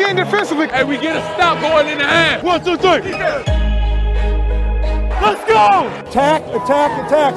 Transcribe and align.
Lock 0.00 0.10
in 0.10 0.16
defensively. 0.16 0.68
Hey, 0.68 0.84
we 0.84 0.96
get 0.96 1.16
a 1.16 1.22
stop 1.34 1.60
going 1.60 1.88
in 1.88 1.98
the 1.98 2.04
half. 2.04 2.42
One, 2.42 2.64
two, 2.64 2.76
three. 2.76 3.12
Let's 5.20 5.44
go. 5.44 5.88
Attack, 6.08 6.42
attack, 6.48 6.90
attack. 7.04 7.34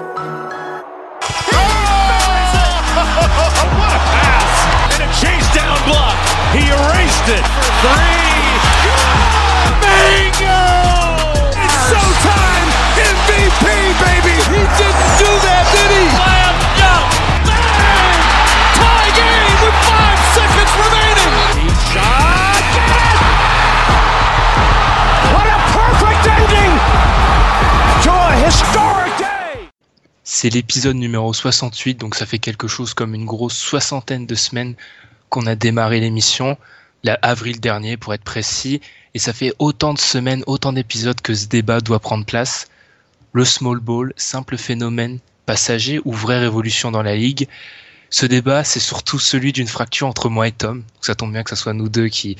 what 2.95 3.91
a 3.91 3.99
pass! 4.16 4.55
And 4.95 5.03
a 5.03 5.09
chase 5.20 5.49
down 5.52 5.76
block. 5.88 6.16
He 6.55 6.63
erased 6.72 7.27
it. 7.27 7.44
Three. 7.84 8.31
Bingo! 9.84 10.64
It's 11.59 11.77
showtime! 11.91 12.67
MVP, 12.95 13.66
baby! 14.00 14.36
He 14.39 14.61
didn't 14.80 15.11
do 15.20 15.31
that, 15.44 15.64
did 15.75 15.91
he? 15.91 16.05
Slam 16.16 16.55
dunk! 16.80 17.11
Bang! 17.44 18.20
Tie 18.80 19.11
game 19.20 19.58
with 19.67 19.77
five 19.84 20.20
seconds 20.31 20.72
remaining! 20.80 21.34
He 21.59 21.67
shot! 21.92 22.33
C'est 30.23 30.50
l'épisode 30.50 30.96
numéro 30.96 31.34
68, 31.34 31.96
donc 31.96 32.16
ça 32.16 32.26
fait 32.26 32.40
quelque 32.40 32.68
chose 32.68 32.94
comme 32.94 33.14
une 33.14 33.26
grosse 33.26 33.58
soixantaine 33.58 34.26
de 34.26 34.36
semaines 34.36 34.76
qu'on 35.30 35.45
a 35.48 35.56
démarré 35.56 36.00
l'émission, 36.00 36.58
la 37.04 37.18
avril 37.22 37.60
dernier 37.60 37.98
pour 37.98 38.14
être 38.14 38.23
précis, 38.23 38.82
et 39.14 39.20
ça 39.20 39.34
fait 39.34 39.54
autant 39.60 39.94
de 39.94 40.00
semaines, 40.00 40.44
autant 40.48 40.73
d'épisodes 40.73 41.20
que 41.22 41.34
ce 41.34 41.48
débat 41.48 41.82
doit 41.82 42.00
prendre 42.00 42.26
place. 42.26 42.68
Le 43.34 43.45
small 43.45 43.80
ball, 43.80 44.14
simple 44.16 44.58
phénomène 44.58 45.20
passager 45.45 46.00
ou 46.06 46.14
vraie 46.14 46.40
révolution 46.40 46.90
dans 46.92 47.04
la 47.04 47.16
ligue. 47.16 47.48
Ce 48.10 48.26
débat, 48.26 48.64
c'est 48.64 48.80
surtout 48.80 49.20
celui 49.20 49.52
d'une 49.52 49.67
fracture 49.67 50.08
entre 50.08 50.30
moi 50.30 50.48
et 50.48 50.52
Tom. 50.52 50.84
Ça 51.02 51.16
tombe 51.16 51.32
bien 51.34 51.44
que 51.44 51.50
ce 51.50 51.56
soit 51.56 51.73
nous 51.73 51.90
deux 51.90 52.08
qui, 52.08 52.38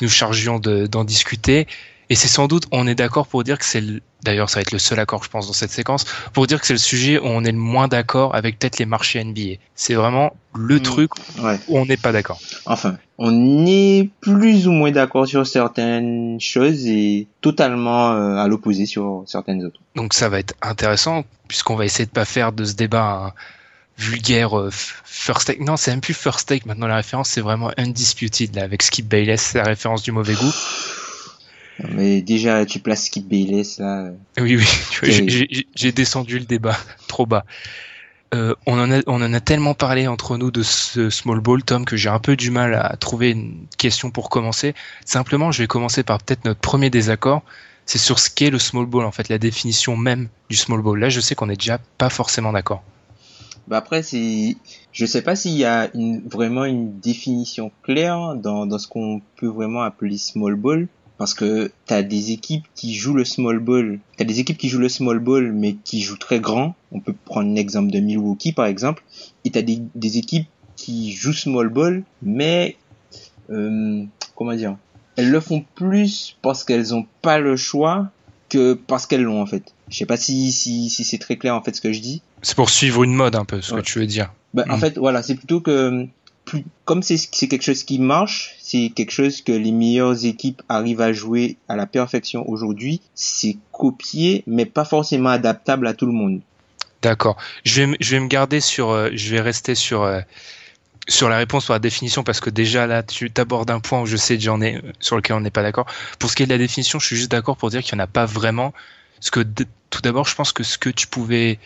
nous 0.00 0.08
chargions 0.08 0.58
de- 0.58 0.86
d'en 0.86 1.04
discuter. 1.04 1.66
Et 2.12 2.14
c'est 2.14 2.28
sans 2.28 2.46
doute, 2.46 2.64
on 2.72 2.86
est 2.86 2.94
d'accord 2.94 3.26
pour 3.26 3.42
dire 3.42 3.58
que 3.58 3.64
c'est, 3.64 3.80
le- 3.80 4.02
d'ailleurs 4.22 4.50
ça 4.50 4.56
va 4.58 4.60
être 4.60 4.72
le 4.72 4.78
seul 4.78 4.98
accord 5.00 5.24
je 5.24 5.30
pense 5.30 5.46
dans 5.46 5.54
cette 5.54 5.70
séquence, 5.70 6.04
pour 6.34 6.46
dire 6.46 6.60
que 6.60 6.66
c'est 6.66 6.74
le 6.74 6.78
sujet 6.78 7.18
où 7.18 7.24
on 7.24 7.42
est 7.42 7.52
le 7.52 7.56
moins 7.56 7.88
d'accord 7.88 8.34
avec 8.34 8.58
peut-être 8.58 8.78
les 8.78 8.84
marchés 8.84 9.20
NBA. 9.24 9.56
C'est 9.74 9.94
vraiment 9.94 10.36
le 10.54 10.76
Mm. 10.76 10.82
truc 10.82 11.10
Ouais. 11.42 11.58
où 11.68 11.78
on 11.78 11.86
n'est 11.86 11.96
pas 11.96 12.12
d'accord. 12.12 12.38
Enfin, 12.66 12.98
on 13.16 13.64
est 13.66 14.10
plus 14.20 14.68
ou 14.68 14.72
moins 14.72 14.90
d'accord 14.90 15.26
sur 15.26 15.46
certaines 15.46 16.38
choses 16.38 16.86
et 16.86 17.28
totalement 17.40 18.12
euh, 18.12 18.36
à 18.36 18.46
l'opposé 18.46 18.84
sur 18.84 19.24
certaines 19.26 19.64
autres. 19.64 19.80
Donc 19.96 20.12
ça 20.12 20.28
va 20.28 20.38
être 20.38 20.52
intéressant 20.60 21.24
puisqu'on 21.48 21.76
va 21.76 21.86
essayer 21.86 22.04
de 22.04 22.10
pas 22.10 22.26
faire 22.26 22.52
de 22.52 22.64
ce 22.64 22.74
débat 22.74 23.04
un 23.28 23.32
vulgaire 23.96 24.58
euh, 24.58 24.68
first 24.70 25.46
take. 25.46 25.64
Non, 25.64 25.78
c'est 25.78 25.92
même 25.92 26.02
plus 26.02 26.12
first 26.12 26.46
take 26.46 26.66
maintenant 26.68 26.88
la 26.88 26.96
référence, 26.96 27.30
c'est 27.30 27.40
vraiment 27.40 27.70
undisputed 27.78 28.54
là 28.54 28.64
avec 28.64 28.82
Skip 28.82 29.08
Bayless, 29.08 29.40
c'est 29.52 29.58
la 29.58 29.64
référence 29.64 30.02
du 30.02 30.12
mauvais 30.12 30.34
goût. 30.34 30.52
Mais 31.90 32.22
déjà, 32.22 32.64
tu 32.66 32.78
places 32.80 33.06
Skip 33.06 33.26
Bayless 33.28 33.78
là. 33.78 34.10
Oui, 34.38 34.56
oui, 34.56 35.66
j'ai- 35.74 35.92
descendu 35.92 36.38
le 36.38 36.44
débat 36.44 36.76
trop 37.08 37.26
bas. 37.26 37.44
Euh, 38.34 38.54
on, 38.66 38.78
en 38.78 38.90
a, 38.90 39.00
on 39.06 39.20
en 39.22 39.32
a 39.34 39.40
tellement 39.40 39.74
parlé 39.74 40.06
entre 40.06 40.38
nous 40.38 40.50
de 40.50 40.62
ce 40.62 41.10
small 41.10 41.40
ball, 41.40 41.62
Tom, 41.62 41.84
que 41.84 41.96
j'ai 41.96 42.08
un 42.08 42.18
peu 42.18 42.34
du 42.34 42.50
mal 42.50 42.74
à 42.74 42.96
trouver 42.96 43.30
une 43.30 43.66
question 43.76 44.10
pour 44.10 44.30
commencer. 44.30 44.74
Simplement, 45.04 45.52
je 45.52 45.62
vais 45.62 45.66
commencer 45.66 46.02
par 46.02 46.22
peut-être 46.22 46.44
notre 46.46 46.60
premier 46.60 46.88
désaccord. 46.88 47.42
C'est 47.84 47.98
sur 47.98 48.18
ce 48.18 48.30
qu'est 48.30 48.48
le 48.50 48.58
small 48.58 48.86
ball, 48.86 49.04
en 49.04 49.12
fait, 49.12 49.28
la 49.28 49.38
définition 49.38 49.96
même 49.96 50.28
du 50.48 50.56
small 50.56 50.80
ball. 50.80 50.98
Là, 50.98 51.08
je 51.10 51.20
sais 51.20 51.34
qu'on 51.34 51.50
est 51.50 51.56
déjà 51.56 51.78
pas 51.98 52.08
forcément 52.08 52.52
d'accord. 52.52 52.82
Bah 53.68 53.76
après, 53.76 54.02
c'est, 54.02 54.56
je 54.92 55.06
sais 55.06 55.22
pas 55.22 55.36
s'il 55.36 55.52
y 55.52 55.64
a 55.64 55.88
une, 55.94 56.22
vraiment 56.26 56.64
une 56.64 56.98
définition 57.00 57.70
claire 57.82 58.34
dans, 58.34 58.66
dans 58.66 58.78
ce 58.78 58.88
qu'on 58.88 59.20
peut 59.36 59.46
vraiment 59.48 59.82
appeler 59.82 60.16
small 60.18 60.54
ball. 60.56 60.88
Parce 61.22 61.34
que 61.34 61.70
t'as 61.86 62.02
des 62.02 62.32
équipes 62.32 62.64
qui 62.74 62.94
jouent 62.96 63.14
le 63.14 63.24
small 63.24 63.60
ball. 63.60 64.00
T'as 64.16 64.24
des 64.24 64.40
équipes 64.40 64.58
qui 64.58 64.68
jouent 64.68 64.80
le 64.80 64.88
small 64.88 65.20
ball, 65.20 65.52
mais 65.52 65.76
qui 65.84 66.00
jouent 66.02 66.16
très 66.18 66.40
grand. 66.40 66.74
On 66.90 66.98
peut 66.98 67.14
prendre 67.24 67.54
l'exemple 67.54 67.92
de 67.92 68.00
Milwaukee, 68.00 68.50
par 68.52 68.66
exemple. 68.66 69.04
Et 69.44 69.52
t'as 69.52 69.62
des, 69.62 69.78
des 69.94 70.18
équipes 70.18 70.48
qui 70.74 71.12
jouent 71.12 71.32
small 71.32 71.68
ball, 71.68 72.02
mais, 72.22 72.76
euh, 73.50 74.02
comment 74.34 74.52
dire? 74.56 74.76
Elles 75.14 75.30
le 75.30 75.38
font 75.38 75.64
plus 75.76 76.36
parce 76.42 76.64
qu'elles 76.64 76.92
ont 76.92 77.06
pas 77.22 77.38
le 77.38 77.56
choix 77.56 78.10
que 78.48 78.74
parce 78.74 79.06
qu'elles 79.06 79.22
l'ont, 79.22 79.40
en 79.40 79.46
fait. 79.46 79.76
Je 79.90 79.98
sais 79.98 80.06
pas 80.06 80.16
si, 80.16 80.50
si, 80.50 80.90
si 80.90 81.04
c'est 81.04 81.18
très 81.18 81.36
clair, 81.36 81.54
en 81.54 81.62
fait, 81.62 81.76
ce 81.76 81.80
que 81.80 81.92
je 81.92 82.00
dis. 82.00 82.24
C'est 82.42 82.56
pour 82.56 82.68
suivre 82.68 83.04
une 83.04 83.14
mode 83.14 83.36
un 83.36 83.44
peu, 83.44 83.62
ce 83.62 83.72
Ouais. 83.72 83.80
que 83.80 83.86
tu 83.86 84.00
veux 84.00 84.06
dire. 84.08 84.34
Bah, 84.54 84.64
En 84.68 84.76
Mm. 84.76 84.80
fait, 84.80 84.98
voilà, 84.98 85.22
c'est 85.22 85.36
plutôt 85.36 85.60
que 85.60 86.04
comme 86.84 87.02
c'est 87.02 87.18
quelque 87.48 87.62
chose 87.62 87.84
qui 87.84 87.98
marche, 87.98 88.56
c'est 88.60 88.90
quelque 88.94 89.10
chose 89.10 89.42
que 89.42 89.52
les 89.52 89.72
meilleures 89.72 90.24
équipes 90.24 90.62
arrivent 90.68 91.00
à 91.00 91.12
jouer 91.12 91.56
à 91.68 91.76
la 91.76 91.86
perfection 91.86 92.48
aujourd'hui. 92.48 93.00
C'est 93.14 93.56
copié, 93.72 94.42
mais 94.46 94.66
pas 94.66 94.84
forcément 94.84 95.30
adaptable 95.30 95.86
à 95.86 95.94
tout 95.94 96.06
le 96.06 96.12
monde. 96.12 96.40
D'accord. 97.02 97.36
Je 97.64 97.82
vais, 97.82 98.20
me- 98.20 98.26
garder 98.28 98.60
sur, 98.60 98.90
euh, 98.90 99.10
je 99.12 99.30
vais 99.30 99.40
rester 99.40 99.74
sur, 99.74 100.02
euh, 100.02 100.20
sur 101.08 101.28
la 101.28 101.36
réponse 101.36 101.64
sur 101.64 101.72
la 101.72 101.80
définition 101.80 102.22
parce 102.22 102.40
que 102.40 102.48
déjà 102.48 102.86
là, 102.86 103.02
tu 103.02 103.30
t'abordes 103.30 103.70
un 103.70 103.80
point 103.80 104.00
où 104.00 104.06
je 104.06 104.16
sais 104.16 104.38
que 104.38 104.62
ai, 104.62 104.80
sur 105.00 105.16
lequel 105.16 105.36
on 105.36 105.40
n'est 105.40 105.50
pas 105.50 105.62
d'accord. 105.62 105.86
Pour 106.18 106.30
ce 106.30 106.36
qui 106.36 106.44
est 106.44 106.46
de 106.46 106.52
la 106.52 106.58
définition, 106.58 107.00
je 107.00 107.06
suis 107.06 107.16
juste 107.16 107.30
d'accord 107.30 107.56
pour 107.56 107.70
dire 107.70 107.82
qu'il 107.82 107.96
n'y 107.96 108.02
en 108.02 108.04
a 108.04 108.08
pas 108.08 108.24
vraiment. 108.24 108.72
Parce 109.16 109.30
que 109.30 109.40
tout 109.90 110.00
d'abord, 110.02 110.26
je 110.26 110.34
pense 110.34 110.52
que 110.52 110.62
ce 110.62 110.78
que 110.78 110.90
tu 110.90 111.06
pouvais 111.06 111.58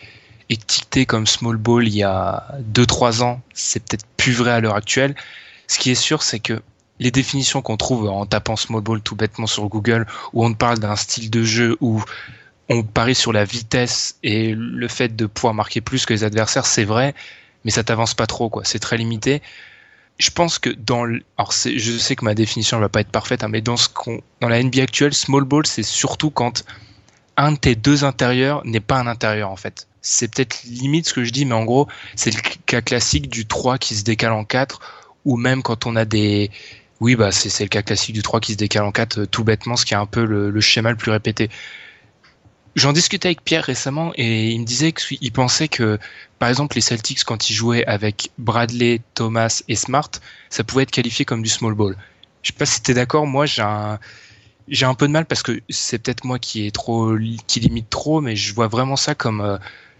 étiqueter 0.49 1.05
comme 1.05 1.27
small 1.27 1.57
ball 1.57 1.87
il 1.87 1.95
y 1.95 2.03
a 2.03 2.47
2-3 2.73 3.21
ans, 3.23 3.41
c'est 3.53 3.81
peut-être 3.83 4.05
plus 4.17 4.33
vrai 4.33 4.51
à 4.51 4.59
l'heure 4.59 4.75
actuelle. 4.75 5.15
Ce 5.67 5.77
qui 5.79 5.91
est 5.91 5.95
sûr, 5.95 6.23
c'est 6.23 6.39
que 6.39 6.61
les 6.99 7.11
définitions 7.11 7.61
qu'on 7.61 7.77
trouve 7.77 8.09
en 8.09 8.25
tapant 8.25 8.55
small 8.55 8.81
ball 8.81 9.01
tout 9.01 9.15
bêtement 9.15 9.47
sur 9.47 9.67
Google, 9.67 10.07
où 10.33 10.45
on 10.45 10.53
parle 10.53 10.79
d'un 10.79 10.95
style 10.95 11.29
de 11.29 11.43
jeu 11.43 11.77
où 11.81 12.03
on 12.69 12.83
parie 12.83 13.15
sur 13.15 13.31
la 13.33 13.45
vitesse 13.45 14.17
et 14.23 14.53
le 14.55 14.87
fait 14.87 15.15
de 15.15 15.25
pouvoir 15.25 15.53
marquer 15.53 15.81
plus 15.81 16.05
que 16.05 16.13
les 16.13 16.23
adversaires, 16.23 16.65
c'est 16.65 16.83
vrai, 16.83 17.13
mais 17.63 17.71
ça 17.71 17.83
t'avance 17.83 18.13
pas 18.13 18.27
trop, 18.27 18.49
quoi. 18.49 18.63
C'est 18.65 18.79
très 18.79 18.97
limité. 18.97 19.41
Je 20.17 20.31
pense 20.31 20.57
que 20.57 20.69
dans 20.69 21.03
le, 21.03 21.21
alors 21.37 21.51
je 21.51 21.97
sais 21.97 22.15
que 22.15 22.25
ma 22.25 22.33
définition 22.33 22.77
ne 22.77 22.81
va 22.81 22.89
pas 22.89 23.01
être 23.01 23.11
parfaite, 23.11 23.43
hein, 23.43 23.49
mais 23.49 23.61
dans 23.61 23.77
ce 23.77 23.87
qu'on, 23.87 24.21
dans 24.41 24.49
la 24.49 24.61
NBA 24.61 24.81
actuelle, 24.81 25.13
small 25.13 25.43
ball, 25.43 25.67
c'est 25.67 25.83
surtout 25.83 26.31
quand 26.31 26.63
un 27.37 27.51
de 27.51 27.57
tes 27.57 27.75
deux 27.75 28.03
intérieurs 28.03 28.65
n'est 28.65 28.79
pas 28.79 28.99
un 28.99 29.07
intérieur, 29.07 29.51
en 29.51 29.55
fait. 29.55 29.87
C'est 30.01 30.33
peut-être 30.33 30.63
limite 30.63 31.07
ce 31.07 31.13
que 31.13 31.23
je 31.23 31.31
dis, 31.31 31.45
mais 31.45 31.53
en 31.53 31.65
gros, 31.65 31.87
c'est 32.15 32.33
le 32.33 32.41
cas 32.65 32.81
classique 32.81 33.29
du 33.29 33.45
3 33.45 33.77
qui 33.77 33.95
se 33.95 34.03
décale 34.03 34.33
en 34.33 34.43
4, 34.43 34.79
ou 35.25 35.37
même 35.37 35.61
quand 35.61 35.85
on 35.85 35.95
a 35.95 36.05
des, 36.05 36.49
oui, 36.99 37.15
bah, 37.15 37.31
c'est, 37.31 37.63
le 37.63 37.69
cas 37.69 37.83
classique 37.83 38.15
du 38.15 38.23
3 38.23 38.39
qui 38.39 38.53
se 38.53 38.57
décale 38.57 38.83
en 38.83 38.91
4, 38.91 39.19
euh, 39.19 39.25
tout 39.27 39.43
bêtement, 39.43 39.75
ce 39.75 39.85
qui 39.85 39.93
est 39.93 39.97
un 39.97 40.05
peu 40.05 40.25
le, 40.25 40.49
le 40.49 40.61
schéma 40.61 40.89
le 40.89 40.97
plus 40.97 41.11
répété. 41.11 41.49
J'en 42.75 42.93
discutais 42.93 43.29
avec 43.29 43.43
Pierre 43.43 43.63
récemment 43.63 44.11
et 44.15 44.49
il 44.49 44.59
me 44.59 44.65
disait 44.65 44.91
qu'il 44.91 45.31
pensait 45.31 45.67
que, 45.67 45.97
par 46.37 46.47
exemple, 46.49 46.75
les 46.75 46.81
Celtics, 46.81 47.23
quand 47.23 47.49
ils 47.49 47.53
jouaient 47.53 47.85
avec 47.85 48.29
Bradley, 48.37 49.01
Thomas 49.15 49.63
et 49.67 49.75
Smart, 49.75 50.11
ça 50.49 50.63
pouvait 50.63 50.83
être 50.83 50.91
qualifié 50.91 51.25
comme 51.25 51.41
du 51.41 51.49
small 51.49 51.73
ball. 51.73 51.97
Je 52.43 52.49
sais 52.49 52.57
pas 52.57 52.67
si 52.67 52.81
t'es 52.81 52.93
d'accord, 52.93 53.25
moi 53.25 53.47
j'ai 53.47 53.63
un, 53.63 53.99
j'ai 54.67 54.85
un 54.85 54.93
peu 54.93 55.07
de 55.07 55.11
mal 55.11 55.25
parce 55.25 55.43
que 55.43 55.61
c'est 55.69 55.99
peut-être 55.99 56.23
moi 56.23 56.39
qui 56.39 56.67
est 56.67 56.71
trop, 56.71 57.15
qui 57.47 57.59
limite 57.59 57.89
trop, 57.89 58.21
mais 58.21 58.35
je 58.35 58.53
vois 58.53 58.67
vraiment 58.67 58.95
ça 58.95 59.15
comme 59.15 59.41
euh, 59.41 59.57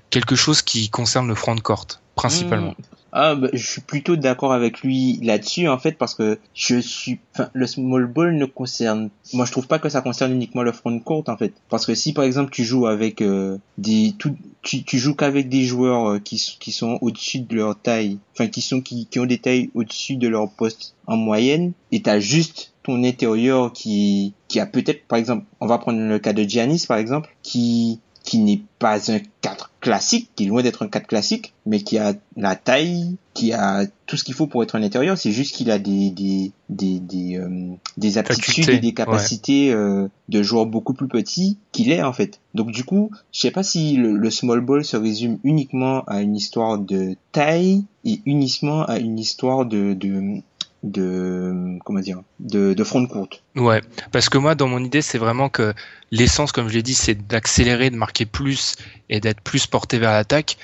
quelque 0.09 0.35
chose 0.35 0.61
qui 0.61 0.89
concerne 0.89 1.27
le 1.27 1.35
front 1.35 1.55
court, 1.57 1.87
principalement. 2.15 2.71
Mm. 2.71 2.97
Ah, 3.13 3.35
bah, 3.35 3.47
je 3.53 3.65
suis 3.65 3.81
plutôt 3.81 4.15
d'accord 4.15 4.53
avec 4.53 4.81
lui 4.81 5.19
là-dessus, 5.23 5.67
en 5.67 5.77
fait, 5.77 5.93
parce 5.93 6.13
que 6.13 6.37
je 6.53 6.77
suis, 6.77 7.19
le 7.53 7.65
small 7.65 8.05
ball 8.05 8.35
ne 8.35 8.45
concerne, 8.45 9.09
moi, 9.33 9.45
je 9.45 9.51
trouve 9.51 9.65
pas 9.65 9.79
que 9.79 9.89
ça 9.89 10.01
concerne 10.01 10.33
uniquement 10.33 10.61
le 10.61 10.71
front 10.71 10.99
court, 10.99 11.23
en 11.27 11.37
fait. 11.37 11.53
Parce 11.69 11.85
que 11.85 11.95
si, 11.95 12.13
par 12.13 12.25
exemple, 12.25 12.51
tu 12.51 12.63
joues 12.63 12.85
avec, 12.85 13.21
euh, 13.21 13.57
des, 13.77 14.13
tout, 14.19 14.35
tu, 14.61 14.83
tu 14.83 14.99
joues 14.99 15.15
qu'avec 15.15 15.47
des 15.49 15.63
joueurs 15.63 16.11
euh, 16.11 16.19
qui, 16.19 16.57
qui 16.59 16.71
sont 16.71 16.99
au-dessus 17.01 17.39
de 17.39 17.55
leur 17.55 17.79
taille, 17.79 18.19
enfin, 18.33 18.47
qui 18.47 18.61
sont, 18.61 18.81
qui, 18.81 19.07
qui 19.07 19.19
ont 19.19 19.25
des 19.25 19.39
tailles 19.39 19.71
au-dessus 19.73 20.17
de 20.17 20.27
leur 20.27 20.51
poste 20.51 20.93
en 21.07 21.15
moyenne, 21.15 21.71
et 21.91 22.01
t'as 22.01 22.19
juste 22.19 22.73
ton 22.83 23.03
intérieur 23.03 23.73
qui, 23.73 24.33
qui 24.47 24.59
a 24.59 24.65
peut-être, 24.65 25.05
par 25.07 25.19
exemple, 25.19 25.45
on 25.59 25.67
va 25.67 25.77
prendre 25.77 25.99
le 25.99 26.19
cas 26.19 26.33
de 26.33 26.43
Giannis, 26.43 26.85
par 26.87 26.97
exemple, 26.97 27.35
qui, 27.43 27.99
qui 28.27 28.39
n'est 28.39 28.61
pas 28.79 29.11
un 29.11 29.19
4 29.41 29.71
classique, 29.79 30.29
qui 30.35 30.43
est 30.43 30.47
loin 30.47 30.61
d'être 30.61 30.83
un 30.83 30.89
4 30.89 31.07
classique, 31.07 31.53
mais 31.65 31.79
qui 31.79 31.97
a 31.97 32.13
la 32.35 32.57
taille, 32.57 33.15
qui 33.33 33.53
a 33.53 33.85
tout 34.05 34.17
ce 34.17 34.25
qu'il 34.25 34.33
faut 34.33 34.47
pour 34.47 34.63
être 34.63 34.75
un 34.75 34.83
intérieur. 34.83 35.17
C'est 35.17 35.31
juste 35.31 35.55
qu'il 35.55 35.71
a 35.71 35.79
des 35.79 36.09
des 36.09 36.51
des 36.67 36.99
des, 36.99 37.37
euh, 37.37 37.69
des 37.95 38.17
aptitudes 38.17 38.67
et 38.69 38.79
des 38.79 38.93
capacités 38.93 39.71
euh, 39.71 40.09
de 40.27 40.43
joueur 40.43 40.65
beaucoup 40.65 40.93
plus 40.93 41.07
petit 41.07 41.57
qu'il 41.71 41.91
est 41.91 42.03
en 42.03 42.11
fait. 42.11 42.41
Donc 42.53 42.71
du 42.71 42.83
coup, 42.83 43.11
je 43.31 43.39
sais 43.39 43.51
pas 43.51 43.63
si 43.63 43.95
le, 43.95 44.29
small 44.29 44.59
ball 44.59 44.83
se 44.83 44.97
résume 44.97 45.39
uniquement 45.45 46.03
à 46.05 46.21
une 46.21 46.35
histoire 46.35 46.79
de 46.79 47.15
taille 47.31 47.85
et 48.03 48.19
uniquement 48.25 48.83
à 48.83 48.99
une 48.99 49.19
histoire 49.19 49.65
de 49.65 49.93
de 49.93 50.41
de 50.83 51.77
comment 51.83 51.99
dire 51.99 52.21
de, 52.39 52.73
de 52.73 52.83
front 52.83 53.05
courte. 53.07 53.43
Ouais, 53.55 53.81
parce 54.11 54.29
que 54.29 54.37
moi 54.37 54.55
dans 54.55 54.67
mon 54.67 54.83
idée 54.83 55.01
c'est 55.01 55.17
vraiment 55.17 55.49
que 55.49 55.73
l'essence 56.11 56.51
comme 56.51 56.69
je 56.69 56.75
l'ai 56.75 56.83
dit 56.83 56.93
c'est 56.93 57.27
d'accélérer, 57.27 57.89
de 57.89 57.95
marquer 57.95 58.25
plus 58.25 58.75
et 59.09 59.19
d'être 59.19 59.41
plus 59.41 59.67
porté 59.67 59.97
vers 59.99 60.11
l'attaque 60.11 60.57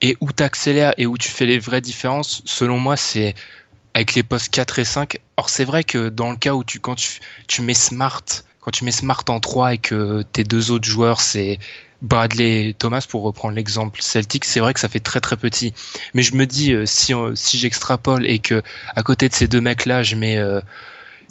et 0.00 0.16
où 0.20 0.32
tu 0.32 0.42
accélères 0.42 0.94
et 0.98 1.06
où 1.06 1.16
tu 1.16 1.30
fais 1.30 1.46
les 1.46 1.58
vraies 1.58 1.80
différences 1.80 2.42
selon 2.44 2.78
moi 2.78 2.96
c'est 2.96 3.34
avec 3.94 4.14
les 4.14 4.22
postes 4.22 4.50
4 4.50 4.78
et 4.78 4.84
5. 4.84 5.18
Or 5.36 5.48
c'est 5.48 5.64
vrai 5.64 5.84
que 5.84 6.08
dans 6.08 6.30
le 6.30 6.36
cas 6.36 6.54
où 6.54 6.64
tu 6.64 6.80
quand 6.80 6.94
tu, 6.94 7.20
tu 7.46 7.62
mets 7.62 7.74
Smart 7.74 8.24
quand 8.60 8.70
tu 8.70 8.84
mets 8.84 8.90
Smart 8.90 9.24
en 9.28 9.40
3 9.40 9.74
et 9.74 9.78
que 9.78 10.22
tes 10.32 10.44
deux 10.44 10.70
autres 10.70 10.88
joueurs 10.88 11.20
c'est 11.20 11.58
Bradley 12.02 12.74
Thomas, 12.78 13.04
pour 13.08 13.22
reprendre 13.22 13.54
l'exemple 13.54 14.00
Celtic, 14.02 14.44
c'est 14.44 14.60
vrai 14.60 14.74
que 14.74 14.80
ça 14.80 14.88
fait 14.88 15.00
très 15.00 15.20
très 15.20 15.36
petit. 15.36 15.74
Mais 16.14 16.22
je 16.22 16.34
me 16.34 16.46
dis, 16.46 16.72
euh, 16.72 16.86
si, 16.86 17.12
si 17.34 17.58
j'extrapole 17.58 18.26
et 18.26 18.38
que 18.38 18.62
à 18.94 19.02
côté 19.02 19.28
de 19.28 19.34
ces 19.34 19.48
deux 19.48 19.60
mecs-là, 19.60 20.02
je 20.02 20.16
mets... 20.16 20.38
Euh, 20.38 20.60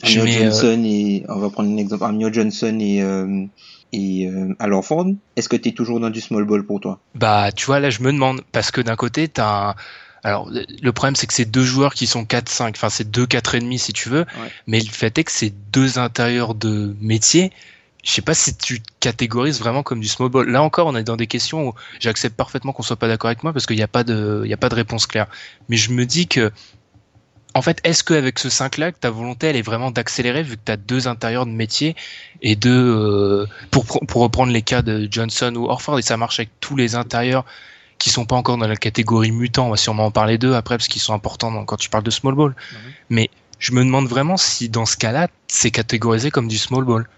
je 0.03 0.21
mets 0.21 0.37
euh, 0.37 0.51
Johnson 0.51 0.83
et... 0.85 1.25
On 1.27 1.39
va 1.39 1.49
prendre 1.49 1.71
un 1.71 1.77
exemple. 1.77 2.03
Amio 2.03 2.31
Johnson 2.31 2.77
et... 2.79 3.01
Euh, 3.01 3.45
et 3.91 4.27
euh, 4.27 4.55
alors 4.59 4.85
Ford, 4.85 5.07
est-ce 5.35 5.49
que 5.49 5.55
tu 5.55 5.69
es 5.69 5.71
toujours 5.71 5.99
dans 5.99 6.11
du 6.11 6.21
small 6.21 6.45
ball 6.45 6.63
pour 6.63 6.79
toi? 6.79 6.99
Bah, 7.15 7.51
tu 7.51 7.65
vois, 7.65 7.79
là, 7.79 7.89
je 7.89 8.01
me 8.03 8.11
demande. 8.11 8.41
Parce 8.51 8.69
que 8.69 8.81
d'un 8.81 8.95
côté, 8.95 9.27
tu 9.27 9.41
as 9.41 9.69
un... 9.69 9.75
Alors, 10.21 10.49
le 10.51 10.91
problème, 10.91 11.15
c'est 11.15 11.27
que 11.27 11.33
c'est 11.33 11.45
deux 11.49 11.63
joueurs 11.63 11.93
qui 11.93 12.05
sont 12.05 12.23
4-5. 12.23 12.71
Enfin, 12.71 12.89
c'est 12.89 13.09
deux 13.09 13.25
4,5 13.25 13.77
si 13.77 13.93
tu 13.93 14.09
veux. 14.09 14.25
Mais 14.67 14.79
le 14.79 14.89
fait 14.89 15.17
est 15.17 15.23
que 15.23 15.31
c'est 15.31 15.53
deux 15.71 15.97
intérieurs 15.97 16.55
de 16.55 16.95
métier 16.99 17.51
je 18.03 18.11
sais 18.11 18.21
pas 18.21 18.33
si 18.33 18.55
tu 18.55 18.81
catégorises 18.99 19.59
vraiment 19.59 19.83
comme 19.83 19.99
du 19.99 20.07
small 20.07 20.29
ball. 20.29 20.49
Là 20.49 20.63
encore, 20.63 20.87
on 20.87 20.95
est 20.95 21.03
dans 21.03 21.17
des 21.17 21.27
questions 21.27 21.69
où 21.69 21.73
j'accepte 21.99 22.35
parfaitement 22.35 22.71
qu'on 22.71 22.83
soit 22.83 22.95
pas 22.95 23.07
d'accord 23.07 23.27
avec 23.27 23.43
moi 23.43 23.51
parce 23.51 23.65
qu'il 23.65 23.75
n'y 23.75 23.83
a 23.83 23.87
pas 23.87 24.03
de, 24.03 24.41
il 24.45 24.49
y 24.49 24.53
a 24.53 24.57
pas 24.57 24.69
de 24.69 24.75
réponse 24.75 25.05
claire. 25.05 25.27
Mais 25.67 25.75
je 25.75 25.91
me 25.91 26.05
dis 26.05 26.27
que, 26.27 26.51
en 27.53 27.61
fait, 27.61 27.81
est-ce 27.83 28.03
qu'avec 28.03 28.39
ce 28.39 28.49
5 28.49 28.77
là, 28.77 28.91
ta 28.93 29.09
volonté, 29.09 29.47
elle 29.47 29.57
est 29.57 29.61
vraiment 29.61 29.91
d'accélérer 29.91 30.43
vu 30.43 30.55
que 30.55 30.61
tu 30.65 30.71
as 30.71 30.77
deux 30.77 31.07
intérieurs 31.07 31.45
de 31.45 31.51
métier 31.51 31.95
et 32.41 32.55
deux, 32.55 32.69
euh, 32.71 33.47
pour, 33.69 33.85
pour 33.85 34.21
reprendre 34.21 34.53
les 34.53 34.61
cas 34.61 34.81
de 34.81 35.07
Johnson 35.11 35.53
ou 35.55 35.65
Orford 35.65 35.99
et 35.99 36.01
ça 36.01 36.15
marche 36.15 36.39
avec 36.39 36.51
tous 36.61 36.77
les 36.77 36.95
intérieurs 36.95 37.43
qui 37.97 38.09
sont 38.11 38.25
pas 38.25 38.37
encore 38.37 38.57
dans 38.57 38.67
la 38.67 38.77
catégorie 38.77 39.31
mutant. 39.31 39.67
On 39.67 39.71
va 39.71 39.77
sûrement 39.77 40.05
en 40.05 40.11
parler 40.11 40.37
d'eux 40.37 40.53
après 40.53 40.77
parce 40.77 40.87
qu'ils 40.87 41.01
sont 41.01 41.13
importants 41.13 41.65
quand 41.65 41.75
tu 41.75 41.89
parles 41.89 42.05
de 42.05 42.11
small 42.11 42.35
ball. 42.35 42.51
Mhm. 42.51 42.77
Mais 43.09 43.29
je 43.57 43.73
me 43.73 43.83
demande 43.83 44.07
vraiment 44.07 44.37
si 44.37 44.69
dans 44.69 44.85
ce 44.85 44.95
cas-là, 44.95 45.27
c'est 45.49 45.71
catégorisé 45.71 46.31
comme 46.31 46.47
du 46.47 46.57
small 46.57 46.85
ball. 46.85 47.09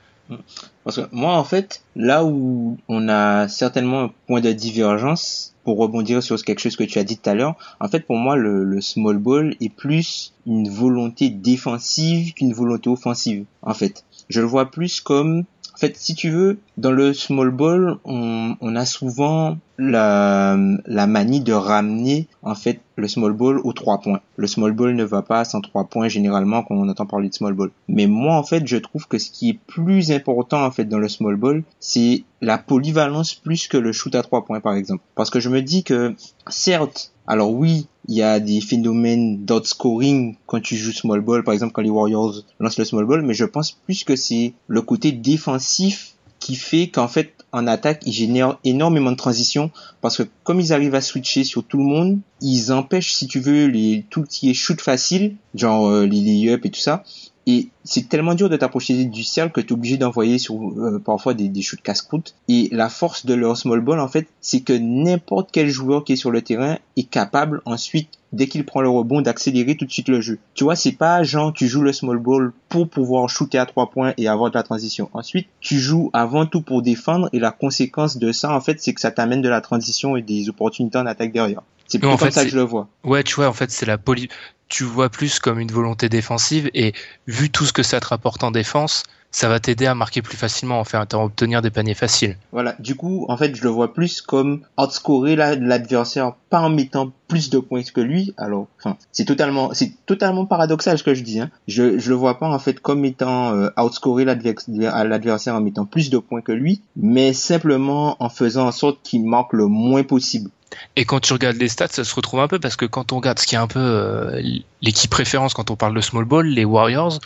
Parce 0.83 0.97
que 0.97 1.07
moi, 1.11 1.33
en 1.33 1.43
fait, 1.43 1.83
là 1.95 2.25
où 2.25 2.77
on 2.87 3.09
a 3.09 3.47
certainement 3.47 4.03
un 4.03 4.11
point 4.27 4.41
de 4.41 4.51
divergence, 4.51 5.51
pour 5.63 5.77
rebondir 5.77 6.23
sur 6.23 6.41
quelque 6.43 6.59
chose 6.59 6.75
que 6.75 6.83
tu 6.83 6.99
as 6.99 7.03
dit 7.03 7.17
tout 7.17 7.29
à 7.29 7.35
l'heure, 7.35 7.55
en 7.79 7.87
fait, 7.87 8.01
pour 8.01 8.17
moi, 8.17 8.35
le, 8.35 8.81
small 8.81 9.17
ball 9.17 9.55
est 9.61 9.73
plus 9.73 10.33
une 10.45 10.69
volonté 10.69 11.29
défensive 11.29 12.33
qu'une 12.33 12.53
volonté 12.53 12.89
offensive, 12.89 13.45
en 13.61 13.73
fait. 13.73 14.03
Je 14.29 14.41
le 14.41 14.47
vois 14.47 14.71
plus 14.71 15.01
comme 15.01 15.43
fait, 15.81 15.97
si 15.97 16.15
tu 16.15 16.29
veux, 16.29 16.59
dans 16.77 16.91
le 16.91 17.13
small 17.13 17.49
ball, 17.49 17.97
on, 18.05 18.55
on 18.61 18.75
a 18.75 18.85
souvent 18.85 19.57
la, 19.77 20.55
la 20.85 21.07
manie 21.07 21.41
de 21.41 21.53
ramener 21.53 22.27
en 22.43 22.53
fait 22.53 22.79
le 22.95 23.07
small 23.07 23.33
ball 23.33 23.59
aux 23.63 23.73
trois 23.73 23.99
points. 23.99 24.21
Le 24.37 24.45
small 24.45 24.73
ball 24.73 24.95
ne 24.95 25.03
va 25.03 25.23
pas 25.23 25.43
sans 25.43 25.59
trois 25.59 25.85
points 25.85 26.07
généralement 26.07 26.61
quand 26.61 26.75
on 26.75 26.87
entend 26.87 27.07
parler 27.07 27.29
de 27.29 27.33
small 27.33 27.53
ball. 27.53 27.71
Mais 27.87 28.05
moi 28.05 28.35
en 28.35 28.43
fait, 28.43 28.67
je 28.67 28.77
trouve 28.77 29.07
que 29.07 29.17
ce 29.17 29.31
qui 29.31 29.49
est 29.49 29.59
plus 29.67 30.11
important 30.11 30.63
en 30.63 30.71
fait 30.71 30.85
dans 30.85 30.99
le 30.99 31.09
small 31.09 31.35
ball, 31.35 31.63
c'est 31.79 32.23
la 32.41 32.57
polyvalence 32.59 33.33
plus 33.33 33.67
que 33.67 33.77
le 33.77 33.91
shoot 33.91 34.13
à 34.13 34.21
trois 34.21 34.45
points 34.45 34.59
par 34.59 34.75
exemple. 34.75 35.03
Parce 35.15 35.31
que 35.31 35.39
je 35.39 35.49
me 35.49 35.61
dis 35.61 35.83
que 35.83 36.15
certes, 36.47 37.10
alors 37.27 37.51
oui, 37.51 37.87
il 38.07 38.15
y 38.15 38.23
a 38.23 38.39
des 38.39 38.61
phénomènes 38.61 39.45
d'outscoring 39.45 40.35
quand 40.47 40.61
tu 40.61 40.75
joues 40.75 40.91
small 40.91 41.21
ball, 41.21 41.43
par 41.43 41.53
exemple 41.53 41.73
quand 41.73 41.81
les 41.81 41.89
Warriors 41.89 42.43
lancent 42.59 42.77
le 42.77 42.85
small 42.85 43.05
ball, 43.05 43.21
mais 43.21 43.33
je 43.33 43.45
pense 43.45 43.71
plus 43.71 44.03
que 44.03 44.15
c'est 44.15 44.53
le 44.67 44.81
côté 44.81 45.11
défensif 45.11 46.15
qui 46.39 46.55
fait 46.55 46.87
qu'en 46.87 47.07
fait 47.07 47.33
en 47.51 47.67
attaque 47.67 48.01
ils 48.05 48.13
génèrent 48.13 48.57
énormément 48.63 49.11
de 49.11 49.15
transitions. 49.15 49.71
Parce 50.01 50.17
que 50.17 50.23
comme 50.43 50.59
ils 50.59 50.73
arrivent 50.73 50.95
à 50.95 51.01
switcher 51.01 51.43
sur 51.43 51.63
tout 51.63 51.77
le 51.77 51.83
monde, 51.83 52.19
ils 52.41 52.73
empêchent 52.73 53.13
si 53.13 53.27
tu 53.27 53.39
veux 53.39 53.67
les 53.67 54.05
tout 54.09 54.23
qui 54.23 54.49
est 54.49 54.53
shoot 54.53 54.81
facile, 54.81 55.35
genre 55.53 55.87
euh, 55.87 56.05
les 56.05 56.21
layups 56.21 56.65
et 56.65 56.69
tout 56.69 56.79
ça, 56.79 57.03
et 57.47 57.69
c'est 57.83 58.07
tellement 58.07 58.35
dur 58.35 58.49
de 58.49 58.57
t'approcher 58.57 59.05
du 59.05 59.23
cercle 59.23 59.51
que 59.51 59.61
tu 59.61 59.69
es 59.69 59.73
obligé 59.73 59.97
d'envoyer 59.97 60.37
sur 60.37 60.55
euh, 60.55 61.01
parfois 61.03 61.33
des, 61.33 61.49
des 61.49 61.61
shoots 61.61 61.81
casse-croûte. 61.81 62.35
Et 62.47 62.69
la 62.71 62.89
force 62.89 63.25
de 63.25 63.33
leur 63.33 63.57
small 63.57 63.81
ball, 63.81 63.99
en 63.99 64.07
fait, 64.07 64.27
c'est 64.41 64.61
que 64.61 64.73
n'importe 64.73 65.49
quel 65.51 65.69
joueur 65.69 66.03
qui 66.03 66.13
est 66.13 66.17
sur 66.17 66.31
le 66.31 66.41
terrain 66.41 66.77
est 66.97 67.09
capable 67.09 67.61
ensuite, 67.65 68.09
dès 68.31 68.47
qu'il 68.47 68.65
prend 68.65 68.81
le 68.81 68.89
rebond, 68.89 69.21
d'accélérer 69.21 69.75
tout 69.75 69.85
de 69.85 69.91
suite 69.91 70.09
le 70.09 70.21
jeu. 70.21 70.39
Tu 70.53 70.63
vois, 70.63 70.75
c'est 70.75 70.91
pas 70.91 71.23
genre 71.23 71.53
tu 71.53 71.67
joues 71.67 71.81
le 71.81 71.93
small 71.93 72.17
ball 72.17 72.51
pour 72.69 72.89
pouvoir 72.89 73.29
shooter 73.29 73.57
à 73.57 73.65
trois 73.65 73.89
points 73.89 74.13
et 74.17 74.27
avoir 74.27 74.51
de 74.51 74.55
la 74.55 74.63
transition. 74.63 75.09
Ensuite, 75.13 75.47
tu 75.59 75.79
joues 75.79 76.09
avant 76.13 76.45
tout 76.45 76.61
pour 76.61 76.81
défendre 76.81 77.29
et 77.33 77.39
la 77.39 77.51
conséquence 77.51 78.17
de 78.17 78.31
ça, 78.31 78.53
en 78.53 78.61
fait, 78.61 78.81
c'est 78.81 78.93
que 78.93 79.01
ça 79.01 79.11
t'amène 79.11 79.41
de 79.41 79.49
la 79.49 79.61
transition 79.61 80.15
et 80.15 80.21
des 80.21 80.49
opportunités 80.49 80.97
en 80.97 81.05
attaque 81.05 81.31
derrière. 81.31 81.61
C'est 81.87 81.99
plus 81.99 82.07
comme 82.07 82.31
ça 82.31 82.45
que 82.45 82.49
je 82.49 82.55
le 82.55 82.63
vois. 82.63 82.87
Ouais, 83.03 83.21
tu 83.21 83.35
vois, 83.35 83.49
en 83.49 83.53
fait, 83.53 83.69
c'est 83.69 83.85
la 83.85 83.97
poly 83.97 84.29
tu 84.71 84.85
vois 84.85 85.09
plus 85.09 85.39
comme 85.39 85.59
une 85.59 85.71
volonté 85.71 86.07
défensive 86.07 86.71
et 86.73 86.93
vu 87.27 87.49
tout 87.49 87.65
ce 87.65 87.73
que 87.73 87.83
ça 87.83 87.99
te 87.99 88.07
rapporte 88.07 88.43
en 88.43 88.51
défense, 88.51 89.03
ça 89.31 89.47
va 89.47 89.59
t'aider 89.59 89.85
à 89.85 89.95
marquer 89.95 90.21
plus 90.21 90.37
facilement, 90.37 90.79
en 90.79 90.83
fait, 90.83 91.13
à 91.13 91.17
obtenir 91.17 91.61
des 91.61 91.69
paniers 91.69 91.93
faciles. 91.93 92.37
Voilà, 92.51 92.75
du 92.79 92.95
coup, 92.95 93.25
en 93.29 93.37
fait, 93.37 93.55
je 93.55 93.63
le 93.63 93.69
vois 93.69 93.93
plus 93.93 94.21
comme 94.21 94.61
outscorer 94.77 95.35
l'adversaire 95.35 96.33
pas 96.49 96.59
en 96.59 96.69
mettant 96.69 97.11
plus 97.29 97.49
de 97.49 97.59
points 97.59 97.81
que 97.81 98.01
lui. 98.01 98.33
Alors, 98.37 98.67
enfin, 98.77 98.97
c'est 99.13 99.23
totalement, 99.23 99.73
c'est 99.73 99.93
totalement 100.05 100.45
paradoxal 100.45 100.97
ce 100.97 101.03
que 101.03 101.13
je 101.13 101.23
dis. 101.23 101.39
Hein. 101.39 101.49
Je, 101.67 101.97
je 101.97 102.09
le 102.09 102.15
vois 102.15 102.39
pas 102.39 102.49
en 102.49 102.59
fait 102.59 102.81
comme 102.81 103.05
étant 103.05 103.55
euh, 103.55 103.69
outscorer 103.77 104.25
l'adversaire 104.25 105.55
en 105.55 105.61
mettant 105.61 105.85
plus 105.85 106.09
de 106.09 106.17
points 106.17 106.41
que 106.41 106.51
lui, 106.51 106.81
mais 106.97 107.31
simplement 107.31 108.17
en 108.19 108.29
faisant 108.29 108.67
en 108.67 108.71
sorte 108.73 108.99
qu'il 109.01 109.23
marque 109.25 109.53
le 109.53 109.67
moins 109.67 110.03
possible. 110.03 110.49
Et 110.95 111.05
quand 111.05 111.19
tu 111.19 111.33
regardes 111.33 111.57
les 111.57 111.67
stats, 111.67 111.87
ça 111.87 112.03
se 112.03 112.15
retrouve 112.15 112.41
un 112.41 112.47
peu 112.47 112.59
parce 112.59 112.75
que 112.75 112.85
quand 112.85 113.11
on 113.11 113.17
regarde 113.17 113.39
ce 113.39 113.47
qui 113.47 113.55
est 113.55 113.59
un 113.59 113.67
peu 113.67 113.79
euh, 113.79 114.41
l'équipe 114.81 115.11
préférence 115.11 115.53
quand 115.53 115.71
on 115.71 115.75
parle 115.75 115.95
de 115.95 116.01
small 116.01 116.25
ball, 116.25 116.47
les 116.47 116.65
Warriors, 116.65 117.19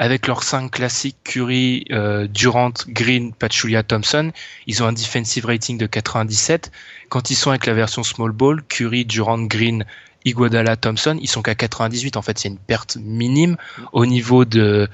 avec 0.00 0.26
leurs 0.26 0.44
cinq 0.44 0.70
classiques 0.70 1.18
Curry, 1.24 1.84
euh, 1.90 2.26
Durant, 2.26 2.72
Green, 2.88 3.34
Pachulia, 3.34 3.82
Thompson, 3.82 4.32
ils 4.66 4.82
ont 4.82 4.86
un 4.86 4.94
defensive 4.94 5.44
rating 5.44 5.76
de 5.76 5.84
97. 5.84 6.72
Quand 7.10 7.30
ils 7.30 7.34
sont 7.34 7.50
avec 7.50 7.66
la 7.66 7.74
version 7.74 8.02
small 8.02 8.32
ball, 8.32 8.62
Curry, 8.62 9.04
Durant, 9.04 9.42
Green, 9.42 9.84
Iguodala, 10.24 10.78
Thompson, 10.78 11.18
ils 11.20 11.28
sont 11.28 11.42
qu'à 11.42 11.54
98. 11.54 12.16
En 12.16 12.22
fait, 12.22 12.38
c'est 12.38 12.48
une 12.48 12.56
perte 12.56 12.96
minime 12.96 13.58
au 13.92 14.06
niveau 14.06 14.46
du, 14.46 14.88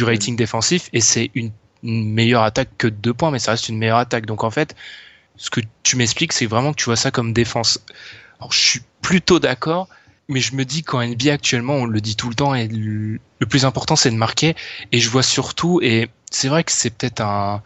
rating 0.00 0.34
défensif 0.34 0.90
et 0.92 1.00
c'est 1.00 1.30
une, 1.36 1.52
une 1.84 2.12
meilleure 2.12 2.42
attaque 2.42 2.70
que 2.76 2.88
deux 2.88 3.14
points, 3.14 3.30
mais 3.30 3.38
ça 3.38 3.52
reste 3.52 3.68
une 3.68 3.78
meilleure 3.78 3.98
attaque. 3.98 4.26
Donc 4.26 4.42
en 4.42 4.50
fait, 4.50 4.74
ce 5.36 5.48
que 5.48 5.60
tu 5.84 5.94
m'expliques, 5.94 6.32
c'est 6.32 6.46
vraiment 6.46 6.72
que 6.72 6.78
tu 6.78 6.86
vois 6.86 6.96
ça 6.96 7.12
comme 7.12 7.32
défense. 7.32 7.78
Alors, 8.40 8.50
je 8.50 8.58
suis 8.58 8.80
plutôt 9.00 9.38
d'accord, 9.38 9.88
mais 10.32 10.40
je 10.40 10.54
me 10.54 10.64
dis 10.64 10.82
qu'en 10.82 11.06
NBA 11.06 11.32
actuellement, 11.32 11.74
on 11.74 11.84
le 11.84 12.00
dit 12.00 12.16
tout 12.16 12.28
le 12.28 12.34
temps, 12.34 12.54
et 12.54 12.68
le, 12.68 13.20
plus 13.48 13.64
important, 13.64 13.96
c'est 13.96 14.10
de 14.10 14.16
marquer. 14.16 14.54
Et 14.90 14.98
je 14.98 15.08
vois 15.08 15.22
surtout, 15.22 15.80
et 15.82 16.08
c'est 16.30 16.48
vrai 16.48 16.64
que 16.64 16.72
c'est 16.72 16.90
peut-être 16.90 17.20
un, 17.20 17.62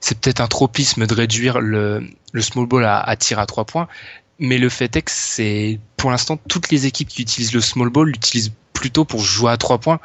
c'est 0.00 0.18
peut-être 0.20 0.40
un 0.40 0.48
tropisme 0.48 1.06
de 1.06 1.14
réduire 1.14 1.60
le, 1.60 2.06
le 2.32 2.42
small 2.42 2.66
ball 2.66 2.84
à, 2.84 3.00
à 3.00 3.16
tir 3.16 3.38
à 3.38 3.46
trois 3.46 3.64
points, 3.64 3.88
mais 4.38 4.58
le 4.58 4.68
fait 4.68 4.94
est 4.96 5.02
que 5.02 5.10
c'est, 5.10 5.80
pour 5.96 6.10
l'instant, 6.10 6.38
toutes 6.48 6.70
les 6.70 6.86
équipes 6.86 7.08
qui 7.08 7.22
utilisent 7.22 7.54
le 7.54 7.60
small 7.60 7.88
ball 7.90 8.08
l'utilisent 8.08 8.52
plutôt 8.72 9.04
pour 9.04 9.20
jouer 9.20 9.50
à 9.50 9.56
trois 9.56 9.78
points. 9.78 10.00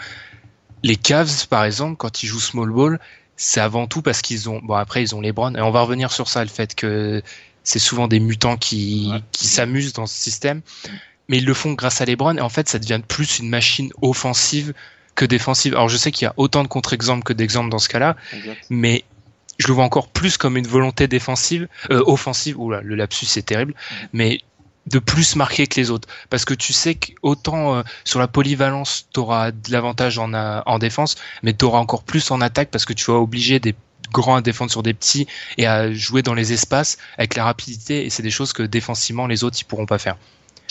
Les 0.84 0.96
Cavs, 0.96 1.48
par 1.50 1.63
exemple, 1.63 1.98
quand 1.98 2.24
ils 2.24 2.27
jouent 2.27 2.39
small 2.39 2.70
ball, 2.72 3.00
c'est 3.36 3.62
avant 3.62 3.88
tout 3.88 4.01
parce 4.01 4.22
qu'ils 4.22 4.50
ont 4.50 4.60
bon 4.63 4.75
après 4.75 5.01
ils 5.01 5.15
ont 5.15 5.22
les 5.22 5.32
Browns 5.32 5.58
et 5.58 5.62
on 5.62 5.72
va 5.72 5.82
revenir 5.82 6.12
sur 6.12 6.27
ça 6.27 6.43
le 6.43 6.50
fait 6.50 6.75
que 6.75 7.22
c'est 7.63 7.79
souvent 7.79 8.08
des 8.08 8.20
mutants 8.20 8.58
qui 8.58 9.12
qui 9.32 9.48
s'amusent 9.48 9.93
dans 9.93 10.05
ce 10.05 10.15
système 10.15 10.62
mais 11.27 11.37
ils 11.37 11.45
le 11.45 11.53
font 11.53 11.73
grâce 11.73 12.01
à 12.01 12.05
les 12.05 12.15
Browns 12.15 12.37
et 12.37 12.41
en 12.41 12.49
fait 12.49 12.69
ça 12.69 12.79
devient 12.79 13.01
plus 13.05 13.39
une 13.39 13.49
machine 13.49 13.91
offensive 14.01 14.73
que 15.15 15.25
défensive 15.25 15.73
alors 15.73 15.89
je 15.89 15.97
sais 15.97 16.11
qu'il 16.11 16.25
y 16.25 16.27
a 16.27 16.33
autant 16.37 16.63
de 16.63 16.67
contre-exemples 16.67 17.23
que 17.23 17.33
d'exemples 17.33 17.69
dans 17.69 17.79
ce 17.79 17.89
cas-là 17.89 18.15
mais 18.69 19.03
je 19.59 19.67
le 19.67 19.73
vois 19.73 19.83
encore 19.83 20.07
plus 20.07 20.37
comme 20.37 20.57
une 20.57 20.67
volonté 20.67 21.07
défensive 21.07 21.67
euh, 21.91 22.03
offensive 22.05 22.59
oula 22.59 22.81
le 22.81 22.95
lapsus 22.95 23.25
c'est 23.25 23.43
terrible 23.43 23.73
mais 24.11 24.39
de 24.87 24.99
plus 24.99 25.35
marquer 25.35 25.67
que 25.67 25.79
les 25.79 25.91
autres. 25.91 26.07
Parce 26.29 26.45
que 26.45 26.53
tu 26.53 26.73
sais 26.73 26.95
qu'autant 26.95 27.75
euh, 27.75 27.83
sur 28.03 28.19
la 28.19 28.27
polyvalence, 28.27 29.07
tu 29.13 29.19
auras 29.19 29.51
de 29.51 29.71
l'avantage 29.71 30.17
en, 30.17 30.33
en 30.33 30.79
défense, 30.79 31.15
mais 31.41 31.53
tu 31.53 31.65
auras 31.65 31.79
encore 31.79 32.03
plus 32.03 32.31
en 32.31 32.41
attaque 32.41 32.69
parce 32.69 32.85
que 32.85 32.93
tu 32.93 33.09
vas 33.11 33.17
obliger 33.17 33.59
des 33.59 33.75
grands 34.11 34.35
à 34.35 34.41
défendre 34.41 34.71
sur 34.71 34.83
des 34.83 34.93
petits 34.93 35.27
et 35.57 35.65
à 35.65 35.91
jouer 35.93 36.21
dans 36.21 36.33
les 36.33 36.53
espaces 36.53 36.97
avec 37.17 37.35
la 37.35 37.45
rapidité. 37.45 38.05
Et 38.05 38.09
c'est 38.09 38.23
des 38.23 38.31
choses 38.31 38.53
que 38.53 38.63
défensivement 38.63 39.27
les 39.27 39.43
autres 39.43 39.57
ils 39.59 39.65
pourront 39.65 39.85
pas 39.85 39.97
faire. 39.99 40.17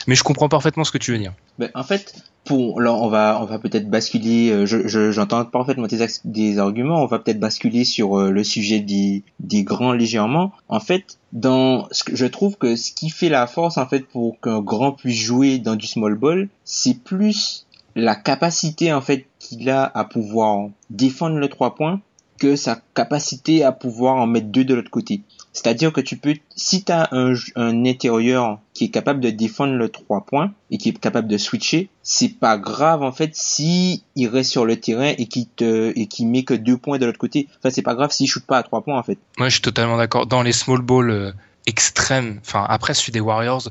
Mais 0.06 0.14
je 0.14 0.22
comprends 0.22 0.48
parfaitement 0.48 0.84
ce 0.84 0.92
que 0.92 0.98
tu 0.98 1.12
veux 1.12 1.18
dire. 1.18 1.32
Ben, 1.58 1.70
en 1.74 1.84
fait, 1.84 2.14
pour 2.44 2.80
là, 2.80 2.92
on 2.92 3.08
va 3.08 3.38
on 3.40 3.44
va 3.44 3.58
peut-être 3.58 3.88
basculer. 3.88 4.50
Euh, 4.50 4.66
je 4.66 5.10
j'entends 5.10 5.44
parfaitement 5.44 5.86
tes 5.86 5.98
des 6.24 6.58
arguments. 6.58 7.02
On 7.02 7.06
va 7.06 7.18
peut-être 7.18 7.40
basculer 7.40 7.84
sur 7.84 8.18
euh, 8.18 8.30
le 8.30 8.44
sujet 8.44 8.80
des 8.80 9.22
des 9.40 9.62
grands 9.62 9.92
légèrement. 9.92 10.52
En 10.68 10.80
fait, 10.80 11.18
dans 11.32 11.88
je 12.12 12.26
trouve 12.26 12.56
que 12.56 12.76
ce 12.76 12.92
qui 12.92 13.10
fait 13.10 13.28
la 13.28 13.46
force 13.46 13.78
en 13.78 13.86
fait 13.86 14.06
pour 14.06 14.40
qu'un 14.40 14.60
grand 14.60 14.92
puisse 14.92 15.20
jouer 15.20 15.58
dans 15.58 15.76
du 15.76 15.86
small 15.86 16.14
ball, 16.14 16.48
c'est 16.64 16.98
plus 16.98 17.66
la 17.94 18.14
capacité 18.14 18.92
en 18.92 19.00
fait 19.00 19.26
qu'il 19.38 19.68
a 19.70 19.90
à 19.94 20.04
pouvoir 20.04 20.68
défendre 20.90 21.36
le 21.36 21.48
trois 21.48 21.74
points 21.74 22.00
que 22.38 22.56
sa 22.56 22.80
capacité 22.94 23.62
à 23.62 23.70
pouvoir 23.70 24.16
en 24.16 24.26
mettre 24.26 24.48
deux 24.48 24.64
de 24.64 24.74
l'autre 24.74 24.90
côté. 24.90 25.22
C'est-à-dire 25.52 25.92
que 25.92 26.00
tu 26.00 26.16
peux, 26.16 26.34
si 26.56 26.82
tu 26.84 26.92
as 26.92 27.08
un, 27.12 27.34
un, 27.56 27.84
intérieur 27.84 28.58
qui 28.72 28.84
est 28.84 28.88
capable 28.88 29.20
de 29.20 29.30
défendre 29.30 29.74
le 29.74 29.88
3 29.90 30.24
points 30.24 30.52
et 30.70 30.78
qui 30.78 30.88
est 30.88 30.98
capable 30.98 31.28
de 31.28 31.36
switcher, 31.36 31.90
c'est 32.02 32.30
pas 32.30 32.56
grave 32.56 33.02
en 33.02 33.12
fait 33.12 33.32
si 33.34 34.02
il 34.16 34.28
reste 34.28 34.50
sur 34.50 34.64
le 34.64 34.76
terrain 34.76 35.12
et 35.18 35.26
qui 35.26 35.46
te 35.46 36.24
met 36.24 36.44
que 36.44 36.54
deux 36.54 36.78
points 36.78 36.98
de 36.98 37.04
l'autre 37.04 37.18
côté. 37.18 37.48
Enfin, 37.58 37.70
c'est 37.70 37.82
pas 37.82 37.94
grave 37.94 38.12
s'il 38.12 38.28
shoot 38.28 38.44
pas 38.44 38.58
à 38.58 38.62
3 38.62 38.82
points 38.82 38.98
en 38.98 39.02
fait. 39.02 39.18
Moi, 39.38 39.48
je 39.48 39.54
suis 39.54 39.62
totalement 39.62 39.98
d'accord. 39.98 40.26
Dans 40.26 40.42
les 40.42 40.52
small 40.52 40.80
ball 40.80 41.10
euh, 41.10 41.32
extrêmes, 41.66 42.40
enfin 42.40 42.64
après 42.68 42.94
celui 42.94 43.12
des 43.12 43.20
Warriors, 43.20 43.68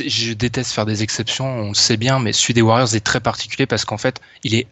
je 0.00 0.32
déteste 0.32 0.72
faire 0.72 0.86
des 0.86 1.02
exceptions, 1.02 1.46
on 1.46 1.68
le 1.68 1.74
sait 1.74 1.96
bien, 1.96 2.18
mais 2.18 2.32
celui 2.32 2.54
des 2.54 2.62
Warriors 2.62 2.94
est 2.94 3.04
très 3.04 3.20
particulier 3.20 3.66
parce 3.66 3.84
qu'en 3.84 3.98
fait, 3.98 4.20
il 4.42 4.54
est 4.54 4.66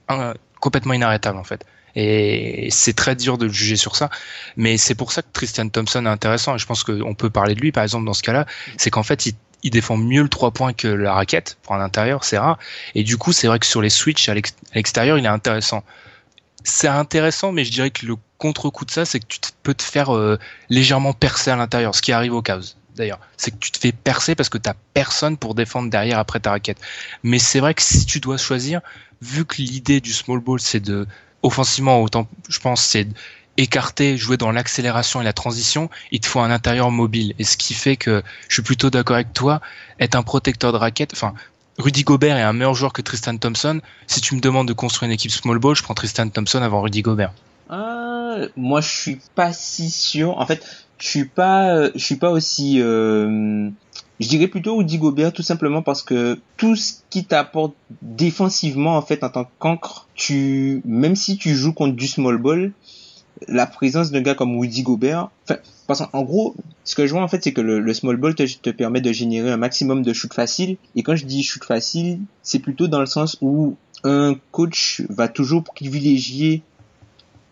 complètement 0.60 0.94
inarrêtable 0.94 1.38
en 1.38 1.44
fait. 1.44 1.64
Et 1.96 2.68
c'est 2.70 2.94
très 2.94 3.16
dur 3.16 3.38
de 3.38 3.46
le 3.46 3.52
juger 3.52 3.76
sur 3.76 3.96
ça. 3.96 4.10
Mais 4.56 4.76
c'est 4.76 4.94
pour 4.94 5.12
ça 5.12 5.22
que 5.22 5.28
Christian 5.32 5.68
Thompson 5.68 6.04
est 6.06 6.08
intéressant. 6.08 6.54
Et 6.54 6.58
je 6.58 6.66
pense 6.66 6.84
qu'on 6.84 7.14
peut 7.14 7.30
parler 7.30 7.54
de 7.54 7.60
lui, 7.60 7.72
par 7.72 7.82
exemple, 7.82 8.06
dans 8.06 8.14
ce 8.14 8.22
cas-là. 8.22 8.46
C'est 8.76 8.90
qu'en 8.90 9.02
fait, 9.02 9.26
il, 9.62 9.70
défend 9.70 9.96
mieux 9.96 10.22
le 10.22 10.28
3 10.28 10.52
points 10.52 10.72
que 10.72 10.88
la 10.88 11.12
raquette. 11.12 11.58
Pour 11.62 11.74
un 11.74 11.80
intérieur, 11.80 12.24
c'est 12.24 12.38
rare. 12.38 12.58
Et 12.94 13.02
du 13.02 13.16
coup, 13.16 13.32
c'est 13.32 13.46
vrai 13.46 13.58
que 13.58 13.66
sur 13.66 13.82
les 13.82 13.90
switches 13.90 14.28
à 14.28 14.34
l'extérieur, 14.74 15.18
il 15.18 15.24
est 15.24 15.28
intéressant. 15.28 15.84
C'est 16.62 16.88
intéressant, 16.88 17.52
mais 17.52 17.64
je 17.64 17.72
dirais 17.72 17.90
que 17.90 18.06
le 18.06 18.16
contre-coup 18.38 18.84
de 18.84 18.90
ça, 18.90 19.04
c'est 19.04 19.20
que 19.20 19.26
tu 19.26 19.40
peux 19.62 19.74
te 19.74 19.82
faire 19.82 20.14
euh, 20.14 20.38
légèrement 20.68 21.12
percer 21.12 21.50
à 21.50 21.56
l'intérieur, 21.56 21.94
ce 21.94 22.02
qui 22.02 22.12
arrive 22.12 22.34
au 22.34 22.42
Cavs 22.42 22.74
d'ailleurs. 23.00 23.20
C'est 23.36 23.50
que 23.50 23.58
tu 23.58 23.70
te 23.70 23.78
fais 23.78 23.92
percer 23.92 24.34
parce 24.34 24.48
que 24.48 24.58
tu 24.58 24.70
personne 24.94 25.36
pour 25.36 25.54
défendre 25.54 25.90
derrière 25.90 26.18
après 26.18 26.40
ta 26.40 26.50
raquette. 26.50 26.78
Mais 27.22 27.38
c'est 27.38 27.60
vrai 27.60 27.74
que 27.74 27.82
si 27.82 28.06
tu 28.06 28.20
dois 28.20 28.36
choisir, 28.36 28.80
vu 29.20 29.44
que 29.44 29.56
l'idée 29.56 30.00
du 30.00 30.12
small 30.12 30.40
ball, 30.40 30.60
c'est 30.60 30.80
de 30.80 31.06
offensivement, 31.42 32.02
autant, 32.02 32.28
je 32.48 32.58
pense, 32.58 32.82
c'est 32.82 33.08
écarter, 33.56 34.16
jouer 34.16 34.36
dans 34.36 34.52
l'accélération 34.52 35.20
et 35.20 35.24
la 35.24 35.32
transition, 35.32 35.90
il 36.12 36.20
te 36.20 36.26
faut 36.26 36.40
un 36.40 36.50
intérieur 36.50 36.90
mobile. 36.90 37.34
Et 37.38 37.44
ce 37.44 37.56
qui 37.56 37.74
fait 37.74 37.96
que 37.96 38.22
je 38.48 38.54
suis 38.54 38.62
plutôt 38.62 38.90
d'accord 38.90 39.16
avec 39.16 39.32
toi, 39.32 39.60
être 39.98 40.14
un 40.14 40.22
protecteur 40.22 40.72
de 40.72 40.78
raquette, 40.78 41.12
enfin, 41.12 41.34
Rudy 41.78 42.04
Gobert 42.04 42.36
est 42.36 42.42
un 42.42 42.52
meilleur 42.52 42.74
joueur 42.74 42.92
que 42.92 43.02
Tristan 43.02 43.36
Thompson. 43.36 43.80
Si 44.06 44.20
tu 44.20 44.34
me 44.34 44.40
demandes 44.40 44.68
de 44.68 44.72
construire 44.72 45.08
une 45.08 45.14
équipe 45.14 45.30
small 45.30 45.58
ball, 45.58 45.74
je 45.74 45.82
prends 45.82 45.94
Tristan 45.94 46.28
Thompson 46.28 46.62
avant 46.62 46.82
Rudy 46.82 47.02
Gobert. 47.02 47.32
Ah, 47.68 48.36
moi, 48.56 48.80
je 48.80 48.88
suis 48.88 49.20
pas 49.34 49.52
si 49.52 49.90
sûr. 49.90 50.38
En 50.38 50.46
fait, 50.46 50.66
je 50.98 51.06
suis 51.06 51.24
pas, 51.24 51.90
je 51.94 52.04
suis 52.04 52.16
pas 52.16 52.30
aussi 52.30 52.80
euh, 52.80 53.70
je 54.20 54.28
dirais 54.28 54.48
plutôt 54.48 54.76
Rudy 54.76 54.98
Gobert 54.98 55.32
tout 55.32 55.42
simplement 55.42 55.82
parce 55.82 56.02
que 56.02 56.38
tout 56.58 56.76
ce 56.76 56.94
qui 57.08 57.24
t'apporte 57.24 57.74
défensivement 58.02 58.96
en 58.96 59.02
fait 59.02 59.24
en 59.24 59.30
tant 59.30 59.50
qu'encre, 59.58 60.06
tu 60.14 60.82
même 60.84 61.16
si 61.16 61.38
tu 61.38 61.54
joues 61.54 61.72
contre 61.72 61.96
du 61.96 62.06
small 62.06 62.36
ball, 62.36 62.72
la 63.48 63.66
présence 63.66 64.10
d'un 64.10 64.20
gars 64.20 64.34
comme 64.34 64.58
Rudy 64.58 64.82
Gobert, 64.82 65.30
enfin 65.88 66.06
qu'en 66.12 66.22
gros, 66.22 66.54
ce 66.84 66.94
que 66.94 67.06
je 67.06 67.12
vois 67.12 67.22
en 67.22 67.28
fait 67.28 67.42
c'est 67.42 67.52
que 67.52 67.62
le, 67.62 67.94
small 67.94 68.16
ball 68.16 68.34
te, 68.34 68.70
permet 68.70 69.00
de 69.00 69.10
générer 69.10 69.50
un 69.50 69.56
maximum 69.56 70.02
de 70.02 70.12
shoot 70.12 70.32
facile 70.32 70.76
et 70.94 71.02
quand 71.02 71.16
je 71.16 71.24
dis 71.24 71.42
shoot 71.42 71.64
facile, 71.64 72.20
c'est 72.42 72.58
plutôt 72.58 72.88
dans 72.88 73.00
le 73.00 73.06
sens 73.06 73.38
où 73.40 73.76
un 74.04 74.34
coach 74.50 75.02
va 75.08 75.28
toujours 75.28 75.64
privilégier 75.64 76.62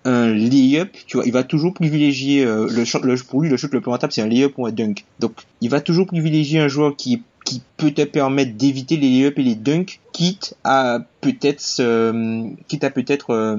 un 0.04 0.32
layup, 0.32 0.90
tu 1.06 1.16
vois, 1.16 1.26
il 1.26 1.32
va 1.32 1.42
toujours 1.42 1.74
privilégier 1.74 2.44
euh, 2.44 2.68
le 2.70 2.84
shot, 2.84 3.00
le, 3.00 3.16
pour 3.16 3.42
lui 3.42 3.48
le 3.48 3.56
shoot 3.56 3.72
le 3.72 3.80
plus 3.80 3.90
rentable 3.90 4.12
c'est 4.12 4.22
un 4.22 4.28
layup 4.28 4.54
ou 4.56 4.66
un 4.66 4.72
dunk. 4.72 5.04
Donc 5.18 5.32
il 5.60 5.70
va 5.70 5.80
toujours 5.80 6.06
privilégier 6.06 6.60
un 6.60 6.68
joueur 6.68 6.96
qui 6.96 7.22
qui 7.44 7.62
peut 7.78 7.92
te 7.92 8.02
permettre 8.02 8.56
d'éviter 8.56 8.96
les 8.96 9.08
layups 9.08 9.38
et 9.38 9.42
les 9.42 9.54
dunks, 9.54 10.00
quitte 10.12 10.54
à 10.64 11.00
peut-être 11.20 11.64
quitte 12.68 12.84
à 12.84 12.90
peut-être 12.90 13.30
euh, 13.30 13.56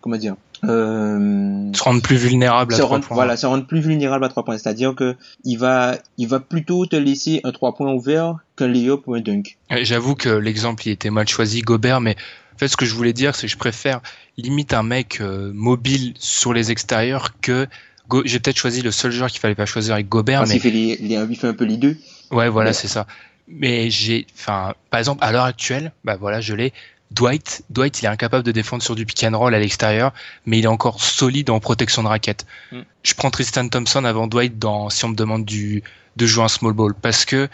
comment 0.00 0.16
dire 0.16 0.36
euh, 0.68 1.72
se 1.72 1.82
rendre 1.82 2.02
plus 2.02 2.16
vulnérable 2.16 2.74
à 2.74 2.78
3 2.78 3.00
points. 3.00 3.14
Voilà, 3.14 3.36
se 3.36 3.46
rendre 3.46 3.66
plus 3.66 3.80
vulnérable 3.80 4.24
à 4.24 4.28
3 4.28 4.44
points. 4.44 4.58
C'est-à-dire 4.58 4.94
que 4.94 5.16
il 5.44 5.56
va, 5.56 5.96
il 6.18 6.28
va 6.28 6.40
plutôt 6.40 6.86
te 6.86 6.96
laisser 6.96 7.40
un 7.44 7.52
3 7.52 7.74
points 7.74 7.92
ouvert 7.92 8.36
qu'un 8.56 8.68
layup 8.68 9.06
ou 9.06 9.14
un 9.14 9.20
dunk. 9.20 9.56
J'avoue 9.82 10.14
que 10.14 10.28
l'exemple 10.28 10.88
il 10.88 10.92
était 10.92 11.10
mal 11.10 11.28
choisi, 11.28 11.60
Gobert, 11.60 12.00
mais 12.00 12.16
en 12.54 12.58
fait, 12.58 12.68
ce 12.68 12.76
que 12.76 12.86
je 12.86 12.94
voulais 12.94 13.12
dire, 13.12 13.34
c'est 13.34 13.46
que 13.46 13.52
je 13.52 13.58
préfère 13.58 14.00
limite 14.36 14.74
un 14.74 14.82
mec 14.82 15.20
euh, 15.20 15.50
mobile 15.52 16.14
sur 16.18 16.52
les 16.52 16.70
extérieurs 16.70 17.40
que 17.40 17.66
j'ai 18.24 18.38
peut-être 18.38 18.58
choisi 18.58 18.82
le 18.82 18.90
seul 18.90 19.10
joueur 19.10 19.30
qu'il 19.30 19.40
fallait 19.40 19.54
pas 19.54 19.66
choisir 19.66 19.94
avec 19.94 20.08
Gobert. 20.08 20.40
Parce 20.40 20.52
mais... 20.52 20.58
fait, 20.58 20.70
les, 20.70 20.98
il 21.00 21.36
fait 21.36 21.48
un 21.48 21.54
peu 21.54 21.64
les 21.64 21.76
deux. 21.76 21.96
Ouais, 22.30 22.48
voilà, 22.48 22.72
c'est 22.72 22.88
ça. 22.88 23.06
Mais 23.48 23.90
j'ai, 23.90 24.26
enfin, 24.34 24.74
par 24.90 25.00
exemple, 25.00 25.24
à 25.24 25.32
l'heure 25.32 25.44
actuelle, 25.44 25.92
bah 26.04 26.16
voilà, 26.16 26.40
je 26.40 26.54
l'ai. 26.54 26.72
Dwight, 27.10 27.62
Dwight, 27.70 28.02
il 28.02 28.06
est 28.06 28.08
incapable 28.08 28.42
de 28.44 28.50
défendre 28.50 28.82
sur 28.82 28.94
du 28.94 29.06
pick 29.06 29.22
and 29.24 29.38
roll 29.38 29.54
à 29.54 29.58
l'extérieur, 29.58 30.12
mais 30.46 30.58
il 30.58 30.64
est 30.64 30.68
encore 30.68 31.02
solide 31.02 31.50
en 31.50 31.60
protection 31.60 32.02
de 32.02 32.08
raquette. 32.08 32.46
Mm. 32.72 32.80
Je 33.02 33.14
prends 33.14 33.30
Tristan 33.30 33.68
Thompson 33.68 34.04
avant 34.04 34.26
Dwight 34.26 34.58
dans, 34.58 34.90
si 34.90 35.04
on 35.04 35.08
me 35.08 35.14
demande 35.14 35.44
du, 35.44 35.82
de 36.16 36.26
jouer 36.26 36.44
un 36.44 36.48
small 36.48 36.72
ball, 36.72 36.94
parce 36.94 37.24
que 37.24 37.48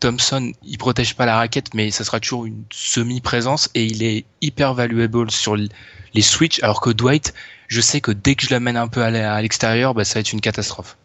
Thompson, 0.00 0.52
il 0.64 0.78
protège 0.78 1.14
pas 1.14 1.26
la 1.26 1.36
raquette, 1.36 1.74
mais 1.74 1.90
ça 1.90 2.04
sera 2.04 2.20
toujours 2.20 2.46
une 2.46 2.64
semi-présence 2.70 3.70
et 3.74 3.84
il 3.84 4.02
est 4.02 4.24
hyper 4.40 4.74
valuable 4.74 5.30
sur 5.30 5.56
les 5.56 6.22
switches, 6.22 6.62
alors 6.62 6.80
que 6.80 6.90
Dwight, 6.90 7.34
je 7.68 7.80
sais 7.80 8.00
que 8.00 8.10
dès 8.10 8.34
que 8.34 8.44
je 8.44 8.50
l'amène 8.50 8.76
un 8.76 8.88
peu 8.88 9.02
à 9.02 9.40
l'extérieur, 9.42 9.94
bah, 9.94 10.04
ça 10.04 10.14
va 10.14 10.20
être 10.20 10.32
une 10.32 10.40
catastrophe. 10.40 10.96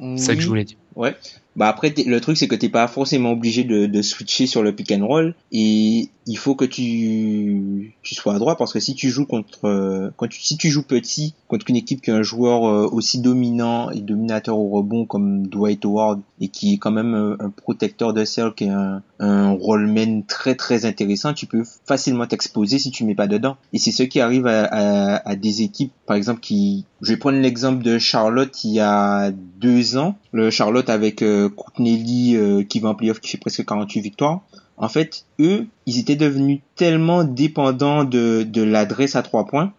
C'est 0.00 0.18
ça 0.18 0.34
que 0.36 0.40
je 0.40 0.46
voulais 0.46 0.64
dire. 0.64 0.76
Ouais. 0.94 1.16
Bah 1.58 1.66
après 1.66 1.92
le 2.06 2.20
truc 2.20 2.36
c'est 2.36 2.46
que 2.46 2.54
t'es 2.54 2.68
pas 2.68 2.86
forcément 2.86 3.32
obligé 3.32 3.64
de, 3.64 4.00
switcher 4.00 4.46
sur 4.46 4.62
le 4.62 4.72
pick 4.72 4.92
and 4.92 5.04
roll. 5.04 5.34
Et 5.50 6.08
il 6.26 6.38
faut 6.38 6.54
que 6.54 6.64
tu 6.64 7.96
tu 8.02 8.14
sois 8.14 8.36
à 8.36 8.38
droite 8.38 8.58
parce 8.58 8.72
que 8.72 8.78
si 8.78 8.94
tu 8.94 9.10
joues 9.10 9.26
contre 9.26 9.64
euh, 9.64 10.10
quand 10.16 10.28
tu, 10.28 10.40
si 10.40 10.56
tu 10.56 10.70
joues 10.70 10.84
petit 10.84 11.34
contre 11.48 11.66
une 11.68 11.74
équipe 11.74 12.00
qui 12.00 12.12
a 12.12 12.14
un 12.14 12.22
joueur 12.22 12.64
euh, 12.64 12.86
aussi 12.92 13.20
dominant 13.20 13.90
et 13.90 14.00
dominateur 14.00 14.56
au 14.56 14.68
rebond 14.68 15.04
comme 15.04 15.48
Dwight 15.48 15.84
Howard 15.84 16.20
et 16.40 16.46
qui 16.46 16.74
est 16.74 16.78
quand 16.78 16.92
même 16.92 17.14
euh, 17.14 17.36
un, 17.40 17.50
protecteur 17.50 18.12
de 18.12 18.24
cercle 18.24 18.62
et 18.62 18.68
un, 18.68 19.02
un 19.20 19.50
rollman 19.50 20.22
très 20.26 20.54
très 20.54 20.84
intéressant, 20.84 21.34
tu 21.34 21.46
peux 21.46 21.64
facilement 21.84 22.26
t'exposer 22.26 22.78
si 22.78 22.90
tu 22.90 23.04
mets 23.04 23.14
pas 23.14 23.26
dedans. 23.26 23.56
Et 23.72 23.78
c'est 23.78 23.90
ce 23.90 24.02
qui 24.02 24.20
arrive 24.20 24.46
à, 24.46 24.64
à, 24.64 25.28
à 25.28 25.36
des 25.36 25.62
équipes 25.62 25.92
par 26.06 26.16
exemple 26.16 26.40
qui 26.40 26.84
je 27.02 27.12
vais 27.12 27.16
prendre 27.16 27.38
l'exemple 27.38 27.82
de 27.82 27.98
Charlotte 27.98 28.64
il 28.64 28.72
y 28.72 28.80
a 28.80 29.30
deux 29.30 29.96
ans, 29.96 30.16
le 30.32 30.50
Charlotte 30.50 30.88
avec 30.88 31.22
euh, 31.22 31.50
euh, 31.80 32.62
qui 32.64 32.80
va 32.80 32.90
en 32.90 32.94
playoff 32.94 33.20
qui 33.20 33.28
fait 33.28 33.38
presque 33.38 33.64
48 33.64 34.00
victoires. 34.00 34.40
En 34.76 34.88
fait, 34.88 35.24
eux, 35.40 35.66
ils 35.86 35.98
étaient 35.98 36.16
devenus 36.16 36.60
tellement 36.76 37.24
dépendants 37.24 38.04
de, 38.04 38.44
de 38.44 38.62
l'adresse 38.62 39.16
à 39.16 39.22
trois 39.22 39.44
points 39.46 39.72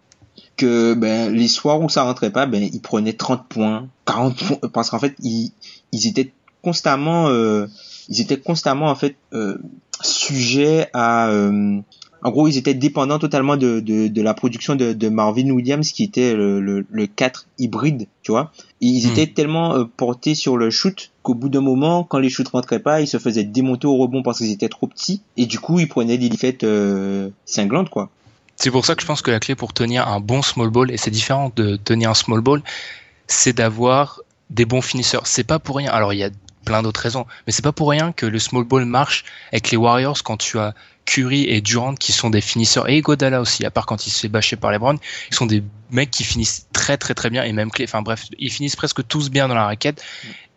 que 0.56 0.92
ben, 0.94 1.32
les 1.32 1.48
soirs 1.48 1.80
où 1.80 1.88
ça 1.88 2.02
rentrait 2.02 2.30
pas, 2.30 2.44
ben, 2.46 2.62
ils 2.62 2.80
prenaient 2.82 3.14
30 3.14 3.46
points, 3.48 3.88
40 4.04 4.36
points, 4.36 4.68
parce 4.72 4.90
qu'en 4.90 4.98
fait, 4.98 5.14
ils, 5.22 5.52
ils 5.92 6.06
étaient 6.06 6.32
constamment, 6.62 7.28
euh, 7.28 7.66
ils 8.08 8.20
étaient 8.20 8.38
constamment 8.38 8.86
en 8.86 8.94
fait 8.94 9.16
euh, 9.32 9.58
sujets 10.02 10.88
à, 10.92 11.28
euh, 11.28 11.80
en 12.22 12.30
gros, 12.30 12.48
ils 12.48 12.58
étaient 12.58 12.74
dépendants 12.74 13.18
totalement 13.18 13.56
de, 13.56 13.80
de, 13.80 14.08
de 14.08 14.22
la 14.22 14.34
production 14.34 14.74
de, 14.74 14.92
de, 14.92 15.08
Marvin 15.08 15.50
Williams, 15.50 15.90
qui 15.90 16.04
était 16.04 16.34
le, 16.34 16.60
le, 16.60 16.84
le 16.90 17.06
4 17.06 17.46
hybride, 17.58 18.08
tu 18.22 18.32
vois. 18.32 18.52
ils 18.80 19.06
hmm. 19.06 19.10
étaient 19.10 19.26
tellement 19.26 19.74
euh, 19.74 19.84
portés 19.84 20.34
sur 20.34 20.56
le 20.58 20.70
shoot 20.70 21.12
qu'au 21.22 21.34
bout 21.34 21.48
d'un 21.48 21.62
moment, 21.62 22.04
quand 22.04 22.18
les 22.18 22.28
shoots 22.28 22.48
rentraient 22.48 22.80
pas, 22.80 23.00
ils 23.00 23.06
se 23.06 23.18
faisaient 23.18 23.44
démonter 23.44 23.86
au 23.86 23.96
rebond 23.96 24.22
parce 24.22 24.38
qu'ils 24.38 24.52
étaient 24.52 24.68
trop 24.68 24.86
petits. 24.86 25.22
Et 25.38 25.46
du 25.46 25.58
coup, 25.58 25.78
ils 25.78 25.88
prenaient 25.88 26.18
des 26.18 26.28
défaites 26.28 26.64
euh, 26.64 27.30
cinglantes, 27.46 27.88
quoi. 27.88 28.10
C'est 28.56 28.70
pour 28.70 28.84
ça 28.84 28.94
que 28.94 29.00
je 29.00 29.06
pense 29.06 29.22
que 29.22 29.30
la 29.30 29.40
clé 29.40 29.54
pour 29.54 29.72
tenir 29.72 30.06
un 30.06 30.20
bon 30.20 30.42
small 30.42 30.68
ball, 30.68 30.90
et 30.90 30.98
c'est 30.98 31.10
différent 31.10 31.50
de 31.56 31.76
tenir 31.76 32.10
un 32.10 32.14
small 32.14 32.42
ball, 32.42 32.62
c'est 33.26 33.54
d'avoir 33.54 34.20
des 34.50 34.66
bons 34.66 34.82
finisseurs. 34.82 35.26
C'est 35.26 35.44
pas 35.44 35.58
pour 35.58 35.76
rien. 35.76 35.90
Alors, 35.90 36.12
il 36.12 36.18
y 36.18 36.24
a 36.24 36.30
plein 36.64 36.82
d'autres 36.82 37.00
raisons. 37.00 37.26
Mais 37.46 37.52
c'est 37.52 37.62
pas 37.62 37.72
pour 37.72 37.90
rien 37.90 38.12
que 38.12 38.26
le 38.26 38.38
small 38.38 38.64
ball 38.64 38.84
marche 38.84 39.24
avec 39.52 39.70
les 39.70 39.76
Warriors 39.76 40.22
quand 40.22 40.36
tu 40.36 40.58
as 40.58 40.74
Curry 41.06 41.44
et 41.48 41.60
Durant 41.60 41.94
qui 41.94 42.12
sont 42.12 42.30
des 42.30 42.40
finisseurs 42.40 42.88
et 42.88 43.00
Godala 43.00 43.40
aussi, 43.40 43.64
à 43.64 43.70
part 43.70 43.86
quand 43.86 44.06
il 44.06 44.10
se 44.10 44.20
fait 44.20 44.28
bâcher 44.28 44.56
par 44.56 44.70
les 44.70 44.78
Browns, 44.78 44.98
ils 45.30 45.34
sont 45.34 45.46
des 45.46 45.62
mecs 45.90 46.10
qui 46.10 46.24
finissent 46.24 46.66
très 46.72 46.96
très 46.96 47.14
très 47.14 47.30
bien 47.30 47.42
et 47.42 47.52
même 47.52 47.70
clé. 47.70 47.84
Enfin 47.88 48.02
bref, 48.02 48.26
ils 48.38 48.52
finissent 48.52 48.76
presque 48.76 49.06
tous 49.06 49.30
bien 49.30 49.48
dans 49.48 49.54
la 49.54 49.64
raquette 49.64 50.02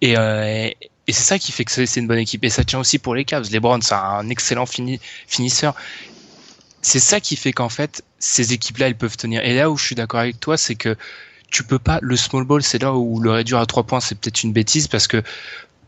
et, 0.02 0.18
euh, 0.18 0.70
et 1.08 1.12
c'est 1.12 1.24
ça 1.24 1.40
qui 1.40 1.52
fait 1.52 1.66
que 1.66 1.72
c'est 1.72 2.00
une 2.00 2.08
bonne 2.08 2.20
équipe 2.20 2.44
et 2.44 2.50
ça 2.50 2.64
tient 2.64 2.80
aussi 2.80 3.00
pour 3.00 3.16
les 3.16 3.26
Cavs. 3.26 3.50
Les 3.52 3.60
Browns, 3.60 3.82
c'est 3.82 3.96
un 3.96 4.30
excellent 4.30 4.66
fini, 4.66 5.00
finisseur. 5.28 5.76
C'est 6.82 7.00
ça 7.00 7.20
qui 7.20 7.36
fait 7.36 7.54
qu'en 7.54 7.70
fait 7.70 8.04
ces 8.20 8.54
équipes-là, 8.54 8.88
elles 8.88 8.98
peuvent 8.98 9.18
tenir. 9.18 9.44
Et 9.44 9.56
là 9.56 9.70
où 9.70 9.78
je 9.78 9.86
suis 9.86 9.96
d'accord 9.96 10.22
avec 10.22 10.40
toi, 10.40 10.58
c'est 10.58 10.76
que 10.76 10.96
tu 11.52 11.64
peux 11.64 11.80
pas. 11.80 12.00
Le 12.02 12.16
small 12.16 12.46
ball, 12.46 12.64
c'est 12.64 12.82
là 12.82 12.94
où 12.94 13.20
le 13.20 13.32
réduire 13.32 13.60
à 13.60 13.66
trois 13.66 13.84
points, 13.84 14.00
c'est 14.00 14.16
peut-être 14.16 14.44
une 14.44 14.54
bêtise 14.54 14.88
parce 14.88 15.08
que 15.08 15.22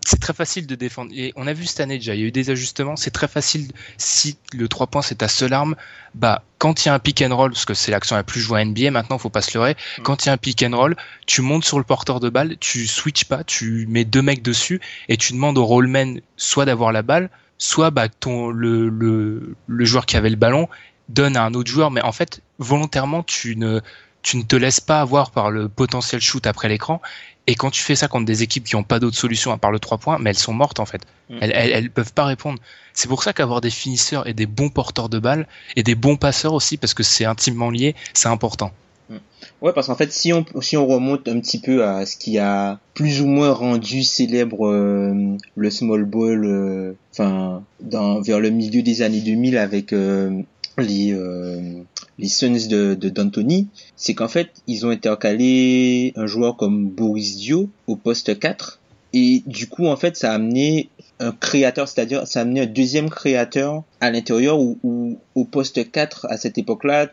c'est 0.06 0.20
très 0.20 0.34
facile 0.34 0.68
de 0.68 0.76
défendre. 0.76 1.12
Et 1.16 1.34
on 1.36 1.48
a 1.48 1.54
vu 1.54 1.66
cette 1.66 1.80
année 1.80 1.98
déjà, 1.98 2.14
il 2.14 2.22
y 2.22 2.24
a 2.24 2.28
eu 2.28 2.32
des 2.32 2.52
ajustements. 2.52 2.96
C'est 2.96 3.12
très 3.12 3.28
facile 3.28 3.72
si 3.98 4.38
le 4.54 4.68
3 4.68 4.88
points 4.88 5.02
c'est 5.02 5.16
ta 5.16 5.28
seule 5.28 5.52
arme. 5.52 5.76
Bah, 6.14 6.44
quand 6.60 6.86
il 6.86 6.88
y 6.88 6.92
a 6.92 6.94
un 6.94 7.00
pick 7.00 7.22
and 7.22 7.36
roll, 7.36 7.52
parce 7.52 7.66
que 7.66 7.74
c'est 7.74 7.92
l'action 7.92 8.16
la 8.16 8.24
plus 8.24 8.40
jouée 8.40 8.62
à 8.62 8.66
NBA 8.66 8.92
maintenant, 8.92 9.18
faut 9.18 9.30
pas 9.30 9.42
se 9.42 9.58
leurrer. 9.58 9.76
Mm. 9.98 10.04
Quand 10.04 10.24
il 10.24 10.28
y 10.28 10.30
a 10.30 10.34
un 10.34 10.38
pick 10.38 10.64
and 10.64 10.78
roll, 10.78 10.96
tu 11.26 11.42
montes 11.42 11.66
sur 11.66 11.80
le 11.80 11.84
porteur 11.84 12.20
de 12.20 12.30
balle, 12.30 12.58
tu 12.60 12.86
switches 12.86 13.26
pas, 13.26 13.44
tu 13.44 13.88
mets 13.90 14.06
deux 14.06 14.22
mecs 14.22 14.44
dessus 14.44 14.80
et 15.10 15.18
tu 15.18 15.34
demandes 15.34 15.58
au 15.58 15.66
rollman 15.66 16.20
soit 16.38 16.66
d'avoir 16.66 16.92
la 16.92 17.02
balle, 17.02 17.30
soit 17.58 17.90
bah, 17.90 18.08
ton, 18.08 18.50
le, 18.50 18.90
le, 18.90 19.56
le 19.66 19.86
joueur 19.86 20.06
qui 20.06 20.18
avait 20.18 20.30
le 20.30 20.36
ballon 20.36 20.70
donne 21.10 21.36
à 21.36 21.44
un 21.44 21.54
autre 21.56 21.72
joueur. 21.72 21.90
Mais 21.90 22.02
en 22.02 22.12
fait, 22.12 22.42
volontairement, 22.60 23.24
tu 23.24 23.56
ne, 23.56 23.82
tu 24.22 24.38
ne 24.38 24.44
te 24.44 24.56
laisses 24.56 24.82
pas 24.82 25.02
avoir 25.02 25.32
par 25.32 25.52
le 25.52 25.68
potentiel 25.68 26.22
shoot 26.22 26.46
après 26.48 26.70
l'écran 26.70 27.02
et 27.48 27.56
quand 27.56 27.70
tu 27.70 27.82
fais 27.82 27.96
ça 27.96 28.08
contre 28.08 28.26
des 28.26 28.44
équipes 28.44 28.64
qui 28.64 28.76
n'ont 28.76 28.84
pas 28.84 29.00
d'autre 29.00 29.18
solution 29.18 29.52
à 29.52 29.58
part 29.58 29.72
le 29.72 29.80
3 29.80 29.98
points, 29.98 30.18
mais 30.20 30.32
elles 30.32 30.38
sont 30.38 30.54
mortes 30.54 30.80
en 30.80 30.86
fait. 30.86 31.02
Mm. 31.30 31.38
Elles, 31.42 31.52
elles, 31.52 31.90
peuvent 31.92 32.14
pas 32.14 32.26
répondre. 32.26 32.60
C'est 32.94 33.08
pour 33.08 33.24
ça 33.24 33.34
qu'avoir 33.34 33.62
des 33.62 33.70
finisseurs 33.70 34.28
et 34.28 34.34
des 34.34 34.46
bons 34.46 34.70
porteurs 34.70 35.10
de 35.10 35.20
balles 35.20 35.48
et 35.76 35.84
des 35.84 35.96
bons 35.96 36.18
passeurs 36.18 36.54
aussi, 36.54 36.78
parce 36.78 36.94
que 36.94 37.04
c'est 37.04 37.26
intimement 37.26 37.70
lié, 37.70 37.96
c'est 38.14 38.30
important. 38.30 38.72
Mm. 39.10 39.16
Ouais, 39.62 39.74
parce 39.74 39.88
qu'en 39.88 39.96
fait, 39.96 40.12
si 40.12 40.34
on, 40.34 40.44
si 40.62 40.76
on 40.76 40.88
remonte 40.88 41.28
un 41.28 41.40
petit 41.40 41.60
peu 41.60 41.86
à 41.86 42.06
ce 42.06 42.18
qui 42.18 42.40
a 42.40 42.80
plus 42.96 43.22
ou 43.22 43.28
moins 43.28 43.52
rendu 43.52 44.04
célèbre 44.04 44.68
euh, 44.68 45.38
le 45.56 45.70
small 45.70 46.06
ball, 46.06 46.46
euh, 46.46 46.94
enfin, 47.12 47.64
dans 47.80 48.22
vers 48.22 48.40
le 48.40 48.50
milieu 48.50 48.82
des 48.82 49.02
années 49.04 49.22
2000 49.22 49.58
avec 49.58 49.94
euh, 49.94 50.42
les 50.78 51.14
euh, 51.14 51.84
les 52.18 52.28
Suns 52.28 52.68
de, 52.68 52.96
de 52.96 53.10
d'Anthony, 53.10 53.68
c'est 53.96 54.14
qu'en 54.14 54.28
fait 54.28 54.50
ils 54.68 54.86
ont 54.86 54.90
intercalé 54.90 56.14
un 56.16 56.28
joueur 56.28 56.58
comme 56.58 56.90
Boris 56.90 57.38
Dio 57.38 57.70
au 57.88 57.96
poste 57.96 58.40
4 58.40 58.80
et 59.14 59.44
du 59.46 59.68
coup 59.68 59.88
en 59.88 59.96
fait 59.96 60.18
ça 60.18 60.32
a 60.32 60.36
amené 60.36 60.90
un 61.20 61.32
créateur, 61.32 61.88
c'est-à-dire 61.88 62.28
ça 62.28 62.40
a 62.40 62.42
amené 62.42 62.62
un 62.62 62.66
deuxième 62.66 63.10
créateur 63.10 63.84
à 64.02 64.12
l'intérieur 64.12 64.60
ou, 64.60 65.18
au 65.34 65.46
poste 65.46 65.92
4 65.92 66.28
à 66.30 66.38
cette 66.38 66.58
époque-là, 66.58 67.08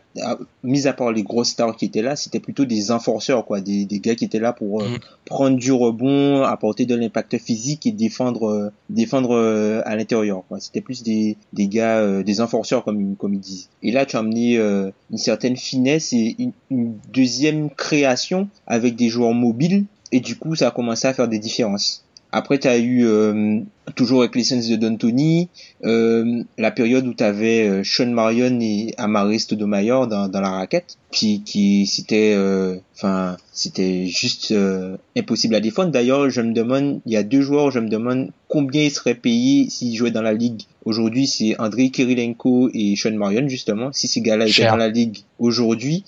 mis 0.63 0.87
à 0.87 0.93
part 0.93 1.11
les 1.11 1.23
grosses 1.23 1.49
stars 1.49 1.75
qui 1.75 1.85
étaient 1.85 2.01
là, 2.01 2.15
c'était 2.15 2.39
plutôt 2.39 2.65
des 2.65 2.91
enforceurs, 2.91 3.45
quoi, 3.45 3.61
des, 3.61 3.85
des 3.85 3.99
gars 3.99 4.15
qui 4.15 4.25
étaient 4.25 4.39
là 4.39 4.53
pour 4.53 4.81
euh, 4.81 4.89
mm. 4.89 4.99
prendre 5.25 5.57
du 5.57 5.71
rebond, 5.71 6.43
apporter 6.43 6.85
de 6.85 6.95
l'impact 6.95 7.37
physique 7.37 7.85
et 7.85 7.91
défendre 7.91 8.49
euh, 8.49 8.69
défendre 8.89 9.35
euh, 9.35 9.81
à 9.85 9.95
l'intérieur. 9.95 10.43
Quoi. 10.47 10.59
C'était 10.59 10.81
plus 10.81 11.03
des, 11.03 11.37
des 11.53 11.67
gars, 11.67 12.23
des 12.23 12.41
enforceurs 12.41 12.83
comme, 12.83 13.15
comme 13.15 13.33
ils 13.33 13.39
disent. 13.39 13.69
Et 13.81 13.91
là, 13.91 14.05
tu 14.05 14.15
as 14.15 14.19
amené 14.19 14.57
une 14.57 15.17
certaine 15.17 15.57
finesse 15.57 16.13
et 16.13 16.35
une, 16.39 16.51
une 16.69 16.97
deuxième 17.11 17.69
création 17.69 18.47
avec 18.67 18.95
des 18.95 19.09
joueurs 19.09 19.33
mobiles 19.33 19.85
et 20.13 20.19
du 20.19 20.37
coup 20.37 20.55
ça 20.55 20.67
a 20.67 20.71
commencé 20.71 21.07
à 21.07 21.13
faire 21.13 21.27
des 21.27 21.39
différences. 21.39 22.02
Après, 22.35 22.57
tu 22.57 22.67
as 22.67 22.79
eu 22.79 23.05
euh, 23.05 23.59
toujours 23.93 24.21
avec 24.21 24.35
les 24.35 24.43
Suns 24.43 24.67
de 24.67 24.75
D'Antoni, 24.75 25.49
euh, 25.85 26.41
la 26.57 26.71
période 26.71 27.05
où 27.05 27.13
tu 27.13 27.23
avais 27.23 27.69
euh, 27.69 27.83
Sean 27.83 28.07
Marion 28.07 28.59
et 28.59 28.95
Amaris 28.97 29.41
Stoudemire 29.41 30.07
dans, 30.07 30.27
dans 30.27 30.41
la 30.41 30.49
raquette, 30.49 30.97
qui, 31.11 31.43
qui 31.43 31.85
c'était, 31.85 32.35
enfin, 32.95 33.37
c'était 33.51 34.07
juste 34.07 34.51
impossible 35.15 35.53
à 35.53 35.59
défendre. 35.59 35.91
D'ailleurs, 35.91 36.27
je 36.31 36.41
me 36.41 36.53
demande, 36.53 37.01
il 37.05 37.11
y 37.11 37.17
a 37.17 37.21
deux 37.21 37.41
joueurs, 37.41 37.69
je 37.69 37.79
me 37.79 37.87
demande 37.87 38.31
combien 38.47 38.81
ils 38.81 38.89
seraient 38.89 39.13
payés 39.13 39.69
s'ils 39.69 39.95
jouaient 39.95 40.09
dans 40.09 40.23
la 40.23 40.33
ligue. 40.33 40.63
Aujourd'hui, 40.85 41.27
c'est 41.27 41.55
Andrei 41.59 41.91
Kirilenko 41.91 42.71
et 42.73 42.95
Sean 42.95 43.13
Marion 43.13 43.47
justement. 43.47 43.91
Si 43.93 44.07
ces 44.07 44.21
gars-là 44.21 44.47
étaient 44.47 44.65
dans 44.65 44.75
la 44.75 44.89
ligue 44.89 45.19
aujourd'hui, 45.37 46.03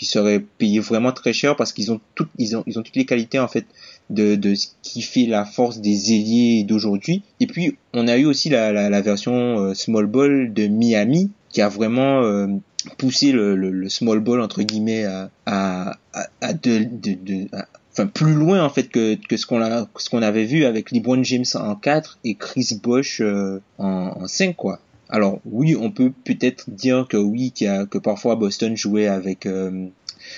ils 0.00 0.06
seraient 0.06 0.40
payés 0.40 0.80
vraiment 0.80 1.12
très 1.12 1.34
cher 1.34 1.54
parce 1.54 1.74
qu'ils 1.74 1.92
ont 1.92 2.00
toutes, 2.14 2.30
ils 2.38 2.56
ont, 2.56 2.64
ils 2.66 2.78
ont 2.78 2.82
toutes 2.82 2.96
les 2.96 3.04
qualités 3.04 3.38
en 3.38 3.48
fait 3.48 3.66
de, 4.10 4.34
de 4.34 4.54
ce 4.54 4.68
qui 4.82 5.02
fait 5.02 5.26
la 5.26 5.44
force 5.44 5.80
des 5.80 6.12
ailiers 6.12 6.64
d'aujourd'hui. 6.64 7.22
Et 7.40 7.46
puis, 7.46 7.76
on 7.94 8.08
a 8.08 8.16
eu 8.18 8.26
aussi 8.26 8.50
la, 8.50 8.72
la, 8.72 8.90
la 8.90 9.00
version 9.00 9.60
euh, 9.60 9.74
small 9.74 10.06
ball 10.06 10.52
de 10.52 10.66
Miami 10.66 11.30
qui 11.48 11.62
a 11.62 11.68
vraiment 11.68 12.22
euh, 12.22 12.46
poussé 12.98 13.32
le, 13.32 13.54
le, 13.56 13.88
small 13.88 14.20
ball 14.20 14.40
entre 14.40 14.62
guillemets 14.62 15.04
à, 15.04 15.30
à, 15.46 15.96
à, 16.40 16.52
de, 16.52 16.84
de, 16.84 17.14
de 17.14 17.48
enfin 17.92 18.06
plus 18.06 18.34
loin 18.34 18.62
en 18.62 18.70
fait 18.70 18.88
que, 18.88 19.16
que 19.16 19.36
ce 19.36 19.46
qu'on 19.46 19.60
a 19.60 19.88
ce 19.96 20.10
qu'on 20.10 20.22
avait 20.22 20.44
vu 20.44 20.64
avec 20.64 20.92
LeBron 20.92 21.22
James 21.24 21.44
en 21.54 21.74
4 21.74 22.18
et 22.24 22.34
Chris 22.36 22.78
Bosh 22.82 23.20
euh, 23.20 23.60
en, 23.78 24.12
en 24.20 24.28
5 24.28 24.54
quoi. 24.56 24.80
Alors 25.08 25.40
oui, 25.44 25.76
on 25.78 25.90
peut 25.90 26.12
peut-être 26.24 26.70
dire 26.70 27.06
que 27.08 27.16
oui, 27.16 27.52
y 27.60 27.66
a, 27.66 27.84
que 27.84 27.98
parfois 27.98 28.36
Boston 28.36 28.76
jouait 28.76 29.08
avec 29.08 29.44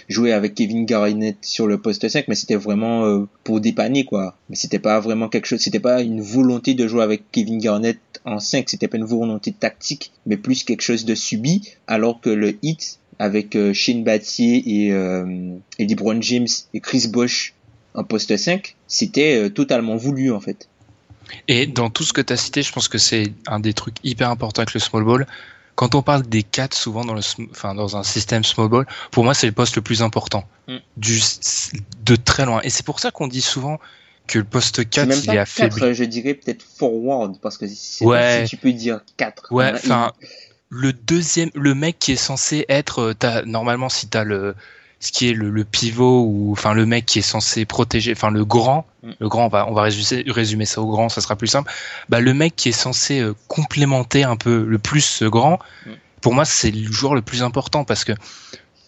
jouer 0.09 0.33
avec 0.33 0.55
Kevin 0.55 0.87
Garnett 0.87 1.37
sur 1.43 1.67
le 1.67 1.79
poste 1.79 2.09
5 2.09 2.27
mais 2.29 2.35
c'était 2.35 2.57
vraiment 2.57 3.05
euh, 3.05 3.29
pour 3.45 3.61
dépanner 3.61 4.05
quoi. 4.05 4.37
Mais 4.49 4.57
c'était 4.57 4.79
pas 4.79 5.01
vraiment 5.01 5.29
quelque 5.29 5.47
chose 5.47 5.61
c'était 5.61 5.81
pas 5.81 6.03
une 6.03 6.21
volonté 6.21 6.75
de 6.75 6.87
jouer 6.87 7.03
avec 7.03 7.31
Kevin 7.33 7.59
Garnett 7.59 7.99
en 8.25 8.39
5 8.39 8.69
c'était 8.69 8.89
pas 8.89 8.99
une 8.99 9.05
volonté 9.05 9.53
tactique 9.53 10.13
mais 10.27 10.37
plus 10.37 10.65
quelque 10.65 10.83
chose 10.83 11.05
de 11.05 11.15
subi 11.15 11.69
alors 11.87 12.21
que 12.21 12.31
le 12.31 12.57
hit 12.63 12.99
avec 13.19 13.55
euh, 13.55 13.73
Shane 13.73 14.05
Battier 14.05 14.63
et, 14.67 14.93
euh, 14.93 15.57
et 15.79 15.87
LeBron 15.87 16.21
James 16.23 16.49
et 16.75 16.81
Chris 16.81 17.07
Bosh 17.09 17.55
en 17.95 18.05
poste 18.05 18.37
5 18.37 18.75
c'était 18.89 19.37
euh, 19.37 19.49
totalement 19.49 19.97
voulu 19.97 20.33
en 20.33 20.41
fait. 20.41 20.69
Et 21.49 21.67
dans 21.67 21.89
tout 21.89 22.03
ce 22.03 22.13
que 22.13 22.21
tu 22.21 22.33
as 22.33 22.37
cité, 22.37 22.63
je 22.63 22.73
pense 22.73 22.89
que 22.89 22.99
c'est 22.99 23.33
un 23.47 23.61
des 23.61 23.73
trucs 23.75 23.97
hyper 24.03 24.29
importants 24.31 24.63
avec 24.63 24.75
le 24.75 24.81
small 24.81 25.05
ball 25.05 25.27
quand 25.75 25.95
on 25.95 26.03
parle 26.03 26.23
des 26.23 26.43
4 26.43 26.75
souvent 26.75 27.05
dans 27.05 27.15
le 27.15 27.23
enfin 27.51 27.75
dans 27.75 27.97
un 27.97 28.03
système 28.03 28.45
small 28.45 28.69
ball, 28.69 28.87
pour 29.11 29.25
moi 29.25 29.35
c'est 29.35 29.47
le 29.47 29.53
poste 29.53 29.77
le 29.77 29.83
plus 29.83 30.03
important 30.03 30.45
mm. 30.69 30.77
du 30.97 31.21
de 32.05 32.17
très 32.17 32.45
loin 32.45 32.61
et 32.63 32.71
c'est 32.71 32.85
pour 32.85 33.01
ça 33.01 33.11
qu'on 33.11 33.29
dit 33.29 33.41
souvent 33.41 33.81
que 34.27 34.39
le 34.39 34.45
poste 34.45 34.89
4 34.89 35.09
même 35.09 35.19
il 35.23 35.31
est 35.31 35.39
affaibli. 35.39 35.95
je 35.95 36.05
dirais 36.05 36.35
peut-être 36.35 36.63
forward 36.63 37.39
parce 37.41 37.59
que 37.59 37.67
si, 37.67 38.05
ouais. 38.05 38.45
si 38.45 38.51
tu 38.51 38.57
peux 38.57 38.73
dire 38.73 39.01
4. 39.17 39.49
Ouais, 39.51 39.73
enfin 39.75 40.13
le 40.69 40.93
deuxième 40.93 41.51
le 41.55 41.75
mec 41.75 41.99
qui 41.99 42.13
est 42.13 42.17
censé 42.17 42.65
être 42.69 43.01
euh, 43.01 43.15
as, 43.23 43.43
normalement 43.43 43.89
si 43.89 44.09
tu 44.09 44.17
as 44.17 44.25
le 44.25 44.55
ce 45.03 45.11
qui 45.11 45.29
est 45.29 45.33
le, 45.33 45.51
le, 45.51 45.65
pivot 45.65 46.25
ou 46.25 46.53
enfin 46.53 46.75
le 46.75 46.87
mec 46.87 47.07
qui 47.07 47.19
est 47.19 47.23
censé 47.23 47.65
protéger, 47.65 48.13
enfin 48.13 48.31
le 48.31 48.45
grand, 48.45 48.87
mm. 49.03 49.11
le 49.19 49.29
grand, 49.29 49.47
on 49.47 49.49
va 49.49 49.67
on 49.69 49.75
va 49.75 49.83
résumer, 49.83 50.25
résumer 50.29 50.65
ça 50.65 50.81
au 50.81 50.87
grand, 50.87 51.09
ça 51.09 51.21
sera 51.21 51.35
plus 51.35 51.49
simple. 51.49 51.71
Bah 52.09 52.21
le 52.21 52.33
mec 52.33 52.55
qui 52.55 52.69
est 52.69 52.73
censé 52.73 53.19
euh, 53.19 53.35
complémenter 53.49 54.23
un 54.23 54.37
peu 54.37 54.65
le 54.65 54.79
plus 54.79 55.01
ce 55.01 55.25
grand, 55.25 55.59
mm. 55.87 55.91
pour 56.21 56.35
moi 56.35 56.45
c'est 56.45 56.71
le 56.71 56.91
joueur 56.91 57.17
le 57.17 57.21
plus 57.21 57.43
important 57.43 57.85
parce 57.85 58.05
que 58.05 58.13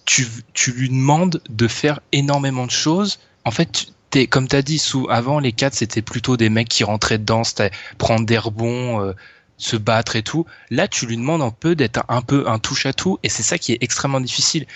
tu 0.04 0.28
tu 0.52 0.70
lui 0.70 0.88
demandes 0.88 1.42
de 1.50 1.66
faire 1.66 1.98
énormément 2.12 2.64
de 2.64 2.70
choses. 2.70 3.18
En 3.44 3.50
fait, 3.50 3.86
es, 4.14 4.28
comme 4.28 4.46
tu 4.46 4.54
as 4.54 4.62
dit, 4.62 4.78
sous, 4.78 5.08
avant 5.10 5.40
les 5.40 5.50
quatre 5.50 5.74
c'était 5.74 6.02
plutôt 6.02 6.36
des 6.36 6.48
mecs 6.48 6.68
qui 6.68 6.84
rentraient 6.84 7.18
dedans, 7.18 7.42
c'était 7.42 7.72
prendre 7.98 8.24
des 8.24 8.38
rebonds. 8.38 9.02
Euh, 9.02 9.12
se 9.56 9.76
battre 9.76 10.16
et 10.16 10.24
tout. 10.24 10.46
Là, 10.70 10.88
tu 10.88 11.06
lui 11.06 11.16
demandes 11.16 11.40
un 11.40 11.52
peu 11.52 11.76
d'être 11.76 12.02
un 12.08 12.22
peu 12.22 12.48
un 12.48 12.58
touche 12.58 12.86
à 12.86 12.92
tout, 12.92 13.20
et 13.22 13.28
c'est 13.28 13.44
ça 13.44 13.56
qui 13.56 13.70
est 13.70 13.78
extrêmement 13.82 14.20
difficile. 14.20 14.66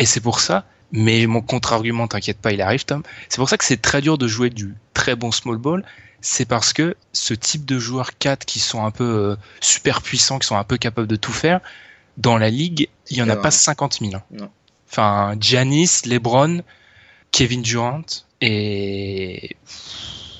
Et 0.00 0.06
c'est 0.06 0.20
pour 0.20 0.40
ça 0.40 0.64
mais 0.96 1.26
mon 1.26 1.40
contre-argument, 1.40 2.06
t'inquiète 2.06 2.38
pas, 2.38 2.52
il 2.52 2.62
arrive, 2.62 2.84
Tom. 2.84 3.02
C'est 3.28 3.38
pour 3.38 3.48
ça 3.48 3.56
que 3.56 3.64
c'est 3.64 3.82
très 3.82 4.00
dur 4.00 4.16
de 4.16 4.28
jouer 4.28 4.48
du 4.48 4.74
très 4.94 5.16
bon 5.16 5.32
small 5.32 5.58
ball. 5.58 5.84
C'est 6.20 6.44
parce 6.44 6.72
que 6.72 6.96
ce 7.12 7.34
type 7.34 7.64
de 7.64 7.80
joueurs 7.80 8.16
4 8.16 8.44
qui 8.44 8.60
sont 8.60 8.84
un 8.84 8.92
peu 8.92 9.04
euh, 9.04 9.36
super 9.60 10.02
puissants, 10.02 10.38
qui 10.38 10.46
sont 10.46 10.56
un 10.56 10.62
peu 10.62 10.76
capables 10.76 11.08
de 11.08 11.16
tout 11.16 11.32
faire, 11.32 11.60
dans 12.16 12.38
la 12.38 12.48
ligue, 12.48 12.88
il 13.10 13.16
y 13.16 13.22
en 13.22 13.28
a 13.28 13.34
pas 13.34 13.50
50 13.50 13.98
000. 14.00 14.12
Hein. 14.14 14.48
Enfin, 14.88 15.34
Giannis, 15.40 16.02
LeBron, 16.06 16.60
Kevin 17.32 17.62
Durant 17.62 18.04
et 18.40 19.56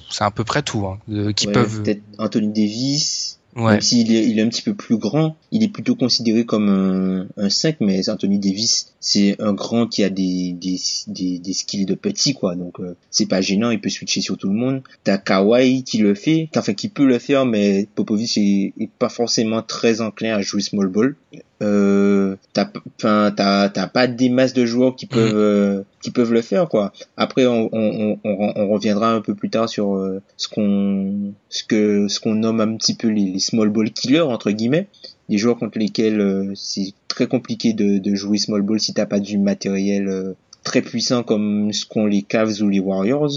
c'est 0.09 0.23
à 0.23 0.31
peu 0.31 0.45
près 0.45 0.63
tout 0.63 0.87
hein, 0.87 1.33
qui 1.33 1.49
peuvent. 1.49 1.83
Peut-être 1.83 2.03
Anthony 2.19 2.53
Davis. 2.53 3.41
Même 3.57 3.81
s'il 3.81 4.15
est, 4.15 4.25
il 4.25 4.39
est 4.39 4.43
un 4.43 4.49
petit 4.49 4.63
peu 4.63 4.75
plus 4.75 4.99
grand, 4.99 5.37
il 5.53 5.63
est 5.63 5.69
plutôt 5.69 5.95
considéré 5.95 6.45
comme 6.45 6.69
un, 6.69 7.27
un 7.37 7.49
5, 7.49 7.77
mais 7.81 8.09
Anthony 8.09 8.41
Davis, 8.41 8.94
c'est 9.05 9.37
un 9.39 9.53
grand 9.53 9.87
qui 9.87 10.03
a 10.03 10.09
des, 10.09 10.53
des, 10.59 10.81
des, 11.09 11.39
des 11.39 11.53
skills 11.53 11.85
de 11.85 11.95
petit, 11.95 12.33
quoi. 12.33 12.55
Donc, 12.55 12.81
euh, 12.81 12.97
c'est 13.11 13.27
pas 13.27 13.43
gênant, 13.43 13.71
il 13.71 13.79
peut 13.79 13.91
switcher 13.91 14.23
sur 14.23 14.39
tout 14.39 14.49
le 14.49 14.55
monde. 14.55 14.81
T'as 15.05 15.19
Kawhi 15.19 15.85
qui 15.85 15.99
le 15.99 16.15
fait, 16.15 16.49
enfin, 16.57 16.73
qui 16.73 16.89
peut 16.89 17.05
le 17.05 17.19
faire, 17.19 17.45
mais 17.45 17.87
Popovic 17.95 18.39
est, 18.39 18.73
est 18.81 18.89
pas 18.99 19.11
forcément 19.11 19.61
très 19.61 20.01
enclin 20.01 20.35
à 20.35 20.41
jouer 20.41 20.63
small 20.63 20.89
ball 20.89 21.17
euh, 21.63 22.37
t'as 22.53 22.69
enfin 22.97 23.33
t'as 23.35 23.69
t'as 23.69 23.87
pas 23.87 24.07
des 24.07 24.29
masses 24.29 24.55
de 24.55 24.67
joueurs 24.67 24.97
qui 24.97 25.07
peuvent 25.07 25.33
mhm. 25.33 25.39
euh, 25.39 25.83
qui 26.03 26.11
peuvent 26.11 26.33
le 26.33 26.43
faire 26.43 26.69
quoi 26.69 26.93
après 27.17 27.47
on, 27.47 27.69
on, 27.73 28.19
on, 28.25 28.53
on 28.57 28.69
reviendra 28.69 29.13
un 29.13 29.21
peu 29.21 29.35
plus 29.35 29.51
tard 29.51 29.69
sur 29.69 29.95
euh, 29.95 30.21
ce 30.37 30.49
qu'on 30.49 31.33
ce 31.49 31.63
que 31.63 32.09
ce 32.09 32.19
qu'on 32.19 32.35
nomme 32.35 32.61
un 32.61 32.77
petit 32.77 32.95
peu 32.95 33.09
les, 33.09 33.27
les, 33.27 33.39
small 33.39 33.71
ball 33.71 33.91
killers 33.93 34.21
entre 34.21 34.51
guillemets 34.51 34.89
des 35.29 35.39
joueurs 35.39 35.59
contre 35.59 35.79
lesquels 35.79 36.21
euh, 36.21 36.53
c'est 36.55 36.93
très 37.09 37.27
compliqué 37.27 37.73
de, 37.73 38.15
jouer 38.15 38.39
small 38.39 38.63
ball 38.63 38.81
si 38.81 38.93
t'as 38.93 39.07
pas 39.07 39.21
du 39.21 39.39
matériel 39.39 40.35
très 40.65 40.83
puissant 40.83 41.23
comme 41.23 41.73
ce 41.73 41.87
qu'ont 41.87 42.07
les 42.07 42.23
Cavs 42.23 42.61
ou 42.63 42.69
les 42.69 42.81
Warriors 42.81 43.31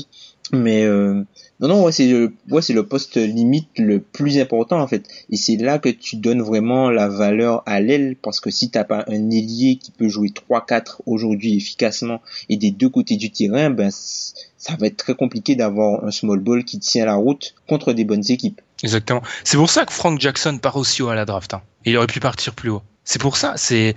Mais 0.54 0.86
euh, 0.86 1.21
non, 1.60 1.67
non, 1.67 1.84
ouais, 1.84 1.91
c'est 1.91 2.08
le, 2.08 2.34
le 2.47 2.82
poste 2.82 3.17
limite 3.17 3.67
le 3.78 4.00
plus 4.00 4.39
important 4.39 4.80
en 4.80 4.88
fait. 4.88 5.06
Et 5.30 5.36
c'est 5.36 5.58
là 5.58 5.78
que 5.78 5.89
tu 5.89 6.15
donnes 6.15 6.41
vraiment 6.41 6.89
la 6.89 7.08
valeur 7.10 7.62
à 7.65 7.82
l'aile 7.82 8.15
parce 8.15 8.39
que 8.39 8.50
si 8.50 8.71
t'as 8.71 8.86
pas 8.86 9.04
un 9.08 9.30
ailier 9.30 9.76
qui 9.76 9.91
peut 9.91 10.08
jouer 10.08 10.30
3-4 10.30 11.02
aujourd'hui 11.06 11.56
efficacement 11.56 12.21
et 12.50 12.58
des 12.58 12.71
deux 12.71 12.89
côtés 12.89 13.17
du 13.17 13.30
terrain, 13.30 13.69
ben 13.69 13.91
ça 13.91 14.76
va 14.80 14.88
être 14.88 14.97
très 14.97 15.15
compliqué 15.15 15.56
d'avoir 15.56 16.06
un 16.06 16.12
small 16.12 16.39
ball 16.39 16.63
qui 16.63 16.80
tient 16.80 17.06
la 17.06 17.15
route 17.15 17.54
contre 17.67 17.93
des 17.93 18.06
bonnes 18.06 18.30
équipes. 18.30 18.62
Exactement. 18.83 19.21
C'est 19.43 19.57
pour 19.57 19.69
ça 19.69 19.85
que 19.85 19.93
Frank 19.93 20.19
Jackson 20.19 20.57
part 20.59 20.75
aussi 20.75 21.01
haut 21.01 21.09
à 21.09 21.15
la 21.15 21.25
draft. 21.25 21.53
Hein. 21.53 21.61
Il 21.85 21.97
aurait 21.97 22.07
pu 22.07 22.19
partir 22.19 22.53
plus 22.53 22.69
haut. 22.69 22.83
C'est 23.03 23.19
pour 23.21 23.37
ça. 23.37 23.53
C'est 23.57 23.95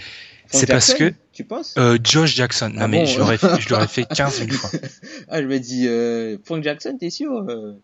c'est 0.53 0.67
parce 0.67 0.95
que 0.95 1.13
tu 1.33 1.45
penses? 1.45 1.75
euh, 1.79 1.97
Josh 2.03 2.35
Jackson. 2.35 2.71
Non 2.75 2.83
Ah 2.83 2.89
mais 2.89 3.05
bon 3.05 3.19
l'aurais 3.19 3.39
fait, 3.39 3.61
je 3.61 3.69
l'aurais 3.69 3.87
fait 3.87 4.05
15 4.05 4.39
000 4.47 4.51
fois. 4.53 4.71
Ah, 5.33 5.41
je 5.41 5.47
me 5.47 5.61
dis 5.61 5.87
euh, 5.87 6.37
Frank 6.45 6.63
Jackson, 6.65 6.97
t'es 6.99 7.09
sûr 7.09 7.45
euh 7.49 7.75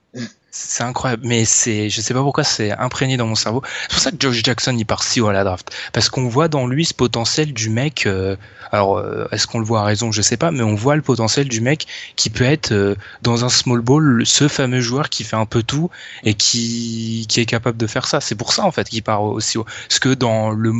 C'est 0.51 0.83
incroyable, 0.83 1.23
mais 1.27 1.45
c'est, 1.45 1.91
je 1.91 2.01
sais 2.01 2.13
pas 2.13 2.23
pourquoi 2.23 2.43
c'est 2.43 2.73
imprégné 2.73 3.17
dans 3.17 3.27
mon 3.27 3.37
cerveau. 3.37 3.63
C'est 3.83 3.91
pour 3.91 3.99
ça 4.01 4.11
que 4.11 4.17
Josh 4.19 4.43
Jackson 4.43 4.75
il 4.77 4.85
part 4.85 5.05
si 5.05 5.21
haut 5.21 5.29
à 5.29 5.33
la 5.33 5.45
draft, 5.45 5.71
parce 5.93 6.09
qu'on 6.09 6.27
voit 6.29 6.49
dans 6.49 6.67
lui 6.67 6.85
ce 6.85 6.93
potentiel 6.95 7.53
du 7.53 7.71
mec. 7.71 8.07
euh, 8.07 8.37
alors, 8.73 8.97
euh, 8.99 9.29
est-ce 9.31 9.47
qu'on 9.47 9.61
le 9.61 9.65
voit 9.65 9.83
à 9.83 9.85
raison, 9.85 10.11
je 10.11 10.23
sais 10.23 10.37
pas, 10.37 10.51
mais 10.51 10.63
on 10.63 10.75
voit 10.75 10.97
le 10.97 11.03
potentiel 11.03 11.47
du 11.49 11.61
mec 11.61 11.87
qui 12.17 12.31
peut 12.31 12.43
être 12.43 12.73
euh, 12.73 12.97
dans 13.23 13.45
un 13.45 13.49
small 13.49 13.81
ball 13.81 14.23
ce 14.27 14.49
fameux 14.49 14.81
joueur 14.81 15.09
qui 15.09 15.23
fait 15.23 15.37
un 15.37 15.47
peu 15.47 15.63
tout 15.63 15.89
et 16.25 16.35
qui 16.35 17.27
qui 17.29 17.41
est 17.41 17.47
capable 17.47 17.79
de 17.79 17.87
faire 17.87 18.07
ça. 18.07 18.21
C'est 18.21 18.35
pour 18.35 18.53
ça 18.53 18.65
en 18.65 18.73
fait 18.73 18.89
qu'il 18.89 19.05
part 19.05 19.23
aussi 19.23 19.57
haut, 19.57 19.67
parce 19.89 20.01
que 20.01 20.15
dans 20.15 20.51
le 20.51 20.73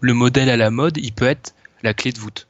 le 0.00 0.14
modèle 0.14 0.50
à 0.50 0.56
la 0.56 0.70
mode, 0.70 0.96
il 0.96 1.12
peut 1.12 1.26
être 1.26 1.54
la 1.84 1.94
clé 1.94 2.10
de 2.10 2.18
voûte. 2.18 2.47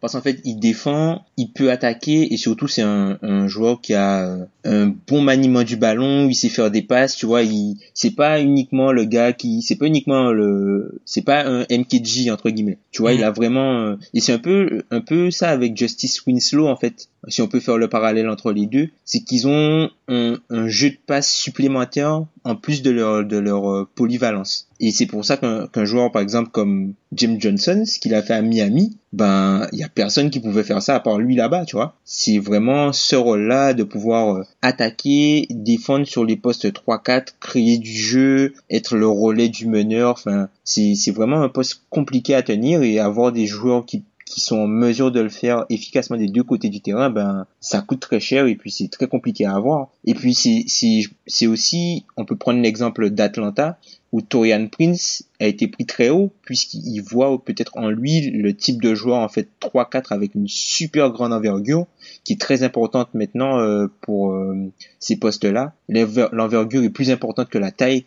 Parce 0.00 0.12
qu'en 0.12 0.20
fait, 0.20 0.40
il 0.44 0.56
défend, 0.58 1.24
il 1.36 1.50
peut 1.52 1.70
attaquer 1.70 2.32
et 2.32 2.36
surtout 2.36 2.68
c'est 2.68 2.82
un, 2.82 3.18
un 3.22 3.48
joueur 3.48 3.80
qui 3.80 3.94
a 3.94 4.24
euh, 4.26 4.44
un 4.64 4.94
bon 5.06 5.22
maniement 5.22 5.62
du 5.62 5.76
ballon, 5.76 6.28
il 6.28 6.34
sait 6.34 6.48
faire 6.48 6.70
des 6.70 6.82
passes, 6.82 7.16
tu 7.16 7.26
vois, 7.26 7.42
il 7.42 7.76
c'est 7.94 8.14
pas 8.14 8.40
uniquement 8.40 8.92
le 8.92 9.04
gars 9.04 9.32
qui 9.32 9.62
c'est 9.62 9.76
pas 9.76 9.86
uniquement 9.86 10.30
le 10.32 11.00
c'est 11.04 11.24
pas 11.24 11.46
un 11.46 11.62
MKG 11.70 12.30
entre 12.30 12.50
guillemets. 12.50 12.78
Tu 12.90 13.02
vois, 13.02 13.12
Mhm. 13.12 13.18
il 13.18 13.24
a 13.24 13.30
vraiment 13.30 13.80
euh, 13.80 13.96
et 14.14 14.20
c'est 14.20 14.32
un 14.32 14.38
peu 14.38 14.82
un 14.90 15.00
peu 15.00 15.30
ça 15.30 15.48
avec 15.50 15.76
Justice 15.76 16.24
Winslow 16.26 16.68
en 16.68 16.76
fait. 16.76 17.08
Si 17.28 17.42
on 17.42 17.48
peut 17.48 17.58
faire 17.60 17.76
le 17.78 17.88
parallèle 17.88 18.28
entre 18.28 18.52
les 18.52 18.66
deux, 18.66 18.90
c'est 19.04 19.20
qu'ils 19.20 19.48
ont 19.48 19.90
un, 20.06 20.38
un 20.48 20.68
jeu 20.68 20.90
de 20.90 20.96
passe 21.06 21.28
supplémentaire 21.32 22.22
en 22.44 22.54
plus 22.56 22.82
de 22.82 22.90
leur 22.90 23.24
de 23.24 23.36
leur 23.36 23.68
euh, 23.70 23.88
polyvalence. 23.94 24.68
Et 24.80 24.90
c'est 24.90 25.06
pour 25.06 25.24
ça 25.24 25.36
qu'un 25.36 25.66
qu'un 25.66 25.84
joueur 25.84 26.12
par 26.12 26.22
exemple 26.22 26.50
comme 26.50 26.94
Jim 27.12 27.36
Johnson, 27.38 27.84
ce 27.86 27.98
qu'il 27.98 28.14
a 28.14 28.22
fait 28.22 28.34
à 28.34 28.42
Miami, 28.42 28.98
ben 29.12 29.66
il 29.72 29.78
y 29.78 29.82
a 29.82 29.88
personne 29.88 30.30
qui 30.30 30.40
pouvait 30.40 30.64
faire 30.64 30.82
ça 30.82 30.96
à 30.96 31.00
part 31.00 31.18
lui 31.18 31.34
là-bas, 31.34 31.64
tu 31.64 31.76
vois. 31.76 31.94
C'est 32.04 32.38
vraiment 32.38 32.92
ce 32.92 33.16
rôle-là 33.16 33.72
de 33.72 33.84
pouvoir 33.84 34.36
euh, 34.36 34.42
attaquer, 34.62 35.46
défendre 35.50 36.06
sur 36.06 36.24
les 36.24 36.36
postes 36.36 36.66
3-4, 36.66 37.34
créer 37.40 37.78
du 37.78 37.92
jeu, 37.92 38.54
être 38.70 38.96
le 38.96 39.08
relais 39.08 39.48
du 39.48 39.66
meneur. 39.66 40.10
Enfin, 40.10 40.48
c'est 40.64 41.12
vraiment 41.12 41.42
un 41.42 41.48
poste 41.48 41.82
compliqué 41.88 42.34
à 42.34 42.42
tenir 42.42 42.82
et 42.82 42.98
avoir 42.98 43.32
des 43.32 43.46
joueurs 43.46 43.86
qui 43.86 44.04
qui 44.26 44.40
sont 44.40 44.56
en 44.58 44.66
mesure 44.66 45.12
de 45.12 45.20
le 45.20 45.28
faire 45.28 45.64
efficacement 45.70 46.16
des 46.16 46.26
deux 46.26 46.42
côtés 46.42 46.68
du 46.68 46.80
terrain, 46.80 47.10
ben 47.10 47.46
ça 47.60 47.80
coûte 47.80 48.00
très 48.00 48.18
cher 48.20 48.46
et 48.46 48.56
puis 48.56 48.70
c'est 48.72 48.88
très 48.88 49.06
compliqué 49.06 49.46
à 49.46 49.54
avoir. 49.54 49.88
Et 50.04 50.14
puis 50.14 50.34
c'est 50.34 51.46
aussi, 51.46 52.04
on 52.16 52.24
peut 52.24 52.36
prendre 52.36 52.60
l'exemple 52.60 53.10
d'Atlanta 53.10 53.78
où 54.12 54.20
Torian 54.22 54.66
Prince 54.68 55.24
a 55.40 55.46
été 55.46 55.68
pris 55.68 55.86
très 55.86 56.08
haut 56.10 56.32
puisqu'il 56.42 57.00
voit 57.00 57.42
peut-être 57.44 57.76
en 57.76 57.88
lui 57.88 58.30
le 58.30 58.54
type 58.54 58.82
de 58.82 58.94
joueur 58.94 59.18
en 59.20 59.28
fait 59.28 59.48
3-4 59.60 60.12
avec 60.12 60.34
une 60.34 60.48
super 60.48 61.10
grande 61.10 61.32
envergure 61.32 61.86
qui 62.24 62.32
est 62.34 62.40
très 62.40 62.62
importante 62.62 63.14
maintenant 63.14 63.58
euh, 63.60 63.86
pour 64.00 64.32
euh, 64.32 64.72
ces 65.00 65.16
postes-là. 65.16 65.72
L'enver- 65.88 66.28
L'envergure 66.32 66.82
est 66.82 66.90
plus 66.90 67.10
importante 67.10 67.48
que 67.48 67.58
la 67.58 67.70
taille 67.70 68.04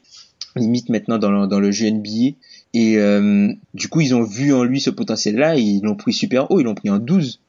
limite 0.55 0.89
maintenant 0.89 1.17
dans 1.19 1.31
le, 1.31 1.47
dans 1.47 1.59
le 1.59 1.71
jeu 1.71 1.89
NBA. 1.91 2.35
Et 2.73 2.97
euh, 2.97 3.51
du 3.73 3.87
coup, 3.87 4.01
ils 4.01 4.13
ont 4.13 4.23
vu 4.23 4.53
en 4.53 4.63
lui 4.63 4.79
ce 4.79 4.89
potentiel-là 4.89 5.55
et 5.57 5.61
ils 5.61 5.81
l'ont 5.81 5.95
pris 5.95 6.13
super 6.13 6.51
haut, 6.51 6.59
ils 6.59 6.63
l'ont 6.63 6.75
pris 6.75 6.89
en 6.89 6.99
12. 6.99 7.39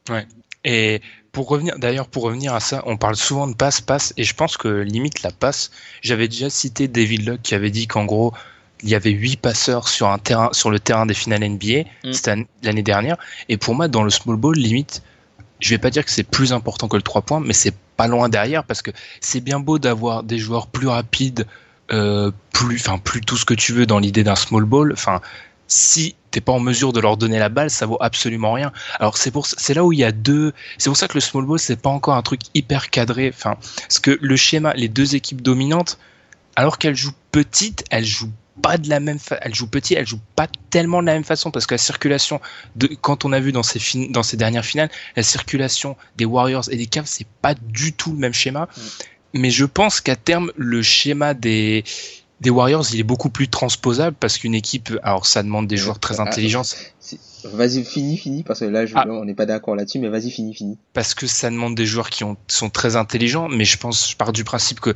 Et 0.63 1.01
pour 1.31 1.47
revenir, 1.47 1.77
d'ailleurs, 1.79 2.07
pour 2.07 2.23
revenir 2.23 2.53
à 2.53 2.59
ça, 2.59 2.83
on 2.85 2.97
parle 2.97 3.15
souvent 3.15 3.47
de 3.47 3.55
passe, 3.55 3.81
passe, 3.81 4.13
et 4.17 4.23
je 4.23 4.33
pense 4.33 4.57
que 4.57 4.67
limite 4.67 5.23
la 5.23 5.31
passe, 5.31 5.71
j'avais 6.01 6.27
déjà 6.27 6.49
cité 6.49 6.87
David 6.87 7.25
Luck 7.25 7.41
qui 7.41 7.55
avait 7.55 7.69
dit 7.69 7.87
qu'en 7.87 8.05
gros, 8.05 8.33
il 8.83 8.89
y 8.89 8.95
avait 8.95 9.11
huit 9.11 9.37
passeurs 9.37 9.87
sur 9.87 10.07
un 10.07 10.17
terrain, 10.17 10.49
sur 10.53 10.71
le 10.71 10.79
terrain 10.79 11.05
des 11.05 11.13
finales 11.13 11.43
NBA, 11.43 11.83
Mm. 12.03 12.43
l'année 12.63 12.83
dernière, 12.83 13.17
et 13.47 13.57
pour 13.57 13.75
moi, 13.75 13.87
dans 13.87 14.03
le 14.03 14.09
small 14.09 14.37
ball, 14.37 14.55
limite, 14.55 15.03
je 15.59 15.69
vais 15.69 15.77
pas 15.77 15.91
dire 15.91 16.03
que 16.03 16.11
c'est 16.11 16.23
plus 16.23 16.53
important 16.53 16.87
que 16.87 16.95
le 16.95 17.03
3 17.03 17.21
points, 17.21 17.39
mais 17.39 17.53
c'est 17.53 17.75
pas 17.95 18.07
loin 18.07 18.29
derrière 18.29 18.63
parce 18.63 18.81
que 18.81 18.91
c'est 19.19 19.41
bien 19.41 19.59
beau 19.59 19.77
d'avoir 19.77 20.23
des 20.23 20.39
joueurs 20.39 20.67
plus 20.67 20.87
rapides, 20.87 21.45
euh, 21.91 22.31
plus, 22.53 22.77
enfin, 22.79 22.97
plus 22.97 23.21
tout 23.21 23.37
ce 23.37 23.45
que 23.45 23.53
tu 23.53 23.73
veux 23.73 23.85
dans 23.85 23.99
l'idée 23.99 24.23
d'un 24.23 24.35
small 24.35 24.65
ball, 24.65 24.93
enfin, 24.93 25.21
si 25.67 26.15
t'es 26.31 26.41
pas 26.41 26.51
en 26.51 26.59
mesure 26.59 26.93
de 26.93 26.99
leur 26.99 27.17
donner 27.17 27.39
la 27.39 27.49
balle, 27.49 27.69
ça 27.69 27.85
vaut 27.85 27.97
absolument 28.01 28.53
rien. 28.53 28.71
Alors 28.99 29.17
c'est 29.17 29.31
pour 29.31 29.45
c'est 29.45 29.73
là 29.73 29.85
où 29.85 29.93
il 29.93 29.99
y 29.99 30.03
a 30.03 30.11
deux 30.11 30.53
c'est 30.77 30.89
pour 30.89 30.97
ça 30.97 31.07
que 31.07 31.13
le 31.13 31.21
small 31.21 31.45
ball 31.45 31.59
c'est 31.59 31.81
pas 31.81 31.89
encore 31.89 32.15
un 32.15 32.21
truc 32.21 32.41
hyper 32.53 32.89
cadré 32.89 33.31
enfin 33.33 33.55
parce 33.81 33.99
que 33.99 34.17
le 34.21 34.35
schéma 34.35 34.73
les 34.73 34.89
deux 34.89 35.15
équipes 35.15 35.41
dominantes 35.41 35.97
alors 36.55 36.77
qu'elles 36.77 36.95
jouent 36.95 37.13
petites, 37.31 37.85
elles 37.89 38.05
jouent 38.05 38.33
pas 38.61 38.77
de 38.77 38.89
la 38.89 38.99
même 38.99 39.17
elles 39.41 39.55
jouent 39.55 39.69
pas 40.35 40.47
tellement 40.69 41.01
de 41.01 41.07
la 41.07 41.13
même 41.13 41.23
façon 41.23 41.51
parce 41.51 41.65
que 41.65 41.73
la 41.73 41.79
circulation 41.79 42.41
de 42.75 42.87
quand 42.87 43.23
on 43.25 43.31
a 43.31 43.39
vu 43.39 43.51
dans 43.51 43.63
ces 43.63 43.79
fin... 43.79 44.07
dans 44.09 44.23
ces 44.23 44.37
dernières 44.37 44.65
finales, 44.65 44.89
la 45.15 45.23
circulation 45.23 45.95
des 46.17 46.25
Warriors 46.25 46.65
et 46.69 46.75
des 46.75 46.85
Cavs 46.85 47.07
c'est 47.07 47.27
pas 47.41 47.55
du 47.55 47.93
tout 47.93 48.11
le 48.11 48.19
même 48.19 48.33
schéma. 48.33 48.67
Mais 49.33 49.49
je 49.49 49.65
pense 49.65 50.01
qu'à 50.01 50.15
terme 50.15 50.51
le 50.55 50.81
schéma 50.81 51.33
des 51.33 51.83
des 52.41 52.49
Warriors, 52.49 52.85
il 52.91 52.99
est 52.99 53.03
beaucoup 53.03 53.29
plus 53.29 53.47
transposable 53.49 54.15
parce 54.19 54.39
qu'une 54.39 54.55
équipe, 54.55 54.97
alors 55.03 55.27
ça 55.27 55.43
demande 55.43 55.67
des 55.67 55.77
joueurs 55.77 55.99
très 55.99 56.19
Ah, 56.19 56.23
intelligents, 56.23 56.63
C'est- 56.63 57.19
Vas-y, 57.43 57.83
finis, 57.83 58.17
finis, 58.17 58.43
parce 58.43 58.59
que 58.59 58.65
là, 58.65 58.85
je, 58.85 58.93
Ah. 58.95 59.05
on 59.07 59.25
n'est 59.25 59.33
pas 59.33 59.45
d'accord 59.47 59.75
là-dessus, 59.75 59.97
mais 59.99 60.09
vas-y, 60.09 60.29
finis, 60.31 60.53
finis. 60.53 60.77
parce 60.93 61.13
que 61.15 61.25
ça 61.27 61.49
demande 61.49 61.73
des 61.75 61.87
joueurs 61.87 62.09
qui 62.11 62.23
ont, 62.23 62.37
sont 62.47 62.69
très 62.69 62.95
intelligents, 62.95 63.47
mais 63.49 63.65
je 63.65 63.77
pense, 63.77 64.11
je 64.11 64.15
pars 64.15 64.31
du 64.31 64.43
principe 64.43 64.79
que 64.79 64.93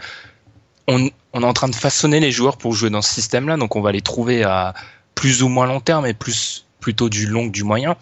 on, 0.88 1.10
on 1.34 1.42
est 1.42 1.46
en 1.46 1.54
train 1.54 1.68
de 1.70 1.76
façonner 1.76 2.20
les 2.20 2.32
joueurs 2.32 2.58
pour 2.58 2.74
jouer 2.74 2.92
dans 2.92 3.02
ce 3.02 3.12
système-là, 3.14 3.58
donc 3.58 3.76
on 3.76 3.82
va 3.82 3.92
les 3.92 4.02
trouver 4.02 4.44
à 4.44 4.74
plus 5.16 5.42
ou 5.44 5.48
moins 5.48 5.66
long 5.66 5.80
terme 5.80 6.06
et 6.06 6.14
plus 6.14 6.66
plutôt 6.80 7.10
du 7.10 7.26
long 7.26 7.48
que 7.48 7.52
du 7.52 7.64
moyen. 7.64 7.96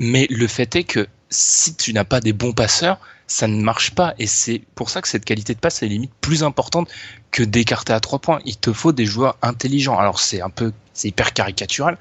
Mais 0.00 0.26
le 0.30 0.48
fait 0.48 0.74
est 0.76 0.84
que 0.84 1.06
si 1.28 1.76
tu 1.76 1.92
n'as 1.92 2.04
pas 2.04 2.20
des 2.20 2.32
bons 2.32 2.52
passeurs, 2.52 2.98
ça 3.26 3.46
ne 3.46 3.62
marche 3.62 3.92
pas. 3.92 4.14
Et 4.18 4.26
c'est 4.26 4.62
pour 4.74 4.90
ça 4.90 5.02
que 5.02 5.08
cette 5.08 5.24
qualité 5.24 5.54
de 5.54 5.60
passe 5.60 5.82
est 5.82 5.88
limite 5.88 6.12
plus 6.20 6.42
importante 6.42 6.90
que 7.30 7.42
d'écarter 7.42 7.92
à 7.92 8.00
trois 8.00 8.18
points. 8.18 8.40
Il 8.44 8.56
te 8.56 8.72
faut 8.72 8.92
des 8.92 9.06
joueurs 9.06 9.36
intelligents. 9.42 9.98
Alors 9.98 10.18
c'est 10.18 10.40
un 10.40 10.50
peu, 10.50 10.72
c'est 10.94 11.08
hyper 11.08 11.32
caricatural, 11.32 11.98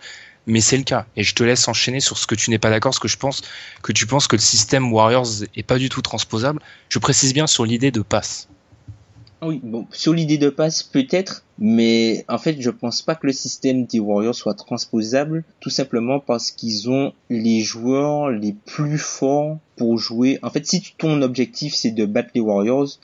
mais 0.47 0.61
c'est 0.61 0.77
le 0.77 0.83
cas. 0.83 1.05
Et 1.15 1.23
je 1.23 1.35
te 1.35 1.43
laisse 1.43 1.67
enchaîner 1.67 1.99
sur 1.99 2.17
ce 2.17 2.25
que 2.25 2.35
tu 2.35 2.49
n'es 2.49 2.57
pas 2.57 2.69
d'accord, 2.71 2.93
ce 2.93 2.99
que 2.99 3.07
je 3.07 3.17
pense 3.17 3.41
que 3.83 3.91
tu 3.91 4.07
penses 4.07 4.27
que 4.27 4.35
le 4.35 4.41
système 4.41 4.91
Warriors 4.91 5.43
est 5.55 5.63
pas 5.63 5.77
du 5.77 5.89
tout 5.89 6.01
transposable. 6.01 6.61
Je 6.89 6.99
précise 6.99 7.33
bien 7.33 7.47
sur 7.47 7.65
l'idée 7.65 7.91
de 7.91 8.01
passe. 8.01 8.48
Ah 9.41 9.47
Oui, 9.47 9.61
bon, 9.63 9.87
sur 9.91 10.13
l'idée 10.13 10.37
de 10.37 10.49
passe, 10.49 10.83
peut-être, 10.83 11.45
mais 11.57 12.25
en 12.27 12.37
fait, 12.37 12.59
je 12.59 12.69
pense 12.69 13.01
pas 13.01 13.15
que 13.15 13.25
le 13.25 13.31
système 13.31 13.85
des 13.85 14.01
Warriors 14.01 14.35
soit 14.35 14.53
transposable, 14.53 15.45
tout 15.61 15.69
simplement 15.69 16.19
parce 16.19 16.51
qu'ils 16.51 16.89
ont 16.89 17.13
les 17.29 17.61
joueurs 17.61 18.31
les 18.31 18.51
plus 18.51 18.97
forts 18.97 19.57
pour 19.77 19.97
jouer. 19.97 20.39
En 20.43 20.49
fait, 20.49 20.65
si 20.67 20.93
ton 20.97 21.21
objectif 21.21 21.73
c'est 21.73 21.91
de 21.91 22.05
battre 22.05 22.31
les 22.35 22.41
Warriors, 22.41 22.99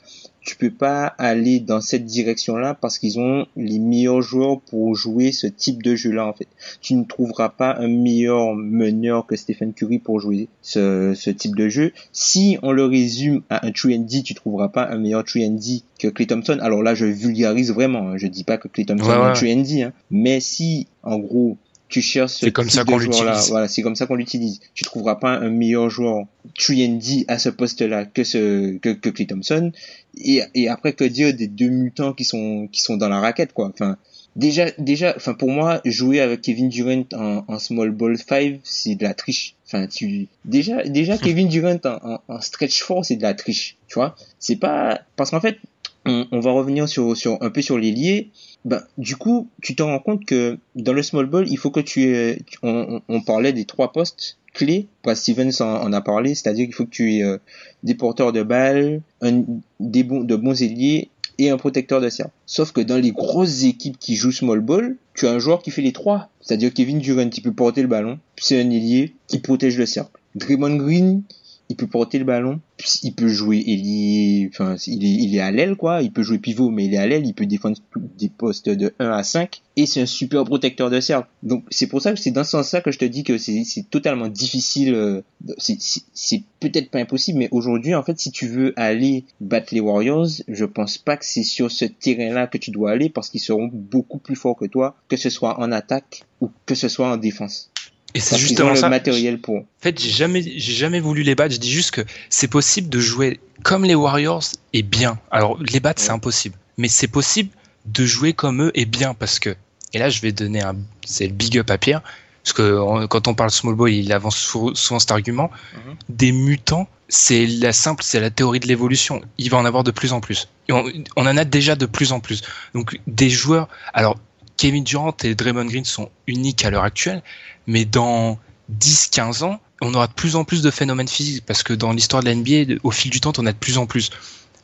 tu 0.46 0.56
peux 0.56 0.70
pas 0.70 1.06
aller 1.18 1.58
dans 1.60 1.80
cette 1.80 2.04
direction-là 2.06 2.74
parce 2.74 2.98
qu'ils 2.98 3.18
ont 3.18 3.46
les 3.56 3.78
meilleurs 3.80 4.22
joueurs 4.22 4.60
pour 4.60 4.94
jouer 4.94 5.32
ce 5.32 5.46
type 5.48 5.82
de 5.82 5.96
jeu-là, 5.96 6.26
en 6.26 6.32
fait. 6.32 6.46
Tu 6.80 6.94
ne 6.94 7.04
trouveras 7.04 7.48
pas 7.48 7.74
un 7.78 7.88
meilleur 7.88 8.54
meneur 8.54 9.26
que 9.26 9.34
Stephen 9.36 9.72
Curry 9.74 9.98
pour 9.98 10.20
jouer 10.20 10.48
ce, 10.62 11.12
ce 11.14 11.30
type 11.30 11.56
de 11.56 11.68
jeu. 11.68 11.92
Si 12.12 12.56
on 12.62 12.70
le 12.72 12.84
résume 12.84 13.42
à 13.50 13.66
un 13.66 13.70
3D, 13.70 14.22
tu 14.22 14.34
trouveras 14.34 14.68
pas 14.68 14.86
un 14.88 14.98
meilleur 14.98 15.24
3D 15.24 15.82
que 15.98 16.08
Clay 16.08 16.26
Thompson. 16.26 16.58
Alors 16.60 16.82
là, 16.82 16.94
je 16.94 17.06
vulgarise 17.06 17.72
vraiment. 17.72 18.10
hein. 18.10 18.16
Je 18.16 18.28
dis 18.28 18.44
pas 18.44 18.56
que 18.56 18.68
Clay 18.68 18.84
Thompson 18.84 19.06
Ouais, 19.08 19.12
est 19.14 19.18
un 19.18 19.32
ouais. 19.32 19.32
3D, 19.62 19.82
hein. 19.84 19.92
mais 20.10 20.38
si, 20.40 20.86
en 21.02 21.18
gros, 21.18 21.56
tu 21.88 22.02
cherches 22.02 22.32
ce 22.32 22.46
C'est 22.46 22.52
comme 22.52 22.66
type 22.66 22.74
ça 22.74 22.84
qu'on 22.84 22.96
de 22.96 23.02
joueur-là, 23.02 23.32
l'utilise. 23.32 23.50
Voilà, 23.50 23.68
c'est 23.68 23.82
comme 23.82 23.94
ça 23.94 24.06
qu'on 24.06 24.16
l'utilise. 24.16 24.60
Tu 24.74 24.84
trouveras 24.84 25.16
pas 25.16 25.30
un 25.30 25.50
meilleur 25.50 25.88
joueur 25.88 26.26
3D 26.58 27.24
à 27.28 27.38
ce 27.38 27.48
poste-là 27.48 28.04
que 28.04 28.24
ce 28.24 28.76
que, 28.78 28.90
que 28.90 29.08
Clay 29.08 29.26
Thompson. 29.26 29.72
Et, 30.16 30.42
et 30.54 30.68
après 30.68 30.94
que 30.94 31.04
dire 31.04 31.34
des 31.34 31.46
deux 31.46 31.68
mutants 31.68 32.12
qui 32.12 32.24
sont 32.24 32.68
qui 32.72 32.82
sont 32.82 32.96
dans 32.96 33.08
la 33.08 33.20
raquette 33.20 33.52
quoi. 33.52 33.70
Enfin 33.72 33.96
déjà 34.34 34.70
déjà 34.78 35.14
enfin 35.16 35.34
pour 35.34 35.50
moi 35.50 35.80
jouer 35.84 36.20
avec 36.20 36.42
Kevin 36.42 36.68
Durant 36.68 37.04
en, 37.14 37.44
en 37.46 37.58
small 37.58 37.90
ball 37.90 38.18
5 38.18 38.60
c'est 38.64 38.94
de 38.94 39.04
la 39.04 39.14
triche. 39.14 39.54
Enfin 39.66 39.86
tu 39.86 40.28
déjà 40.44 40.82
déjà 40.84 41.18
Kevin 41.22 41.48
Durant 41.48 41.78
en, 41.84 42.14
en, 42.14 42.20
en 42.28 42.40
stretch 42.40 42.82
4 42.86 43.04
c'est 43.04 43.16
de 43.16 43.22
la 43.22 43.34
triche. 43.34 43.76
Tu 43.88 43.94
vois 43.94 44.16
c'est 44.38 44.56
pas 44.56 45.02
parce 45.16 45.30
qu'en 45.30 45.40
fait 45.40 45.58
on, 46.06 46.26
on 46.32 46.40
va 46.40 46.52
revenir 46.52 46.88
sur 46.88 47.16
sur 47.16 47.38
un 47.42 47.50
peu 47.50 47.62
sur 47.62 47.78
les 47.78 47.90
liés 47.92 48.30
ben, 48.64 48.82
du 48.98 49.14
coup, 49.14 49.48
tu 49.62 49.76
te 49.76 49.82
rends 49.84 50.00
compte 50.00 50.24
que 50.24 50.58
dans 50.74 50.92
le 50.92 51.04
small 51.04 51.26
ball, 51.26 51.46
il 51.48 51.56
faut 51.56 51.70
que 51.70 51.78
tu 51.78 52.02
aies, 52.08 52.40
on, 52.64 53.00
on- 53.08 53.20
parlait 53.20 53.52
des 53.52 53.64
trois 53.64 53.92
postes 53.92 54.38
clés. 54.54 54.88
Brad 55.04 55.16
Stevens 55.16 55.52
en, 55.60 55.92
a 55.92 56.00
parlé, 56.00 56.34
c'est-à-dire 56.34 56.64
qu'il 56.66 56.74
faut 56.74 56.84
que 56.84 56.90
tu 56.90 57.14
aies 57.14 57.22
euh, 57.22 57.38
des 57.84 57.94
porteurs 57.94 58.32
de 58.32 58.42
balles, 58.42 59.02
un, 59.20 59.44
des 59.78 60.02
bons, 60.02 60.24
de 60.24 60.34
bons 60.34 60.60
ailiers 60.62 61.10
et 61.38 61.50
un 61.50 61.56
protecteur 61.58 62.00
de 62.00 62.08
cercle. 62.08 62.32
Sauf 62.46 62.72
que 62.72 62.80
dans 62.80 62.96
les 62.96 63.12
grosses 63.12 63.62
équipes 63.62 63.98
qui 64.00 64.16
jouent 64.16 64.32
small 64.32 64.58
ball, 64.60 64.96
tu 65.14 65.28
as 65.28 65.30
un 65.30 65.38
joueur 65.38 65.62
qui 65.62 65.70
fait 65.70 65.82
les 65.82 65.92
trois. 65.92 66.28
C'est-à-dire 66.40 66.74
Kevin 66.74 66.98
Durant, 66.98 67.28
qui 67.28 67.42
peut 67.42 67.52
porter 67.52 67.82
le 67.82 67.88
ballon, 67.88 68.18
c'est 68.36 68.60
un 68.60 68.68
ailier 68.70 69.14
qui 69.28 69.38
protège 69.38 69.78
le 69.78 69.86
cercle. 69.86 70.10
Draymond 70.34 70.74
Green, 70.74 71.22
il 71.68 71.76
peut 71.76 71.86
porter 71.86 72.18
le 72.18 72.24
ballon, 72.24 72.60
il 73.02 73.14
peut 73.14 73.28
jouer 73.28 73.58
ailier, 73.66 74.48
enfin 74.52 74.76
il 74.86 75.04
est, 75.04 75.24
il 75.24 75.34
est 75.34 75.40
à 75.40 75.50
l'aile 75.50 75.76
quoi, 75.76 76.02
il 76.02 76.12
peut 76.12 76.22
jouer 76.22 76.38
pivot 76.38 76.70
mais 76.70 76.84
il 76.84 76.94
est 76.94 76.98
à 76.98 77.06
l'aile, 77.06 77.26
il 77.26 77.34
peut 77.34 77.46
défendre 77.46 77.76
des 78.18 78.28
postes 78.28 78.68
de 78.68 78.94
1 78.98 79.10
à 79.10 79.22
5 79.22 79.62
et 79.76 79.86
c'est 79.86 80.00
un 80.00 80.06
super 80.06 80.44
protecteur 80.44 80.90
de 80.90 81.00
cercle. 81.00 81.28
Donc 81.42 81.64
c'est 81.70 81.86
pour 81.86 82.00
ça 82.00 82.12
que 82.12 82.18
c'est 82.18 82.30
dans 82.30 82.44
ce 82.44 82.50
sens-là 82.50 82.80
que 82.80 82.90
je 82.90 82.98
te 82.98 83.04
dis 83.04 83.24
que 83.24 83.38
c'est 83.38 83.64
totalement 83.90 84.28
difficile, 84.28 84.94
euh, 84.94 85.22
c'est 85.58 86.42
peut-être 86.60 86.90
pas 86.90 87.00
impossible 87.00 87.38
mais 87.38 87.48
aujourd'hui 87.50 87.94
en 87.94 88.02
fait 88.02 88.18
si 88.18 88.30
tu 88.30 88.46
veux 88.46 88.72
aller 88.76 89.24
battre 89.40 89.74
les 89.74 89.80
Warriors, 89.80 90.28
je 90.48 90.64
pense 90.64 90.98
pas 90.98 91.16
que 91.16 91.24
c'est 91.24 91.42
sur 91.42 91.70
ce 91.70 91.84
terrain-là 91.84 92.46
que 92.46 92.58
tu 92.58 92.70
dois 92.70 92.92
aller 92.92 93.08
parce 93.10 93.28
qu'ils 93.28 93.40
seront 93.40 93.68
beaucoup 93.72 94.18
plus 94.18 94.36
forts 94.36 94.56
que 94.56 94.66
toi, 94.66 94.96
que 95.08 95.16
ce 95.16 95.30
soit 95.30 95.58
en 95.60 95.72
attaque 95.72 96.24
ou 96.40 96.50
que 96.66 96.74
ce 96.74 96.88
soit 96.88 97.10
en 97.10 97.16
défense. 97.16 97.70
Et 98.16 98.20
c'est 98.20 98.38
justement 98.38 98.74
ça. 98.74 98.88
matériel 98.88 99.38
pour. 99.38 99.56
En 99.56 99.66
fait, 99.80 100.00
j'ai 100.00 100.10
jamais, 100.10 100.42
j'ai 100.42 100.72
jamais 100.72 101.00
voulu 101.00 101.22
les 101.22 101.34
battre. 101.34 101.54
Je 101.54 101.60
dis 101.60 101.70
juste 101.70 101.90
que 101.90 102.00
c'est 102.30 102.48
possible 102.48 102.88
de 102.88 102.98
jouer 102.98 103.40
comme 103.62 103.84
les 103.84 103.94
Warriors 103.94 104.44
et 104.72 104.82
bien. 104.82 105.18
Alors, 105.30 105.58
les 105.62 105.80
battre, 105.80 106.00
c'est 106.00 106.12
impossible. 106.12 106.56
Mais 106.78 106.88
c'est 106.88 107.08
possible 107.08 107.50
de 107.84 108.06
jouer 108.06 108.32
comme 108.32 108.62
eux 108.62 108.70
et 108.74 108.86
bien 108.86 109.12
parce 109.12 109.38
que, 109.38 109.54
et 109.92 109.98
là, 109.98 110.08
je 110.08 110.22
vais 110.22 110.32
donner 110.32 110.62
un, 110.62 110.76
c'est 111.04 111.26
le 111.26 111.34
big 111.34 111.58
up 111.58 111.70
à 111.70 111.76
Pierre. 111.76 112.02
Parce 112.42 112.54
que 112.54 113.06
quand 113.06 113.28
on 113.28 113.34
parle 113.34 113.50
small 113.50 113.74
ball, 113.74 113.90
il 113.90 114.10
avance 114.12 114.36
souvent 114.36 114.98
cet 114.98 115.10
argument. 115.10 115.50
Mhm. 115.74 115.96
Des 116.08 116.32
mutants, 116.32 116.88
c'est 117.08 117.44
la 117.46 117.74
simple, 117.74 118.02
c'est 118.02 118.20
la 118.20 118.30
théorie 118.30 118.60
de 118.60 118.66
l'évolution. 118.66 119.20
Il 119.36 119.50
va 119.50 119.58
en 119.58 119.64
avoir 119.66 119.84
de 119.84 119.90
plus 119.90 120.12
en 120.12 120.20
plus. 120.20 120.48
on, 120.70 120.90
on, 121.16 121.26
en 121.26 121.36
a 121.36 121.44
déjà 121.44 121.76
de 121.76 121.86
plus 121.86 122.12
en 122.12 122.20
plus. 122.20 122.42
Donc 122.72 122.98
des 123.06 123.28
joueurs. 123.28 123.68
Alors 123.92 124.16
Kevin 124.56 124.84
Durant 124.84 125.16
et 125.22 125.34
Draymond 125.34 125.66
Green 125.66 125.84
sont 125.84 126.10
uniques 126.26 126.64
à 126.64 126.70
l'heure 126.70 126.84
actuelle, 126.84 127.22
mais 127.66 127.84
dans 127.84 128.38
10-15 128.80 129.44
ans, 129.44 129.60
on 129.82 129.92
aura 129.94 130.06
de 130.06 130.12
plus 130.12 130.36
en 130.36 130.44
plus 130.44 130.62
de 130.62 130.70
phénomènes 130.70 131.08
physiques 131.08 131.44
parce 131.44 131.62
que 131.62 131.72
dans 131.72 131.92
l'histoire 131.92 132.22
de 132.22 132.30
la 132.30 132.76
au 132.82 132.90
fil 132.90 133.10
du 133.10 133.20
temps, 133.20 133.32
on 133.38 133.46
a 133.46 133.52
de 133.52 133.58
plus 133.58 133.78
en 133.78 133.86
plus. 133.86 134.10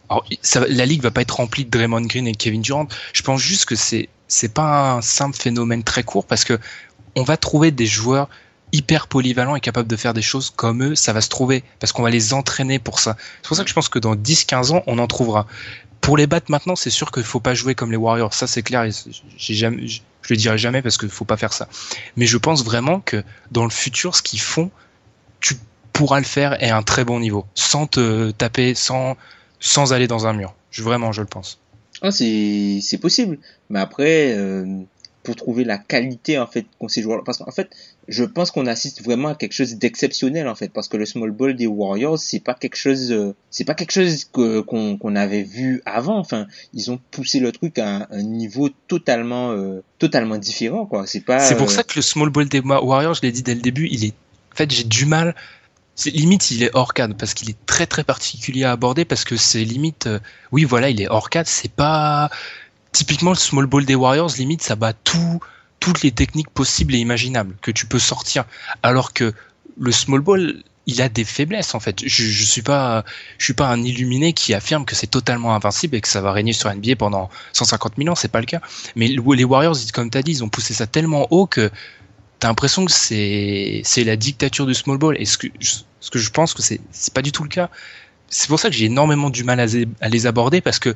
Alors, 0.09 0.25
la 0.69 0.87
ligue 0.87 1.03
va 1.03 1.11
pas 1.11 1.23
être 1.23 1.37
remplie 1.37 1.65
de 1.65 1.71
Draymond 1.71 2.03
Green 2.03 2.27
et 2.27 2.35
Kevin 2.35 2.63
Durant. 2.63 2.87
Je 3.13 3.23
pense 3.23 3.41
juste 3.41 3.67
que 3.67 3.77
c'est 3.77 4.09
c'est 4.29 4.53
pas 4.55 4.95
un 4.95 5.03
simple 5.03 5.37
phénomène 5.37 5.85
très 5.85 6.03
court 6.03 6.25
parce 6.25 6.45
que 6.45 6.59
on 7.17 7.23
va 7.23 7.37
trouver 7.37 7.71
des 7.71 7.87
joueurs 7.87 8.31
hyper 8.73 9.07
polyvalents 9.07 9.55
et 9.55 9.61
capables 9.61 9.89
de 9.89 9.97
faire 9.97 10.15
des 10.15 10.23
choses 10.23 10.51
comme 10.51 10.83
eux, 10.83 10.95
ça 10.95 11.13
va 11.13 11.21
se 11.21 11.29
trouver 11.29 11.63
parce 11.79 11.93
qu'on 11.93 12.03
va 12.03 12.09
les 12.09 12.33
entraîner 12.33 12.79
pour 12.79 12.99
ça. 12.99 13.17
C'est 13.43 13.49
pour 13.49 13.57
ça 13.57 13.65
que 13.65 13.69
je 13.69 13.75
pense 13.75 13.91
que 13.91 13.99
dans 13.99 14.17
10-15 14.17 14.73
ans, 14.73 14.83
on 14.87 14.99
en 14.99 15.07
trouvera. 15.07 15.47
Pour 16.03 16.19
les 16.19 16.27
battre 16.27 16.51
maintenant, 16.51 16.77
c'est 16.77 16.91
sûr 16.91 17.11
qu'il 17.11 17.23
faut 17.23 17.41
pas 17.41 17.55
jouer 17.55 17.75
comme 17.75 17.91
les 17.91 17.97
Warriors, 17.97 18.35
ça 18.35 18.47
c'est 18.47 18.63
clair. 18.63 18.87
J'ai 19.39 19.55
jamais, 19.55 19.87
je 19.87 20.01
le 20.29 20.37
dirai 20.37 20.59
jamais 20.59 20.83
parce 20.83 20.99
qu'il 20.99 21.09
faut 21.09 21.25
pas 21.25 21.39
faire 21.39 21.55
ça. 21.55 21.69
Mais 22.17 22.27
je 22.27 22.37
pense 22.37 22.63
vraiment 22.63 23.01
que 23.01 23.23
dans 23.51 23.65
le 23.65 23.71
futur, 23.71 24.15
ce 24.15 24.23
qu'ils 24.23 24.41
font, 24.41 24.71
tu 25.41 25.55
pourras 25.93 26.19
le 26.19 26.27
faire 26.27 26.63
et 26.63 26.69
à 26.69 26.77
un 26.77 26.83
très 26.83 27.05
bon 27.05 27.21
niveau, 27.21 27.47
sans 27.55 27.87
te 27.87 28.33
taper, 28.33 28.75
sans 28.75 29.17
sans 29.61 29.93
aller 29.93 30.09
dans 30.09 30.27
un 30.27 30.33
mur. 30.33 30.55
Vraiment, 30.79 31.13
je 31.13 31.21
le 31.21 31.29
pense. 31.29 31.61
Ah, 32.03 32.11
c'est 32.11 32.99
possible. 33.01 33.39
Mais 33.71 33.79
après, 33.79 34.35
euh, 34.37 34.83
pour 35.23 35.37
trouver 35.37 35.65
la 35.65 35.79
qualité 35.79 36.39
en 36.39 36.47
fait 36.47 36.67
qu'on 36.79 36.89
ces 36.89 37.03
joueurs 37.03 37.23
parce 37.25 37.39
qu'en 37.39 37.51
fait 37.53 37.71
je 38.09 38.25
pense 38.25 38.51
qu'on 38.51 38.67
assiste 38.67 39.03
vraiment 39.03 39.29
à 39.29 39.35
quelque 39.35 39.53
chose 39.53 39.77
d'exceptionnel 39.77 40.49
en 40.49 40.55
fait 40.55 40.69
parce 40.73 40.89
que 40.89 40.97
le 40.97 41.07
small 41.07 41.31
ball 41.31 41.55
des 41.55 41.67
Warriors 41.67 42.19
c'est 42.19 42.41
pas 42.41 42.55
quelque 42.55 42.77
chose 42.77 43.13
euh, 43.13 43.35
c'est 43.51 43.65
pas 43.65 43.75
quelque 43.75 43.93
chose 43.93 44.25
que 44.25 44.61
qu'on 44.61 45.17
avait 45.17 45.43
vu 45.43 45.83
avant. 45.85 46.19
Enfin 46.19 46.47
ils 46.75 46.91
ont 46.91 46.99
poussé 47.11 47.41
le 47.41 47.53
truc 47.53 47.79
à 47.79 48.09
un, 48.11 48.23
niveau 48.23 48.69
totalement 48.89 49.53
euh, 49.53 49.83
totalement 49.99 50.39
différent 50.39 50.87
quoi. 50.87 51.07
C'est 51.07 51.21
pas 51.21 51.39
c'est 51.39 51.57
pour 51.57 51.69
euh, 51.69 51.73
ça 51.73 51.85
que 51.85 51.95
le 51.97 52.03
small 52.03 52.31
ball 52.31 52.49
des 52.49 52.61
Warriors 52.61 53.15
je 53.15 53.23
l'ai 53.23 53.33
dit 53.33 53.43
dès 53.43 53.55
le 53.55 53.61
début 53.61 53.89
il 53.91 54.05
est 54.05 54.15
en 54.53 54.57
fait 54.57 54.71
j'ai 54.71 54.85
du 54.85 55.07
mal. 55.07 55.35
C'est 55.95 56.11
limite 56.11 56.51
il 56.51 56.63
est 56.63 56.71
hors 56.73 56.95
cadre 56.95 57.15
parce 57.15 57.35
qu'il 57.35 57.51
est 57.51 57.67
très 57.67 57.87
très 57.87 58.03
particulier 58.03 58.65
à 58.65 58.73
aborder 58.73 59.05
parce 59.05 59.25
que 59.25 59.37
c'est 59.37 59.63
limite 59.63 60.09
oui 60.51 60.65
voilà 60.65 60.89
il 60.89 61.01
est 61.03 61.09
hors 61.09 61.29
cadre 61.29 61.49
c'est 61.49 61.71
pas 61.71 62.31
typiquement 62.93 63.31
le 63.31 63.37
small 63.37 63.67
ball 63.67 63.85
des 63.85 63.95
Warriors, 63.95 64.31
limite, 64.39 64.63
ça 64.63 64.77
bat 64.77 64.93
tout, 64.93 65.41
toutes 65.83 66.03
les 66.03 66.13
techniques 66.13 66.49
possibles 66.49 66.95
et 66.95 66.99
imaginables 66.99 67.57
que 67.61 67.73
tu 67.73 67.87
peux 67.87 67.99
sortir. 67.99 68.45
Alors 68.85 69.13
que 69.13 69.35
le 69.81 69.91
small 69.91 70.21
ball, 70.21 70.63
il 70.87 71.03
a 71.03 71.09
des 71.09 71.25
faiblesses 71.25 71.75
en 71.75 71.81
fait. 71.81 72.07
Je, 72.07 72.23
je 72.23 72.45
suis 72.45 72.63
pas, 72.63 73.05
je 73.37 73.45
suis 73.45 73.53
pas 73.53 73.67
un 73.67 73.83
illuminé 73.83 74.33
qui 74.33 74.55
affirme 74.55 74.85
que 74.85 74.95
c'est 74.95 75.09
totalement 75.09 75.57
invincible 75.57 75.97
et 75.97 76.01
que 76.01 76.07
ça 76.07 76.21
va 76.21 76.31
régner 76.31 76.53
sur 76.53 76.73
NBA 76.73 76.95
pendant 76.97 77.31
150 77.53 77.95
000 77.99 78.09
ans. 78.09 78.15
C'est 78.15 78.31
pas 78.31 78.39
le 78.39 78.47
cas. 78.47 78.61
Mais 78.95 79.09
les 79.09 79.45
Warriors, 79.45 79.77
comme 79.93 80.09
tu 80.09 80.19
as 80.19 80.23
dit, 80.23 80.31
ils 80.31 80.45
ont 80.45 80.49
poussé 80.49 80.73
ça 80.73 80.87
tellement 80.87 81.27
haut 81.33 81.49
que 81.49 81.69
t'as 82.39 82.47
l'impression 82.47 82.85
que 82.85 82.93
c'est 82.93 83.83
c'est 83.85 84.05
la 84.05 84.15
dictature 84.15 84.67
du 84.67 84.75
small 84.75 84.99
ball. 84.99 85.17
Et 85.19 85.25
ce 85.25 85.37
que 85.37 85.49
ce 85.99 86.11
que 86.11 86.21
je 86.21 86.31
pense 86.31 86.55
que 86.55 86.63
c'est 86.63 86.81
c'est 86.93 87.13
pas 87.13 87.23
du 87.23 87.33
tout 87.33 87.43
le 87.43 87.49
cas. 87.49 87.71
C'est 88.29 88.47
pour 88.47 88.61
ça 88.61 88.71
que 88.71 88.77
j'ai 88.77 88.87
énormément 88.87 89.31
du 89.31 89.43
mal 89.43 89.59
à, 89.59 89.67
à 90.01 90.09
les 90.09 90.27
aborder 90.27 90.61
parce 90.61 90.79
que 90.79 90.95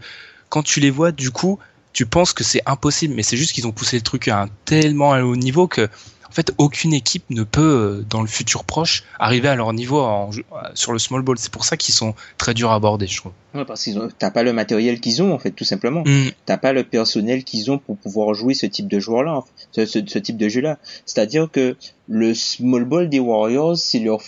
quand 0.49 0.62
tu 0.62 0.79
les 0.79 0.90
vois, 0.90 1.11
du 1.11 1.33
coup, 1.33 1.59
tu 1.96 2.04
penses 2.04 2.35
que 2.35 2.44
c'est 2.44 2.61
impossible, 2.66 3.14
mais 3.14 3.22
c'est 3.22 3.38
juste 3.38 3.54
qu'ils 3.54 3.66
ont 3.66 3.72
poussé 3.72 3.96
le 3.96 4.02
truc 4.02 4.28
à 4.28 4.42
un 4.42 4.48
tellement 4.66 5.12
haut 5.12 5.35
niveau 5.35 5.66
que 5.66 5.88
en 6.28 6.30
fait 6.30 6.52
aucune 6.59 6.92
équipe 6.92 7.24
ne 7.30 7.42
peut 7.42 7.62
euh, 7.62 8.04
dans 8.11 8.20
le 8.20 8.26
futur 8.26 8.64
proche 8.64 9.04
arriver 9.18 9.48
à 9.48 9.54
leur 9.54 9.72
niveau 9.72 10.00
en, 10.00 10.28
sur 10.74 10.92
le 10.92 10.98
small 10.98 11.22
ball. 11.22 11.38
C'est 11.38 11.50
pour 11.50 11.64
ça 11.64 11.78
qu'ils 11.78 11.94
sont 11.94 12.14
très 12.37 12.52
durs 12.52 12.70
à 12.70 12.74
aborder, 12.74 13.06
je 13.06 13.16
trouve. 13.16 13.32
Ouais, 13.54 13.64
parce 13.64 13.82
qu'ils 13.82 13.98
ont, 13.98 14.11
t'as 14.18 14.30
pas 14.30 14.42
le 14.42 14.52
matériel 14.52 15.00
qu'ils 15.00 15.22
ont 15.22 15.32
en 15.32 15.38
fait, 15.38 15.52
tout 15.52 15.64
simplement. 15.64 16.02
Mm. 16.04 16.32
T'as 16.44 16.59
pas 16.59 16.74
le 16.74 16.85
personnel 16.85 17.44
qu'ils 17.44 17.70
ont 17.70 17.78
pour 17.78 17.96
pouvoir 17.96 18.35
jouer 18.35 18.52
ce 18.52 18.66
type 18.66 18.88
de 18.88 18.98
joueur-là, 18.98 19.42
ce, 19.72 19.87
ce, 19.87 20.18
type 20.18 20.37
de 20.37 20.50
jeu-là. 20.50 20.76
C'est-à-dire 21.06 21.50
que 21.50 21.76
le 22.09 22.35
small 22.35 22.85
ball 22.85 23.09
des 23.09 23.20
Warriors, 23.20 23.78
c'est 23.78 24.00
leur 24.00 24.20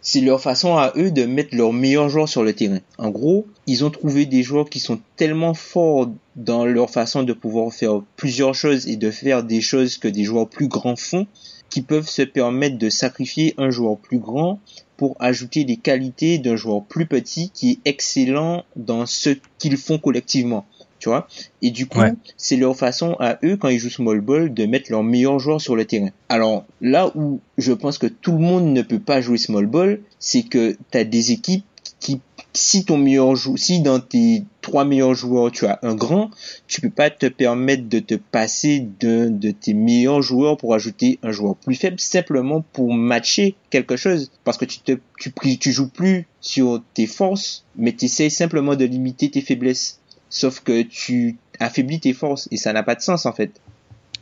C'est 0.00 0.20
leur 0.20 0.40
façon 0.40 0.76
à 0.76 0.92
eux 0.96 1.10
de 1.10 1.24
mettre 1.24 1.54
leurs 1.54 1.72
meilleurs 1.72 2.08
joueurs 2.08 2.28
sur 2.28 2.42
le 2.42 2.52
terrain. 2.52 2.80
En 2.98 3.10
gros, 3.10 3.46
ils 3.66 3.84
ont 3.84 3.90
trouvé 3.90 4.26
des 4.26 4.42
joueurs 4.42 4.68
qui 4.68 4.80
sont 4.80 5.00
tellement 5.16 5.54
forts 5.54 6.10
dans 6.36 6.64
leur 6.64 6.90
façon 6.90 7.22
de 7.22 7.32
pouvoir 7.32 7.72
faire 7.72 8.00
plusieurs 8.16 8.54
choses 8.54 8.88
et 8.88 8.96
de 8.96 9.10
faire 9.10 9.44
des 9.44 9.60
choses 9.60 9.98
que 9.98 10.08
des 10.08 10.24
joueurs 10.24 10.48
plus 10.48 10.68
grands 10.68 10.96
font, 10.96 11.26
qui 11.70 11.82
peuvent 11.82 12.08
se 12.08 12.22
permettre 12.22 12.78
de 12.78 12.90
sacrifier 12.90 13.54
un 13.56 13.70
joueur 13.70 13.96
plus 13.96 14.18
grand 14.18 14.60
pour 14.96 15.16
ajouter 15.20 15.64
des 15.64 15.78
qualités 15.78 16.38
d'un 16.38 16.56
joueur 16.56 16.84
plus 16.84 17.06
petit 17.06 17.50
qui 17.50 17.70
est 17.70 17.78
excellent 17.86 18.64
dans 18.76 19.06
ce 19.06 19.30
qu'ils 19.58 19.76
font 19.76 19.98
collectivement 19.98 20.66
tu 21.02 21.08
vois. 21.08 21.26
Et 21.62 21.72
du 21.72 21.86
coup, 21.86 21.98
c'est 22.36 22.54
leur 22.56 22.76
façon 22.76 23.16
à 23.18 23.36
eux, 23.42 23.56
quand 23.56 23.68
ils 23.68 23.80
jouent 23.80 23.90
small 23.90 24.20
ball, 24.20 24.54
de 24.54 24.66
mettre 24.66 24.92
leurs 24.92 25.02
meilleurs 25.02 25.40
joueurs 25.40 25.60
sur 25.60 25.74
le 25.74 25.84
terrain. 25.84 26.10
Alors, 26.28 26.64
là 26.80 27.10
où 27.16 27.40
je 27.58 27.72
pense 27.72 27.98
que 27.98 28.06
tout 28.06 28.30
le 28.30 28.38
monde 28.38 28.72
ne 28.72 28.82
peut 28.82 29.00
pas 29.00 29.20
jouer 29.20 29.36
small 29.36 29.66
ball, 29.66 30.00
c'est 30.20 30.44
que 30.44 30.76
tu 30.92 30.98
as 30.98 31.02
des 31.02 31.32
équipes 31.32 31.64
qui, 31.98 32.20
si 32.52 32.84
ton 32.84 32.98
meilleur 32.98 33.34
joueur, 33.34 33.58
si 33.58 33.80
dans 33.80 33.98
tes 33.98 34.44
trois 34.60 34.84
meilleurs 34.84 35.14
joueurs, 35.14 35.50
tu 35.50 35.66
as 35.66 35.80
un 35.82 35.96
grand, 35.96 36.30
tu 36.68 36.80
peux 36.80 36.90
pas 36.90 37.10
te 37.10 37.26
permettre 37.26 37.88
de 37.88 37.98
te 37.98 38.14
passer 38.14 38.86
d'un 39.00 39.28
de 39.28 39.50
tes 39.50 39.74
meilleurs 39.74 40.22
joueurs 40.22 40.56
pour 40.56 40.74
ajouter 40.74 41.18
un 41.24 41.32
joueur 41.32 41.56
plus 41.56 41.74
faible, 41.74 41.98
simplement 41.98 42.64
pour 42.72 42.94
matcher 42.94 43.56
quelque 43.70 43.96
chose. 43.96 44.30
Parce 44.44 44.56
que 44.56 44.66
tu 44.66 44.78
te, 44.78 44.92
tu, 45.18 45.32
tu 45.58 45.72
joues 45.72 45.88
plus 45.88 46.28
sur 46.40 46.80
tes 46.94 47.06
forces, 47.06 47.64
mais 47.76 47.92
tu 47.92 48.04
essaies 48.04 48.30
simplement 48.30 48.76
de 48.76 48.84
limiter 48.84 49.30
tes 49.30 49.40
faiblesses 49.40 49.98
sauf 50.32 50.60
que 50.60 50.82
tu 50.82 51.36
affaiblis 51.60 52.00
tes 52.00 52.14
forces 52.14 52.48
et 52.50 52.56
ça 52.56 52.72
n'a 52.72 52.82
pas 52.82 52.96
de 52.96 53.02
sens 53.02 53.26
en 53.26 53.32
fait. 53.32 53.52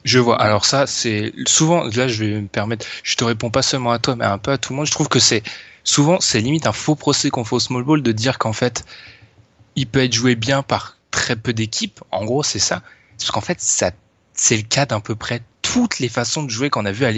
Je 0.05 0.18
vois. 0.18 0.40
Alors 0.40 0.64
ça, 0.64 0.87
c'est 0.87 1.33
souvent. 1.46 1.85
Là, 1.85 2.09
je 2.09 2.25
vais 2.25 2.40
me 2.40 2.49
permettre. 2.49 2.87
Je 3.03 3.16
te 3.16 3.25
réponds 3.25 3.51
pas 3.51 3.62
seulement 3.62 3.92
à 3.92 3.99
toi, 3.99 4.16
mais 4.16 4.25
un 4.25 4.38
peu 4.38 4.51
à 4.51 4.59
tout 4.59 4.73
le 4.73 4.79
monde. 4.79 4.87
Je 4.87 4.92
trouve 4.92 5.09
que 5.09 5.18
c'est 5.18 5.42
souvent, 5.85 6.20
c'est 6.20 6.40
limite 6.40 6.66
un 6.66 6.73
faux 6.73 6.94
procès 6.94 7.31
qu'on 7.31 7.44
fait 7.44 7.57
au 7.57 7.61
small 7.61 7.85
ball 7.85 8.03
de 8.03 8.12
dire 8.12 8.38
qu'en 8.38 8.53
fait, 8.53 8.85
il 9.77 9.87
peut 9.87 10.03
être 10.03 10.14
joué 10.14 10.35
bien 10.35 10.62
par 10.62 10.96
très 11.11 11.37
peu 11.37 11.53
d'équipes. 11.53 12.01
En 12.11 12.25
gros, 12.25 12.42
c'est 12.42 12.59
ça. 12.59 12.83
Parce 13.18 13.31
qu'en 13.31 13.42
fait, 13.42 13.61
ça, 13.61 13.90
c'est 14.33 14.57
le 14.57 14.62
cas 14.62 14.87
d'à 14.87 14.99
peu 15.01 15.14
près 15.14 15.42
toutes 15.61 15.99
les 15.99 16.09
façons 16.09 16.42
de 16.42 16.51
jouer 16.51 16.70
qu'on 16.70 16.87
a 16.87 16.92
vu 16.92 17.05
à 17.05 17.12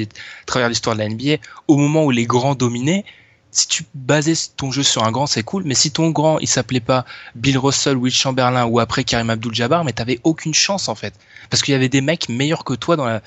travers 0.45 0.69
l'histoire 0.69 0.97
de 0.97 1.03
la 1.03 1.09
NBA. 1.09 1.37
Au 1.69 1.77
moment 1.77 2.05
où 2.05 2.11
les 2.11 2.27
grands 2.27 2.57
dominaient, 2.57 3.05
si 3.53 3.69
tu 3.69 3.85
basais 3.95 4.33
ton 4.57 4.73
jeu 4.73 4.83
sur 4.83 5.05
un 5.05 5.13
grand, 5.13 5.27
c'est 5.27 5.43
cool, 5.43 5.63
mais 5.65 5.75
si 5.75 5.91
ton 5.91 6.11
grand, 6.11 6.39
il 6.39 6.49
s'appelait 6.49 6.81
pas 6.81 7.05
Bill 7.35 7.59
Russell, 7.59 7.99
Will 7.99 8.13
Chamberlain 8.13 8.65
ou 8.65 8.81
après 8.81 9.05
Karim 9.05 9.29
Abdul-Jabbar, 9.29 9.85
mais 9.85 9.93
t'avais 9.93 10.21
aucune 10.25 10.55
chance 10.55 10.89
en 10.89 10.95
fait. 10.95 11.15
Parce 11.51 11.63
qu'il 11.63 11.73
y 11.73 11.75
avait 11.75 11.91
des 11.91 12.01
mecs 12.01 12.31
meilleurs 12.31 12.65
que 12.65 12.73
toi 12.73 12.97
dans 12.97 13.07
la, 13.07 13.23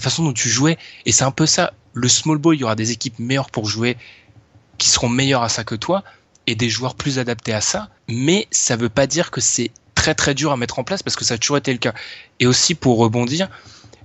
façon 0.00 0.24
dont 0.24 0.32
tu 0.32 0.48
jouais. 0.48 0.78
Et 1.04 1.12
c'est 1.12 1.24
un 1.24 1.30
peu 1.30 1.46
ça. 1.46 1.74
Le 1.92 2.08
small 2.08 2.38
ball, 2.38 2.56
il 2.56 2.60
y 2.60 2.64
aura 2.64 2.74
des 2.74 2.90
équipes 2.90 3.18
meilleures 3.18 3.50
pour 3.50 3.68
jouer, 3.68 3.98
qui 4.78 4.88
seront 4.88 5.10
meilleures 5.10 5.42
à 5.42 5.50
ça 5.50 5.62
que 5.62 5.74
toi, 5.74 6.04
et 6.46 6.54
des 6.54 6.70
joueurs 6.70 6.94
plus 6.94 7.18
adaptés 7.18 7.52
à 7.52 7.60
ça. 7.60 7.90
Mais 8.08 8.48
ça 8.50 8.76
veut 8.76 8.88
pas 8.88 9.06
dire 9.06 9.30
que 9.30 9.42
c'est 9.42 9.70
très 9.94 10.14
très 10.14 10.34
dur 10.34 10.52
à 10.52 10.56
mettre 10.56 10.78
en 10.78 10.84
place 10.84 11.02
parce 11.02 11.16
que 11.16 11.24
ça 11.24 11.34
a 11.34 11.38
toujours 11.38 11.58
été 11.58 11.72
le 11.72 11.78
cas. 11.78 11.92
Et 12.40 12.46
aussi 12.46 12.74
pour 12.74 12.96
rebondir, 12.96 13.50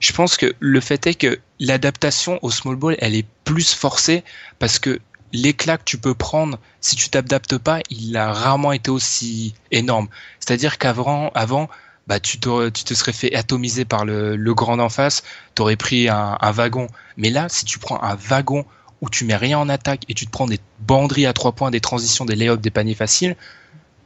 je 0.01 0.12
pense 0.12 0.36
que 0.36 0.53
le 0.60 0.81
fait 0.81 1.07
est 1.07 1.13
que 1.13 1.39
l'adaptation 1.60 2.39
au 2.41 2.51
small 2.51 2.75
ball, 2.75 2.97
elle 2.99 3.15
est 3.15 3.25
plus 3.45 3.73
forcée 3.73 4.23
parce 4.60 4.79
que 4.79 4.99
l'éclat 5.34 5.78
que 5.78 5.84
tu 5.84 5.98
peux 5.98 6.13
prendre 6.13 6.60
si 6.80 6.96
tu 6.96 7.10
t'adaptes 7.10 7.58
pas, 7.58 7.80
il 7.89 8.15
a 8.17 8.32
rarement 8.34 8.72
été 8.72 8.91
aussi 8.91 9.54
énorme. 9.72 10.08
C'est-à-dire 10.39 10.78
qu'avant, 10.78 11.32
avant, 11.36 11.70
bah, 12.08 12.20
tu, 12.20 12.39
te, 12.39 12.94
serais 12.94 13.13
fait 13.13 13.34
atomiser 13.36 13.86
par 13.86 14.06
le, 14.06 14.54
grand 14.54 14.78
d'en 14.78 14.89
face, 14.89 15.24
tu 15.56 15.62
aurais 15.62 15.76
pris 15.76 16.10
un, 16.10 16.38
un, 16.39 16.52
wagon. 16.52 16.88
Mais 17.17 17.30
là, 17.30 17.48
si 17.50 17.65
tu 17.65 17.80
prends 17.80 18.02
un 18.04 18.15
wagon 18.15 18.65
où 19.02 19.10
tu 19.10 19.26
mets 19.26 19.36
rien 19.36 19.58
en 19.58 19.70
attaque 19.70 20.04
et 20.10 20.13
tu 20.13 20.26
te 20.26 20.32
prends 20.32 20.48
des 20.48 20.60
banderies 20.80 21.26
à 21.26 21.34
trois 21.34 21.54
points, 21.54 21.72
des 21.72 21.82
transitions, 21.82 22.26
des 22.26 22.36
lay-ups, 22.36 22.62
des 22.62 22.72
paniers 22.72 22.96
faciles, 22.96 23.36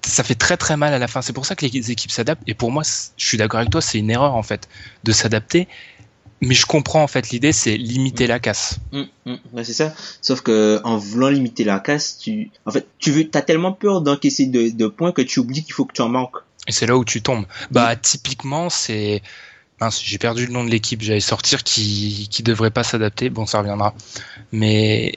ça 0.04 0.24
fait 0.24 0.36
très 0.36 0.58
très 0.58 0.78
mal 0.78 0.94
à 0.94 1.00
la 1.00 1.08
fin. 1.08 1.22
C'est 1.22 1.34
pour 1.34 1.46
ça 1.46 1.56
que 1.56 1.66
les 1.66 1.92
équipes 1.92 2.12
s'adaptent. 2.12 2.44
Et 2.48 2.54
pour 2.54 2.72
moi, 2.72 2.84
je 3.18 3.26
suis 3.26 3.38
d'accord 3.38 3.60
avec 3.60 3.72
toi, 3.72 3.82
c'est 3.82 4.00
une 4.00 4.10
erreur 4.10 4.36
en 4.36 4.44
fait 4.44 4.70
de 5.04 5.12
s'adapter. 5.12 5.68
Mais 6.46 6.56
je 6.56 6.66
comprends 6.66 7.04
en 7.04 7.08
fait 7.08 7.30
l'idée, 7.30 7.52
c'est 7.52 7.76
limiter 7.78 8.28
la 8.28 8.40
casse. 8.40 8.78
Mmh, 8.92 9.02
mmh, 9.26 9.36
ouais, 9.54 9.64
c'est 9.64 9.74
ça. 9.74 9.94
Sauf 10.22 10.42
que 10.42 10.80
en 10.84 10.98
voulant 10.98 11.30
limiter 11.30 11.64
la 11.64 11.80
casse, 11.80 12.18
tu, 12.18 12.52
en 12.66 12.72
fait, 12.72 12.88
tu 13.00 13.12
veux, 13.12 13.28
t'as 13.28 13.42
tellement 13.42 13.74
peur 13.74 14.02
d'encaisser 14.02 14.46
de, 14.46 14.70
de, 14.70 14.88
points 14.88 15.12
que 15.12 15.22
tu 15.22 15.40
oublies 15.40 15.64
qu'il 15.64 15.74
faut 15.74 15.86
que 15.86 15.94
tu 15.94 16.02
en 16.02 16.10
manques. 16.10 16.38
Et 16.68 16.72
c'est 16.72 16.86
là 16.86 16.98
où 16.98 17.06
tu 17.06 17.22
tombes. 17.22 17.46
Bah 17.72 17.96
typiquement, 17.96 18.70
c'est, 18.70 19.22
j'ai 20.04 20.18
perdu 20.18 20.46
le 20.46 20.54
nom 20.54 20.64
de 20.64 20.70
l'équipe. 20.70 21.02
J'allais 21.02 21.20
sortir 21.20 21.64
qui 21.64 22.28
qui 22.30 22.44
devrait 22.44 22.72
pas 22.72 22.84
s'adapter. 22.84 23.30
Bon, 23.30 23.46
ça 23.46 23.60
reviendra. 23.60 23.94
Mais 24.52 25.16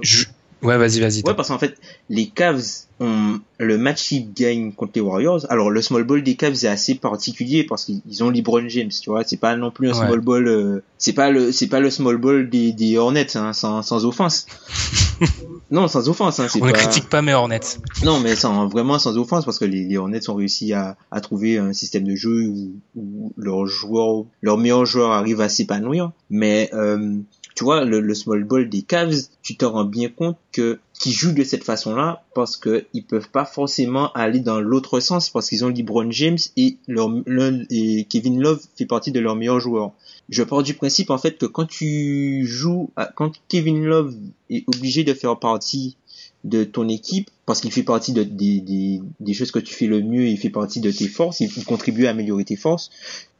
je... 0.00 0.24
ouais, 0.62 0.78
vas-y, 0.78 1.00
vas-y. 1.00 1.22
Ouais, 1.24 1.34
parce 1.34 1.48
qu'en 1.48 1.58
fait, 1.58 1.76
les 2.08 2.26
Cavs 2.26 2.86
ont 3.00 3.40
le 3.58 3.78
match 3.78 4.10
ils 4.12 4.32
gagnent 4.32 4.72
contre 4.72 4.92
les 4.94 5.00
Warriors. 5.00 5.46
Alors 5.50 5.70
le 5.70 5.82
small 5.82 6.04
ball 6.04 6.22
des 6.22 6.34
Cavs 6.34 6.64
est 6.64 6.68
assez 6.68 6.94
particulier 6.94 7.64
parce 7.64 7.84
qu'ils 7.84 8.24
ont 8.24 8.30
LeBron 8.30 8.68
James, 8.68 8.90
tu 8.90 9.10
vois. 9.10 9.22
C'est 9.24 9.36
pas 9.38 9.56
non 9.56 9.70
plus 9.70 9.88
un 9.88 9.92
ouais. 9.92 10.06
small 10.06 10.20
ball. 10.20 10.48
Euh, 10.48 10.82
c'est 10.98 11.12
pas 11.12 11.30
le 11.30 11.52
c'est 11.52 11.68
pas 11.68 11.80
le 11.80 11.90
small 11.90 12.16
ball 12.16 12.48
des, 12.48 12.72
des 12.72 12.96
Hornets, 12.96 13.36
hein, 13.36 13.52
sans, 13.52 13.82
sans 13.82 14.04
offense. 14.04 14.46
non, 15.70 15.88
sans 15.88 16.08
offense. 16.08 16.40
Hein, 16.40 16.46
On 16.54 16.60
pas... 16.60 16.66
ne 16.68 16.72
critique 16.72 17.08
pas 17.08 17.22
mes 17.22 17.34
Hornets. 17.34 17.60
Non, 18.04 18.20
mais 18.20 18.34
sans 18.36 18.66
vraiment 18.66 18.98
sans 18.98 19.16
offense 19.18 19.44
parce 19.44 19.58
que 19.58 19.66
les, 19.66 19.84
les 19.84 19.96
Hornets 19.96 20.28
ont 20.28 20.34
réussi 20.34 20.72
à, 20.72 20.96
à 21.10 21.20
trouver 21.20 21.58
un 21.58 21.72
système 21.72 22.04
de 22.04 22.14
jeu 22.14 22.48
où, 22.48 22.72
où 22.96 23.32
leurs 23.36 23.66
joueurs, 23.66 24.24
leurs 24.42 24.58
meilleurs 24.58 24.86
joueurs 24.86 25.12
arrivent 25.12 25.40
à 25.40 25.48
s'épanouir. 25.48 26.12
Mais 26.30 26.70
euh, 26.72 27.18
tu 27.60 27.64
vois, 27.64 27.84
le, 27.84 28.14
small 28.14 28.44
ball 28.44 28.70
des 28.70 28.80
Cavs, 28.80 29.14
tu 29.42 29.54
te 29.54 29.66
rends 29.66 29.84
bien 29.84 30.08
compte 30.08 30.38
que 30.50 30.78
qui 30.94 31.12
jouent 31.12 31.34
de 31.34 31.44
cette 31.44 31.62
façon-là 31.62 32.24
parce 32.34 32.56
que 32.56 32.86
ils 32.94 33.04
peuvent 33.04 33.28
pas 33.28 33.44
forcément 33.44 34.10
aller 34.14 34.40
dans 34.40 34.62
l'autre 34.62 34.98
sens 35.00 35.28
parce 35.28 35.50
qu'ils 35.50 35.62
ont 35.62 35.68
LeBron 35.68 36.10
James 36.10 36.38
et 36.56 36.78
leur 36.88 37.10
et 37.68 38.06
Kevin 38.08 38.40
Love 38.40 38.62
fait 38.76 38.86
partie 38.86 39.12
de 39.12 39.20
leurs 39.20 39.36
meilleurs 39.36 39.60
joueurs. 39.60 39.92
Je 40.30 40.42
pars 40.42 40.62
du 40.62 40.72
principe 40.72 41.10
en 41.10 41.18
fait 41.18 41.36
que 41.36 41.44
quand 41.44 41.66
tu 41.66 42.46
joues, 42.46 42.88
quand 43.14 43.32
Kevin 43.48 43.84
Love 43.84 44.14
est 44.48 44.64
obligé 44.66 45.04
de 45.04 45.12
faire 45.12 45.38
partie 45.38 45.98
de 46.44 46.64
ton 46.64 46.88
équipe 46.88 47.30
parce 47.46 47.60
qu'il 47.60 47.72
fait 47.72 47.82
partie 47.82 48.12
de, 48.12 48.22
des, 48.22 48.60
des, 48.60 49.00
des, 49.18 49.34
choses 49.34 49.50
que 49.50 49.58
tu 49.58 49.74
fais 49.74 49.86
le 49.86 50.02
mieux, 50.02 50.26
il 50.28 50.38
fait 50.38 50.50
partie 50.50 50.80
de 50.80 50.90
tes 50.90 51.08
forces, 51.08 51.40
il 51.40 51.64
contribue 51.64 52.06
à 52.06 52.10
améliorer 52.10 52.44
tes 52.44 52.56
forces. 52.56 52.90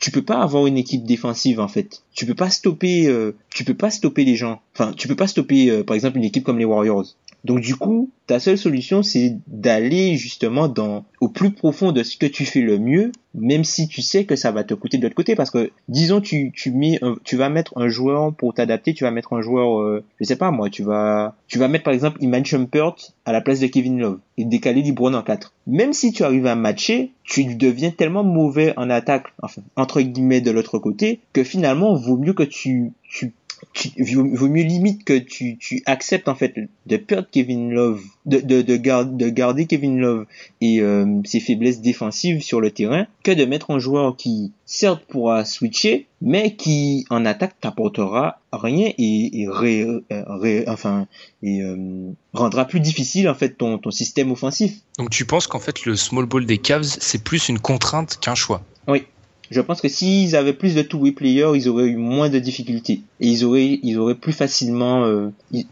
Tu 0.00 0.10
peux 0.10 0.22
pas 0.22 0.40
avoir 0.40 0.66
une 0.66 0.76
équipe 0.76 1.04
défensive 1.04 1.60
en 1.60 1.68
fait. 1.68 2.02
Tu 2.12 2.26
peux 2.26 2.34
pas 2.34 2.50
stopper, 2.50 3.06
euh, 3.06 3.36
tu 3.50 3.64
peux 3.64 3.74
pas 3.74 3.90
stopper 3.90 4.24
les 4.24 4.34
gens. 4.34 4.60
Enfin, 4.74 4.92
tu 4.92 5.06
peux 5.06 5.16
pas 5.16 5.28
stopper 5.28 5.70
euh, 5.70 5.84
par 5.84 5.94
exemple 5.94 6.18
une 6.18 6.24
équipe 6.24 6.44
comme 6.44 6.58
les 6.58 6.64
Warriors. 6.64 7.06
Donc 7.44 7.60
du 7.60 7.76
coup, 7.76 8.10
ta 8.26 8.38
seule 8.38 8.58
solution 8.58 9.02
c'est 9.02 9.36
d'aller 9.46 10.16
justement 10.16 10.68
dans 10.68 11.04
au 11.20 11.28
plus 11.28 11.50
profond 11.50 11.92
de 11.92 12.02
ce 12.02 12.16
que 12.16 12.26
tu 12.26 12.44
fais 12.44 12.60
le 12.60 12.78
mieux, 12.78 13.12
même 13.34 13.64
si 13.64 13.88
tu 13.88 14.02
sais 14.02 14.24
que 14.24 14.36
ça 14.36 14.50
va 14.50 14.64
te 14.64 14.74
coûter 14.74 14.98
de 14.98 15.02
l'autre 15.02 15.14
côté 15.14 15.34
parce 15.34 15.50
que 15.50 15.70
disons 15.88 16.20
tu 16.20 16.52
tu 16.54 16.70
mets 16.70 17.00
tu 17.24 17.36
vas 17.36 17.48
mettre 17.48 17.72
un 17.76 17.88
joueur 17.88 18.34
pour 18.34 18.54
t'adapter, 18.54 18.94
tu 18.94 19.04
vas 19.04 19.10
mettre 19.10 19.32
un 19.32 19.40
joueur 19.40 19.80
euh, 19.80 20.04
je 20.20 20.24
sais 20.24 20.36
pas 20.36 20.50
moi, 20.50 20.70
tu 20.70 20.82
vas 20.82 21.34
tu 21.48 21.58
vas 21.58 21.68
mettre 21.68 21.84
par 21.84 21.94
exemple 21.94 22.22
Iman 22.22 22.44
Shumpert 22.44 22.96
à 23.24 23.32
la 23.32 23.40
place 23.40 23.60
de 23.60 23.66
Kevin 23.66 23.98
Love 23.98 24.18
et 24.36 24.44
décaler 24.44 24.82
LeBron 24.82 25.14
en 25.14 25.22
4. 25.22 25.52
Même 25.66 25.92
si 25.92 26.12
tu 26.12 26.24
arrives 26.24 26.46
à 26.46 26.54
matcher, 26.54 27.12
tu 27.24 27.44
deviens 27.44 27.90
tellement 27.90 28.24
mauvais 28.24 28.74
en 28.76 28.90
attaque 28.90 29.28
enfin 29.42 29.62
entre 29.76 30.00
guillemets 30.00 30.40
de 30.40 30.50
l'autre 30.50 30.78
côté 30.78 31.20
que 31.32 31.44
finalement 31.44 31.94
vaut 31.94 32.16
mieux 32.16 32.34
que 32.34 32.42
tu 32.42 32.92
tu 33.08 33.32
tu, 33.72 33.90
vaut 34.04 34.48
mieux 34.48 34.62
limite 34.62 35.04
que 35.04 35.18
tu, 35.18 35.56
tu 35.58 35.82
acceptes 35.86 36.28
en 36.28 36.34
fait 36.34 36.54
de 36.86 36.96
perdre 36.96 37.28
Kevin 37.30 37.70
Love, 37.70 38.02
de, 38.26 38.40
de, 38.40 38.62
de, 38.62 38.76
de 38.76 39.28
garder 39.28 39.66
Kevin 39.66 39.98
Love 39.98 40.26
et 40.60 40.80
euh, 40.80 41.20
ses 41.24 41.40
faiblesses 41.40 41.80
défensives 41.80 42.42
sur 42.42 42.60
le 42.60 42.70
terrain, 42.70 43.06
que 43.22 43.30
de 43.30 43.44
mettre 43.44 43.70
un 43.70 43.78
joueur 43.78 44.16
qui 44.16 44.52
certes 44.66 45.04
pourra 45.08 45.44
switcher, 45.44 46.06
mais 46.20 46.56
qui 46.56 47.04
en 47.10 47.24
attaque 47.24 47.58
t'apportera 47.60 48.40
rien 48.52 48.92
et, 48.98 49.40
et 49.40 49.48
ré, 49.48 49.86
ré, 50.10 50.64
enfin 50.66 51.06
et 51.42 51.62
euh, 51.62 52.12
rendra 52.32 52.64
plus 52.64 52.80
difficile 52.80 53.28
en 53.28 53.34
fait 53.34 53.50
ton, 53.50 53.78
ton 53.78 53.90
système 53.90 54.30
offensif. 54.30 54.72
Donc 54.98 55.10
tu 55.10 55.24
penses 55.24 55.46
qu'en 55.46 55.60
fait 55.60 55.84
le 55.84 55.96
small 55.96 56.26
ball 56.26 56.46
des 56.46 56.58
Cavs 56.58 56.84
c'est 57.00 57.22
plus 57.22 57.48
une 57.48 57.58
contrainte 57.58 58.18
qu'un 58.20 58.34
choix? 58.34 58.62
Oui, 58.88 59.04
je 59.50 59.60
pense 59.60 59.80
que 59.80 59.88
s'ils 59.88 60.36
avaient 60.36 60.52
plus 60.52 60.74
de 60.74 60.82
two-way 60.82 61.12
players, 61.12 61.52
ils 61.54 61.68
auraient 61.68 61.88
eu 61.88 61.96
moins 61.96 62.28
de 62.28 62.38
difficultés 62.38 63.02
et 63.20 63.28
ils 63.28 63.44
auraient, 63.44 63.80
ils 63.82 63.98
auraient 63.98 64.14
plus 64.14 64.32
facilement, 64.32 65.04
euh, 65.04 65.32
ils, 65.52 65.66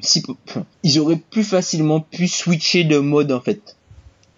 si, 0.00 0.22
enfin, 0.48 0.64
ils 0.82 0.98
auraient 1.00 1.20
plus 1.30 1.44
facilement 1.44 2.00
pu 2.00 2.28
switcher 2.28 2.84
de 2.84 2.98
mode 2.98 3.32
en 3.32 3.40
fait. 3.40 3.76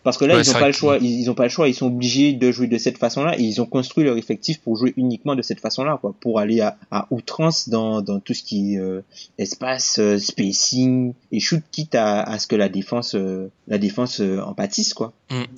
Parce 0.02 0.18
que 0.18 0.24
là, 0.24 0.36
ouais, 0.36 0.42
ils 0.42 0.52
n'ont 0.52 0.60
pas 0.60 0.68
le 0.68 0.72
choix. 0.72 0.98
Ils, 0.98 1.20
ils 1.22 1.30
ont 1.32 1.34
pas 1.34 1.42
le 1.42 1.48
choix. 1.48 1.66
Ils 1.66 1.74
sont 1.74 1.88
obligés 1.88 2.32
de 2.32 2.52
jouer 2.52 2.68
de 2.68 2.78
cette 2.78 2.96
façon-là 2.96 3.36
et 3.40 3.42
ils 3.42 3.60
ont 3.60 3.66
construit 3.66 4.04
leur 4.04 4.16
effectif 4.16 4.60
pour 4.60 4.76
jouer 4.76 4.94
uniquement 4.96 5.34
de 5.34 5.42
cette 5.42 5.58
façon-là, 5.58 5.98
quoi, 6.00 6.14
pour 6.20 6.38
aller 6.38 6.60
à, 6.60 6.76
à 6.92 7.08
outrance 7.10 7.68
dans, 7.68 8.02
dans 8.02 8.20
tout 8.20 8.32
ce 8.32 8.44
qui 8.44 8.74
est 8.74 8.78
euh, 8.78 9.02
espace, 9.36 9.98
euh, 9.98 10.16
spacing 10.18 11.12
et 11.32 11.40
shoot, 11.40 11.60
quitte 11.72 11.96
à, 11.96 12.22
à 12.22 12.38
ce 12.38 12.46
que 12.46 12.54
la 12.54 12.68
défense, 12.68 13.16
euh, 13.16 13.50
la 13.66 13.78
défense 13.78 14.20
en 14.20 14.54
pâtisse, 14.54 14.94
quoi. 14.94 15.12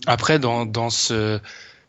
Après, 0.06 0.38
dans, 0.38 0.64
dans 0.64 0.88
ce 0.88 1.40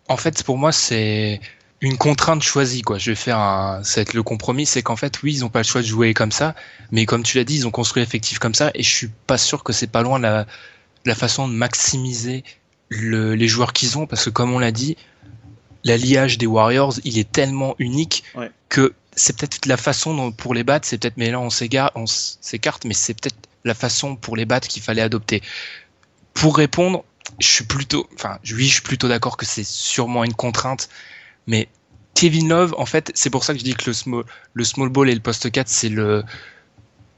en 0.10 0.18
fait, 0.18 0.44
pour 0.44 0.58
moi, 0.58 0.72
c'est 0.72 1.40
une 1.82 1.98
contrainte 1.98 2.44
choisie, 2.44 2.82
quoi. 2.82 2.98
Je 2.98 3.12
vais 3.12 3.16
faire 3.16 3.38
un, 3.38 3.82
être 3.96 4.14
le 4.14 4.24
compromis, 4.24 4.66
c'est 4.66 4.82
qu'en 4.82 4.98
fait, 4.98 5.22
oui, 5.24 5.34
ils 5.36 5.46
ont 5.46 5.50
pas 5.50 5.60
le 5.60 5.66
choix 5.66 5.82
de 5.82 5.88
jouer 5.88 6.14
comme 6.14 6.32
ça, 6.32 6.56
mais 6.92 7.06
comme 7.06 7.24
tu 7.24 7.38
l'as 7.38 7.46
dit, 7.46 7.56
ils 7.56 7.68
ont 7.68 7.72
construit 7.72 8.02
l'effectif 8.02 8.40
comme 8.40 8.56
ça, 8.56 8.72
et 8.74 8.84
je 8.84 8.90
suis 8.90 9.10
pas 9.28 9.38
sûr 9.38 9.64
que 9.64 9.72
c'est 9.72 9.88
pas 9.88 10.02
loin 10.02 10.20
la, 10.20 10.46
la 11.06 11.16
façon 11.16 11.48
de 11.48 11.54
maximiser 11.54 12.44
le, 12.90 13.36
les 13.36 13.48
joueurs 13.48 13.72
qu'ils 13.72 13.98
ont, 13.98 14.08
parce 14.08 14.26
que 14.26 14.30
comme 14.32 14.52
on 14.52 14.60
l'a 14.60 14.72
dit, 14.72 14.98
l'alliage 15.84 16.38
des 16.38 16.48
Warriors, 16.48 16.96
il 17.06 17.18
est 17.18 17.32
tellement 17.32 17.76
unique 17.78 18.24
ouais. 18.36 18.52
que 18.68 18.94
c'est 19.16 19.38
peut-être 19.38 19.66
la 19.68 19.78
façon 19.78 20.14
dont, 20.16 20.32
pour 20.32 20.54
les 20.54 20.64
battre, 20.64 20.88
c'est 20.88 20.98
peut-être, 20.98 21.18
mais 21.18 21.30
là 21.30 21.40
on 21.40 21.50
s'égare, 21.50 21.92
on 21.96 22.06
s'écarte, 22.08 22.84
mais 22.86 22.94
c'est 22.94 23.14
peut-être 23.14 23.38
la 23.64 23.76
façon 23.76 24.16
pour 24.16 24.36
les 24.36 24.46
battre 24.46 24.68
qu'il 24.68 24.82
fallait 24.82 25.02
adopter. 25.02 25.42
Pour 26.34 26.58
répondre, 26.58 27.04
je 27.40 27.48
suis 27.48 27.66
plutôt, 27.66 28.08
enfin, 28.16 28.40
oui, 28.52 28.68
je 28.68 28.74
suis 28.74 28.82
plutôt 28.82 29.08
d'accord 29.08 29.38
que 29.38 29.46
c'est 29.46 29.66
sûrement 29.66 30.24
une 30.24 30.34
contrainte, 30.34 30.90
mais 31.48 31.68
Kevin 32.16 32.50
Love, 32.50 32.76
en 32.78 32.86
fait, 32.86 33.12
c'est 33.16 33.30
pour 33.30 33.44
ça 33.44 33.54
que 33.54 33.60
je 33.60 33.64
dis 33.64 33.76
que 33.76 33.86
le 33.88 33.94
small, 33.94 34.24
le 34.54 34.64
small 34.64 34.90
ball 34.90 35.10
et 35.10 35.14
le 35.14 35.22
poste 35.22 35.50
4, 35.50 35.68
c'est 35.68 35.90
le, 35.90 36.24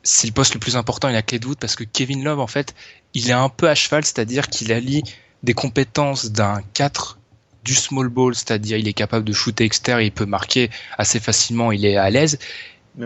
c'est 0.03 0.27
le 0.27 0.33
poste 0.33 0.53
le 0.53 0.59
plus 0.59 0.75
important 0.75 1.09
et 1.09 1.13
la 1.13 1.21
clé 1.21 1.39
de 1.39 1.45
voûte 1.45 1.59
parce 1.59 1.75
que 1.75 1.83
Kevin 1.83 2.23
Love, 2.23 2.39
en 2.39 2.47
fait, 2.47 2.75
il 3.13 3.29
est 3.29 3.33
un 3.33 3.49
peu 3.49 3.69
à 3.69 3.75
cheval, 3.75 4.03
c'est-à-dire 4.05 4.47
qu'il 4.47 4.71
allie 4.71 5.03
des 5.43 5.53
compétences 5.53 6.31
d'un 6.31 6.61
4 6.73 7.17
du 7.63 7.73
small 7.73 8.09
ball, 8.09 8.35
c'est-à-dire 8.35 8.77
il 8.77 8.87
est 8.87 8.93
capable 8.93 9.25
de 9.25 9.33
shooter 9.33 9.63
externe, 9.63 10.01
il 10.01 10.11
peut 10.11 10.25
marquer 10.25 10.69
assez 10.97 11.19
facilement, 11.19 11.71
il 11.71 11.85
est 11.85 11.97
à 11.97 12.09
l'aise, 12.09 12.39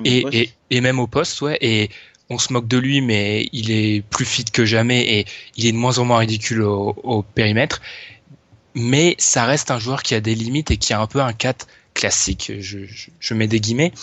et, 0.04 0.26
et, 0.32 0.52
et, 0.72 0.82
même 0.82 1.00
au 1.00 1.08
poste, 1.08 1.41
ouais, 1.41 1.58
et 1.62 1.89
on 2.30 2.38
se 2.38 2.52
moque 2.54 2.68
de 2.68 2.78
lui, 2.78 3.02
mais 3.02 3.50
il 3.54 3.72
est 3.72 4.02
plus 4.02 4.26
fit 4.26 4.46
que 4.46 4.66
jamais 4.66 5.20
et 5.20 5.26
il 5.58 5.66
est 5.66 5.72
de 5.72 5.78
moins 5.78 6.00
en 6.00 6.06
moins 6.06 6.20
ridicule 6.20 6.62
au, 6.64 6.96
au 7.04 7.24
périmètre. 7.24 7.82
Mais 8.74 9.16
ça 9.20 9.46
reste 9.46 9.72
un 9.72 9.80
joueur 9.80 10.04
qui 10.04 10.16
a 10.16 10.22
des 10.22 10.36
limites 10.36 10.72
et 10.72 10.78
qui 10.78 10.94
a 10.94 11.00
un 11.00 11.08
peu 11.08 11.22
un 11.22 11.34
4 11.34 11.68
classique. 11.94 12.52
Je, 12.60 12.86
je, 12.86 13.10
je 13.20 13.34
mets 13.34 13.48
des 13.48 13.60
guillemets. 13.60 13.94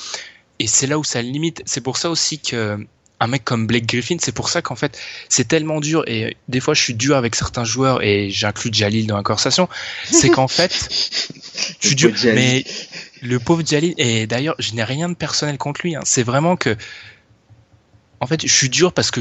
Et 0.59 0.67
c'est 0.67 0.87
là 0.87 0.99
où 0.99 1.05
ça 1.05 1.21
limite. 1.23 1.63
C'est 1.67 1.81
pour 1.81 1.97
ça 1.97 2.11
aussi 2.11 2.39
que 2.39 2.79
un 3.23 3.29
mec 3.29 3.45
comme 3.45 3.69
Blake 3.69 3.87
Griffin, 3.87 4.17
c'est 4.21 4.33
pour 4.33 4.49
ça 4.49 4.63
qu'en 4.63 4.75
fait, 4.75 4.99
c'est 5.29 5.47
tellement 5.47 5.81
dur, 5.81 6.03
et 6.09 6.37
des 6.49 6.59
fois 6.59 6.75
je 6.75 6.83
suis 6.83 6.95
dur 6.95 7.17
avec 7.17 7.37
certains 7.37 7.63
joueurs, 7.63 8.03
et 8.03 8.31
j'inclus 8.31 8.71
Jalil 8.73 9.07
dans 9.07 9.17
la 9.17 9.23
conversation, 9.23 9.69
c'est 10.11 10.29
qu'en 10.29 10.49
fait, 10.59 10.73
je 11.81 11.87
suis 11.87 11.95
dur, 11.95 12.13
mais 12.25 12.65
le 13.23 13.39
pauvre 13.39 13.63
Jalil, 13.65 13.95
et 13.97 14.27
d'ailleurs, 14.27 14.57
je 14.59 14.75
n'ai 14.75 14.83
rien 14.83 15.09
de 15.09 15.15
personnel 15.15 15.57
contre 15.57 15.83
lui, 15.85 15.95
hein, 15.95 16.01
c'est 16.05 16.25
vraiment 16.25 16.57
que 16.57 16.77
en 18.23 18.27
fait, 18.27 18.47
je 18.47 18.55
suis 18.55 18.69
dur 18.69 18.93
parce 18.93 19.11
que 19.11 19.21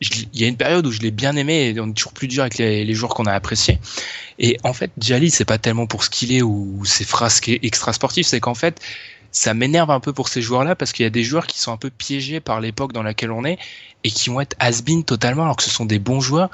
il 0.00 0.40
y 0.40 0.44
a 0.44 0.46
une 0.46 0.56
période 0.56 0.86
où 0.86 0.92
je 0.92 1.00
l'ai 1.00 1.10
bien 1.10 1.34
aimé 1.34 1.74
et 1.74 1.80
on 1.80 1.88
est 1.88 1.92
toujours 1.92 2.12
plus 2.12 2.28
dur 2.28 2.42
avec 2.42 2.56
les, 2.56 2.94
joueurs 2.94 3.12
qu'on 3.14 3.26
a 3.26 3.32
appréciés. 3.32 3.80
Et 4.38 4.56
en 4.62 4.72
fait, 4.72 4.92
Jali, 4.96 5.28
c'est 5.28 5.44
pas 5.44 5.58
tellement 5.58 5.88
pour 5.88 6.04
ce 6.04 6.08
qu'il 6.08 6.32
est 6.32 6.40
ou 6.40 6.84
ses 6.84 7.04
phrases 7.04 7.40
extra 7.48 7.92
sportives, 7.92 8.24
c'est 8.24 8.38
qu'en 8.38 8.54
fait, 8.54 8.80
ça 9.32 9.54
m'énerve 9.54 9.90
un 9.90 9.98
peu 9.98 10.12
pour 10.12 10.28
ces 10.28 10.40
joueurs-là 10.40 10.76
parce 10.76 10.92
qu'il 10.92 11.02
y 11.02 11.06
a 11.06 11.10
des 11.10 11.24
joueurs 11.24 11.48
qui 11.48 11.58
sont 11.58 11.72
un 11.72 11.76
peu 11.76 11.90
piégés 11.90 12.38
par 12.38 12.60
l'époque 12.60 12.92
dans 12.92 13.02
laquelle 13.02 13.32
on 13.32 13.44
est 13.44 13.58
et 14.04 14.10
qui 14.12 14.30
vont 14.30 14.40
être 14.40 14.54
has 14.60 14.82
totalement 15.04 15.42
alors 15.42 15.56
que 15.56 15.64
ce 15.64 15.70
sont 15.70 15.84
des 15.84 15.98
bons 15.98 16.20
joueurs 16.20 16.50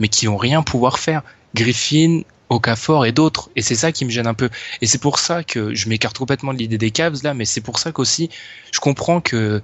mais 0.00 0.08
qui 0.08 0.26
vont 0.26 0.36
rien 0.36 0.64
pouvoir 0.64 0.98
faire. 0.98 1.22
Griffin, 1.54 2.22
Okafor 2.48 3.06
et 3.06 3.12
d'autres. 3.12 3.48
Et 3.54 3.62
c'est 3.62 3.76
ça 3.76 3.92
qui 3.92 4.04
me 4.04 4.10
gêne 4.10 4.26
un 4.26 4.34
peu. 4.34 4.50
Et 4.80 4.86
c'est 4.86 4.98
pour 4.98 5.20
ça 5.20 5.44
que 5.44 5.72
je 5.72 5.88
m'écarte 5.88 6.18
complètement 6.18 6.52
de 6.52 6.58
l'idée 6.58 6.78
des 6.78 6.90
Cavs 6.90 7.22
là, 7.22 7.32
mais 7.32 7.44
c'est 7.44 7.60
pour 7.60 7.78
ça 7.78 7.92
qu'aussi 7.92 8.28
je 8.72 8.80
comprends 8.80 9.20
que 9.20 9.62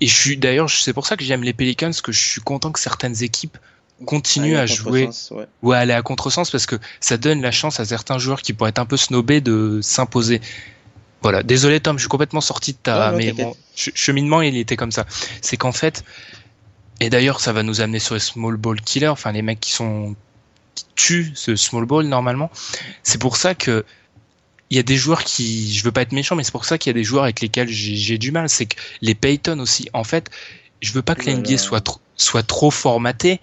et 0.00 0.06
je 0.06 0.14
suis 0.14 0.36
d'ailleurs 0.36 0.70
c'est 0.70 0.92
pour 0.92 1.06
ça 1.06 1.16
que 1.16 1.24
j'aime 1.24 1.42
les 1.42 1.52
Pelicans, 1.52 1.88
parce 1.88 2.02
que 2.02 2.12
je 2.12 2.22
suis 2.22 2.40
content 2.40 2.72
que 2.72 2.80
certaines 2.80 3.22
équipes 3.22 3.58
continuent 4.06 4.56
à, 4.56 4.66
jouer 4.66 5.10
ou 5.62 5.72
à 5.72 5.78
aller 5.78 5.92
à 5.92 6.02
contresens 6.02 6.50
parce 6.50 6.64
que 6.64 6.76
ça 7.00 7.18
donne 7.18 7.42
la 7.42 7.50
chance 7.50 7.80
à 7.80 7.84
certains 7.84 8.18
joueurs 8.18 8.40
qui 8.40 8.54
pourraient 8.54 8.70
être 8.70 8.78
un 8.78 8.86
peu 8.86 8.96
snobés 8.96 9.42
de 9.42 9.80
s'imposer. 9.82 10.40
Voilà, 11.22 11.42
désolé 11.42 11.80
Tom, 11.80 11.98
je 11.98 12.02
suis 12.02 12.08
complètement 12.08 12.40
sorti 12.40 12.72
de 12.72 12.78
ta 12.78 13.12
mais 13.12 13.34
cheminement 13.74 14.40
il 14.40 14.56
était 14.56 14.76
comme 14.76 14.92
ça. 14.92 15.04
C'est 15.42 15.56
qu'en 15.58 15.72
fait 15.72 16.02
et 17.00 17.10
d'ailleurs 17.10 17.40
ça 17.40 17.52
va 17.52 17.62
nous 17.62 17.80
amener 17.80 17.98
sur 17.98 18.14
les 18.14 18.20
small 18.20 18.56
ball 18.56 18.80
killers, 18.80 19.08
enfin 19.08 19.32
les 19.32 19.42
mecs 19.42 19.60
qui 19.60 19.72
sont 19.72 20.16
qui 20.74 20.86
tuent 20.94 21.32
ce 21.34 21.56
small 21.56 21.84
ball 21.84 22.06
normalement. 22.06 22.50
C'est 23.02 23.18
pour 23.18 23.36
ça 23.36 23.54
que 23.54 23.84
il 24.70 24.76
y 24.76 24.80
a 24.80 24.84
des 24.84 24.96
joueurs 24.96 25.24
qui, 25.24 25.74
je 25.74 25.84
veux 25.84 25.92
pas 25.92 26.02
être 26.02 26.12
méchant, 26.12 26.36
mais 26.36 26.44
c'est 26.44 26.52
pour 26.52 26.64
ça 26.64 26.78
qu'il 26.78 26.90
y 26.90 26.94
a 26.94 26.94
des 26.94 27.04
joueurs 27.04 27.24
avec 27.24 27.40
lesquels 27.40 27.68
j'ai 27.68 28.18
du 28.18 28.30
mal. 28.30 28.48
C'est 28.48 28.66
que 28.66 28.76
les 29.02 29.16
Payton 29.16 29.58
aussi, 29.58 29.88
en 29.92 30.04
fait, 30.04 30.30
je 30.80 30.92
veux 30.92 31.02
pas 31.02 31.16
que 31.16 31.28
l'NBA 31.28 31.58
soit 31.58 31.80
trop, 31.80 32.00
soit 32.16 32.44
trop 32.44 32.70
formaté, 32.70 33.40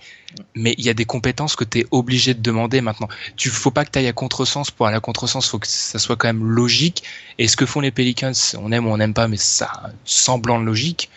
mais 0.55 0.73
il 0.77 0.85
y 0.85 0.89
a 0.89 0.93
des 0.93 1.05
compétences 1.05 1.55
que 1.55 1.65
tu 1.65 1.79
es 1.79 1.85
obligé 1.91 2.33
de 2.33 2.41
demander 2.41 2.79
maintenant. 2.79 3.09
Tu 3.35 3.49
faut 3.49 3.71
pas 3.71 3.83
que 3.83 3.91
tu 3.91 3.99
ailles 3.99 4.07
à 4.07 4.13
contresens 4.13 4.71
pour 4.71 4.87
aller 4.87 4.95
à 4.95 5.01
contresens, 5.01 5.47
faut 5.47 5.59
que 5.59 5.67
ça 5.67 5.99
soit 5.99 6.15
quand 6.15 6.29
même 6.29 6.45
logique. 6.45 7.03
Et 7.37 7.47
ce 7.49 7.57
que 7.57 7.65
font 7.65 7.81
les 7.81 7.91
Pelicans, 7.91 8.33
on 8.57 8.71
aime 8.71 8.87
ou 8.87 8.89
on 8.89 8.97
n'aime 8.97 9.13
pas, 9.13 9.27
mais 9.27 9.37
ça 9.37 9.91
semblant 10.05 10.57
logique. 10.57 11.09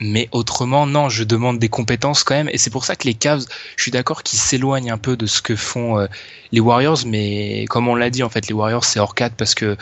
Mais 0.00 0.28
autrement, 0.32 0.86
non, 0.86 1.08
je 1.08 1.24
demande 1.24 1.58
des 1.58 1.68
compétences 1.68 2.24
quand 2.24 2.34
même. 2.34 2.48
Et 2.50 2.58
c'est 2.58 2.70
pour 2.70 2.84
ça 2.84 2.96
que 2.96 3.06
les 3.06 3.14
Cavs, 3.14 3.44
je 3.76 3.82
suis 3.82 3.90
d'accord 3.92 4.22
qu'ils 4.22 4.38
s'éloignent 4.38 4.90
un 4.90 4.98
peu 4.98 5.16
de 5.16 5.26
ce 5.26 5.40
que 5.40 5.56
font 5.56 5.98
euh, 5.98 6.06
les 6.52 6.60
Warriors. 6.60 6.98
Mais 7.06 7.64
comme 7.68 7.88
on 7.88 7.94
l'a 7.94 8.10
dit, 8.10 8.22
en 8.22 8.28
fait, 8.28 8.48
les 8.48 8.54
Warriors, 8.54 8.84
c'est 8.84 8.98
hors 8.98 9.14
4 9.14 9.34
parce 9.34 9.54
que 9.54 9.76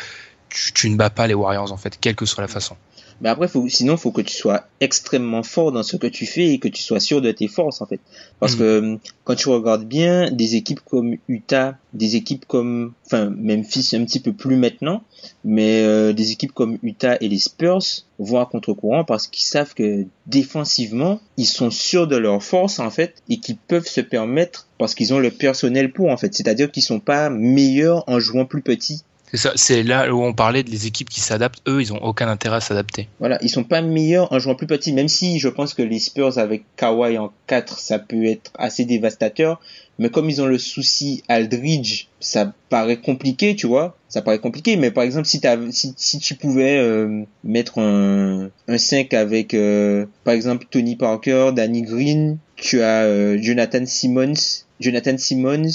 tu, 0.51 0.73
tu, 0.73 0.91
ne 0.91 0.97
bats 0.97 1.11
pas 1.11 1.27
les 1.27 1.35
Warriors, 1.35 1.73
en 1.73 1.77
fait, 1.77 1.99
quelle 2.01 2.15
que 2.15 2.27
soit 2.27 2.43
la 2.43 2.49
façon. 2.49 2.77
Mais 3.23 3.29
après, 3.29 3.47
faut, 3.47 3.69
sinon, 3.69 3.97
faut 3.97 4.11
que 4.11 4.21
tu 4.21 4.35
sois 4.35 4.67
extrêmement 4.81 5.45
fort 5.45 5.71
dans 5.71 5.85
ce 5.85 5.97
que 5.97 6.09
tu 6.09 6.27
fais 6.27 6.49
et 6.49 6.59
que 6.59 6.67
tu 6.67 6.83
sois 6.83 6.99
sûr 6.99 7.23
de 7.23 7.31
tes 7.31 7.47
forces, 7.47 7.81
en 7.81 7.87
fait. 7.87 8.01
Parce 8.41 8.57
mm. 8.57 8.59
que 8.59 8.99
quand 9.23 9.37
tu 9.37 9.49
regardes 9.49 9.85
bien, 9.85 10.29
des 10.33 10.57
équipes 10.57 10.81
comme 10.81 11.17
Utah, 11.29 11.77
des 11.93 12.17
équipes 12.17 12.45
comme, 12.47 12.95
enfin, 13.07 13.31
Memphis 13.31 13.91
un 13.95 14.05
petit 14.05 14.19
peu 14.19 14.33
plus 14.33 14.57
maintenant, 14.57 15.05
mais 15.45 15.83
euh, 15.85 16.13
des 16.13 16.33
équipes 16.33 16.53
comme 16.53 16.79
Utah 16.83 17.17
et 17.21 17.29
les 17.29 17.39
Spurs 17.39 18.03
vont 18.19 18.41
à 18.41 18.47
contre-courant 18.47 19.05
parce 19.05 19.29
qu'ils 19.29 19.47
savent 19.47 19.75
que 19.75 20.05
défensivement, 20.27 21.21
ils 21.37 21.47
sont 21.47 21.71
sûrs 21.71 22.09
de 22.09 22.17
leur 22.17 22.43
force, 22.43 22.81
en 22.81 22.91
fait, 22.91 23.23
et 23.29 23.39
qu'ils 23.39 23.57
peuvent 23.57 23.87
se 23.87 24.01
permettre 24.01 24.67
parce 24.79 24.97
qu'ils 24.97 25.15
ont 25.15 25.21
le 25.21 25.31
personnel 25.31 25.93
pour, 25.93 26.09
en 26.09 26.17
fait. 26.17 26.35
C'est-à-dire 26.35 26.73
qu'ils 26.73 26.83
sont 26.83 26.99
pas 26.99 27.31
meilleurs 27.31 28.03
en 28.09 28.19
jouant 28.19 28.47
plus 28.47 28.63
petit 28.63 29.05
c'est 29.33 29.39
ça, 29.39 29.53
c'est 29.57 29.83
là 29.83 30.13
où 30.15 30.23
on 30.23 30.35
parlait 30.35 30.63
des 30.63 30.87
équipes 30.87 31.09
qui 31.09 31.21
s'adaptent. 31.21 31.63
Eux, 31.67 31.81
ils 31.81 31.91
ont 31.95 32.03
aucun 32.05 32.29
intérêt 32.29 32.57
à 32.57 32.61
s'adapter. 32.61 33.09
Voilà, 33.19 33.39
ils 33.41 33.49
sont 33.49 33.65
pas 33.65 33.81
meilleurs 33.81 34.31
en 34.31 34.39
jouant 34.39 34.55
plus 34.55 34.67
petit, 34.67 34.93
même 34.93 35.09
si 35.09 35.39
je 35.39 35.49
pense 35.49 35.73
que 35.73 35.81
les 35.81 35.99
Spurs 36.01 36.37
avec 36.37 36.65
Kawhi 36.77 37.17
en 37.17 37.33
4, 37.47 37.79
ça 37.79 37.99
peut 37.99 38.27
être 38.27 38.51
assez 38.59 38.85
dévastateur. 38.85 39.59
Mais 39.99 40.11
comme 40.11 40.29
ils 40.29 40.43
ont 40.43 40.47
le 40.47 40.59
souci 40.59 41.23
Aldridge, 41.29 42.09
ça 42.21 42.53
paraît 42.69 42.99
compliqué, 42.99 43.57
tu 43.57 43.67
vois. 43.67 43.97
Ça 44.11 44.21
paraît 44.21 44.39
compliqué, 44.39 44.77
mais 44.77 44.91
par 44.91 45.05
exemple, 45.05 45.27
si, 45.27 46.19
tu 46.19 46.35
pouvais 46.35 46.79
euh, 46.79 47.23
mettre 47.43 47.79
un, 47.79 48.51
un 48.69 48.79
5 48.79 49.15
avec, 49.15 49.55
euh, 49.55 50.05
par 50.25 50.35
exemple, 50.35 50.67
Tony 50.71 50.97
Parker, 50.97 51.53
Danny 51.57 51.83
Green, 51.83 52.37
tu 52.57 52.83
as 52.83 53.05
euh, 53.05 53.39
Jonathan 53.41 53.87
Simmons, 53.87 54.65
Jonathan 54.79 55.17
Simmons 55.17 55.71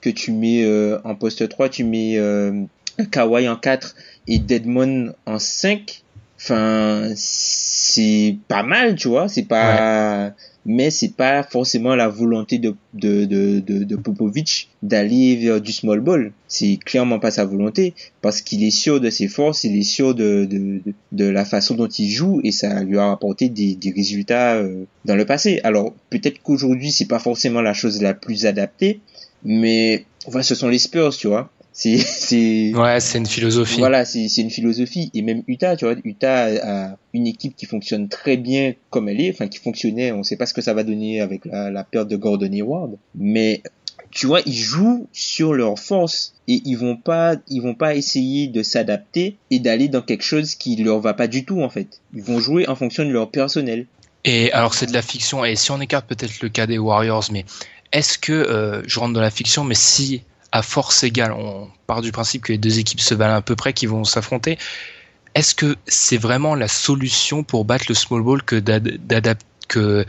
que 0.00 0.10
tu 0.10 0.32
mets 0.32 0.64
en 1.04 1.14
poste 1.14 1.46
3, 1.46 1.68
tu 1.68 1.84
mets 1.84 2.18
Kawhi 3.10 3.48
en 3.48 3.56
4 3.56 3.94
et 4.28 4.38
Deadmon 4.38 5.12
en 5.26 5.38
5, 5.38 6.02
enfin, 6.38 7.10
c'est 7.14 8.36
pas 8.48 8.62
mal, 8.62 8.94
tu 8.94 9.08
vois, 9.08 9.28
c'est 9.28 9.44
pas, 9.44 10.32
mais 10.66 10.90
c'est 10.90 11.14
pas 11.14 11.42
forcément 11.42 11.94
la 11.94 12.08
volonté 12.08 12.58
de, 12.58 12.74
de, 12.94 13.24
de, 13.24 13.60
de, 13.60 13.96
Popovic 13.96 14.68
d'aller 14.82 15.36
vers 15.36 15.60
du 15.60 15.72
small 15.72 16.00
ball. 16.00 16.32
C'est 16.48 16.76
clairement 16.76 17.18
pas 17.18 17.30
sa 17.30 17.44
volonté 17.44 17.94
parce 18.20 18.42
qu'il 18.42 18.62
est 18.62 18.70
sûr 18.70 19.00
de 19.00 19.10
ses 19.10 19.28
forces, 19.28 19.64
il 19.64 19.76
est 19.76 19.82
sûr 19.82 20.14
de, 20.14 20.44
de, 20.44 20.80
de, 21.12 21.24
la 21.24 21.44
façon 21.44 21.74
dont 21.74 21.88
il 21.88 22.10
joue 22.10 22.40
et 22.44 22.52
ça 22.52 22.82
lui 22.82 22.98
a 22.98 23.10
apporté 23.10 23.48
des, 23.48 23.74
des 23.74 23.90
résultats 23.90 24.56
euh, 24.56 24.84
dans 25.06 25.16
le 25.16 25.24
passé. 25.24 25.60
Alors, 25.64 25.94
peut-être 26.10 26.42
qu'aujourd'hui, 26.42 26.92
c'est 26.92 27.08
pas 27.08 27.18
forcément 27.18 27.62
la 27.62 27.72
chose 27.72 28.02
la 28.02 28.14
plus 28.14 28.46
adaptée, 28.46 29.00
mais, 29.44 30.04
enfin, 30.26 30.42
ce 30.42 30.54
sont 30.54 30.68
les 30.68 30.78
Spurs, 30.78 31.16
tu 31.16 31.28
vois. 31.28 31.50
C'est, 31.80 31.96
c'est. 31.96 32.74
Ouais, 32.74 33.00
c'est 33.00 33.16
une 33.16 33.26
philosophie. 33.26 33.78
Voilà, 33.78 34.04
c'est, 34.04 34.28
c'est 34.28 34.42
une 34.42 34.50
philosophie. 34.50 35.10
Et 35.14 35.22
même 35.22 35.42
Utah, 35.46 35.76
tu 35.76 35.86
vois, 35.86 35.94
Utah 36.04 36.48
a 36.62 36.96
une 37.14 37.26
équipe 37.26 37.56
qui 37.56 37.64
fonctionne 37.64 38.10
très 38.10 38.36
bien 38.36 38.74
comme 38.90 39.08
elle 39.08 39.18
est, 39.18 39.30
enfin, 39.30 39.48
qui 39.48 39.58
fonctionnait. 39.60 40.12
On 40.12 40.22
sait 40.22 40.36
pas 40.36 40.44
ce 40.44 40.52
que 40.52 40.60
ça 40.60 40.74
va 40.74 40.82
donner 40.82 41.22
avec 41.22 41.46
la, 41.46 41.70
la 41.70 41.82
perte 41.82 42.08
de 42.08 42.16
Gordon 42.16 42.52
Hayward. 42.52 42.98
Mais, 43.14 43.62
tu 44.10 44.26
vois, 44.26 44.42
ils 44.44 44.58
jouent 44.58 45.08
sur 45.14 45.54
leur 45.54 45.78
force 45.78 46.34
et 46.48 46.60
ils 46.66 46.76
vont 46.76 46.96
pas, 46.96 47.36
ils 47.48 47.62
vont 47.62 47.74
pas 47.74 47.94
essayer 47.94 48.48
de 48.48 48.62
s'adapter 48.62 49.38
et 49.50 49.58
d'aller 49.58 49.88
dans 49.88 50.02
quelque 50.02 50.24
chose 50.24 50.56
qui 50.56 50.76
leur 50.76 51.00
va 51.00 51.14
pas 51.14 51.28
du 51.28 51.46
tout, 51.46 51.62
en 51.62 51.70
fait. 51.70 52.02
Ils 52.14 52.22
vont 52.22 52.40
jouer 52.40 52.68
en 52.68 52.74
fonction 52.74 53.06
de 53.06 53.10
leur 53.10 53.30
personnel. 53.30 53.86
Et 54.26 54.52
alors, 54.52 54.74
c'est 54.74 54.84
de 54.84 54.92
la 54.92 55.00
fiction. 55.00 55.46
Et 55.46 55.56
si 55.56 55.70
on 55.70 55.80
écarte 55.80 56.06
peut-être 56.06 56.42
le 56.42 56.50
cas 56.50 56.66
des 56.66 56.76
Warriors, 56.76 57.24
mais 57.32 57.46
est-ce 57.92 58.18
que, 58.18 58.32
euh, 58.32 58.82
je 58.86 59.00
rentre 59.00 59.14
dans 59.14 59.22
la 59.22 59.30
fiction, 59.30 59.64
mais 59.64 59.74
si 59.74 60.24
à 60.52 60.62
force 60.62 61.02
égale, 61.04 61.32
on 61.32 61.68
part 61.86 62.02
du 62.02 62.12
principe 62.12 62.42
que 62.42 62.52
les 62.52 62.58
deux 62.58 62.78
équipes 62.78 63.00
se 63.00 63.14
valent 63.14 63.36
à 63.36 63.42
peu 63.42 63.56
près, 63.56 63.72
qui 63.72 63.86
vont 63.86 64.04
s'affronter. 64.04 64.58
Est-ce 65.34 65.54
que 65.54 65.76
c'est 65.86 66.16
vraiment 66.16 66.54
la 66.54 66.68
solution 66.68 67.44
pour 67.44 67.64
battre 67.64 67.86
le 67.88 67.94
small 67.94 68.22
ball 68.22 68.42
que 68.42 68.60
que 69.68 70.04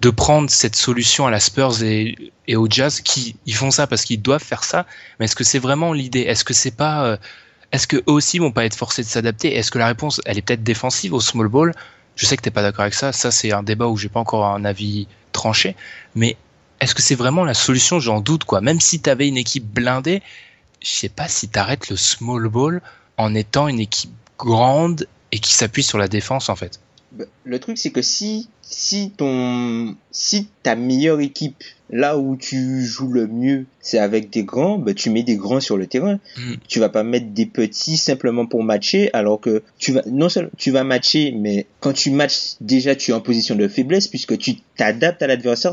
de 0.00 0.10
prendre 0.10 0.50
cette 0.50 0.76
solution 0.76 1.26
à 1.26 1.30
la 1.30 1.40
Spurs 1.40 1.82
et, 1.82 2.14
et 2.46 2.56
au 2.56 2.68
Jazz 2.70 3.00
qui 3.00 3.36
ils 3.46 3.54
font 3.54 3.70
ça 3.70 3.86
parce 3.86 4.04
qu'ils 4.04 4.22
doivent 4.22 4.42
faire 4.42 4.62
ça, 4.62 4.86
mais 5.18 5.24
est-ce 5.24 5.34
que 5.34 5.44
c'est 5.44 5.58
vraiment 5.58 5.92
l'idée? 5.92 6.20
Est-ce 6.20 6.44
que 6.44 6.54
c'est 6.54 6.76
pas 6.76 7.04
euh, 7.04 7.16
est-ce 7.72 7.86
que 7.86 7.96
eux 7.96 8.02
aussi 8.06 8.38
vont 8.38 8.52
pas 8.52 8.64
être 8.64 8.76
forcés 8.76 9.02
de 9.02 9.08
s'adapter? 9.08 9.56
Est-ce 9.56 9.70
que 9.70 9.78
la 9.78 9.86
réponse 9.86 10.20
elle 10.24 10.38
est 10.38 10.42
peut-être 10.42 10.62
défensive 10.62 11.14
au 11.14 11.20
small 11.20 11.48
ball? 11.48 11.74
Je 12.16 12.26
sais 12.26 12.36
que 12.36 12.42
t'es 12.42 12.50
pas 12.50 12.62
d'accord 12.62 12.82
avec 12.82 12.94
ça, 12.94 13.12
ça 13.12 13.30
c'est 13.30 13.52
un 13.52 13.62
débat 13.62 13.86
où 13.86 13.96
j'ai 13.96 14.08
pas 14.08 14.20
encore 14.20 14.46
un 14.46 14.64
avis 14.64 15.08
tranché, 15.32 15.76
mais 16.14 16.36
est-ce 16.80 16.94
que 16.94 17.02
c'est 17.02 17.14
vraiment 17.14 17.44
la 17.44 17.54
solution? 17.54 18.00
J'en 18.00 18.20
doute, 18.20 18.44
quoi. 18.44 18.60
Même 18.60 18.80
si 18.80 19.00
tu 19.00 19.10
avais 19.10 19.28
une 19.28 19.36
équipe 19.36 19.64
blindée, 19.64 20.22
je 20.80 20.88
sais 20.88 21.08
pas 21.08 21.28
si 21.28 21.48
tu 21.48 21.58
arrêtes 21.58 21.88
le 21.90 21.96
small 21.96 22.48
ball 22.48 22.82
en 23.16 23.34
étant 23.34 23.68
une 23.68 23.80
équipe 23.80 24.12
grande 24.38 25.06
et 25.32 25.40
qui 25.40 25.52
s'appuie 25.52 25.82
sur 25.82 25.98
la 25.98 26.08
défense, 26.08 26.48
en 26.48 26.56
fait. 26.56 26.80
Bah, 27.12 27.24
le 27.44 27.58
truc, 27.58 27.78
c'est 27.78 27.90
que 27.90 28.02
si, 28.02 28.48
si 28.62 29.10
ton, 29.16 29.96
si 30.12 30.48
ta 30.62 30.76
meilleure 30.76 31.20
équipe, 31.20 31.64
là 31.90 32.18
où 32.18 32.36
tu 32.36 32.84
joues 32.84 33.12
le 33.12 33.26
mieux, 33.26 33.66
c'est 33.80 33.98
avec 33.98 34.30
des 34.30 34.44
grands, 34.44 34.78
bah, 34.78 34.94
tu 34.94 35.10
mets 35.10 35.22
des 35.22 35.36
grands 35.36 35.60
sur 35.60 35.76
le 35.76 35.86
terrain. 35.86 36.18
Mm. 36.36 36.54
Tu 36.68 36.78
vas 36.78 36.88
pas 36.88 37.02
mettre 37.02 37.28
des 37.28 37.46
petits 37.46 37.96
simplement 37.96 38.46
pour 38.46 38.62
matcher, 38.62 39.10
alors 39.12 39.40
que 39.40 39.62
tu 39.78 39.92
vas, 39.92 40.02
non 40.06 40.28
seulement 40.28 40.50
tu 40.56 40.70
vas 40.70 40.84
matcher, 40.84 41.32
mais 41.36 41.66
quand 41.80 41.92
tu 41.92 42.10
matches, 42.10 42.56
déjà 42.60 42.94
tu 42.94 43.12
es 43.12 43.14
en 43.14 43.20
position 43.20 43.54
de 43.54 43.68
faiblesse 43.68 44.08
puisque 44.08 44.36
tu 44.36 44.56
t'adaptes 44.76 45.22
à 45.22 45.26
l'adversaire, 45.26 45.72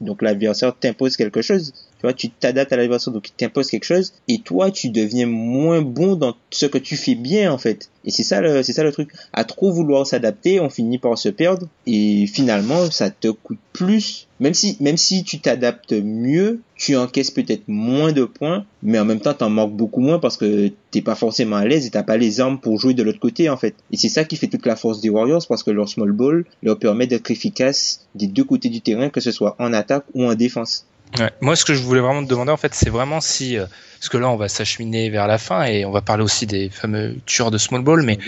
donc 0.00 0.22
l'adversaire 0.22 0.76
t'impose 0.78 1.16
quelque 1.16 1.42
chose. 1.42 1.72
Tu 1.72 2.02
vois, 2.02 2.12
tu 2.12 2.28
t'adaptes 2.28 2.72
à 2.72 2.76
l'adversaire, 2.76 3.12
donc 3.12 3.28
il 3.28 3.32
t'impose 3.32 3.70
quelque 3.70 3.84
chose, 3.84 4.12
et 4.28 4.40
toi 4.40 4.70
tu 4.70 4.90
deviens 4.90 5.26
moins 5.26 5.80
bon 5.80 6.16
dans 6.16 6.36
ce 6.50 6.66
que 6.66 6.78
tu 6.78 6.96
fais 6.96 7.14
bien 7.14 7.50
en 7.50 7.58
fait. 7.58 7.88
Et 8.04 8.10
c'est 8.10 8.24
ça 8.24 8.42
le, 8.42 8.62
c'est 8.62 8.74
ça 8.74 8.82
le 8.82 8.92
truc. 8.92 9.10
À 9.32 9.44
trop 9.44 9.72
vouloir 9.72 10.06
s'adapter, 10.06 10.60
on 10.60 10.68
finit 10.68 10.98
par 10.98 11.16
se 11.16 11.30
perdre, 11.30 11.66
et 11.86 12.26
finalement 12.26 12.90
ça 12.90 13.10
te 13.10 13.28
coûte 13.28 13.58
plus 13.72 14.26
même 14.40 14.54
si, 14.54 14.76
même 14.80 14.96
si 14.96 15.24
tu 15.24 15.38
t'adaptes 15.38 15.92
mieux, 15.92 16.60
tu 16.76 16.96
encaisses 16.96 17.30
peut-être 17.30 17.68
moins 17.68 18.12
de 18.12 18.24
points, 18.24 18.64
mais 18.82 18.98
en 18.98 19.04
même 19.04 19.20
temps, 19.20 19.34
t'en 19.34 19.50
manques 19.50 19.76
beaucoup 19.76 20.00
moins 20.00 20.18
parce 20.18 20.36
que 20.36 20.72
t'es 20.90 21.02
pas 21.02 21.14
forcément 21.14 21.56
à 21.56 21.64
l'aise 21.64 21.86
et 21.86 21.90
t'as 21.90 22.02
pas 22.02 22.16
les 22.16 22.40
armes 22.40 22.58
pour 22.58 22.78
jouer 22.78 22.94
de 22.94 23.02
l'autre 23.02 23.20
côté, 23.20 23.48
en 23.48 23.56
fait. 23.56 23.74
Et 23.92 23.96
c'est 23.96 24.08
ça 24.08 24.24
qui 24.24 24.36
fait 24.36 24.48
toute 24.48 24.66
la 24.66 24.76
force 24.76 25.00
des 25.00 25.08
Warriors 25.08 25.46
parce 25.48 25.62
que 25.62 25.70
leur 25.70 25.88
small 25.88 26.12
ball 26.12 26.44
leur 26.62 26.78
permet 26.78 27.06
d'être 27.06 27.30
efficace 27.30 28.06
des 28.14 28.26
deux 28.26 28.44
côtés 28.44 28.68
du 28.68 28.80
terrain, 28.80 29.08
que 29.08 29.20
ce 29.20 29.30
soit 29.30 29.56
en 29.58 29.72
attaque 29.72 30.04
ou 30.14 30.24
en 30.24 30.34
défense. 30.34 30.86
Ouais. 31.18 31.30
Moi, 31.40 31.54
ce 31.54 31.64
que 31.64 31.74
je 31.74 31.82
voulais 31.82 32.00
vraiment 32.00 32.24
te 32.24 32.28
demander, 32.28 32.50
en 32.50 32.56
fait, 32.56 32.74
c'est 32.74 32.90
vraiment 32.90 33.20
si, 33.20 33.56
euh, 33.56 33.66
parce 34.00 34.08
que 34.08 34.16
là, 34.16 34.28
on 34.28 34.36
va 34.36 34.48
s'acheminer 34.48 35.10
vers 35.10 35.28
la 35.28 35.38
fin 35.38 35.64
et 35.64 35.84
on 35.84 35.92
va 35.92 36.00
parler 36.00 36.24
aussi 36.24 36.46
des 36.46 36.70
fameux 36.70 37.16
tueurs 37.24 37.52
de 37.52 37.58
small 37.58 37.82
ball, 37.82 38.02
mais 38.02 38.18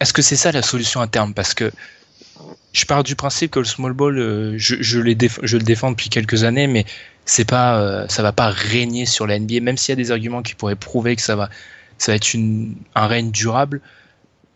est-ce 0.00 0.14
que 0.14 0.22
c'est 0.22 0.36
ça 0.36 0.50
la 0.50 0.62
solution 0.62 1.02
à 1.02 1.06
terme? 1.06 1.34
Parce 1.34 1.52
que 1.52 1.70
je 2.72 2.84
pars 2.84 3.02
du 3.02 3.16
principe 3.16 3.50
que 3.50 3.58
le 3.58 3.64
small 3.64 3.92
ball, 3.92 4.18
euh, 4.18 4.54
je, 4.56 4.98
le 4.98 5.14
défends 5.14 5.90
depuis 5.90 6.08
quelques 6.08 6.44
années, 6.44 6.66
mais 6.66 6.84
c'est 7.24 7.44
pas, 7.44 7.80
euh, 7.80 8.06
ça 8.08 8.22
va 8.22 8.32
pas 8.32 8.48
régner 8.48 9.06
sur 9.06 9.26
la 9.26 9.38
NBA, 9.38 9.60
même 9.60 9.76
s'il 9.76 9.92
y 9.92 9.94
a 9.94 9.96
des 9.96 10.10
arguments 10.10 10.42
qui 10.42 10.54
pourraient 10.54 10.76
prouver 10.76 11.16
que 11.16 11.22
ça 11.22 11.36
va, 11.36 11.50
ça 11.98 12.12
va 12.12 12.16
être 12.16 12.36
un 12.94 13.06
règne 13.06 13.30
durable. 13.30 13.80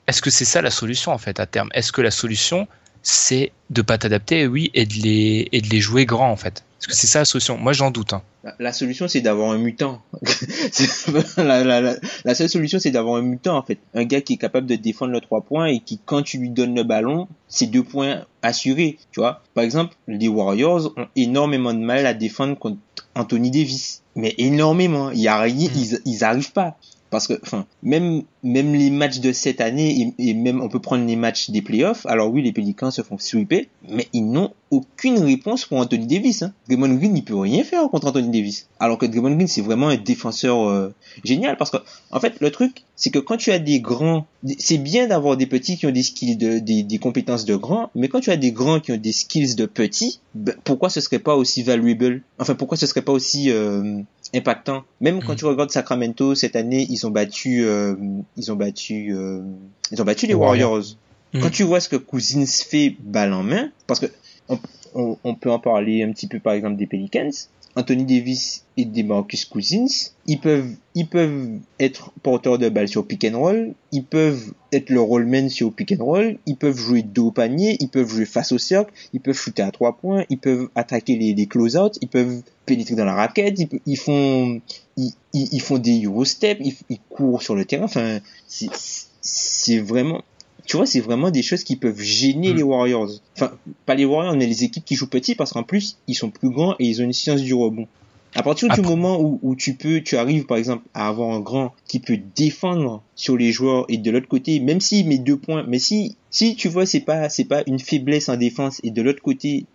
Est-ce 0.07 0.23
que 0.23 0.31
c'est 0.31 0.45
ça 0.45 0.63
la 0.63 0.71
solution 0.71 1.13
en 1.13 1.19
fait 1.19 1.41
à 1.41 1.47
terme? 1.47 1.71
Est-ce 1.75 1.93
que 1.93 2.03
la 2.03 2.11
solution, 2.11 2.69
c'est 3.05 3.53
de 3.71 3.83
pas 3.83 3.99
t'adapter, 3.99 4.47
oui, 4.47 4.71
et 4.75 4.87
de 4.87 4.95
les 4.95 5.49
et 5.53 5.61
de 5.61 5.69
les 5.69 5.81
jouer 5.81 6.07
grands 6.07 6.31
en 6.31 6.37
fait. 6.37 6.65
Parce 6.79 6.87
que 6.87 7.01
c'est 7.01 7.07
ça 7.07 7.21
la 7.21 7.25
solution. 7.25 7.57
Moi, 7.57 7.73
j'en 7.73 7.91
doute. 7.91 8.13
Hein. 8.13 8.23
La, 8.43 8.55
la 8.59 8.73
solution, 8.73 9.09
c'est 9.09 9.23
d'avoir 9.23 9.53
un 9.53 9.59
mutant. 9.59 10.03
la, 11.39 11.65
la, 11.65 12.35
seule 12.35 12.49
solution, 12.51 12.79
c'est 12.79 12.91
d'avoir 12.91 13.17
un 13.17 13.23
mutant 13.23 13.57
en 13.57 13.63
fait, 13.63 13.79
un 13.95 14.05
gars 14.05 14.21
qui 14.21 14.35
est 14.35 14.37
capable 14.37 14.67
de 14.67 14.75
défendre 14.75 15.13
le 15.13 15.21
trois 15.21 15.41
points 15.41 15.67
et 15.67 15.81
qui, 15.81 15.99
quand 16.05 16.23
tu 16.23 16.37
lui 16.39 16.51
donnes 16.51 16.75
le 16.75 16.83
ballon, 16.83 17.27
c'est 17.49 17.67
deux 17.67 17.83
points 17.83 18.27
assurés. 18.43 18.99
Tu 19.13 19.21
vois. 19.21 19.43
Par 19.55 19.65
exemple, 19.65 19.95
les 20.09 20.29
Warriors 20.29 20.93
ont 20.99 21.07
énormément 21.17 21.73
de 21.73 21.79
mal 21.79 22.05
à 22.05 22.13
défendre 22.13 22.59
contre 22.59 22.79
Anthony 23.15 23.51
Davis, 23.51 24.03
mais 24.15 24.35
énormément. 24.37 25.11
Il 25.11 25.21
y 25.21 25.29
a 25.29 25.39
rien, 25.39 25.71
ils, 25.75 26.01
ils 26.05 26.25
arrivent 26.25 26.53
pas 26.53 26.77
parce 27.15 27.29
que 27.29 27.35
enfin 27.45 27.65
même 27.85 28.23
même 28.43 28.75
les 28.75 28.91
matchs 28.91 29.21
de 29.21 29.31
cette 29.31 29.61
année 29.61 30.13
et, 30.19 30.35
même 30.35 30.61
on 30.61 30.69
peut 30.69 30.81
prendre 30.81 31.07
les 31.07 31.15
matchs 31.15 31.51
des 31.51 31.63
playoffs. 31.63 32.05
Alors 32.07 32.29
oui 32.29 32.43
les 32.43 32.51
Pélicans 32.51 32.91
se 32.91 33.03
font 33.03 33.19
sweeper 33.19 33.67
mais 33.89 34.09
ils 34.13 34.29
n'ont 34.29 34.51
aucune 34.73 35.21
réponse 35.21 35.65
pour 35.65 35.79
Anthony 35.79 36.09
Davis 36.09 36.43
hein. 36.43 36.53
Draymond 36.67 36.95
Green 36.95 37.17
il 37.17 37.25
peut 37.25 37.39
rien 37.39 37.63
faire 37.63 37.89
contre 37.89 38.09
Anthony 38.09 38.31
Davis. 38.31 38.67
Alors 38.81 38.99
que 38.99 39.07
Draymond 39.07 39.37
Green 39.37 39.47
c'est 39.47 39.61
vraiment 39.61 39.91
un 39.91 39.97
défenseur 39.97 40.69
euh, 40.69 40.93
génial. 41.23 41.57
Parce 41.57 41.71
que 41.71 41.77
en 42.11 42.19
fait 42.19 42.41
le 42.41 42.51
truc 42.51 42.83
c'est 42.97 43.11
que 43.11 43.21
quand 43.21 43.37
tu 43.37 43.53
as 43.53 43.61
des 43.61 43.79
grands 43.79 44.27
c'est 44.59 44.79
bien 44.79 45.07
d'avoir 45.07 45.37
des 45.37 45.47
petits 45.47 45.77
qui 45.77 45.87
ont 45.87 45.93
des 45.93 46.03
skills 46.03 46.37
de 46.37 46.59
des, 46.59 46.99
compétences 46.99 47.45
de 47.45 47.55
grands 47.55 47.91
mais 47.95 48.09
quand 48.09 48.19
tu 48.19 48.33
as 48.33 48.37
des 48.37 48.51
grands 48.51 48.81
qui 48.81 48.91
ont 48.91 48.97
des 48.97 49.13
skills 49.13 49.55
de 49.55 49.67
petits 49.67 50.19
ben, 50.35 50.57
pourquoi 50.65 50.91
ce 50.91 51.01
serait 51.01 51.21
pas 51.21 51.37
aussi 51.37 51.63
valuable? 51.63 52.23
Enfin 52.41 52.57
pourquoi 52.57 52.77
ce 52.77 52.89
serait 52.89 53.03
pas 53.03 53.13
aussi 53.13 53.53
euh, 53.53 54.01
impactant 54.35 54.85
même 55.01 55.23
quand 55.23 55.33
mmh. 55.33 55.37
tu 55.37 55.45
regardes 55.45 55.71
Sacramento 55.71 56.35
cette 56.35 56.57
année 56.57 56.87
ils 56.91 57.07
ont 57.07 57.11
battu 57.11 57.65
euh, 57.65 57.95
ils 58.37 58.53
ont 58.53 58.57
battu 58.57 59.15
euh, 59.15 59.43
ils 59.91 60.03
ont 60.03 60.05
battu 60.05 60.27
les 60.27 60.35
Warriors. 60.35 60.73
Warriors. 60.73 60.97
Mmh. 61.33 61.41
Quand 61.41 61.51
tu 61.51 61.63
vois 61.65 61.81
ce 61.81 61.89
que 61.89 61.97
Cousins 61.97 62.47
fait 62.47 62.97
balle 63.01 63.33
en 63.33 63.43
main, 63.43 63.71
parce 63.87 63.99
que 63.99 64.07
on, 64.49 64.59
on, 64.95 65.19
on, 65.25 65.35
peut 65.35 65.51
en 65.51 65.59
parler 65.59 66.03
un 66.05 66.13
petit 66.13 66.29
peu 66.29 66.39
par 66.39 66.53
exemple 66.53 66.77
des 66.77 66.87
Pelicans. 66.87 67.31
Anthony 67.77 68.05
Davis 68.05 68.65
et 68.77 68.85
Demarcus 68.85 69.45
Cousins, 69.45 70.13
ils 70.27 70.39
peuvent, 70.39 70.71
ils 70.95 71.09
peuvent 71.09 71.59
être 71.81 72.13
porteurs 72.23 72.59
de 72.59 72.69
balle 72.69 72.89
sur 72.89 73.07
pick 73.07 73.25
and 73.25 73.39
roll, 73.39 73.75
ils 73.91 74.05
peuvent 74.05 74.53
être 74.73 74.91
le 74.91 75.01
rollman 75.01 75.49
sur 75.49 75.73
pick 75.73 75.93
and 75.93 76.05
roll, 76.05 76.39
ils 76.47 76.57
peuvent 76.57 76.77
jouer 76.77 77.03
dos 77.03 77.29
au 77.29 77.31
panier, 77.33 77.77
ils 77.81 77.89
peuvent 77.89 78.09
jouer 78.09 78.27
face 78.27 78.53
au 78.53 78.59
cercle, 78.59 78.93
ils 79.13 79.21
peuvent 79.21 79.37
shooter 79.37 79.63
à 79.63 79.73
trois 79.73 79.97
points, 79.97 80.25
ils 80.31 80.39
peuvent 80.39 80.69
attaquer 80.75 81.17
les, 81.17 81.35
les 81.35 81.47
close-out, 81.47 81.99
ils 82.01 82.09
peuvent 82.09 82.43
pénétrer 82.67 82.95
dans 82.95 83.05
la 83.05 83.15
raquette, 83.15 83.61
ils, 83.87 83.99
font, 83.99 84.61
ils, 84.97 85.61
font 85.61 85.79
des 85.79 86.05
Eurostep, 86.05 86.59
ils, 86.61 86.75
ils 86.89 87.01
courent 87.09 87.43
sur 87.43 87.57
le 87.57 87.65
terrain, 87.65 87.85
enfin, 87.85 88.21
c'est 88.47 89.79
vraiment, 89.79 90.23
tu 90.67 90.77
vois, 90.77 90.87
c'est 90.87 91.01
vraiment 91.01 91.31
des 91.31 91.43
choses 91.43 91.65
qui 91.65 91.77
peuvent 91.77 92.01
gêner 92.01 92.53
mm. 92.53 92.57
les 92.57 92.63
Warriors. 92.63 93.11
Enfin, 93.37 93.53
pas 93.87 93.95
les 93.95 94.05
Warriors, 94.05 94.37
mais 94.37 94.47
les 94.47 94.65
équipes 94.65 94.85
qui 94.85 94.95
jouent 94.95 95.09
petit 95.09 95.35
parce 95.35 95.53
qu'en 95.53 95.63
plus, 95.63 95.99
ils 96.07 96.15
sont 96.15 96.31
plus 96.31 96.51
grands 96.51 96.75
et 96.79 96.87
ils 96.87 97.01
ont 97.01 97.05
une 97.05 97.13
science 97.13 97.43
du 97.43 97.55
rebond. 97.55 97.87
À 98.35 98.43
partir 98.43 98.69
Après... 98.71 98.83
du 98.83 98.89
moment 98.89 99.21
où, 99.21 99.39
où, 99.43 99.55
tu 99.55 99.75
peux, 99.75 100.01
tu 100.01 100.17
arrives 100.17 100.45
par 100.47 100.57
exemple 100.57 100.85
à 100.93 101.07
avoir 101.09 101.31
un 101.31 101.41
grand 101.41 101.73
qui 101.87 102.01
peut 102.01 102.19
défendre 102.35 103.03
sur 103.15 103.37
les 103.37 103.53
joueurs 103.53 103.85
et 103.89 103.97
de 103.97 104.11
l'autre 104.11 104.27
côté, 104.27 104.59
même 104.59 104.81
s'il 104.81 105.07
met 105.07 105.19
deux 105.19 105.37
points, 105.37 105.65
mais 105.69 105.79
si, 105.79 106.17
si 106.31 106.57
tu 106.57 106.69
vois, 106.69 106.85
c'est 106.85 107.01
pas, 107.01 107.29
c'est 107.29 107.45
pas 107.45 107.63
une 107.67 107.79
faiblesse 107.79 108.29
en 108.29 108.37
défense 108.37 108.81
et 108.83 108.91
de 108.91 109.03
l'autre 109.03 109.23
côté, 109.23 109.67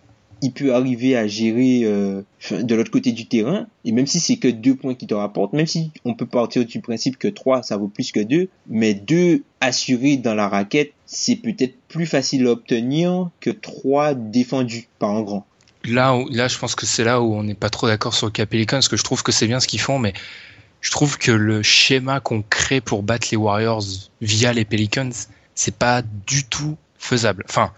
il 0.42 0.52
peut 0.52 0.74
arriver 0.74 1.16
à 1.16 1.28
gérer 1.28 1.82
euh, 1.84 2.22
de 2.52 2.76
l'autre 2.76 2.92
côté 2.92 3.12
du 3.12 3.26
terrain. 3.26 3.68
Et 3.86 3.92
même 3.92 4.08
si 4.08 4.20
c'est 4.20 4.38
que 4.38 4.48
deux 4.48 4.76
points 4.76 4.96
qui 4.96 5.08
te 5.08 5.14
rapportent, 5.14 5.54
même 5.54 5.68
si 5.68 5.92
on 6.06 6.14
peut 6.14 6.26
partir 6.26 6.66
du 6.66 6.80
principe 6.82 7.18
que 7.18 7.28
trois, 7.28 7.64
ça 7.64 7.78
vaut 7.78 7.88
plus 7.88 8.12
que 8.12 8.20
deux, 8.20 8.50
mais 8.68 8.94
deux 8.94 9.44
assurés 9.62 10.18
dans 10.18 10.36
la 10.36 10.48
raquette, 10.48 10.94
c'est 11.06 11.36
peut-être 11.36 11.76
plus 11.88 12.06
facile 12.06 12.48
à 12.48 12.52
obtenir 12.52 13.30
que 13.40 13.50
trois 13.50 14.14
défendus 14.14 14.88
par 15.00 15.12
un 15.12 15.22
grand. 15.22 15.46
Là, 15.86 16.18
là, 16.30 16.48
je 16.48 16.58
pense 16.58 16.76
que 16.76 16.86
c'est 16.86 17.04
là 17.04 17.22
où 17.22 17.34
on 17.34 17.44
n'est 17.44 17.54
pas 17.54 17.70
trop 17.70 17.88
d'accord 17.88 18.14
sur 18.14 18.28
le 18.28 18.32
cas 18.32 18.46
Pelicans, 18.46 18.78
parce 18.78 18.90
que 18.90 18.98
je 18.98 19.04
trouve 19.04 19.24
que 19.24 19.32
c'est 19.32 19.48
bien 19.48 19.60
ce 19.60 19.68
qu'ils 19.68 19.80
font, 19.80 19.98
mais 19.98 20.14
je 20.82 20.92
trouve 20.92 21.18
que 21.18 21.32
le 21.32 21.64
schéma 21.64 22.20
qu'on 22.20 22.42
crée 22.42 22.82
pour 22.82 23.04
battre 23.04 23.28
les 23.32 23.38
Warriors 23.38 23.84
via 24.22 24.54
les 24.54 24.66
Pelicans, 24.66 25.12
c'est 25.56 25.76
pas 25.76 26.02
du 26.28 26.46
tout 26.46 26.78
faisable. 26.98 27.44
Enfin, 27.48 27.72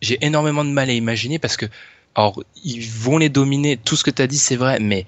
j'ai 0.00 0.24
énormément 0.24 0.64
de 0.64 0.70
mal 0.70 0.88
à 0.88 0.92
imaginer 0.92 1.38
parce 1.38 1.56
que 1.56 1.66
alors, 2.18 2.42
ils 2.64 2.84
vont 2.84 3.16
les 3.16 3.28
dominer, 3.28 3.76
tout 3.76 3.94
ce 3.94 4.02
que 4.02 4.10
tu 4.10 4.20
as 4.20 4.26
dit, 4.26 4.38
c'est 4.38 4.56
vrai, 4.56 4.80
mais 4.80 5.06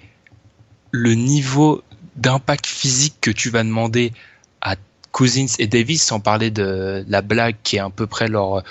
le 0.92 1.14
niveau 1.14 1.82
d'impact 2.14 2.66
physique 2.66 3.16
que 3.20 3.32
tu 3.32 3.50
vas 3.50 3.64
demander 3.64 4.12
à 4.61 4.76
Cousins 5.11 5.52
et 5.58 5.66
Davis, 5.66 6.04
sans 6.04 6.20
parler 6.20 6.52
de 6.52 7.04
la 7.08 7.20
blague 7.20 7.56
qui 7.64 7.76
est 7.76 7.80
à 7.80 7.90
peu 7.90 8.06
près 8.06 8.28
leur, 8.28 8.62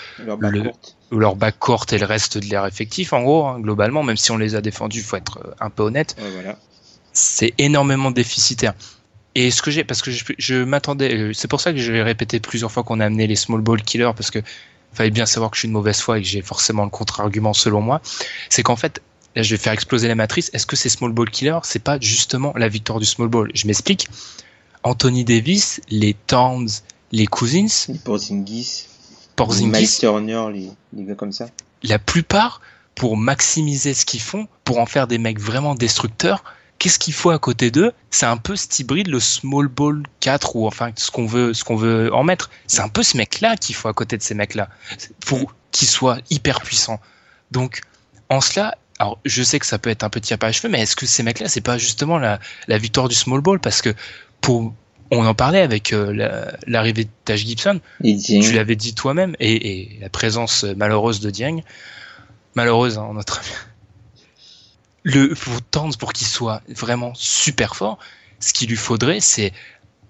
leur 1.12 1.36
backcourt 1.36 1.86
leur 1.90 1.94
et 1.94 2.00
le 2.00 2.06
reste 2.06 2.38
de 2.38 2.46
l'air 2.46 2.66
effectif, 2.66 3.12
en 3.12 3.24
gros, 3.24 3.46
hein, 3.46 3.60
globalement, 3.60 4.04
même 4.04 4.16
si 4.16 4.32
on 4.32 4.38
les 4.38 4.56
a 4.56 4.62
défendus, 4.62 5.02
faut 5.02 5.18
être 5.18 5.40
euh, 5.46 5.52
un 5.60 5.70
peu 5.70 5.84
honnête. 5.84 6.16
Ouais, 6.18 6.32
voilà. 6.32 6.58
C'est 7.12 7.54
énormément 7.58 8.10
déficitaire. 8.10 8.74
Et 9.36 9.52
ce 9.52 9.62
que 9.62 9.70
j'ai, 9.70 9.84
parce 9.84 10.02
que 10.02 10.12
je, 10.12 10.24
je 10.38 10.64
m'attendais, 10.64 11.14
euh, 11.14 11.34
c'est 11.34 11.50
pour 11.50 11.60
ça 11.60 11.74
que 11.74 11.80
je 11.80 11.92
vais 11.92 12.04
répéter 12.04 12.40
plusieurs 12.40 12.72
fois 12.72 12.84
qu'on 12.84 13.02
a 13.02 13.06
amené 13.06 13.28
les 13.28 13.36
small 13.36 13.60
ball 13.60 13.82
killers, 13.82 14.12
parce 14.16 14.32
que 14.32 14.40
fallait 14.94 15.12
bien 15.12 15.26
savoir 15.26 15.52
que 15.52 15.58
je 15.58 15.62
suis 15.62 15.68
une 15.68 15.74
mauvaise 15.74 16.00
foi 16.00 16.20
et 16.20 16.22
que 16.22 16.28
j'ai 16.28 16.42
forcément 16.42 16.84
le 16.84 16.90
contre-argument 16.90 17.54
selon 17.54 17.82
moi, 17.82 18.02
c'est 18.50 18.64
qu'en 18.64 18.76
fait, 18.76 19.02
là 19.36 19.44
je 19.44 19.52
vais 19.52 19.62
faire 19.62 19.74
exploser 19.74 20.08
la 20.08 20.16
matrice, 20.16 20.50
est-ce 20.54 20.66
que 20.66 20.76
c'est 20.76 20.90
small 20.90 21.12
ball 21.12 21.30
killer? 21.30 21.60
C'est 21.64 21.84
pas 21.84 22.00
justement 22.00 22.54
la 22.56 22.68
victoire 22.68 23.00
du 23.00 23.06
small 23.06 23.28
ball. 23.28 23.52
Je 23.54 23.68
m'explique. 23.68 24.08
Anthony 24.84 25.26
Davis, 25.26 25.82
les 25.90 26.14
Towns, 26.14 26.70
les 27.12 27.28
Cousins, 27.28 27.68
les 27.90 28.00
Porzingis, 28.00 28.88
Porzingis, 29.36 29.72
les 29.72 29.80
Miles 29.80 29.98
Turner, 29.98 30.46
les, 30.54 30.72
les 30.94 31.04
gars 31.04 31.16
comme 31.16 31.34
ça. 31.34 31.48
La 31.84 32.00
plupart, 32.00 32.62
pour 32.96 33.18
maximiser 33.18 33.94
ce 33.94 34.06
qu'ils 34.06 34.22
font, 34.22 34.48
pour 34.64 34.80
en 34.80 34.86
faire 34.86 35.08
des 35.08 35.18
mecs 35.18 35.40
vraiment 35.40 35.76
destructeurs, 35.76 36.44
qu'est-ce 36.80 36.98
qu'il 36.98 37.14
faut 37.14 37.30
à 37.30 37.38
côté 37.38 37.70
d'eux? 37.70 37.92
C'est 38.10 38.26
un 38.26 38.38
peu 38.38 38.56
cet 38.56 38.80
hybride, 38.80 39.08
le 39.08 39.20
small 39.20 39.68
ball 39.68 40.04
4 40.22 40.56
ou 40.56 40.66
enfin 40.66 40.92
ce 40.96 41.12
qu'on 41.12 41.26
veut, 41.26 41.54
ce 41.54 41.64
qu'on 41.64 41.76
veut 41.76 42.14
en 42.14 42.24
mettre. 42.24 42.50
C'est 42.66 42.82
un 42.82 42.90
peu 42.90 43.04
ce 43.04 43.18
mec-là 43.18 43.58
qu'il 43.58 43.76
faut 43.76 43.90
à 43.90 43.94
côté 43.94 44.18
de 44.18 44.24
ces 44.24 44.34
mecs-là 44.34 44.70
pour 45.26 45.54
qu'ils 45.72 45.88
soient 45.88 46.18
hyper 46.30 46.62
puissants. 46.62 47.00
Donc 47.52 47.82
en 48.30 48.42
cela, 48.42 48.78
alors 48.98 49.20
je 49.26 49.44
sais 49.44 49.60
que 49.60 49.66
ça 49.66 49.78
peut 49.78 49.90
être 49.90 50.04
un 50.04 50.10
petit 50.10 50.34
à 50.34 50.38
à 50.42 50.52
cheveux, 50.52 50.70
mais 50.70 50.82
est-ce 50.82 50.96
que 50.96 51.06
ces 51.06 51.22
mecs-là, 51.22 51.48
c'est 51.50 51.62
pas 51.62 51.78
justement 51.78 52.18
la, 52.18 52.40
la 52.68 52.78
victoire 52.78 53.10
du 53.10 53.16
small 53.16 53.42
ball? 53.42 53.60
Parce 53.60 53.82
que 53.82 53.94
pour 54.42 54.74
on 55.12 55.26
en 55.26 55.34
parlait 55.34 55.62
avec 55.62 55.92
euh, 55.92 56.52
l'arrivée 56.68 57.06
de 57.06 57.10
Taj 57.26 57.44
Gibson, 57.44 57.80
tu 58.04 58.52
l'avais 58.54 58.76
dit 58.76 58.94
toi-même, 58.94 59.36
et, 59.40 59.72
et, 59.72 60.00
la 60.02 60.10
présence 60.10 60.64
malheureuse 60.64 61.20
de 61.20 61.32
Dieng, 61.32 61.64
malheureuse 62.54 63.00
en 63.00 63.16
notre 63.16 63.42
le 65.10 65.34
pour 65.36 65.98
pour 65.98 66.14
qu'il 66.14 66.28
soit 66.28 66.62
vraiment 66.70 67.14
super 67.16 67.76
fort, 67.76 68.00
ce 68.40 68.54
qu'il 68.54 68.70
lui 68.70 68.78
faudrait, 68.78 69.20
c'est 69.20 69.54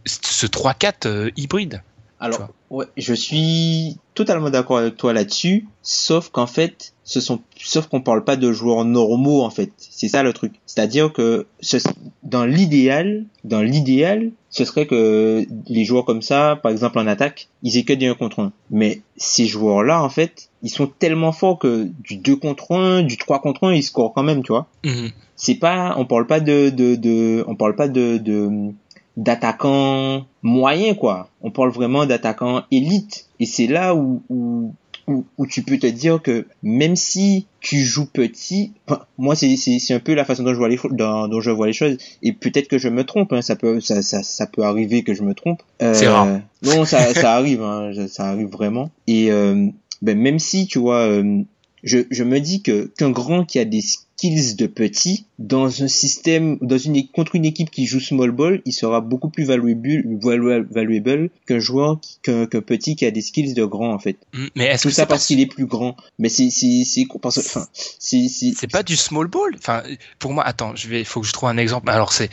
ce 0.06 0.46
3-4 0.46 1.08
euh, 1.08 1.32
hybride. 1.36 1.82
Alors, 2.20 2.50
ouais, 2.70 2.86
je 2.98 3.14
suis 3.14 3.98
totalement 4.14 4.50
d'accord 4.50 4.80
avec 4.80 4.98
toi 4.98 5.14
là-dessus, 5.14 5.68
sauf 5.82 6.30
qu'en 6.30 6.48
fait, 6.48 6.94
ce 7.06 7.22
sont, 7.22 7.40
sauf 7.58 7.88
qu'on 7.88 8.02
parle 8.02 8.26
pas 8.26 8.36
de 8.36 8.52
joueurs 8.52 8.84
normaux 8.84 9.42
en 9.42 9.50
fait. 9.50 9.72
C'est 9.78 10.10
ça 10.10 10.22
le 10.22 10.34
truc. 10.34 10.54
C'est-à-dire 10.66 11.14
que 11.14 11.48
ce, 11.62 11.78
dans 12.24 12.46
l'idéal, 12.46 13.26
dans 13.46 13.62
l'idéal, 13.62 14.32
ce 14.50 14.66
serait 14.66 14.86
que 14.86 15.46
les 15.68 15.86
joueurs 15.86 16.04
comme 16.04 16.22
ça, 16.22 16.60
par 16.62 16.72
exemple 16.72 17.00
en 17.00 17.08
attaque, 17.08 17.48
ils 17.64 17.78
aient 17.78 17.84
que 17.84 17.94
des 17.94 18.08
1 18.08 18.16
contre 18.16 18.42
1. 18.42 18.52
Mais 18.70 19.02
ces 19.16 19.46
joueurs-là, 19.46 20.04
en 20.04 20.10
fait, 20.10 20.50
ils 20.62 20.70
sont 20.70 20.88
tellement 20.88 21.32
forts 21.32 21.58
que 21.58 21.88
du 22.02 22.18
2 22.18 22.36
contre 22.36 22.74
1, 22.74 23.04
du 23.04 23.18
3 23.18 23.40
contre 23.40 23.68
1, 23.68 23.74
ils 23.74 23.84
scorent 23.84 24.14
quand 24.14 24.24
même, 24.24 24.44
tu 24.44 24.52
vois. 24.52 24.68
Mm-hmm. 24.84 25.12
C'est 25.38 25.56
pas, 25.56 25.96
on 25.98 26.06
parle 26.06 26.28
pas 26.28 26.42
de, 26.42 26.70
de, 26.70 26.96
de 26.96 27.46
on 27.48 27.56
parle 27.56 27.76
pas 27.76 27.88
de, 27.88 28.18
de 28.18 28.74
d'attaquants 29.20 30.26
moyens 30.42 30.98
quoi. 30.98 31.30
On 31.42 31.52
parle 31.52 31.72
vraiment 31.72 32.06
d'attaquants 32.06 32.64
élites. 32.72 33.28
Et 33.40 33.46
c'est 33.46 33.68
là 33.68 33.94
où, 33.94 34.24
où, 34.30 34.74
où, 35.08 35.26
où, 35.38 35.46
tu 35.46 35.62
peux 35.62 35.78
te 35.78 35.88
dire 35.88 36.22
que 36.22 36.48
même 36.64 36.96
si 36.96 37.46
tu 37.60 37.80
joues 37.84 38.06
petit, 38.06 38.72
enfin, 38.88 39.04
moi 39.18 39.36
c'est, 39.36 39.56
c'est, 39.58 39.80
c'est 39.80 39.94
un 39.94 40.00
peu 40.00 40.14
la 40.14 40.24
façon 40.24 40.44
dont 40.44 40.54
je 40.54 40.58
vois 40.58 40.70
les, 40.70 40.80
dont, 40.92 41.28
dont 41.28 41.42
je 41.42 41.52
vois 41.52 41.68
les 41.68 41.74
choses. 41.74 41.98
Et 42.24 42.32
peut-être 42.32 42.70
que 42.70 42.78
je 42.78 42.88
me 42.88 43.04
trompe, 43.04 43.34
hein, 43.34 43.42
ça 43.42 43.58
peut 43.58 43.82
ça, 43.82 44.02
ça, 44.02 44.24
ça 44.24 44.48
peut 44.48 44.64
arriver 44.64 45.04
que 45.04 45.14
je 45.14 45.24
me 45.24 45.34
trompe. 45.34 45.62
Euh, 45.82 45.94
c'est 45.94 46.08
rare. 46.08 46.40
Non, 46.64 46.86
ça, 46.86 47.14
ça 47.14 47.34
arrive, 47.34 47.62
hein, 47.62 47.92
ça 48.08 48.28
arrive 48.28 48.48
vraiment. 48.48 48.90
Et 49.08 49.32
euh, 49.32 49.68
ben, 50.02 50.18
même 50.18 50.40
si 50.40 50.66
tu 50.66 50.80
vois, 50.80 51.02
euh, 51.02 51.42
je, 51.84 52.00
je 52.10 52.24
me 52.24 52.40
dis 52.40 52.62
que 52.62 52.90
qu'un 52.98 53.12
grand 53.12 53.44
qui 53.44 53.60
a 53.60 53.66
des 53.66 53.82
skills 54.20 54.56
de 54.56 54.68
petit 54.68 55.26
dans 55.40 55.82
un 55.84 55.88
système 55.88 56.58
dans 56.62 56.78
une 56.78 57.08
contre 57.08 57.36
une 57.36 57.46
équipe 57.46 57.70
qui 57.72 57.86
joue 57.86 58.00
small 58.02 58.32
ball 58.32 58.62
il 58.66 58.74
sera 58.74 59.00
beaucoup 59.02 59.30
plus 59.30 59.46
valuable 59.46 60.68
valuable 60.72 61.30
qu'un 61.48 61.60
joueur 61.60 62.00
qu'un 62.24 62.46
qu 62.48 62.62
petit 62.62 62.96
qui 62.96 63.06
a 63.06 63.12
des 63.12 63.22
skills 63.22 63.54
de 63.54 63.66
grand 63.66 63.94
en 63.94 64.00
fait 64.00 64.18
Mm, 64.34 64.48
mais 64.56 64.66
est-ce 64.66 64.84
tout 64.84 64.90
que 64.90 64.94
ça 64.96 65.04
c'est 65.04 65.08
parce 65.08 65.22
pas- 65.24 65.28
qu'il 65.28 65.40
est 65.40 65.46
plus 65.46 65.66
grand 65.66 65.96
mais 66.20 66.30
c'est 66.30 66.50
c'est 66.50 66.84
c'est 66.86 67.06
parce 67.22 67.36
que 67.36 67.40
enfin 67.42 67.66
c'est 68.00 68.28
c'est 68.28 68.52
c'est 68.56 68.72
pas 68.72 68.84
du 68.84 68.96
small 68.96 69.28
ball. 69.28 69.56
Enfin, 69.58 69.84
pour 70.20 70.34
moi, 70.34 70.44
attends, 70.46 70.76
je 70.76 70.88
vais, 70.90 71.04
faut 71.04 71.22
que 71.22 71.28
je 71.28 71.34
trouve 71.34 71.50
un 71.50 71.58
exemple. 71.58 71.90
Alors 71.90 72.12
c'est, 72.14 72.30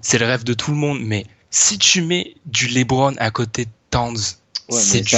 c'est 0.00 0.18
le 0.18 0.26
rêve 0.26 0.42
de 0.44 0.54
tout 0.54 0.70
le 0.72 0.76
monde, 0.76 0.98
mais 1.02 1.24
si 1.50 1.78
tu 1.78 2.02
mets 2.02 2.34
du 2.46 2.66
LeBron 2.66 3.14
à 3.18 3.30
côté 3.30 3.64
de 3.66 3.70
Towns, 3.90 4.16
du... 4.68 5.16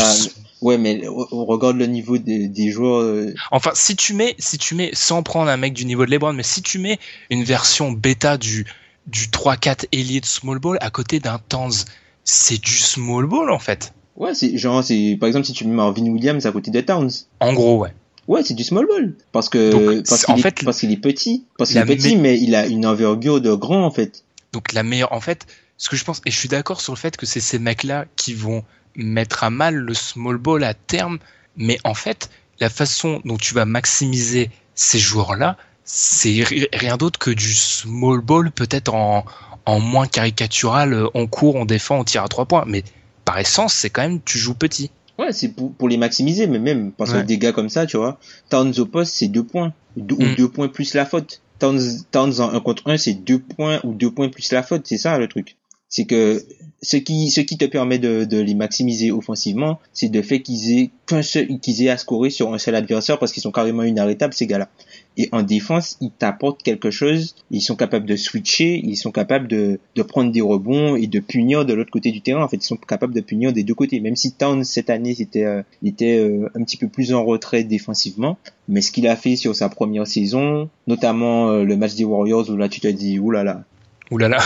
Ouais, 0.60 0.76
mais 0.76 1.02
on 1.08 1.46
regarde 1.46 1.76
le 1.76 1.86
niveau 1.86 2.18
des, 2.18 2.46
des 2.46 2.70
joueurs. 2.70 3.00
Euh, 3.00 3.34
enfin, 3.50 3.70
si 3.74 3.96
tu 3.96 4.12
mets, 4.12 4.34
si 4.38 4.58
tu 4.58 4.74
mets, 4.74 4.90
sans 4.92 5.22
prendre 5.22 5.50
un 5.50 5.56
mec 5.56 5.72
du 5.72 5.86
niveau 5.86 6.04
de 6.04 6.10
LeBron, 6.10 6.34
mais 6.34 6.42
si 6.42 6.60
tu 6.60 6.78
mets 6.78 6.98
une 7.30 7.44
version 7.44 7.92
bêta 7.92 8.36
du 8.36 8.66
du 9.06 9.28
3-4 9.28 9.86
ailier 9.92 10.20
de 10.20 10.26
small 10.26 10.58
ball 10.58 10.78
à 10.82 10.90
côté 10.90 11.18
d'un 11.18 11.40
Tanz, 11.48 11.86
c'est 12.24 12.60
du 12.60 12.72
small 12.72 13.26
ball 13.26 13.50
en 13.50 13.58
fait. 13.58 13.94
Ouais, 14.16 14.34
c'est 14.34 14.56
genre, 14.58 14.84
c'est 14.84 15.16
par 15.18 15.28
exemple 15.28 15.46
si 15.46 15.54
tu 15.54 15.66
mets 15.66 15.74
Marvin 15.74 16.04
Williams 16.04 16.44
à 16.44 16.52
côté 16.52 16.70
de 16.70 16.80
Towns. 16.82 17.10
En 17.40 17.54
gros, 17.54 17.78
ouais. 17.78 17.94
Ouais, 18.28 18.42
c'est 18.44 18.54
du 18.54 18.62
small 18.62 18.86
ball 18.86 19.14
parce 19.32 19.48
que 19.48 20.02
parce 20.08 20.26
qu'il 20.26 20.46
est, 20.46 20.64
parce 20.64 20.78
qu'il 20.78 20.92
est 20.92 20.98
petit, 20.98 21.44
parce 21.56 21.70
qu'il 21.70 21.78
est 21.80 21.86
petit, 21.86 22.16
mais 22.16 22.38
il 22.38 22.54
a 22.54 22.66
une 22.66 22.84
envergure 22.84 23.40
de 23.40 23.54
grand 23.54 23.84
en 23.84 23.90
fait. 23.90 24.24
Donc 24.52 24.72
la 24.72 24.82
meilleure, 24.82 25.12
en 25.12 25.20
fait, 25.20 25.46
ce 25.78 25.88
que 25.88 25.96
je 25.96 26.04
pense, 26.04 26.20
et 26.26 26.30
je 26.30 26.36
suis 26.36 26.48
d'accord 26.48 26.80
sur 26.82 26.92
le 26.92 26.98
fait 26.98 27.16
que 27.16 27.24
c'est 27.24 27.40
ces 27.40 27.58
mecs-là 27.58 28.04
qui 28.16 28.34
vont 28.34 28.62
mettre 28.96 29.44
à 29.44 29.50
mal 29.50 29.74
le 29.74 29.94
small 29.94 30.36
ball 30.36 30.64
à 30.64 30.74
terme, 30.74 31.18
mais 31.56 31.78
en 31.84 31.94
fait, 31.94 32.30
la 32.58 32.68
façon 32.68 33.20
dont 33.24 33.36
tu 33.36 33.54
vas 33.54 33.64
maximiser 33.64 34.50
ces 34.74 34.98
joueurs-là, 34.98 35.56
c'est 35.84 36.44
rien 36.72 36.96
d'autre 36.96 37.18
que 37.18 37.30
du 37.30 37.54
small 37.54 38.20
ball, 38.20 38.50
peut-être 38.50 38.94
en, 38.94 39.24
en 39.66 39.80
moins 39.80 40.06
caricatural, 40.06 41.06
on 41.14 41.26
court, 41.26 41.56
on 41.56 41.64
défend, 41.64 41.98
on 41.98 42.04
tire 42.04 42.22
à 42.22 42.28
trois 42.28 42.46
points, 42.46 42.64
mais 42.66 42.84
par 43.24 43.38
essence, 43.38 43.74
c'est 43.74 43.90
quand 43.90 44.02
même, 44.02 44.20
tu 44.22 44.38
joues 44.38 44.54
petit. 44.54 44.90
Ouais, 45.18 45.32
c'est 45.32 45.48
pour, 45.48 45.72
pour, 45.74 45.88
les 45.88 45.98
maximiser, 45.98 46.46
mais 46.46 46.58
même, 46.58 46.92
parce 46.92 47.12
que 47.12 47.18
des 47.18 47.36
gars 47.36 47.52
comme 47.52 47.68
ça, 47.68 47.86
tu 47.86 47.96
vois, 47.98 48.18
Towns 48.48 48.72
au 48.78 48.86
poste, 48.86 49.14
c'est 49.14 49.28
deux 49.28 49.44
points, 49.44 49.74
ou 49.96 50.02
mm. 50.02 50.34
deux 50.36 50.48
points 50.48 50.68
plus 50.68 50.94
la 50.94 51.04
faute. 51.04 51.42
Towns, 51.58 51.80
Towns 52.10 52.40
en 52.40 52.54
un 52.54 52.60
contre 52.60 52.84
un, 52.86 52.96
c'est 52.96 53.12
deux 53.12 53.38
points 53.38 53.80
ou 53.84 53.92
deux 53.92 54.10
points 54.10 54.30
plus 54.30 54.50
la 54.52 54.62
faute, 54.62 54.86
c'est 54.86 54.96
ça 54.96 55.18
le 55.18 55.28
truc 55.28 55.56
c'est 55.90 56.04
que 56.06 56.42
ce 56.82 56.96
qui 56.96 57.30
ce 57.30 57.40
qui 57.40 57.58
te 57.58 57.66
permet 57.66 57.98
de, 57.98 58.24
de 58.24 58.38
les 58.38 58.54
maximiser 58.54 59.10
offensivement, 59.10 59.80
c'est 59.92 60.08
de 60.08 60.22
fait 60.22 60.40
qu'ils 60.40 60.78
aient 60.78 60.90
qu'un 61.06 61.20
seul 61.20 61.58
qu'ils 61.58 61.82
aient 61.82 61.90
à 61.90 61.98
scorer 61.98 62.30
sur 62.30 62.54
un 62.54 62.58
seul 62.58 62.74
adversaire 62.76 63.18
parce 63.18 63.32
qu'ils 63.32 63.42
sont 63.42 63.50
carrément 63.50 63.82
inarrêtables 63.82 64.32
ces 64.32 64.46
gars-là. 64.46 64.70
Et 65.16 65.28
en 65.32 65.42
défense, 65.42 65.98
ils 66.00 66.12
t'apportent 66.12 66.62
quelque 66.62 66.90
chose, 66.90 67.34
ils 67.50 67.60
sont 67.60 67.74
capables 67.74 68.06
de 68.06 68.16
switcher, 68.16 68.80
ils 68.82 68.96
sont 68.96 69.10
capables 69.10 69.48
de, 69.48 69.80
de 69.96 70.02
prendre 70.02 70.30
des 70.32 70.40
rebonds 70.40 70.94
et 70.94 71.08
de 71.08 71.20
punir 71.20 71.66
de 71.66 71.74
l'autre 71.74 71.90
côté 71.90 72.12
du 72.12 72.22
terrain. 72.22 72.44
En 72.44 72.48
fait, 72.48 72.58
ils 72.58 72.62
sont 72.62 72.76
capables 72.76 73.12
de 73.12 73.20
punir 73.20 73.52
des 73.52 73.64
deux 73.64 73.74
côtés. 73.74 74.00
Même 74.00 74.16
si 74.16 74.32
Towns 74.32 74.64
cette 74.64 74.88
année 74.88 75.14
était 75.18 75.44
euh, 75.44 75.62
était 75.84 76.18
euh, 76.18 76.48
un 76.54 76.62
petit 76.62 76.76
peu 76.76 76.88
plus 76.88 77.12
en 77.12 77.24
retrait 77.24 77.64
défensivement, 77.64 78.38
mais 78.68 78.80
ce 78.80 78.92
qu'il 78.92 79.08
a 79.08 79.16
fait 79.16 79.34
sur 79.34 79.56
sa 79.56 79.68
première 79.68 80.06
saison, 80.06 80.70
notamment 80.86 81.50
euh, 81.50 81.64
le 81.64 81.76
match 81.76 81.96
des 81.96 82.04
Warriors 82.04 82.48
où 82.48 82.56
là 82.56 82.68
tu 82.68 82.80
te 82.80 82.88
dis 82.88 83.18
oulala, 83.18 83.64
Ouh 84.10 84.18
là 84.18 84.28
là. 84.28 84.38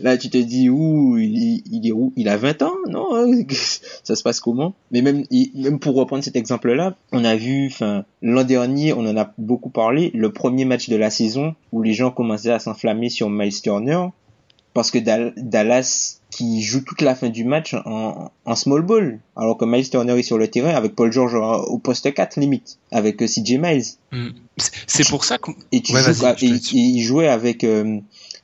là, 0.00 0.16
tu 0.16 0.30
te 0.30 0.38
dis, 0.38 0.68
ouh, 0.68 1.18
il, 1.18 1.62
il 1.70 1.86
est 1.86 1.92
où? 1.92 2.12
Il 2.16 2.28
a 2.28 2.36
20 2.36 2.62
ans 2.62 2.74
Non? 2.88 3.08
Ça 4.04 4.14
se 4.14 4.22
passe 4.22 4.40
comment? 4.40 4.74
Mais 4.92 5.02
même, 5.02 5.24
même 5.54 5.78
pour 5.78 5.96
reprendre 5.96 6.22
cet 6.22 6.36
exemple-là, 6.36 6.96
on 7.12 7.24
a 7.24 7.34
vu, 7.34 7.66
enfin, 7.66 8.04
l'an 8.22 8.44
dernier, 8.44 8.92
on 8.92 9.00
en 9.00 9.16
a 9.16 9.32
beaucoup 9.38 9.70
parlé, 9.70 10.10
le 10.14 10.32
premier 10.32 10.64
match 10.64 10.88
de 10.88 10.96
la 10.96 11.10
saison 11.10 11.54
où 11.72 11.82
les 11.82 11.92
gens 11.92 12.10
commençaient 12.10 12.52
à 12.52 12.58
s'enflammer 12.60 13.08
sur 13.08 13.30
Miles 13.30 13.60
Turner 13.60 14.06
parce 14.76 14.90
que 14.90 14.98
Dallas 14.98 16.20
qui 16.30 16.60
joue 16.60 16.82
toute 16.82 17.00
la 17.00 17.14
fin 17.14 17.30
du 17.30 17.44
match 17.44 17.74
en, 17.86 18.30
en 18.44 18.54
small 18.54 18.82
ball, 18.82 19.20
alors 19.34 19.56
que 19.56 19.64
Miles 19.64 19.88
Turner 19.88 20.18
est 20.18 20.22
sur 20.22 20.36
le 20.36 20.48
terrain 20.48 20.74
avec 20.74 20.94
Paul 20.94 21.10
George 21.10 21.34
au 21.34 21.78
poste 21.78 22.12
4 22.12 22.38
limite, 22.38 22.78
avec 22.92 23.22
euh, 23.22 23.26
CJ 23.26 23.52
Miles. 23.58 23.84
Hmm. 24.12 24.32
C'est 24.86 25.08
pour 25.08 25.24
ça 25.24 25.38
qu'on... 25.38 25.54
Et, 25.72 25.80
tu 25.80 25.94
il 25.94 27.00
jouait 27.00 27.28
avec... 27.28 27.64
Euh, 27.64 28.00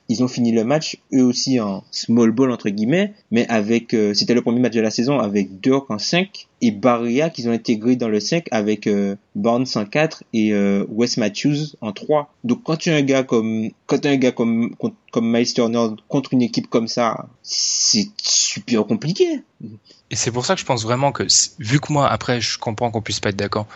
ils 0.09 0.23
ont 0.23 0.27
fini 0.27 0.51
le 0.51 0.63
match 0.63 0.97
eux 1.13 1.23
aussi 1.23 1.59
en 1.59 1.83
small 1.91 2.31
ball 2.31 2.51
entre 2.51 2.69
guillemets, 2.69 3.13
mais 3.31 3.47
avec 3.47 3.93
euh, 3.93 4.13
c'était 4.13 4.33
le 4.33 4.41
premier 4.41 4.59
match 4.59 4.73
de 4.73 4.81
la 4.81 4.91
saison 4.91 5.19
avec 5.19 5.61
Dirk 5.61 5.89
en 5.89 5.97
5 5.97 6.47
et 6.61 6.71
Barria 6.71 7.29
qu'ils 7.29 7.47
ont 7.47 7.51
intégré 7.51 7.95
dans 7.95 8.09
le 8.09 8.19
5 8.19 8.47
avec 8.51 8.87
euh, 8.87 9.15
Barnes 9.35 9.65
en 9.75 9.85
4 9.85 10.23
et 10.33 10.53
euh, 10.53 10.85
Wes 10.89 11.17
Matthews 11.17 11.75
en 11.81 11.93
3. 11.93 12.33
Donc 12.43 12.63
quand 12.63 12.75
tu 12.75 12.89
as 12.89 12.95
un 12.95 13.01
gars 13.01 13.23
comme 13.23 13.69
quand 13.85 14.05
as 14.05 14.09
un 14.09 14.17
gars 14.17 14.31
comme 14.31 14.75
comme 15.11 15.31
Miles 15.31 15.53
Turner 15.53 15.87
contre 16.09 16.33
une 16.33 16.41
équipe 16.41 16.69
comme 16.69 16.87
ça, 16.87 17.27
c'est 17.41 18.09
super 18.21 18.85
compliqué. 18.85 19.41
Et 20.11 20.15
c'est 20.15 20.31
pour 20.31 20.45
ça 20.45 20.55
que 20.55 20.61
je 20.61 20.65
pense 20.65 20.83
vraiment 20.83 21.11
que 21.11 21.23
vu 21.59 21.79
que 21.79 21.93
moi 21.93 22.09
après 22.09 22.41
je 22.41 22.57
comprends 22.57 22.91
qu'on 22.91 23.01
puisse 23.01 23.19
pas 23.19 23.29
être 23.29 23.37
d'accord, 23.37 23.67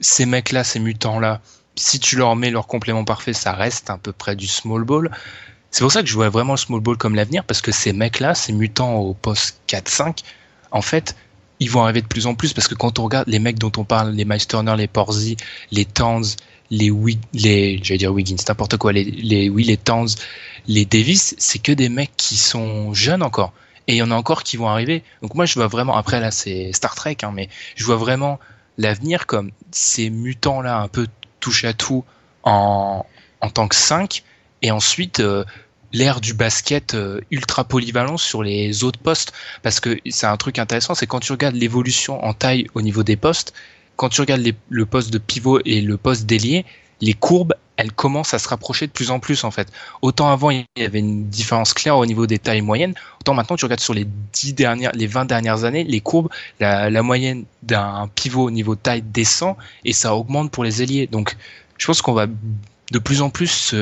ces 0.00 0.26
mecs 0.26 0.52
là, 0.52 0.62
ces 0.62 0.78
mutants 0.78 1.18
là, 1.18 1.40
si 1.76 1.98
tu 1.98 2.16
leur 2.16 2.36
mets 2.36 2.50
leur 2.50 2.66
complément 2.66 3.04
parfait, 3.04 3.32
ça 3.32 3.52
reste 3.52 3.90
à 3.90 3.98
peu 3.98 4.12
près 4.12 4.36
du 4.36 4.46
small 4.46 4.84
ball. 4.84 5.10
C'est 5.74 5.82
pour 5.82 5.90
ça 5.90 6.02
que 6.02 6.08
je 6.08 6.14
vois 6.14 6.28
vraiment 6.28 6.52
le 6.52 6.56
small 6.56 6.78
ball 6.78 6.96
comme 6.96 7.16
l'avenir, 7.16 7.42
parce 7.42 7.60
que 7.60 7.72
ces 7.72 7.92
mecs-là, 7.92 8.36
ces 8.36 8.52
mutants 8.52 8.94
au 8.94 9.12
poste 9.12 9.60
4-5, 9.66 10.20
en 10.70 10.82
fait, 10.82 11.16
ils 11.58 11.68
vont 11.68 11.82
arriver 11.82 12.00
de 12.00 12.06
plus 12.06 12.28
en 12.28 12.36
plus, 12.36 12.52
parce 12.52 12.68
que 12.68 12.76
quand 12.76 13.00
on 13.00 13.02
regarde 13.02 13.26
les 13.26 13.40
mecs 13.40 13.58
dont 13.58 13.72
on 13.76 13.82
parle, 13.82 14.12
les 14.12 14.24
Miles 14.24 14.38
les 14.76 14.86
Porzi, 14.86 15.36
les 15.72 15.84
Towns, 15.84 16.26
les 16.70 16.92
Wig, 16.92 17.18
les, 17.32 17.80
j'allais 17.82 18.06
Wiggins, 18.06 18.36
n'importe 18.46 18.76
quoi, 18.76 18.92
les, 18.92 19.02
les, 19.02 19.48
les 19.48 19.76
Towns, 19.76 20.10
les 20.68 20.84
Davis, 20.84 21.34
c'est 21.38 21.58
que 21.58 21.72
des 21.72 21.88
mecs 21.88 22.16
qui 22.16 22.36
sont 22.36 22.94
jeunes 22.94 23.24
encore. 23.24 23.52
Et 23.88 23.94
il 23.94 23.96
y 23.96 24.02
en 24.02 24.12
a 24.12 24.14
encore 24.14 24.44
qui 24.44 24.56
vont 24.56 24.68
arriver. 24.68 25.02
Donc 25.22 25.34
moi, 25.34 25.44
je 25.44 25.54
vois 25.54 25.66
vraiment, 25.66 25.96
après 25.96 26.20
là, 26.20 26.30
c'est 26.30 26.72
Star 26.72 26.94
Trek, 26.94 27.16
hein, 27.24 27.32
mais 27.34 27.48
je 27.74 27.84
vois 27.84 27.96
vraiment 27.96 28.38
l'avenir 28.78 29.26
comme 29.26 29.50
ces 29.72 30.08
mutants-là, 30.08 30.78
un 30.78 30.86
peu 30.86 31.08
touche 31.40 31.64
à 31.64 31.72
tout 31.72 32.04
en, 32.44 33.04
en 33.40 33.50
tant 33.50 33.66
que 33.66 33.74
5, 33.74 34.22
et 34.64 34.70
ensuite, 34.70 35.20
euh, 35.20 35.44
l'ère 35.94 36.20
du 36.20 36.34
basket 36.34 36.94
euh, 36.94 37.20
ultra 37.30 37.64
polyvalent 37.64 38.18
sur 38.18 38.42
les 38.42 38.84
autres 38.84 38.98
postes. 38.98 39.32
Parce 39.62 39.80
que 39.80 39.98
c'est 40.10 40.26
un 40.26 40.36
truc 40.36 40.58
intéressant 40.58 40.94
c'est 40.94 41.06
quand 41.06 41.20
tu 41.20 41.32
regardes 41.32 41.54
l'évolution 41.54 42.22
en 42.22 42.34
taille 42.34 42.66
au 42.74 42.82
niveau 42.82 43.02
des 43.02 43.16
postes 43.16 43.54
quand 43.96 44.08
tu 44.08 44.20
regardes 44.20 44.42
le 44.68 44.86
poste 44.86 45.12
de 45.12 45.18
pivot 45.18 45.60
et 45.64 45.80
le 45.80 45.96
poste 45.96 46.26
d'ailier 46.26 46.66
les 47.00 47.14
courbes 47.14 47.54
elles 47.76 47.92
commencent 47.92 48.34
à 48.34 48.38
se 48.38 48.48
rapprocher 48.48 48.86
de 48.86 48.92
plus 48.92 49.10
en 49.10 49.18
plus 49.18 49.42
en 49.44 49.50
fait. 49.50 49.68
Autant 50.02 50.30
avant 50.30 50.50
il 50.50 50.64
y 50.76 50.82
avait 50.82 50.98
une 50.98 51.28
différence 51.28 51.72
claire 51.74 51.96
au 51.96 52.06
niveau 52.06 52.26
des 52.26 52.38
tailles 52.38 52.60
moyennes 52.60 52.94
autant 53.20 53.34
maintenant 53.34 53.56
tu 53.56 53.64
regardes 53.64 53.80
sur 53.80 53.94
les 53.94 54.06
10 54.32 54.54
dernières 54.54 54.92
les 54.94 55.06
20 55.06 55.26
dernières 55.26 55.64
années 55.64 55.84
les 55.84 56.00
courbes 56.00 56.28
la, 56.58 56.90
la 56.90 57.02
moyenne 57.02 57.44
d'un 57.62 58.10
pivot 58.16 58.42
au 58.42 58.50
niveau 58.50 58.74
taille 58.74 59.02
descend 59.02 59.54
et 59.84 59.92
ça 59.92 60.16
augmente 60.16 60.50
pour 60.50 60.64
les 60.64 60.82
ailiers. 60.82 61.06
Donc 61.06 61.36
je 61.78 61.86
pense 61.86 62.02
qu'on 62.02 62.14
va 62.14 62.26
de 62.26 62.98
plus 62.98 63.22
en 63.22 63.30
plus 63.30 63.74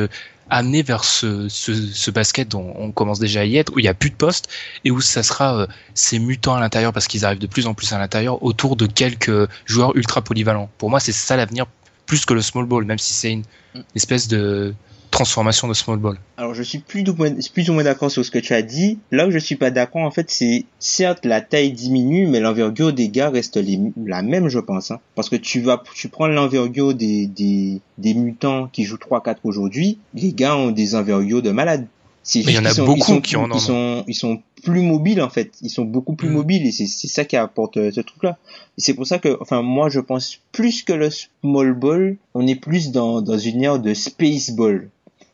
amener 0.52 0.82
vers 0.82 1.04
ce, 1.04 1.48
ce, 1.48 1.74
ce, 1.74 2.10
basket 2.10 2.48
dont 2.48 2.74
on 2.76 2.92
commence 2.92 3.18
déjà 3.18 3.40
à 3.40 3.44
y 3.44 3.56
être, 3.56 3.72
où 3.74 3.78
il 3.78 3.82
n'y 3.82 3.88
a 3.88 3.94
plus 3.94 4.10
de 4.10 4.14
poste 4.14 4.48
et 4.84 4.90
où 4.90 5.00
ça 5.00 5.22
sera 5.22 5.56
euh, 5.56 5.66
ces 5.94 6.18
mutants 6.18 6.54
à 6.54 6.60
l'intérieur 6.60 6.92
parce 6.92 7.08
qu'ils 7.08 7.24
arrivent 7.24 7.38
de 7.38 7.46
plus 7.46 7.66
en 7.66 7.74
plus 7.74 7.92
à 7.92 7.98
l'intérieur 7.98 8.42
autour 8.42 8.76
de 8.76 8.86
quelques 8.86 9.48
joueurs 9.64 9.96
ultra 9.96 10.20
polyvalents. 10.20 10.68
Pour 10.76 10.90
moi, 10.90 11.00
c'est 11.00 11.12
ça 11.12 11.36
l'avenir 11.36 11.66
plus 12.06 12.26
que 12.26 12.34
le 12.34 12.42
small 12.42 12.66
ball, 12.66 12.84
même 12.84 12.98
si 12.98 13.14
c'est 13.14 13.32
une 13.32 13.44
mm. 13.74 13.80
espèce 13.94 14.28
de 14.28 14.74
transformation 15.12 15.68
de 15.68 15.74
small 15.74 15.98
ball. 15.98 16.16
Alors 16.36 16.54
je 16.54 16.62
suis 16.64 16.78
plus 16.78 17.08
ou 17.08 17.14
moins, 17.14 17.30
plus 17.54 17.70
ou 17.70 17.74
moins 17.74 17.84
d'accord 17.84 18.10
sur 18.10 18.24
ce 18.24 18.30
que 18.32 18.40
tu 18.40 18.54
as 18.54 18.62
dit. 18.62 18.98
Là 19.12 19.28
où 19.28 19.30
je 19.30 19.38
suis 19.38 19.54
pas 19.54 19.70
d'accord 19.70 20.02
en 20.02 20.10
fait, 20.10 20.28
c'est 20.30 20.64
certes 20.80 21.24
la 21.24 21.40
taille 21.40 21.70
diminue, 21.70 22.26
mais 22.26 22.40
l'envergure 22.40 22.92
des 22.92 23.08
gars 23.08 23.30
reste 23.30 23.60
la 24.04 24.22
même, 24.22 24.48
je 24.48 24.58
pense. 24.58 24.90
Hein. 24.90 24.98
Parce 25.14 25.28
que 25.28 25.36
tu 25.36 25.60
vas, 25.60 25.80
tu 25.94 26.08
prends 26.08 26.26
l'envergure 26.26 26.94
des, 26.94 27.26
des, 27.26 27.80
des 27.98 28.14
mutants 28.14 28.68
qui 28.72 28.82
jouent 28.82 28.96
3-4 28.96 29.36
aujourd'hui, 29.44 29.98
les 30.14 30.32
gars 30.32 30.56
ont 30.56 30.72
des 30.72 30.96
envergures 30.96 31.42
de 31.42 31.50
malades. 31.50 31.86
Il 32.34 32.50
y 32.50 32.58
en 32.58 32.64
a 32.64 32.74
beaucoup 32.74 33.20
qui 33.20 33.36
en 33.36 33.50
ont. 33.50 33.54
Ils 33.54 33.60
sont, 33.60 34.04
ils 34.08 34.14
sont 34.14 34.42
plus 34.62 34.80
mobiles 34.80 35.20
en 35.20 35.28
fait. 35.28 35.52
Ils 35.60 35.70
sont 35.70 35.84
beaucoup 35.84 36.14
plus 36.14 36.30
mm. 36.30 36.32
mobiles 36.32 36.66
et 36.66 36.72
c'est 36.72 37.08
ça 37.08 37.24
qui 37.24 37.36
apporte 37.36 37.76
euh, 37.76 37.90
ce 37.92 38.00
truc-là. 38.00 38.38
C'est 38.78 38.94
pour 38.94 39.06
ça 39.06 39.18
que, 39.18 39.36
enfin, 39.40 39.60
moi 39.62 39.88
je 39.90 40.00
pense 40.00 40.40
plus 40.52 40.82
que 40.82 40.92
le 40.92 41.10
small 41.10 41.74
ball, 41.74 42.16
on 42.34 42.46
est 42.46 42.54
plus 42.54 42.92
dans, 42.92 43.20
dans 43.20 43.38
une 43.38 43.62
ère 43.62 43.78
de 43.78 43.92
space 43.92 44.52
ball 44.52 44.88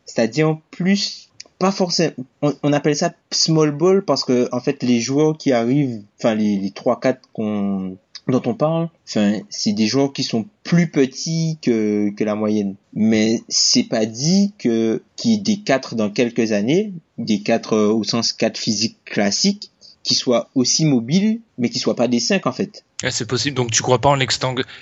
c'est-à-dire 0.08 0.58
plus 0.70 1.28
pas 1.58 1.72
forcément 1.72 2.14
on, 2.42 2.72
appelle 2.72 2.96
ça 2.96 3.12
small 3.30 3.72
ball 3.72 4.04
parce 4.04 4.24
que 4.24 4.48
en 4.52 4.60
fait 4.60 4.82
les 4.82 5.00
joueurs 5.00 5.36
qui 5.36 5.52
arrivent 5.52 6.02
enfin 6.18 6.34
les, 6.34 6.56
les 6.56 6.70
3 6.70 7.00
4 7.00 7.20
qu'on 7.32 7.96
dont 8.28 8.42
on 8.46 8.54
parle 8.54 8.88
enfin 9.08 9.40
c'est 9.48 9.72
des 9.72 9.86
joueurs 9.86 10.12
qui 10.12 10.22
sont 10.22 10.46
plus 10.62 10.90
petits 10.90 11.58
que, 11.62 12.10
que 12.10 12.24
la 12.24 12.34
moyenne. 12.34 12.74
Mais 12.94 13.42
c'est 13.48 13.84
pas 13.84 14.06
dit 14.06 14.52
que 14.58 15.02
qu'il 15.16 15.32
y 15.32 15.34
ait 15.34 15.38
des 15.38 15.58
4 15.58 15.94
dans 15.94 16.10
quelques 16.10 16.52
années 16.52 16.92
des 17.16 17.40
4 17.42 17.72
euh, 17.72 17.88
au 17.88 18.04
sens 18.04 18.32
4 18.32 18.56
physique 18.56 18.98
classique 19.04 19.70
qui 20.04 20.14
soient 20.14 20.48
aussi 20.54 20.84
mobiles 20.84 21.40
mais 21.58 21.70
qui 21.70 21.78
soient 21.78 21.96
pas 21.96 22.08
des 22.08 22.20
5 22.20 22.46
en 22.46 22.52
fait. 22.52 22.84
C'est 23.10 23.26
possible. 23.26 23.56
Donc 23.56 23.70
tu 23.70 23.82
crois 23.82 24.00
pas 24.00 24.10
en 24.10 24.18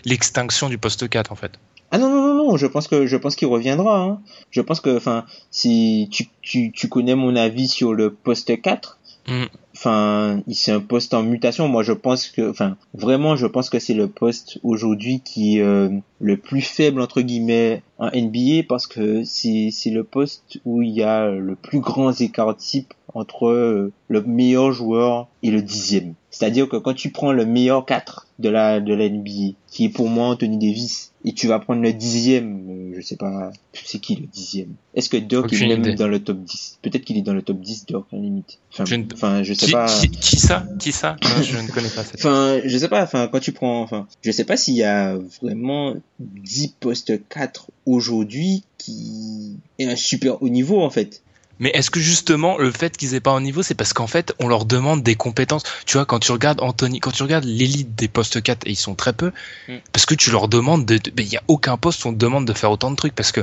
l'extinction 0.04 0.68
du 0.68 0.78
poste 0.78 1.08
4 1.08 1.32
en 1.32 1.36
fait? 1.36 1.52
Ah 1.90 1.98
non, 1.98 2.08
non, 2.08 2.26
non, 2.26 2.34
non, 2.34 2.56
je 2.56 2.66
pense 2.66 2.88
que 2.88 3.06
je 3.06 3.16
pense 3.16 3.36
qu'il 3.36 3.48
reviendra. 3.48 4.00
Hein. 4.00 4.20
Je 4.50 4.60
pense 4.60 4.80
que, 4.80 4.96
enfin, 4.96 5.24
si 5.50 6.08
tu, 6.10 6.28
tu, 6.42 6.72
tu 6.72 6.88
connais 6.88 7.14
mon 7.14 7.36
avis 7.36 7.68
sur 7.68 7.94
le 7.94 8.12
poste 8.12 8.60
4, 8.60 8.98
mm. 9.28 9.44
enfin, 9.74 10.42
c'est 10.50 10.72
un 10.72 10.80
poste 10.80 11.14
en 11.14 11.22
mutation. 11.22 11.68
Moi, 11.68 11.82
je 11.82 11.92
pense 11.92 12.28
que, 12.28 12.50
enfin, 12.50 12.76
vraiment, 12.94 13.36
je 13.36 13.46
pense 13.46 13.70
que 13.70 13.78
c'est 13.78 13.94
le 13.94 14.08
poste 14.08 14.58
aujourd'hui 14.64 15.20
qui 15.24 15.58
est 15.58 15.62
euh, 15.62 15.88
le 16.20 16.36
plus 16.36 16.62
faible, 16.62 17.00
entre 17.00 17.20
guillemets, 17.20 17.82
en 17.98 18.06
NBA 18.06 18.64
parce 18.68 18.86
que 18.86 19.22
c'est, 19.24 19.68
c'est 19.70 19.90
le 19.90 20.02
poste 20.02 20.60
où 20.64 20.82
il 20.82 20.90
y 20.90 21.02
a 21.02 21.30
le 21.30 21.54
plus 21.54 21.80
grand 21.80 22.20
écart 22.20 22.56
type 22.56 22.94
entre 23.16 23.46
euh, 23.46 23.92
le 24.08 24.22
meilleur 24.22 24.72
joueur 24.72 25.28
et 25.42 25.50
le 25.50 25.62
dixième. 25.62 26.14
C'est-à-dire 26.30 26.68
que 26.68 26.76
quand 26.76 26.92
tu 26.92 27.10
prends 27.10 27.32
le 27.32 27.46
meilleur 27.46 27.86
4 27.86 28.26
de 28.38 28.50
la 28.50 28.80
de 28.80 28.92
la 28.92 29.08
NBA, 29.08 29.54
qui 29.68 29.86
est 29.86 29.88
pour 29.88 30.08
moi 30.08 30.26
Anthony 30.26 30.58
Davis, 30.58 31.12
et 31.24 31.32
tu 31.32 31.46
vas 31.46 31.58
prendre 31.58 31.80
le 31.80 31.94
dixième, 31.94 32.68
euh, 32.68 32.94
je 32.94 33.00
sais 33.00 33.16
pas, 33.16 33.50
c'est 33.72 33.98
qui 33.98 34.16
le 34.16 34.26
dixième? 34.26 34.74
Est-ce 34.94 35.08
que 35.08 35.16
Dirk 35.16 35.50
est 35.50 35.66
même 35.66 35.94
dans 35.94 36.08
le 36.08 36.22
top 36.22 36.38
10 36.44 36.78
Peut-être 36.82 37.04
qu'il 37.04 37.16
est 37.16 37.22
dans 37.22 37.32
le 37.32 37.40
top 37.40 37.58
10 37.58 37.86
Dirk 37.86 38.04
à 38.12 38.16
la 38.16 38.22
limite. 38.22 38.58
Enfin, 38.70 38.84
je, 38.84 38.96
enfin, 39.14 39.42
je 39.42 39.54
sais 39.54 39.72
pas. 39.72 39.86
Qui, 40.20 40.36
ça? 40.36 40.66
Qui 40.78 40.92
ça? 40.92 41.16
Je 41.42 41.56
ne 41.58 41.68
connais 41.68 41.88
pas 41.88 42.04
cette. 42.04 42.16
enfin, 42.16 42.60
je 42.64 42.76
sais 42.76 42.88
pas. 42.88 43.02
Enfin, 43.02 43.28
quand 43.32 43.40
tu 43.40 43.52
prends, 43.52 43.80
enfin, 43.80 44.06
je 44.22 44.30
sais 44.30 44.44
pas 44.44 44.58
s'il 44.58 44.74
y 44.74 44.84
a 44.84 45.16
vraiment 45.40 45.94
10 46.20 46.74
postes 46.78 47.26
4 47.28 47.70
aujourd'hui 47.86 48.62
qui 48.78 49.56
est 49.78 49.86
un 49.86 49.96
super 49.96 50.42
haut 50.42 50.48
niveau 50.48 50.82
en 50.82 50.90
fait. 50.90 51.22
Mais 51.58 51.70
est-ce 51.70 51.90
que 51.90 52.00
justement 52.00 52.58
le 52.58 52.70
fait 52.70 52.96
qu'ils 52.96 53.14
aient 53.14 53.20
pas 53.20 53.30
un 53.30 53.40
niveau, 53.40 53.62
c'est 53.62 53.74
parce 53.74 53.92
qu'en 53.92 54.06
fait 54.06 54.34
on 54.38 54.48
leur 54.48 54.64
demande 54.64 55.02
des 55.02 55.14
compétences? 55.14 55.62
Tu 55.86 55.96
vois, 55.96 56.04
quand 56.04 56.18
tu 56.18 56.32
regardes 56.32 56.60
Anthony, 56.60 57.00
quand 57.00 57.12
tu 57.12 57.22
regardes 57.22 57.44
l'élite 57.44 57.94
des 57.94 58.08
postes 58.08 58.42
4 58.42 58.66
et 58.66 58.70
ils 58.70 58.76
sont 58.76 58.94
très 58.94 59.12
peu, 59.12 59.32
mm. 59.68 59.74
parce 59.92 60.06
que 60.06 60.14
tu 60.14 60.30
leur 60.30 60.48
demandes 60.48 60.84
de, 60.84 61.00
il 61.18 61.32
y 61.32 61.36
a 61.36 61.42
aucun 61.48 61.76
poste 61.76 62.04
où 62.04 62.08
on 62.08 62.12
te 62.12 62.18
demande 62.18 62.46
de 62.46 62.52
faire 62.52 62.70
autant 62.70 62.90
de 62.90 62.96
trucs 62.96 63.14
parce 63.14 63.32
que 63.32 63.40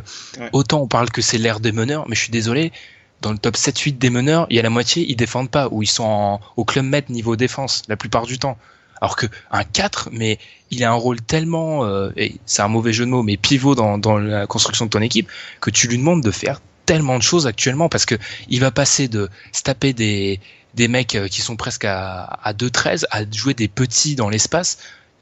autant 0.52 0.82
on 0.82 0.88
parle 0.88 1.10
que 1.10 1.22
c'est 1.22 1.38
l'ère 1.38 1.60
des 1.60 1.72
meneurs, 1.72 2.08
mais 2.08 2.16
je 2.16 2.22
suis 2.22 2.32
désolé, 2.32 2.72
dans 3.22 3.32
le 3.32 3.38
top 3.38 3.56
7-8 3.56 3.98
des 3.98 4.10
meneurs, 4.10 4.46
il 4.50 4.58
y 4.58 4.60
a 4.60 4.62
la 4.62 4.70
moitié 4.70 5.06
ils 5.10 5.16
défendent 5.16 5.50
pas 5.50 5.70
ou 5.72 5.82
ils 5.82 5.88
sont 5.88 6.40
au 6.58 6.66
club 6.66 6.86
med 6.86 7.10
niveau 7.10 7.36
défense 7.36 7.84
la 7.88 7.98
plupart 7.98 8.26
du 8.26 8.38
temps. 8.38 8.58
Alors 9.02 9.16
que 9.18 9.26
un 9.52 9.64
4, 9.64 10.10
mais 10.14 10.40
il 10.72 10.84
a 10.84 10.92
un 10.92 10.96
rôle 10.96 11.20
tellement, 11.20 11.84
euh, 11.84 12.12
et 12.16 12.36
c'est 12.46 12.62
un 12.62 12.70
mauvais 12.70 12.94
jeu 12.94 13.06
de 13.06 13.10
mots, 13.10 13.24
mais 13.24 13.36
pivot 13.36 13.76
dans, 13.76 13.98
dans 13.98 14.18
la 14.18 14.48
construction 14.48 14.86
de 14.86 14.92
ton 14.92 15.02
équipe, 15.02 15.30
que 15.60 15.70
tu 15.70 15.88
lui 15.88 15.98
demandes 15.98 16.24
de 16.24 16.32
faire 16.32 16.62
tellement 16.86 17.18
de 17.18 17.24
choses 17.24 17.48
actuellement 17.48 17.90
parce 17.90 18.06
que 18.06 18.16
il 18.50 18.60
va 18.60 18.72
passer 18.72 19.08
de 19.08 19.30
se 19.52 19.64
taper 19.64 19.94
des, 19.94 20.40
des 20.74 20.88
mecs 20.88 21.16
euh, 21.16 21.28
qui 21.28 21.42
sont 21.42 21.56
presque 21.56 21.86
à, 21.86 22.24
à 22.24 22.54
2-13 22.54 23.06
à 23.12 23.30
jouer 23.32 23.54
des 23.54 23.68
petits 23.68 24.16
dans 24.16 24.30
l'espace. 24.30 24.78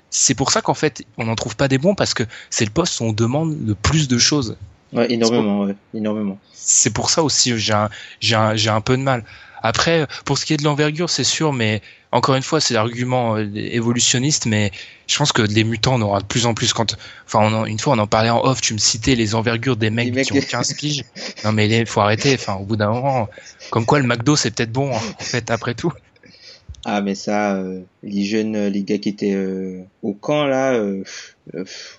C'est 0.10 0.36
pour 0.36 0.52
ça 0.52 0.62
qu'en 0.62 0.74
fait, 0.74 1.06
on 1.18 1.26
n'en 1.26 1.36
trouve 1.36 1.56
pas 1.56 1.68
des 1.68 1.78
bons 1.78 1.96
parce 1.96 2.14
que 2.14 2.24
c'est 2.50 2.66
le 2.66 2.72
poste 2.72 3.00
où 3.00 3.06
on 3.06 3.14
demande 3.14 3.58
le 3.66 3.76
plus 3.76 4.08
de 4.08 4.18
choses. 4.18 4.58
Ouais, 4.94 5.12
énormément, 5.12 5.62
ouais, 5.62 5.76
énormément. 5.94 6.38
C'est 6.54 6.90
pour 6.90 7.10
ça 7.10 7.24
aussi 7.24 7.58
j'ai 7.58 7.74
un, 7.74 7.90
j'ai 8.20 8.36
un, 8.36 8.56
j'ai 8.56 8.70
un 8.70 8.82
peu 8.82 8.98
de 8.98 9.02
mal. 9.02 9.24
Après, 9.62 10.08
pour 10.26 10.38
ce 10.38 10.46
qui 10.46 10.54
est 10.54 10.58
de 10.58 10.64
l'envergure, 10.64 11.10
c'est 11.10 11.24
sûr, 11.24 11.54
mais 11.54 11.82
encore 12.12 12.36
une 12.36 12.44
fois, 12.44 12.60
c'est 12.60 12.74
l'argument 12.74 13.38
euh, 13.38 13.48
évolutionniste, 13.56 14.46
mais 14.46 14.72
je 15.08 15.18
pense 15.18 15.32
que 15.32 15.42
les 15.42 15.64
mutants, 15.64 15.96
on 15.96 16.02
aura 16.02 16.20
de 16.20 16.26
plus 16.26 16.46
en 16.46 16.54
plus 16.54 16.74
quand, 16.74 16.98
enfin, 17.26 17.66
une 17.66 17.80
fois, 17.80 17.94
on 17.94 18.00
en 18.00 18.08
parlait 18.08 18.30
en 18.30 18.44
off, 18.44 18.62
tu 18.62 18.74
me 18.74 18.80
citais 18.80 19.16
les 19.16 19.36
envergures 19.36 19.78
des 19.78 19.90
mecs, 19.90 20.14
qui 20.26 20.34
ont 20.34 20.42
15 20.42 20.74
piges. 20.74 21.04
non, 21.46 21.52
mais 21.52 21.70
il 21.70 21.86
faut 21.86 22.02
arrêter, 22.02 22.34
enfin, 22.34 22.56
au 22.56 22.66
bout 22.66 22.76
d'un 22.76 22.92
moment, 22.92 23.30
comme 23.70 23.86
quoi 23.86 24.00
le 24.00 24.06
McDo, 24.06 24.36
c'est 24.36 24.52
peut-être 24.52 24.72
bon, 24.72 24.92
en 24.92 25.00
fait, 25.20 25.52
après 25.52 25.74
tout. 25.74 25.94
Ah, 26.84 27.02
mais 27.02 27.14
ça, 27.14 27.58
euh, 27.58 27.82
les 28.02 28.24
jeunes, 28.24 28.56
euh, 28.56 28.70
les 28.70 28.82
gars 28.82 28.98
qui 28.98 29.10
étaient 29.10 29.38
au 30.02 30.14
camp, 30.14 30.46
là, 30.46 30.84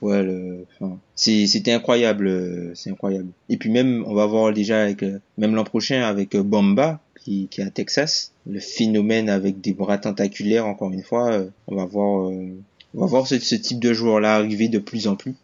ouais, 0.02 0.66
c'était 1.14 1.72
incroyable, 1.72 2.72
c'est 2.74 2.90
incroyable. 2.90 3.28
Et 3.48 3.56
puis 3.56 3.70
même, 3.70 4.02
on 4.06 4.14
va 4.14 4.26
voir 4.26 4.52
déjà 4.52 4.82
avec, 4.82 5.04
même 5.38 5.54
l'an 5.54 5.64
prochain 5.64 6.02
avec 6.02 6.36
Bomba, 6.36 7.00
qui, 7.22 7.48
qui 7.50 7.60
est 7.60 7.64
à 7.64 7.70
Texas. 7.70 8.32
Le 8.46 8.60
phénomène 8.60 9.28
avec 9.28 9.60
des 9.60 9.72
bras 9.72 9.98
tentaculaires, 9.98 10.66
encore 10.66 10.90
une 10.92 11.02
fois, 11.02 11.32
euh, 11.32 11.48
on 11.68 11.76
va 11.76 11.84
voir, 11.84 12.28
euh, 12.28 12.48
on 12.94 13.00
va 13.00 13.06
voir 13.06 13.26
ce, 13.26 13.38
ce 13.38 13.54
type 13.54 13.80
de 13.80 13.92
joueur-là 13.92 14.34
arriver 14.34 14.68
de 14.68 14.78
plus 14.78 15.06
en 15.06 15.16
plus. 15.16 15.34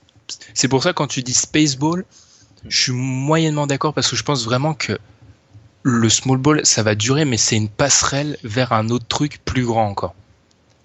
C'est 0.54 0.68
pour 0.68 0.82
ça 0.82 0.92
quand 0.92 1.06
tu 1.06 1.22
dis 1.22 1.34
Spaceball, 1.34 2.04
je 2.68 2.82
suis 2.82 2.92
moyennement 2.92 3.66
d'accord 3.66 3.94
parce 3.94 4.10
que 4.10 4.16
je 4.16 4.22
pense 4.22 4.44
vraiment 4.44 4.74
que 4.74 4.98
le 5.82 6.08
small 6.08 6.38
ball, 6.38 6.66
ça 6.66 6.82
va 6.82 6.94
durer, 6.94 7.24
mais 7.24 7.36
c'est 7.36 7.56
une 7.56 7.68
passerelle 7.68 8.36
vers 8.42 8.72
un 8.72 8.90
autre 8.90 9.06
truc 9.06 9.40
plus 9.44 9.64
grand 9.64 9.86
encore. 9.86 10.14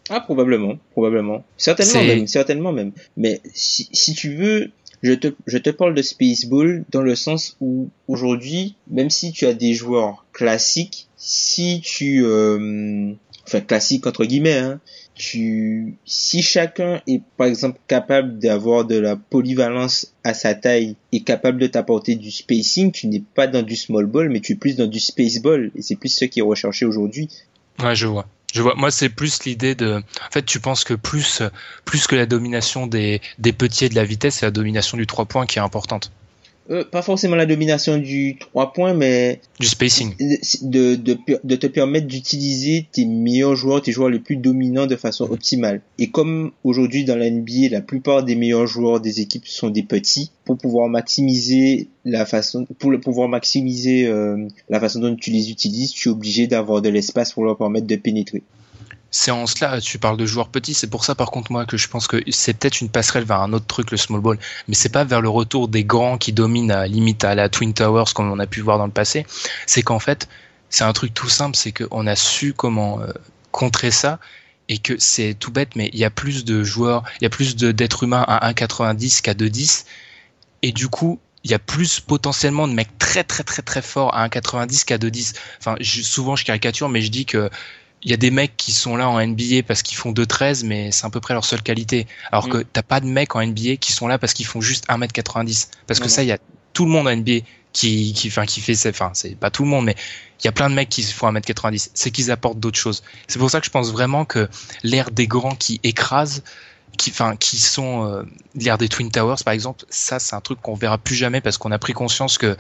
Ah, 0.09 0.19
probablement, 0.19 0.77
probablement. 0.91 1.43
Certainement 1.57 2.03
même, 2.03 2.27
certainement 2.27 2.71
même. 2.71 2.91
Mais 3.17 3.41
si, 3.53 3.89
si 3.93 4.13
tu 4.13 4.35
veux, 4.35 4.71
je 5.03 5.13
te, 5.13 5.27
je 5.45 5.57
te 5.57 5.69
parle 5.69 5.93
de 5.93 6.01
Spaceball 6.01 6.85
dans 6.89 7.01
le 7.01 7.15
sens 7.15 7.57
où 7.59 7.89
aujourd'hui, 8.07 8.75
même 8.89 9.09
si 9.09 9.33
tu 9.33 9.45
as 9.45 9.53
des 9.53 9.73
joueurs 9.73 10.25
classiques, 10.31 11.09
si 11.17 11.81
tu, 11.83 12.23
euh, 12.23 13.11
enfin 13.45 13.59
classique 13.59 14.07
entre 14.07 14.23
guillemets, 14.23 14.57
hein, 14.57 14.79
tu, 15.13 15.95
si 16.05 16.41
chacun 16.41 17.01
est 17.05 17.21
par 17.37 17.47
exemple 17.47 17.79
capable 17.87 18.39
d'avoir 18.39 18.85
de 18.85 18.95
la 18.95 19.17
polyvalence 19.17 20.13
à 20.23 20.33
sa 20.33 20.55
taille 20.55 20.95
et 21.11 21.21
capable 21.21 21.59
de 21.59 21.67
t'apporter 21.67 22.15
du 22.15 22.31
spacing, 22.31 22.93
tu 22.93 23.07
n'es 23.07 23.21
pas 23.35 23.47
dans 23.47 23.61
du 23.61 23.75
small 23.75 24.05
ball, 24.05 24.29
mais 24.29 24.39
tu 24.39 24.53
es 24.53 24.55
plus 24.55 24.77
dans 24.77 24.87
du 24.87 25.01
space 25.01 25.41
ball 25.41 25.69
et 25.75 25.81
c'est 25.81 25.97
plus 25.97 26.09
ce 26.09 26.25
qui 26.25 26.39
est 26.39 26.43
recherché 26.43 26.85
aujourd'hui. 26.85 27.27
Ouais, 27.83 27.95
je 27.95 28.07
vois. 28.07 28.25
Je 28.53 28.61
vois, 28.61 28.75
moi 28.75 28.91
c'est 28.91 29.09
plus 29.09 29.43
l'idée 29.45 29.73
de, 29.73 29.95
en 29.97 30.31
fait 30.31 30.45
tu 30.45 30.59
penses 30.59 30.83
que 30.83 30.93
plus, 30.93 31.41
plus 31.85 32.05
que 32.07 32.15
la 32.15 32.27
domination 32.27 32.85
des, 32.87 33.19
des 33.39 33.51
petits 33.51 33.85
et 33.85 33.89
de 33.89 33.95
la 33.95 34.05
vitesse, 34.05 34.35
c'est 34.35 34.45
la 34.45 34.51
domination 34.51 34.95
du 34.95 35.07
3 35.07 35.25
points 35.25 35.45
qui 35.47 35.57
est 35.57 35.61
importante. 35.61 36.11
Euh, 36.69 36.85
pas 36.85 37.01
forcément 37.01 37.35
la 37.35 37.45
domination 37.45 37.97
du 37.97 38.37
3 38.37 38.71
points, 38.71 38.93
mais 38.93 39.41
du 39.59 39.67
spacing. 39.67 40.13
De, 40.61 40.95
de, 40.95 41.17
de 41.43 41.55
te 41.55 41.67
permettre 41.67 42.07
d'utiliser 42.07 42.87
tes 42.91 43.05
meilleurs 43.05 43.55
joueurs, 43.55 43.81
tes 43.81 43.91
joueurs 43.91 44.09
les 44.09 44.19
plus 44.19 44.37
dominants 44.37 44.87
de 44.87 44.95
façon 44.95 45.25
optimale. 45.25 45.81
Et 45.99 46.09
comme 46.09 46.51
aujourd'hui 46.63 47.03
dans 47.03 47.17
la 47.17 47.29
NBA, 47.29 47.69
la 47.71 47.81
plupart 47.81 48.23
des 48.23 48.35
meilleurs 48.35 48.67
joueurs 48.67 49.01
des 49.01 49.19
équipes 49.19 49.45
sont 49.45 49.69
des 49.69 49.83
petits, 49.83 50.31
pour 50.45 50.57
pouvoir 50.57 50.87
maximiser 50.87 51.87
la 52.05 52.25
façon, 52.25 52.65
pour 52.79 52.91
pouvoir 53.01 53.27
maximiser 53.27 54.07
euh, 54.07 54.47
la 54.69 54.79
façon 54.79 54.99
dont 54.99 55.15
tu 55.15 55.31
les 55.31 55.51
utilises, 55.51 55.91
tu 55.91 56.09
es 56.09 56.11
obligé 56.11 56.47
d'avoir 56.47 56.81
de 56.81 56.89
l'espace 56.89 57.33
pour 57.33 57.43
leur 57.43 57.57
permettre 57.57 57.87
de 57.87 57.95
pénétrer 57.95 58.41
cela, 59.13 59.79
tu 59.79 59.99
parles 59.99 60.17
de 60.17 60.25
joueurs 60.25 60.49
petits, 60.49 60.73
c'est 60.73 60.89
pour 60.89 61.05
ça 61.05 61.13
par 61.13 61.29
contre 61.29 61.51
moi 61.51 61.65
que 61.65 61.77
je 61.77 61.87
pense 61.87 62.07
que 62.07 62.17
c'est 62.31 62.53
peut-être 62.53 62.81
une 62.81 62.89
passerelle 62.89 63.23
vers 63.23 63.41
un 63.41 63.53
autre 63.53 63.67
truc, 63.67 63.91
le 63.91 63.97
small 63.97 64.21
ball, 64.21 64.39
mais 64.67 64.73
c'est 64.73 64.89
pas 64.89 65.03
vers 65.03 65.21
le 65.21 65.29
retour 65.29 65.67
des 65.67 65.83
grands 65.83 66.17
qui 66.17 66.33
dominent 66.33 66.71
à 66.71 66.87
limite 66.87 67.23
à 67.23 67.35
la 67.35 67.47
Twin 67.47 67.73
Towers 67.73 68.13
comme 68.15 68.31
on 68.31 68.39
a 68.39 68.47
pu 68.47 68.61
voir 68.61 68.79
dans 68.79 68.87
le 68.87 68.91
passé. 68.91 69.25
C'est 69.67 69.83
qu'en 69.83 69.99
fait, 69.99 70.27
c'est 70.69 70.83
un 70.83 70.93
truc 70.93 71.13
tout 71.13 71.29
simple, 71.29 71.55
c'est 71.55 71.71
qu'on 71.71 72.07
a 72.07 72.15
su 72.15 72.53
comment 72.53 73.01
euh, 73.01 73.11
contrer 73.51 73.91
ça 73.91 74.19
et 74.67 74.79
que 74.79 74.95
c'est 74.97 75.35
tout 75.35 75.51
bête, 75.51 75.75
mais 75.75 75.91
il 75.93 75.99
y 75.99 76.05
a 76.05 76.09
plus 76.09 76.43
de 76.43 76.63
joueurs, 76.63 77.03
il 77.21 77.23
y 77.23 77.27
a 77.27 77.29
plus 77.29 77.55
d'êtres 77.55 78.03
humains 78.03 78.25
à 78.27 78.51
1,90 78.51 79.21
qu'à 79.21 79.33
2,10 79.33 79.85
et 80.63 80.71
du 80.71 80.87
coup 80.87 81.19
il 81.43 81.51
y 81.51 81.53
a 81.53 81.59
plus 81.59 81.99
potentiellement 81.99 82.67
de 82.67 82.73
mecs 82.73 82.97
très 82.97 83.23
très 83.23 83.43
très 83.43 83.61
très 83.61 83.81
forts 83.81 84.15
à 84.15 84.27
1,90 84.27 84.85
qu'à 84.85 84.97
2,10. 84.97 85.35
Enfin, 85.59 85.75
souvent 85.81 86.35
je 86.35 86.45
caricature, 86.45 86.89
mais 86.89 87.01
je 87.01 87.11
dis 87.11 87.25
que 87.25 87.51
il 88.03 88.11
y 88.11 88.13
a 88.13 88.17
des 88.17 88.31
mecs 88.31 88.57
qui 88.57 88.71
sont 88.71 88.95
là 88.95 89.09
en 89.09 89.25
NBA 89.25 89.63
parce 89.65 89.81
qu'ils 89.81 89.97
font 89.97 90.11
2-13, 90.11 90.65
mais 90.65 90.91
c'est 90.91 91.05
à 91.05 91.09
peu 91.09 91.19
près 91.19 91.33
leur 91.33 91.45
seule 91.45 91.61
qualité. 91.61 92.07
Alors 92.31 92.49
que 92.49 92.57
mm. 92.57 92.63
t'as 92.73 92.83
pas 92.83 92.99
de 92.99 93.05
mecs 93.05 93.35
en 93.35 93.45
NBA 93.45 93.77
qui 93.77 93.93
sont 93.93 94.07
là 94.07 94.17
parce 94.17 94.33
qu'ils 94.33 94.45
font 94.45 94.61
juste 94.61 94.87
1m90. 94.87 95.69
Parce 95.87 95.99
que 95.99 96.09
ça, 96.09 96.23
il 96.23 96.27
y 96.27 96.31
a 96.31 96.37
tout 96.73 96.85
le 96.85 96.91
monde 96.91 97.07
en 97.07 97.15
NBA 97.15 97.45
qui, 97.71 98.13
qui, 98.13 98.27
enfin, 98.27 98.45
qui 98.45 98.61
fait, 98.61 98.77
enfin, 98.89 99.11
c'est 99.13 99.35
pas 99.35 99.49
tout 99.49 99.63
le 99.63 99.69
monde, 99.69 99.85
mais 99.85 99.95
il 100.41 100.45
y 100.45 100.47
a 100.47 100.51
plein 100.51 100.69
de 100.69 100.75
mecs 100.75 100.89
qui 100.89 101.03
font 101.03 101.31
1m90. 101.31 101.91
C'est 101.93 102.11
qu'ils 102.11 102.29
apportent 102.31 102.59
d'autres 102.59 102.77
choses. 102.77 103.03
C'est 103.27 103.39
pour 103.39 103.49
ça 103.49 103.59
que 103.59 103.65
je 103.65 103.71
pense 103.71 103.91
vraiment 103.91 104.25
que 104.25 104.49
l'ère 104.83 105.09
des 105.09 105.27
grands 105.27 105.55
qui 105.55 105.79
écrasent, 105.83 106.43
qui, 106.97 107.09
enfin, 107.09 107.35
qui 107.37 107.57
sont 107.57 108.05
euh, 108.05 108.23
l'ère 108.55 108.77
des 108.77 108.89
Twin 108.89 109.09
Towers, 109.11 109.43
par 109.43 109.53
exemple, 109.53 109.85
ça, 109.89 110.19
c'est 110.19 110.35
un 110.35 110.41
truc 110.41 110.61
qu'on 110.61 110.75
verra 110.75 110.97
plus 110.97 111.15
jamais 111.15 111.41
parce 111.41 111.57
qu'on 111.57 111.71
a 111.71 111.79
pris 111.79 111.93
conscience 111.93 112.37
que 112.37 112.55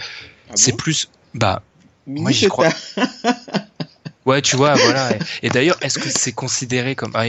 ah 0.49 0.53
c'est 0.55 0.75
plus, 0.75 1.09
bah, 1.33 1.61
moi 2.07 2.31
j'y 2.31 2.47
crois. 2.47 2.69
Ouais, 4.25 4.41
tu 4.41 4.55
vois, 4.55 4.73
voilà. 4.75 5.11
Et, 5.41 5.49
d'ailleurs, 5.49 5.77
est-ce 5.81 5.99
que 5.99 6.09
c'est 6.09 6.31
considéré 6.31 6.95
comme 6.95 7.11
ah, 7.15 7.25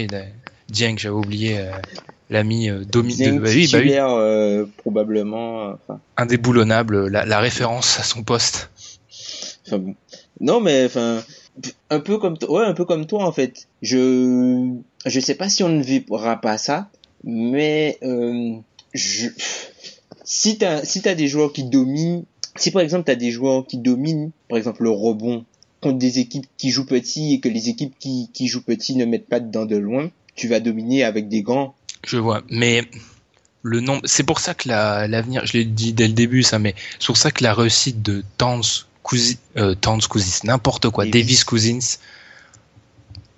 Dieng, 0.69 0.97
j'avais 0.97 1.15
oublié 1.15 1.59
euh, 1.59 1.71
l'ami 2.31 2.71
euh, 2.71 2.85
dominé. 2.85 3.33
Bah, 3.33 3.49
oui, 3.51 3.69
bah, 3.71 3.79
oui. 3.83 3.93
Euh, 3.97 4.67
probablement. 4.79 5.73
Enfin... 5.73 6.01
Indéboulonnable, 6.17 7.09
la, 7.09 7.25
la, 7.25 7.41
référence 7.41 7.99
à 7.99 8.03
son 8.03 8.23
poste. 8.23 8.71
Enfin, 9.67 9.79
bon. 9.79 9.95
Non, 10.41 10.61
mais 10.61 10.85
enfin, 10.87 11.23
un 11.91 12.01
peu 12.01 12.19
comme 12.19 12.39
toi, 12.39 12.61
ouais, 12.61 12.67
un 12.67 12.75
peu 12.75 12.85
comme 12.85 13.07
toi 13.07 13.25
en 13.25 13.33
fait. 13.33 13.69
Je, 13.83 14.75
je 15.07 15.21
sais 15.21 15.35
pas 15.35 15.49
si 15.49 15.63
on 15.63 15.69
ne 15.69 15.83
verra 15.83 16.41
pas 16.41 16.59
ça, 16.59 16.89
mais 17.23 17.99
euh, 18.03 18.57
je, 18.93 19.29
si 20.25 20.59
t'as 20.59 20.85
si 20.85 21.03
t'as 21.03 21.15
des 21.15 21.29
joueurs 21.29 21.53
qui 21.53 21.65
dominent, 21.65 22.25
si 22.57 22.71
par 22.71 22.83
exemple 22.83 23.05
t'as 23.05 23.15
des 23.15 23.31
joueurs 23.31 23.67
qui 23.67 23.79
dominent, 23.79 24.31
par 24.49 24.59
exemple 24.59 24.83
le 24.83 24.91
rebond 24.91 25.45
contre 25.85 25.99
des 25.99 26.19
équipes 26.19 26.47
qui 26.57 26.71
jouent 26.71 26.87
petit 26.87 27.35
et 27.35 27.41
que 27.41 27.49
les 27.51 27.69
équipes 27.69 27.95
qui, 27.99 28.31
qui 28.33 28.49
jouent 28.49 28.63
petit 28.63 28.97
ne 28.97 29.05
mettent 29.05 29.29
pas 29.29 29.39
dedans 29.39 29.67
de 29.67 29.77
loin, 29.77 30.11
tu 30.35 30.49
vas 30.49 30.59
dominer 30.59 31.05
avec 31.05 31.29
des 31.29 31.43
grands. 31.43 31.75
Je 32.07 32.17
vois, 32.17 32.43
mais 32.49 32.89
le 33.63 33.81
nombre, 33.81 34.01
c'est 34.05 34.23
pour 34.23 34.41
ça 34.41 34.55
que 34.55 34.67
l'avenir, 34.67 35.45
je 35.45 35.53
l'ai 35.53 35.67
dit 35.67 35.93
dès 35.93 36.09
le 36.09 36.15
début 36.15 36.43
ça, 36.43 36.59
mais 36.59 36.75
c'est 36.99 37.07
pour 37.07 37.19
ça 37.19 37.31
que 37.31 37.45
la 37.45 37.53
réussite 37.53 38.01
de 38.01 38.25
Cousins, 39.03 39.35
euh, 39.59 39.75
Cousins, 40.09 40.41
n'importe 40.45 40.89
quoi, 40.89 41.05
Davis, 41.05 41.45
Cousins, 41.45 41.99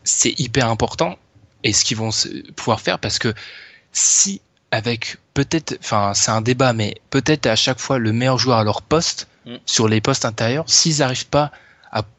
c'est 0.04 0.38
hyper 0.38 0.70
important 0.70 1.18
et 1.64 1.72
ce 1.72 1.84
qu'ils 1.84 1.96
vont 1.96 2.10
pouvoir 2.54 2.80
faire 2.80 3.00
parce 3.00 3.18
que 3.18 3.34
si 3.90 4.40
avec 4.70 5.16
peut-être, 5.34 5.76
enfin 5.80 6.12
c'est 6.14 6.30
un 6.30 6.42
débat, 6.42 6.72
mais 6.72 6.94
peut-être 7.10 7.46
à 7.46 7.56
chaque 7.56 7.80
fois 7.80 7.98
le 7.98 8.12
meilleur 8.12 8.38
joueur 8.38 8.58
à 8.58 8.64
leur 8.64 8.82
poste 8.82 9.26
mm. 9.46 9.56
sur 9.66 9.88
les 9.88 10.00
postes 10.00 10.24
intérieurs, 10.24 10.68
s'ils 10.68 10.98
n'arrivent 10.98 11.26
pas 11.26 11.50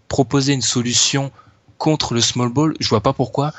proposer 0.08 0.54
une 0.54 0.62
solution 0.62 1.32
contre 1.78 2.14
le 2.14 2.22
small 2.22 2.50
ball, 2.50 2.76
je 2.80 2.88
vois 2.90 3.02
pas 3.02 3.14
pourquoi 3.14 3.54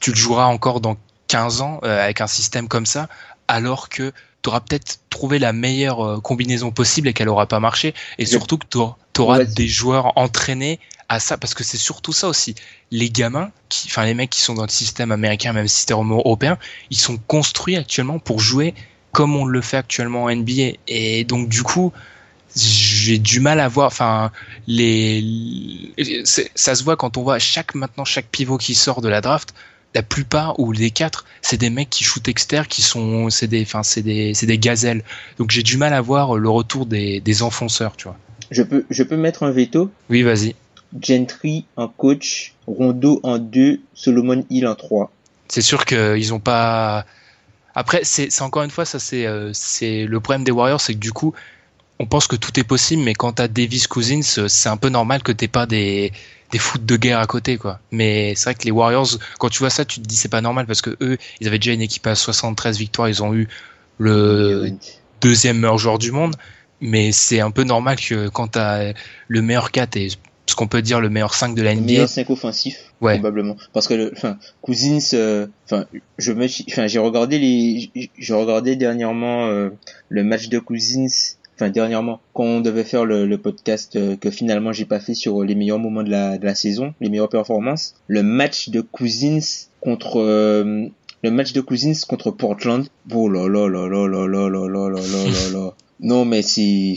tu 0.00 0.10
le 0.10 0.16
joueras 0.16 0.46
encore 0.46 0.80
dans 0.80 0.96
15 1.28 1.60
ans 1.60 1.80
euh, 1.84 2.02
avec 2.02 2.20
un 2.20 2.26
système 2.26 2.68
comme 2.68 2.86
ça, 2.86 3.08
alors 3.48 3.88
que 3.88 4.12
tu 4.42 4.48
auras 4.48 4.60
peut-être 4.60 5.00
trouvé 5.10 5.38
la 5.38 5.52
meilleure 5.52 6.04
euh, 6.04 6.20
combinaison 6.20 6.70
possible 6.70 7.08
et 7.08 7.12
qu'elle 7.12 7.28
aura 7.28 7.46
pas 7.46 7.60
marché. 7.60 7.94
Et 8.18 8.26
surtout 8.26 8.58
que 8.58 8.66
tu 8.66 9.20
auras 9.20 9.44
des 9.44 9.68
joueurs 9.68 10.16
entraînés 10.16 10.78
à 11.08 11.20
ça, 11.20 11.36
parce 11.38 11.54
que 11.54 11.64
c'est 11.64 11.76
surtout 11.76 12.12
ça 12.12 12.28
aussi. 12.28 12.54
Les 12.90 13.10
gamins, 13.10 13.50
enfin 13.86 14.04
les 14.04 14.14
mecs 14.14 14.30
qui 14.30 14.40
sont 14.40 14.54
dans 14.54 14.64
le 14.64 14.68
système 14.68 15.12
américain, 15.12 15.52
même 15.52 15.68
système 15.68 16.10
européen, 16.12 16.58
ils 16.90 16.98
sont 16.98 17.16
construits 17.16 17.76
actuellement 17.76 18.18
pour 18.18 18.40
jouer 18.40 18.74
comme 19.12 19.34
on 19.34 19.44
le 19.44 19.60
fait 19.60 19.76
actuellement 19.76 20.24
en 20.24 20.34
NBA. 20.34 20.78
Et 20.88 21.24
donc 21.24 21.48
du 21.48 21.62
coup, 21.62 21.92
j'ai 22.56 23.18
du 23.18 23.40
mal 23.40 23.60
à 23.60 23.68
voir. 23.68 23.88
Enfin, 23.88 24.32
les, 24.66 25.92
ça 26.54 26.74
se 26.74 26.82
voit 26.82 26.96
quand 26.96 27.16
on 27.16 27.22
voit 27.22 27.38
chaque 27.38 27.74
maintenant 27.74 28.04
chaque 28.04 28.26
pivot 28.26 28.58
qui 28.58 28.74
sort 28.74 29.00
de 29.00 29.08
la 29.08 29.20
draft. 29.20 29.54
La 29.94 30.02
plupart 30.02 30.60
ou 30.60 30.72
les 30.72 30.90
quatre, 30.90 31.24
c'est 31.40 31.56
des 31.56 31.70
mecs 31.70 31.88
qui 31.88 32.04
shootent 32.04 32.28
externes, 32.28 32.66
qui 32.66 32.82
sont, 32.82 33.30
c'est 33.30 33.46
des, 33.46 33.62
enfin, 33.62 33.82
c'est 33.82 34.02
des, 34.02 34.34
c'est 34.34 34.44
des 34.44 34.58
gazelles. 34.58 35.02
Donc 35.38 35.50
j'ai 35.50 35.62
du 35.62 35.78
mal 35.78 35.94
à 35.94 36.02
voir 36.02 36.36
le 36.36 36.50
retour 36.50 36.84
des, 36.84 37.20
des 37.20 37.42
enfonceurs, 37.42 37.96
tu 37.96 38.04
vois. 38.08 38.18
Je 38.50 38.62
peux, 38.62 38.84
je 38.90 39.02
peux 39.02 39.16
mettre 39.16 39.42
un 39.42 39.50
veto? 39.50 39.90
Oui, 40.10 40.22
vas-y. 40.22 40.54
Gentry 41.00 41.64
en 41.76 41.88
coach, 41.88 42.54
Rondo 42.66 43.20
en 43.22 43.38
2, 43.38 43.80
Solomon 43.94 44.44
Hill 44.50 44.66
en 44.66 44.74
3. 44.74 45.10
C'est 45.48 45.62
sûr 45.62 45.84
qu'ils 45.84 46.34
ont 46.34 46.40
pas. 46.40 47.06
Après, 47.74 48.00
c'est 48.04 48.42
encore 48.42 48.62
une 48.62 48.70
fois, 48.70 48.84
ça 48.84 48.98
c'est 48.98 49.26
euh, 49.26 49.50
c'est 49.52 50.04
le 50.04 50.20
problème 50.20 50.44
des 50.44 50.52
Warriors, 50.52 50.80
c'est 50.80 50.94
que 50.94 50.98
du 50.98 51.12
coup, 51.12 51.34
on 51.98 52.06
pense 52.06 52.26
que 52.26 52.36
tout 52.36 52.58
est 52.60 52.64
possible, 52.64 53.02
mais 53.02 53.14
quand 53.14 53.32
t'as 53.32 53.48
Davis 53.48 53.86
Cousins, 53.86 54.22
c'est 54.22 54.68
un 54.68 54.76
peu 54.76 54.88
normal 54.88 55.22
que 55.22 55.32
t'aies 55.32 55.48
pas 55.48 55.66
des, 55.66 56.12
des 56.52 56.58
foot 56.58 56.84
de 56.84 56.96
guerre 56.96 57.18
à 57.18 57.26
côté, 57.26 57.56
quoi. 57.56 57.80
Mais 57.90 58.34
c'est 58.34 58.44
vrai 58.44 58.54
que 58.54 58.64
les 58.64 58.70
Warriors, 58.70 59.18
quand 59.38 59.48
tu 59.48 59.60
vois 59.60 59.70
ça, 59.70 59.84
tu 59.84 60.00
te 60.00 60.06
dis 60.06 60.16
c'est 60.16 60.28
pas 60.28 60.42
normal 60.42 60.66
parce 60.66 60.82
que 60.82 60.96
eux, 61.00 61.16
ils 61.40 61.46
avaient 61.48 61.58
déjà 61.58 61.72
une 61.72 61.82
équipe 61.82 62.06
à 62.06 62.14
73 62.14 62.78
victoires, 62.78 63.08
ils 63.08 63.22
ont 63.22 63.34
eu 63.34 63.48
le 63.98 64.72
deuxième 65.20 65.58
meilleur 65.58 65.78
joueur 65.78 65.98
du 65.98 66.12
monde. 66.12 66.34
Mais 66.82 67.10
c'est 67.10 67.40
un 67.40 67.50
peu 67.50 67.64
normal 67.64 67.96
que 67.96 68.28
quand 68.28 68.48
t'as 68.48 68.92
le 69.28 69.42
meilleur 69.42 69.70
4 69.70 69.96
et 69.96 70.08
ce 70.46 70.54
qu'on 70.54 70.68
peut 70.68 70.82
dire 70.82 71.00
le 71.00 71.08
meilleur 71.08 71.34
5 71.34 71.54
de 71.54 71.62
la 71.62 71.74
NBA. 71.74 71.80
Le 71.80 71.86
meilleur 71.86 72.08
5 72.08 72.30
offensif, 72.30 72.92
probablement. 73.00 73.56
Parce 73.72 73.88
que, 73.88 74.12
enfin, 74.12 74.38
Cousins, 74.60 74.98
euh, 75.14 75.46
enfin, 75.64 75.86
je 76.18 76.32
me, 76.32 76.46
enfin, 76.70 76.86
j'ai 76.86 76.98
regardé 76.98 77.38
les, 77.38 78.10
j'ai 78.18 78.34
regardé 78.34 78.76
dernièrement 78.76 79.46
euh, 79.46 79.70
le 80.08 80.24
match 80.24 80.48
de 80.48 80.58
Cousins 80.58 81.35
enfin 81.56 81.70
dernièrement, 81.70 82.20
quand 82.34 82.44
on 82.44 82.60
devait 82.60 82.84
faire 82.84 83.04
le, 83.04 83.36
podcast 83.36 83.96
euh, 83.96 84.16
que 84.16 84.30
finalement 84.30 84.72
j'ai 84.72 84.84
pas 84.84 85.00
fait 85.00 85.14
sur 85.14 85.42
les 85.42 85.54
meilleurs 85.54 85.78
moments 85.78 86.02
de 86.02 86.10
la, 86.10 86.38
de 86.38 86.44
la 86.44 86.54
saison, 86.54 86.94
les 87.00 87.08
meilleures 87.08 87.28
performances, 87.28 87.94
le 88.06 88.22
match 88.22 88.68
de 88.68 88.80
Cousins 88.80 89.66
contre 89.80 90.20
euh, 90.20 90.86
le 91.22 91.30
match 91.30 91.52
de 91.52 91.60
Cousins 91.60 91.94
contre 92.06 92.30
Portland. 92.30 92.86
Oh 93.12 93.28
là 93.28 93.48
là 93.48 93.68
là 93.68 93.88
là 93.88 94.06
là 94.06 94.26
là 94.28 94.48
là 94.48 94.68
là 94.68 94.90
là 94.90 95.50
là 95.52 95.74
Non 96.00 96.24
mais 96.24 96.42
c'est 96.42 96.94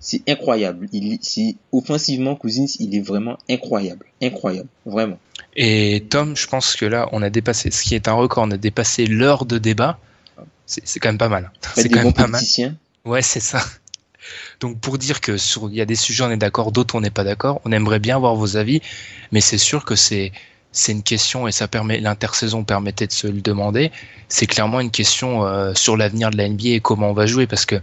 c'est 0.00 0.22
incroyable. 0.28 0.88
Il 0.92 1.18
c'est 1.22 1.54
offensivement 1.70 2.34
Cousins, 2.34 2.66
il 2.80 2.96
est 2.96 3.00
vraiment 3.00 3.38
incroyable, 3.48 4.06
incroyable, 4.20 4.68
vraiment. 4.84 5.18
Et 5.54 6.04
Tom, 6.10 6.36
je 6.36 6.46
pense 6.48 6.74
que 6.74 6.86
là 6.86 7.08
on 7.12 7.22
a 7.22 7.30
dépassé 7.30 7.70
ce 7.70 7.82
qui 7.82 7.94
est 7.94 8.08
un 8.08 8.14
record, 8.14 8.44
on 8.46 8.50
a 8.50 8.56
dépassé 8.56 9.06
l'heure 9.06 9.44
de 9.44 9.58
débat. 9.58 9.98
C'est 10.66 11.00
quand 11.00 11.10
même 11.10 11.18
pas 11.18 11.28
mal. 11.28 11.52
C'est 11.74 11.88
quand 11.88 12.02
même 12.02 12.14
pas 12.14 12.26
mal. 12.26 12.42
Ouais, 13.04 13.20
c'est 13.20 13.40
ça. 13.40 13.60
Donc 14.60 14.80
pour 14.80 14.98
dire 14.98 15.20
que 15.20 15.36
il 15.68 15.74
y 15.74 15.80
a 15.80 15.84
des 15.84 15.96
sujets 15.96 16.24
on 16.24 16.30
est 16.30 16.36
d'accord, 16.36 16.72
d'autres 16.72 16.94
on 16.94 17.00
n'est 17.00 17.10
pas 17.10 17.24
d'accord, 17.24 17.60
on 17.64 17.72
aimerait 17.72 17.98
bien 17.98 18.16
avoir 18.16 18.34
vos 18.34 18.56
avis, 18.56 18.80
mais 19.30 19.40
c'est 19.40 19.58
sûr 19.58 19.84
que 19.84 19.96
c'est 19.96 20.32
c'est 20.72 20.92
une 20.92 21.02
question 21.02 21.46
et 21.46 21.52
ça 21.52 21.68
permet 21.68 22.00
l'intersaison 22.00 22.64
permettait 22.64 23.06
de 23.06 23.12
se 23.12 23.26
le 23.26 23.42
demander. 23.42 23.92
C'est 24.28 24.46
clairement 24.46 24.80
une 24.80 24.90
question 24.90 25.44
euh, 25.44 25.74
sur 25.74 25.96
l'avenir 25.98 26.30
de 26.30 26.38
la 26.38 26.48
NBA 26.48 26.68
et 26.68 26.80
comment 26.80 27.10
on 27.10 27.12
va 27.12 27.26
jouer 27.26 27.46
parce 27.46 27.66
que 27.66 27.76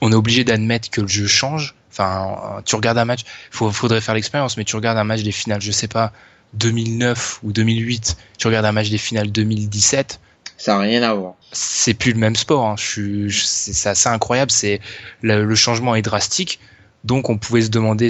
on 0.00 0.12
est 0.12 0.14
obligé 0.14 0.44
d'admettre 0.44 0.90
que 0.90 1.00
le 1.00 1.08
jeu 1.08 1.26
change. 1.26 1.74
Enfin, 1.90 2.62
tu 2.64 2.74
regardes 2.74 2.98
un 2.98 3.04
match, 3.04 3.20
il 3.52 3.72
faudrait 3.72 4.00
faire 4.00 4.14
l'expérience, 4.14 4.56
mais 4.56 4.64
tu 4.64 4.74
regardes 4.76 4.98
un 4.98 5.04
match 5.04 5.22
des 5.22 5.32
finales, 5.32 5.60
je 5.60 5.70
sais 5.70 5.86
pas, 5.86 6.12
2009 6.54 7.40
ou 7.42 7.52
2008, 7.52 8.16
tu 8.38 8.46
regardes 8.46 8.66
un 8.66 8.72
match 8.72 8.90
des 8.90 8.98
finales 8.98 9.30
2017, 9.30 10.20
ça 10.64 10.78
n'a 10.78 10.78
rien 10.78 11.02
à 11.02 11.12
voir. 11.12 11.34
C'est 11.52 11.92
plus 11.92 12.14
le 12.14 12.18
même 12.18 12.36
sport. 12.36 12.64
Hein. 12.64 12.76
C'est 12.78 13.86
assez 13.86 14.08
incroyable. 14.08 14.50
C'est 14.50 14.80
le, 15.20 15.54
changement 15.54 15.94
est 15.94 16.00
drastique. 16.00 16.58
Donc 17.04 17.28
on 17.28 17.36
pouvait 17.36 17.60
se 17.60 17.68
demander 17.68 18.08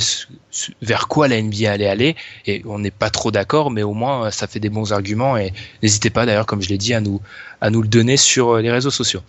vers 0.81 1.09
quoi 1.09 1.27
la 1.27 1.43
NBA 1.43 1.69
allait 1.69 1.89
aller 1.89 2.15
et 2.47 2.63
on 2.65 2.79
n'est 2.79 2.93
pas 2.93 3.11
trop 3.11 3.33
d'accord, 3.33 3.73
mais 3.73 3.83
au 3.83 3.93
moins 3.93 4.31
ça 4.31 4.47
fait 4.47 4.61
des 4.61 4.69
bons 4.69 4.93
arguments 4.93 5.37
et 5.37 5.53
n'hésitez 5.83 6.11
pas 6.11 6.27
d'ailleurs, 6.27 6.47
comme 6.47 6.63
je 6.63 6.69
l'ai 6.69 6.79
dit, 6.79 6.95
à 6.95 7.01
nous 7.01 7.21
à 7.61 7.71
nous 7.71 7.83
le 7.83 7.89
donner 7.89 8.17
sur 8.17 8.51
euh, 8.51 8.63
les 8.63 8.71
réseaux 8.71 8.93
sociaux. 8.93 9.23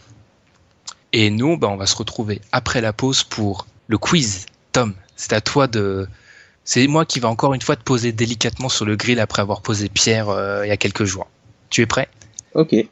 Et 1.12 1.32
nous, 1.32 1.58
bah, 1.58 1.70
on 1.70 1.78
va 1.78 1.88
se 1.88 1.96
retrouver 1.96 2.42
après 2.52 2.80
la 2.80 2.94
pause 2.94 3.24
pour 3.24 3.66
le 3.88 3.98
quiz. 3.98 4.46
Tom, 4.72 4.94
c'est 5.16 5.34
à 5.34 5.42
toi 5.42 5.66
de. 5.66 6.08
C'est 6.64 6.86
moi 6.86 7.06
qui 7.06 7.20
va 7.20 7.30
encore 7.30 7.56
une 7.56 7.62
fois 7.62 7.76
te 7.76 7.84
poser 7.84 8.12
délicatement 8.12 8.70
sur 8.70 8.86
le 8.86 8.96
grill 8.96 9.20
après 9.20 9.42
avoir 9.42 9.64
posé 9.64 9.90
Pierre 9.90 10.30
euh, 10.30 10.64
il 10.64 10.70
y 10.70 10.72
a 10.72 10.78
quelques 10.78 11.06
jours. 11.06 11.28
Tu 11.72 11.82
es 11.82 11.88
prêt? 11.88 12.08
Ok. 12.56 12.88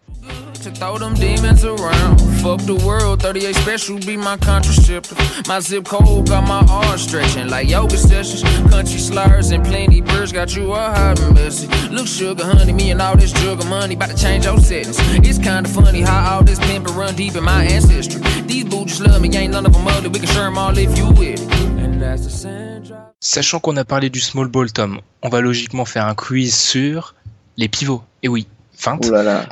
To 0.64 0.72
throw 0.72 0.98
them 0.98 1.14
demons 1.14 1.64
around. 1.64 2.20
Fuck 2.42 2.60
the 2.66 2.76
world, 2.86 3.22
38 3.22 3.56
special 3.56 3.98
be 4.00 4.18
my 4.18 4.38
contraceptive. 4.38 5.18
My 5.48 5.62
zip 5.62 5.86
code 5.86 6.28
got 6.28 6.46
my 6.48 6.66
arms 6.70 7.02
stretching 7.02 7.50
like 7.50 7.70
yoga 7.70 7.98
sessions. 7.98 8.44
Country 8.70 9.00
slurs 9.00 9.52
and 9.52 9.64
plenty 9.64 10.02
birds 10.02 10.34
got 10.34 10.54
you 10.56 10.74
a 10.74 10.76
hot 10.76 11.20
message. 11.34 11.70
Look, 11.92 12.08
sugar, 12.08 12.44
honey, 12.44 12.74
me 12.74 12.92
and 12.92 13.02
all 13.02 13.16
this 13.16 13.32
sugar 13.32 13.66
money 13.68 13.96
about 13.96 14.10
to 14.10 14.18
change 14.18 14.46
your 14.46 14.60
settings. 14.60 14.98
It's 15.28 15.38
kinda 15.38 15.70
funny 15.70 16.02
how 16.02 16.36
all 16.36 16.44
this 16.44 16.60
pimpin' 16.60 16.96
run 16.96 17.16
deep 17.16 17.36
in 17.36 17.44
my 17.44 17.64
ancestry. 17.64 18.22
These 18.46 18.66
boots 18.66 19.00
love 19.00 19.22
me, 19.22 19.30
ain't 19.36 19.54
none 19.54 19.66
of 19.66 19.72
them 19.72 19.88
ugly. 19.88 20.10
We 20.10 20.20
can 20.20 20.28
share 20.28 20.44
them 20.44 20.58
all 20.58 20.78
if 20.78 20.98
you 20.98 21.08
with 21.12 21.40
it. 21.40 21.52
And 21.80 22.02
that's 22.02 22.24
the 22.24 22.30
sand 22.30 22.94
Sachant 23.22 23.62
qu'on 23.62 23.78
a 23.78 23.86
parlé 23.86 24.10
du 24.10 24.20
small 24.20 24.48
ball, 24.48 24.70
Tom, 24.72 25.00
on 25.22 25.30
va 25.30 25.40
logiquement 25.40 25.86
faire 25.86 26.08
un 26.08 26.16
quiz 26.16 26.54
sur 26.54 27.16
les 27.56 27.70
pivots. 27.70 28.04
Et 28.22 28.28
oui, 28.28 28.48
feinte. 28.76 29.06
Oh 29.08 29.12
là 29.12 29.24
là. 29.24 29.50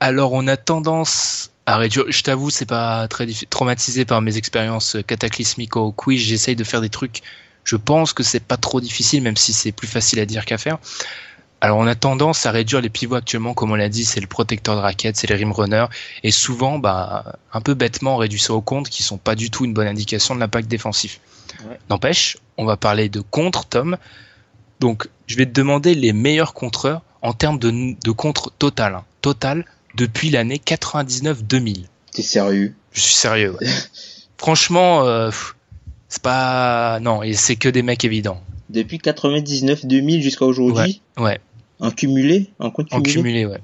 Alors 0.00 0.32
on 0.32 0.46
a 0.46 0.56
tendance 0.56 1.50
à 1.66 1.76
réduire. 1.76 2.04
Je 2.08 2.22
t'avoue, 2.22 2.50
c'est 2.50 2.66
pas 2.66 3.08
très 3.08 3.26
traumatisé 3.50 4.04
par 4.04 4.20
mes 4.20 4.36
expériences 4.36 4.96
cataclysmiques 5.06 5.76
au 5.76 5.92
quiz. 5.92 6.20
J'essaye 6.20 6.56
de 6.56 6.64
faire 6.64 6.80
des 6.80 6.90
trucs. 6.90 7.22
Je 7.64 7.76
pense 7.76 8.12
que 8.12 8.22
c'est 8.22 8.44
pas 8.44 8.58
trop 8.58 8.80
difficile, 8.80 9.22
même 9.22 9.36
si 9.36 9.52
c'est 9.52 9.72
plus 9.72 9.88
facile 9.88 10.20
à 10.20 10.26
dire 10.26 10.44
qu'à 10.44 10.58
faire. 10.58 10.78
Alors 11.60 11.78
on 11.78 11.86
a 11.86 11.94
tendance 11.94 12.44
à 12.44 12.50
réduire 12.50 12.82
les 12.82 12.90
pivots 12.90 13.14
actuellement, 13.14 13.54
comme 13.54 13.72
on 13.72 13.74
l'a 13.74 13.88
dit, 13.88 14.04
c'est 14.04 14.20
le 14.20 14.26
protecteur 14.26 14.76
de 14.76 14.80
raquette, 14.82 15.16
c'est 15.16 15.26
les 15.28 15.34
rim 15.34 15.50
runners, 15.50 15.86
et 16.22 16.30
souvent, 16.30 16.78
bah, 16.78 17.36
un 17.54 17.62
peu 17.62 17.72
bêtement, 17.72 18.16
on 18.16 18.18
réduit 18.18 18.38
ça 18.38 18.52
aux 18.52 18.60
comptes 18.60 18.90
qui 18.90 19.02
sont 19.02 19.16
pas 19.16 19.34
du 19.34 19.50
tout 19.50 19.64
une 19.64 19.72
bonne 19.72 19.86
indication 19.86 20.34
de 20.34 20.40
l'impact 20.40 20.68
défensif. 20.68 21.20
Ouais. 21.66 21.78
N'empêche, 21.88 22.36
on 22.58 22.66
va 22.66 22.76
parler 22.76 23.08
de 23.08 23.20
contre, 23.20 23.64
Tom. 23.64 23.96
Donc, 24.80 25.08
je 25.26 25.36
vais 25.36 25.46
te 25.46 25.52
demander 25.52 25.94
les 25.94 26.12
meilleurs 26.12 26.52
contreurs 26.52 27.00
en 27.24 27.32
termes 27.32 27.58
de, 27.58 27.96
de 28.00 28.10
contre 28.12 28.52
total. 28.52 28.94
Hein. 28.94 29.04
Total 29.22 29.64
depuis 29.96 30.30
l'année 30.30 30.60
99-2000. 30.64 31.86
T'es 32.12 32.22
sérieux? 32.22 32.74
Je 32.92 33.00
suis 33.00 33.14
sérieux. 33.14 33.56
Ouais. 33.60 33.66
Franchement, 34.38 35.04
euh, 35.06 35.30
c'est 36.08 36.22
pas 36.22 37.00
non, 37.00 37.22
et 37.22 37.32
c'est 37.32 37.56
que 37.56 37.68
des 37.68 37.82
mecs 37.82 38.04
évidents. 38.04 38.40
Depuis 38.68 38.98
99-2000 38.98 40.20
jusqu'à 40.20 40.44
aujourd'hui? 40.44 41.00
Ouais. 41.16 41.24
ouais. 41.24 41.40
En 41.80 41.90
cumulé, 41.90 42.50
en 42.58 42.70
cumulé. 42.70 42.94
En 42.94 43.02
cumulé, 43.02 43.46
ouais. 43.46 43.60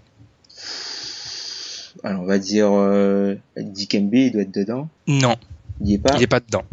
Alors 2.03 2.23
on 2.23 2.27
va 2.27 2.39
dire 2.39 2.69
euh, 2.73 3.37
Dikembe, 3.57 4.15
il 4.15 4.33
doit 4.33 4.43
être 4.43 4.55
dedans. 4.55 4.89
Non. 5.07 5.37
Il 5.83 5.93
est 5.93 5.99
pas? 5.99 6.17
Il 6.17 6.23
est 6.23 6.27
pas 6.27 6.41
dedans. 6.41 6.65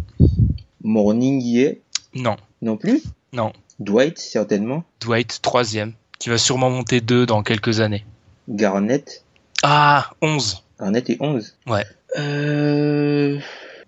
Morning 0.83 1.41
y 1.41 1.59
est? 1.59 1.81
Non. 2.13 2.37
Non 2.61 2.77
plus? 2.77 3.03
Non. 3.33 3.51
Dwight 3.79 4.17
certainement? 4.17 4.83
Dwight 5.01 5.39
troisième, 5.41 5.93
qui 6.19 6.29
va 6.29 6.37
sûrement 6.37 6.69
monter 6.69 7.01
deux 7.01 7.25
dans 7.25 7.43
quelques 7.43 7.79
années. 7.79 8.05
Garnett. 8.49 9.23
Ah, 9.63 10.11
11. 10.21 10.63
Garnett 10.79 11.09
est 11.09 11.17
11. 11.19 11.55
Ouais. 11.67 11.85
Euh, 12.17 13.39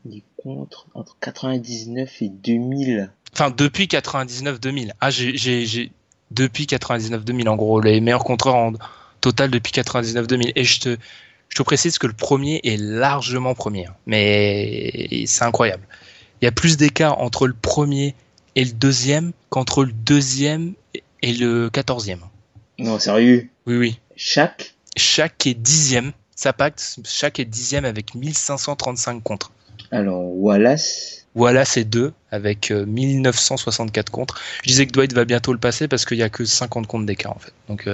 les 0.05 0.23
contre 0.43 0.88
entre 0.93 1.17
99 1.19 2.21
et 2.21 2.30
2000. 2.30 3.11
Enfin, 3.34 3.51
depuis 3.55 3.86
99-2000. 3.86 4.91
Ah, 4.99 5.09
j'ai, 5.09 5.91
depuis 6.32 6.65
99-2000, 6.65 7.47
en 7.47 7.55
gros, 7.55 7.82
les 7.82 8.01
meilleurs 8.01 8.23
contreurs 8.23 8.55
en 8.55 8.73
total 9.21 9.49
depuis 9.51 9.71
99-2000. 9.71 10.51
Et 10.55 10.63
je 10.63 10.80
te, 10.80 10.97
je 11.49 11.55
te 11.55 11.63
précise 11.63 11.97
que 11.97 12.07
le 12.07 12.13
premier 12.13 12.61
est 12.63 12.77
largement 12.77 13.53
premier. 13.53 13.88
Hein. 13.88 13.95
Mais 14.05 15.23
c'est 15.25 15.43
incroyable. 15.43 15.84
Il 16.41 16.45
y 16.45 16.47
a 16.47 16.51
plus 16.51 16.77
d'écart 16.77 17.19
entre 17.19 17.47
le 17.47 17.53
premier 17.53 18.15
et 18.55 18.63
le 18.63 18.71
deuxième 18.71 19.32
qu'entre 19.49 19.84
le 19.84 19.91
deuxième 19.91 20.73
et 21.22 21.34
le 21.34 21.70
quatorzième. 21.70 22.22
Non, 22.78 22.99
sérieux? 22.99 23.49
Oui, 23.65 23.78
oui. 23.78 23.99
Chaque? 24.15 24.76
Chaque 24.95 25.47
est 25.47 25.53
dixième. 25.53 26.11
Ça 26.36 26.53
pacte, 26.53 26.99
chaque 27.05 27.39
est 27.39 27.45
dixième 27.45 27.86
avec 27.86 28.15
1535 28.15 29.22
contre. 29.22 29.51
Alors, 29.91 30.24
Wallace? 30.38 31.26
Voilà, 31.36 31.65
c'est 31.65 31.84
deux 31.84 32.13
avec 32.32 32.72
1964 32.72 34.09
contre. 34.11 34.39
Je 34.63 34.70
disais 34.70 34.88
que 34.88 34.91
Dwight 34.91 35.13
va 35.13 35.26
bientôt 35.26 35.53
le 35.53 35.59
passer 35.59 35.88
parce 35.88 36.05
qu'il 36.05 36.17
y 36.17 36.24
a 36.24 36.30
que 36.30 36.45
50 36.45 36.88
comptes 36.88 37.05
d'écart 37.05 37.36
en 37.36 37.39
fait. 37.39 37.53
Donc 37.67 37.88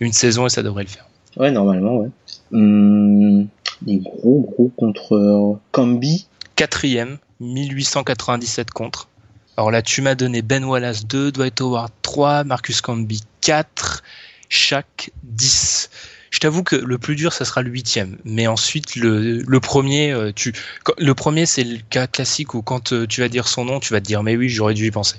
une 0.00 0.12
saison 0.12 0.46
et 0.46 0.50
ça 0.50 0.62
devrait 0.62 0.84
le 0.84 0.88
faire. 0.88 1.06
Ouais, 1.36 1.50
normalement, 1.50 1.96
ouais. 1.96 2.10
Hum, 2.52 3.48
des 3.80 3.96
gros 3.96 4.40
gros 4.40 4.70
contre 4.76 5.58
Cambi. 5.70 6.26
Quatrième, 6.54 7.18
1897 7.40 8.70
contre. 8.70 9.08
Alors 9.56 9.70
là, 9.70 9.82
tu 9.82 10.00
m'as 10.00 10.14
donné 10.14 10.40
Ben 10.40 10.64
Wallace 10.64 11.06
2, 11.06 11.32
Dwight 11.32 11.60
Howard 11.60 11.92
3, 12.02 12.44
Marcus 12.44 12.80
Camby 12.80 13.22
4, 13.42 14.02
chaque 14.48 15.10
10. 15.24 15.90
Je 16.30 16.38
t'avoue 16.38 16.62
que 16.62 16.76
le 16.76 16.96
plus 16.96 17.14
dur, 17.14 17.34
ça 17.34 17.44
sera 17.44 17.60
le 17.60 17.70
huitième. 17.70 18.16
Mais 18.24 18.46
ensuite, 18.46 18.96
le, 18.96 19.42
le 19.42 19.60
premier, 19.60 20.12
euh, 20.12 20.32
tu, 20.34 20.54
le 20.98 21.14
premier, 21.14 21.44
c'est 21.44 21.64
le 21.64 21.78
cas 21.90 22.06
classique 22.06 22.54
où 22.54 22.62
quand 22.62 22.92
euh, 22.94 23.06
tu 23.06 23.20
vas 23.20 23.28
dire 23.28 23.46
son 23.46 23.66
nom, 23.66 23.80
tu 23.80 23.92
vas 23.92 24.00
te 24.00 24.06
dire, 24.06 24.22
mais 24.22 24.36
oui, 24.36 24.48
j'aurais 24.48 24.72
dû 24.72 24.86
y 24.86 24.90
penser. 24.90 25.16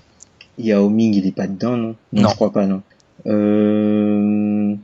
Yao 0.58 0.90
Ming, 0.90 1.14
il 1.14 1.28
est 1.28 1.32
pas 1.32 1.48
dedans, 1.48 1.78
non? 1.78 1.96
Non, 2.14 2.30
je 2.30 2.36
crois 2.36 2.52
pas, 2.52 2.66
non. 2.66 2.82
Euh... 3.28 4.76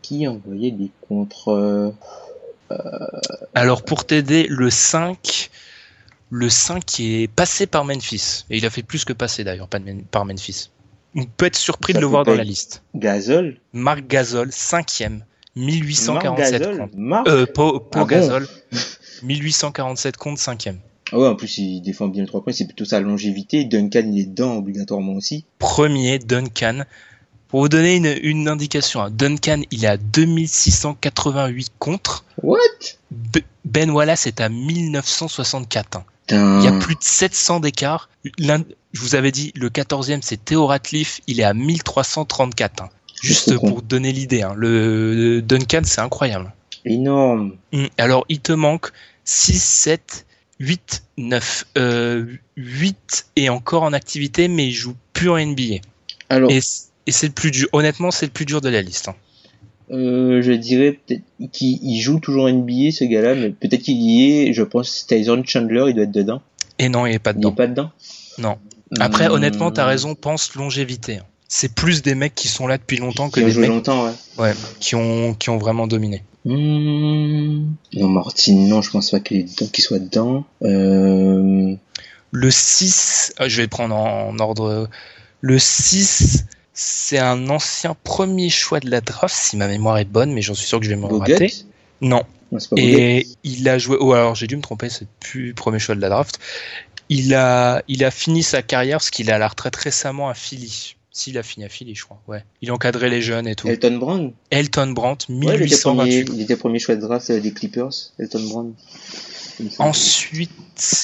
Qui 0.00 0.26
envoyait 0.26 0.70
des 0.70 0.90
contre... 1.06 1.48
Euh... 1.48 1.90
Alors, 3.54 3.82
pour 3.82 4.06
t'aider, 4.06 4.46
le 4.48 4.70
5, 4.70 5.50
le 6.30 6.48
5 6.48 6.84
qui 6.84 7.22
est 7.22 7.28
passé 7.28 7.66
par 7.66 7.84
Memphis. 7.84 8.44
Et 8.50 8.58
il 8.58 8.66
a 8.66 8.70
fait 8.70 8.82
plus 8.82 9.04
que 9.04 9.12
passer 9.12 9.44
d'ailleurs 9.44 9.68
par 10.10 10.24
Memphis. 10.24 10.70
On 11.14 11.24
peut 11.24 11.46
être 11.46 11.56
surpris 11.56 11.92
de 11.92 11.98
le 11.98 12.06
voir 12.06 12.24
dans 12.24 12.34
la 12.34 12.44
liste. 12.44 12.82
Gazol 12.94 13.56
Marc 13.72 14.06
Gazol, 14.06 14.52
cinquième. 14.52 15.24
1847 15.56 16.78
comptes. 16.78 17.26
Euh, 17.26 17.46
Pau, 17.46 17.88
ah 17.94 18.04
Gasol, 18.04 18.46
1847 19.24 20.16
comptes, 20.16 20.38
cinquième. 20.38 20.78
Ah 21.12 21.18
ouais, 21.18 21.26
en 21.26 21.34
plus, 21.34 21.58
il 21.58 21.80
défend 21.80 22.06
bien 22.06 22.22
le 22.22 22.28
3 22.28 22.44
points, 22.44 22.52
c'est 22.52 22.66
plutôt 22.66 22.84
sa 22.84 23.00
longévité. 23.00 23.64
Duncan, 23.64 24.02
il 24.06 24.20
est 24.20 24.26
dedans 24.26 24.56
obligatoirement 24.58 25.14
aussi. 25.14 25.44
Premier, 25.58 26.20
Duncan. 26.20 26.84
Pour 27.48 27.62
vous 27.62 27.68
donner 27.68 27.96
une, 27.96 28.16
une 28.22 28.46
indication, 28.46 29.02
hein, 29.02 29.10
Duncan, 29.10 29.62
il 29.72 29.84
est 29.84 29.88
à 29.88 29.96
2688 29.96 31.72
contre. 31.80 32.24
What? 32.44 32.58
Ben 33.70 33.90
Wallace 33.90 34.26
est 34.26 34.40
à 34.40 34.48
1964. 34.48 35.96
Hein. 35.96 36.04
Il 36.30 36.64
y 36.64 36.68
a 36.68 36.72
plus 36.78 36.94
de 36.94 37.02
700 37.02 37.60
d'écart. 37.60 38.08
Je 38.24 39.00
vous 39.00 39.14
avais 39.14 39.32
dit, 39.32 39.52
le 39.54 39.68
14e, 39.68 40.20
c'est 40.22 40.44
Theo 40.44 40.66
Ratliff, 40.66 41.20
il 41.26 41.40
est 41.40 41.44
à 41.44 41.54
1334. 41.54 42.82
Hein. 42.82 42.88
Juste 43.22 43.54
pour 43.58 43.82
donner 43.82 44.12
l'idée, 44.12 44.42
hein. 44.42 44.54
le 44.56 45.40
Duncan, 45.42 45.82
c'est 45.84 46.00
incroyable. 46.00 46.52
Énorme. 46.84 47.56
Hum, 47.72 47.88
alors, 47.98 48.24
il 48.28 48.40
te 48.40 48.52
manque 48.52 48.90
6, 49.24 49.62
7, 49.62 50.26
8, 50.58 51.04
9. 51.18 51.64
Euh, 51.78 52.26
8 52.56 53.26
est 53.36 53.48
encore 53.48 53.82
en 53.82 53.92
activité, 53.92 54.48
mais 54.48 54.68
il 54.68 54.72
joue 54.72 54.96
plus 55.12 55.30
en 55.30 55.38
NBA. 55.38 55.76
Alors, 56.28 56.50
et, 56.50 56.60
c'est 56.60 57.26
le 57.26 57.32
plus 57.32 57.50
dur. 57.50 57.68
Honnêtement, 57.72 58.10
c'est 58.10 58.26
le 58.26 58.32
plus 58.32 58.46
dur 58.46 58.60
de 58.60 58.68
la 58.68 58.82
liste. 58.82 59.08
Hein. 59.08 59.14
Euh, 59.90 60.40
je 60.42 60.52
dirais 60.52 60.98
peut-être 61.06 61.22
qu'il 61.52 62.00
joue 62.00 62.20
toujours 62.20 62.48
NBA, 62.48 62.92
ce 62.92 63.04
gars-là, 63.04 63.34
mais 63.34 63.50
peut-être 63.50 63.82
qu'il 63.82 64.00
y 64.00 64.30
est. 64.30 64.52
Je 64.52 64.62
pense 64.62 65.06
Tyson 65.06 65.42
Chandler, 65.44 65.86
il 65.88 65.94
doit 65.94 66.04
être 66.04 66.12
dedans. 66.12 66.40
Et 66.78 66.88
non, 66.88 67.06
il 67.06 67.14
est 67.14 67.18
pas 67.18 67.32
dedans. 67.32 67.50
Il 67.50 67.52
est 67.52 67.56
pas 67.56 67.66
dedans? 67.66 67.90
Non. 68.38 68.56
Après, 68.98 69.24
honnêtement, 69.24 69.36
honnêtement, 69.36 69.70
t'as 69.70 69.86
raison. 69.86 70.14
Pense 70.14 70.54
longévité. 70.54 71.18
Hein 71.18 71.24
c'est 71.52 71.74
plus 71.74 72.00
des 72.00 72.14
mecs 72.14 72.36
qui 72.36 72.46
sont 72.46 72.68
là 72.68 72.78
depuis 72.78 72.98
longtemps 72.98 73.28
que 73.28 73.40
des 73.40 73.52
mecs 73.52 73.68
longtemps, 73.68 74.04
ouais. 74.04 74.12
Ouais, 74.38 74.54
qui 74.78 74.94
ont 74.94 75.34
qui 75.34 75.50
ont 75.50 75.58
vraiment 75.58 75.88
dominé. 75.88 76.22
Mmh. 76.44 77.66
Non, 77.94 78.08
Martin, 78.08 78.54
non, 78.54 78.80
je 78.80 78.90
pense 78.90 79.10
pas 79.10 79.18
qu'il 79.18 79.48
soit 79.48 79.98
dedans. 79.98 80.44
Euh... 80.62 81.74
Le 82.30 82.50
6, 82.50 83.34
ah, 83.38 83.48
je 83.48 83.56
vais 83.60 83.66
prendre 83.66 83.96
en, 83.96 84.38
ordre. 84.38 84.88
Le 85.40 85.58
6, 85.58 86.46
c'est 86.82 87.18
un 87.18 87.50
ancien 87.50 87.94
premier 88.04 88.48
choix 88.48 88.80
de 88.80 88.88
la 88.88 89.02
draft, 89.02 89.34
si 89.36 89.58
ma 89.58 89.68
mémoire 89.68 89.98
est 89.98 90.06
bonne, 90.06 90.32
mais 90.32 90.40
j'en 90.40 90.54
suis 90.54 90.66
sûr 90.66 90.80
que 90.80 90.86
je 90.86 90.90
vais 90.90 90.96
me 90.96 91.04
rater. 91.04 91.52
Non. 92.00 92.22
Et 92.74 93.26
il 93.44 93.68
a 93.68 93.76
joué. 93.76 93.98
Oh, 94.00 94.14
alors 94.14 94.34
j'ai 94.34 94.46
dû 94.46 94.56
me 94.56 94.62
tromper, 94.62 94.88
c'est 94.88 95.06
plus 95.20 95.52
premier 95.52 95.78
choix 95.78 95.94
de 95.94 96.00
la 96.00 96.08
draft. 96.08 96.38
Il 97.10 97.34
a, 97.34 97.82
il 97.86 98.02
a 98.02 98.10
fini 98.10 98.42
sa 98.42 98.62
carrière 98.62 98.96
parce 98.96 99.10
qu'il 99.10 99.28
est 99.28 99.32
à 99.32 99.38
la 99.38 99.48
retraite 99.48 99.76
récemment 99.76 100.30
à 100.30 100.34
Philly. 100.34 100.96
S'il 101.12 101.36
a 101.36 101.42
fini 101.42 101.66
à 101.66 101.68
Philly, 101.68 101.94
je 101.94 102.04
crois. 102.04 102.22
Ouais. 102.26 102.44
Il 102.62 102.72
encadrait 102.72 103.10
les 103.10 103.20
jeunes 103.20 103.46
et 103.46 103.56
tout. 103.56 103.68
Elton 103.68 103.98
Brand 103.98 104.32
Elton 104.50 104.92
Brand, 104.92 105.22
1828. 105.28 106.30
il, 106.32 106.40
était 106.40 106.56
premier, 106.56 106.78
choix 106.78 106.96
de 106.96 107.02
draft 107.02 107.30
des 107.30 107.52
Clippers, 107.52 107.92
Elton 108.18 108.48
Brand. 108.48 108.74
Ensuite, 109.78 110.50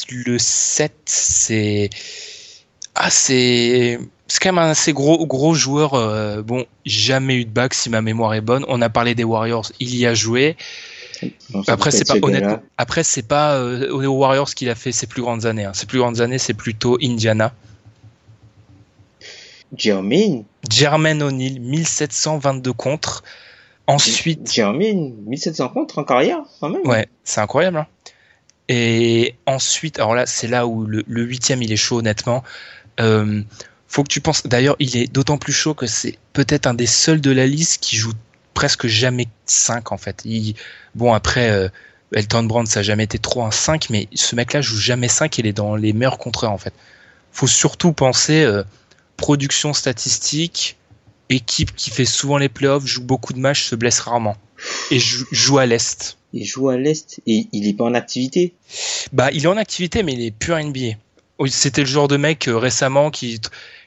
le 0.09 0.39
7, 0.39 0.95
c'est. 1.05 1.91
Ah, 2.95 3.11
c'est. 3.11 3.99
C'est 4.29 4.41
quand 4.43 4.53
même 4.53 4.65
un 4.65 4.71
assez 4.71 4.93
gros, 4.93 5.25
gros 5.27 5.55
joueur. 5.55 5.95
Euh, 5.95 6.43
bon, 6.43 6.67
jamais 6.85 7.37
eu 7.37 7.45
de 7.45 7.51
bac 7.51 7.75
si 7.75 7.91
ma 7.91 8.03
mémoire 8.03 8.35
est 8.35 8.41
bonne. 8.41 8.65
On 8.69 8.83
a 8.83 8.89
parlé 8.89 9.15
des 9.15 9.25
Warriors, 9.25 9.71
il 9.79 9.95
y 9.95 10.07
a 10.07 10.15
joué. 10.15 10.57
après, 11.69 11.93
c'est 11.93 12.07
pas 12.07 12.17
honnêtement. 12.21 12.61
Après, 12.77 13.05
c'est 13.05 13.23
pas 13.23 13.55
euh, 13.55 13.91
aux 13.93 14.19
Warriors 14.19 14.51
qu'il 14.51 14.69
a 14.69 14.75
fait 14.75 14.93
ses 14.93 15.07
plus 15.07 15.23
grandes 15.23 15.47
années. 15.47 15.65
Hein. 15.65 15.75
Ses 15.75 15.87
plus 15.87 15.99
grandes 15.99 16.21
années, 16.21 16.39
c'est 16.39 16.55
plutôt 16.55 16.99
Indiana. 17.01 17.53
Jermaine. 19.77 20.45
Jermaine 20.69 21.23
O'Neill, 21.23 21.61
1722 21.61 22.73
contre. 22.73 23.23
Ensuite. 23.87 24.53
Jermaine, 24.53 25.15
1700 25.27 25.69
contre 25.69 25.99
en 25.99 26.05
carrière, 26.05 26.41
quand 26.61 26.69
même. 26.69 26.87
Ouais, 26.87 27.09
c'est 27.23 27.41
incroyable. 27.41 27.79
Hein. 27.79 27.87
Et 28.69 29.35
ensuite, 29.47 29.99
alors 29.99 30.15
là, 30.15 30.27
c'est 30.27 30.49
là 30.49 30.67
où 30.67 30.85
le, 30.87 31.05
huitième, 31.07 31.63
il 31.63 31.73
est 31.73 31.77
chaud, 31.77 31.99
honnêtement. 31.99 32.43
Euh, 32.99 33.43
faut 33.89 34.03
que 34.03 34.09
tu 34.09 34.21
penses. 34.21 34.47
D'ailleurs, 34.47 34.77
il 34.79 34.97
est 34.97 35.13
d'autant 35.13 35.39
plus 35.39 35.53
chaud 35.53 35.75
que 35.75 35.87
c'est 35.87 36.19
peut-être 36.33 36.67
un 36.67 36.75
des 36.75 36.87
seuls 36.87 37.21
de 37.21 37.31
la 37.31 37.47
liste 37.47 37.83
qui 37.83 37.97
joue 37.97 38.13
presque 38.55 38.87
jamais 38.87 39.29
5 39.47 39.93
en 39.93 39.99
fait. 39.99 40.25
bon 40.95 41.13
après, 41.13 41.51
euh, 41.51 41.69
Elton 42.13 42.45
Brand, 42.45 42.67
ça 42.67 42.81
n'a 42.81 42.85
jamais 42.85 43.05
été 43.05 43.19
trop 43.19 43.45
un 43.45 43.51
5, 43.51 43.91
mais 43.91 44.09
ce 44.15 44.35
mec-là 44.35 44.61
joue 44.61 44.79
jamais 44.79 45.09
5, 45.09 45.39
il 45.39 45.47
est 45.47 45.53
dans 45.53 45.77
les 45.77 45.93
meilleurs 45.93 46.19
contreurs 46.19 46.53
en 46.53 46.59
fait. 46.59 46.73
Faut 47.33 47.47
surtout 47.47 47.93
penser. 47.93 48.43
Euh, 48.43 48.63
production 49.17 49.73
statistique, 49.73 50.77
équipe 51.29 51.75
qui 51.75 51.91
fait 51.91 52.05
souvent 52.05 52.39
les 52.39 52.49
playoffs, 52.49 52.87
joue 52.87 53.03
beaucoup 53.03 53.33
de 53.33 53.39
matchs, 53.39 53.65
se 53.65 53.75
blesse 53.75 54.01
rarement. 54.01 54.37
Et 54.91 54.99
joue, 54.99 55.59
à 55.59 55.67
l'Est. 55.67 56.17
Il 56.33 56.45
joue 56.45 56.69
à 56.69 56.77
l'Est 56.77 57.21
et 57.27 57.47
il 57.53 57.69
est 57.69 57.75
pas 57.75 57.85
en 57.85 57.95
activité 57.95 58.55
Bah, 59.13 59.31
il 59.33 59.45
est 59.45 59.49
en 59.49 59.57
activité, 59.57 60.03
mais 60.03 60.15
il 60.15 60.23
est 60.23 60.31
pur 60.31 60.59
NBA. 60.59 60.97
C'était 61.49 61.83
le 61.83 61.87
genre 61.87 62.09
de 62.09 62.17
mec 62.17 62.49
euh, 62.49 62.57
récemment 62.57 63.11
qui, 63.11 63.41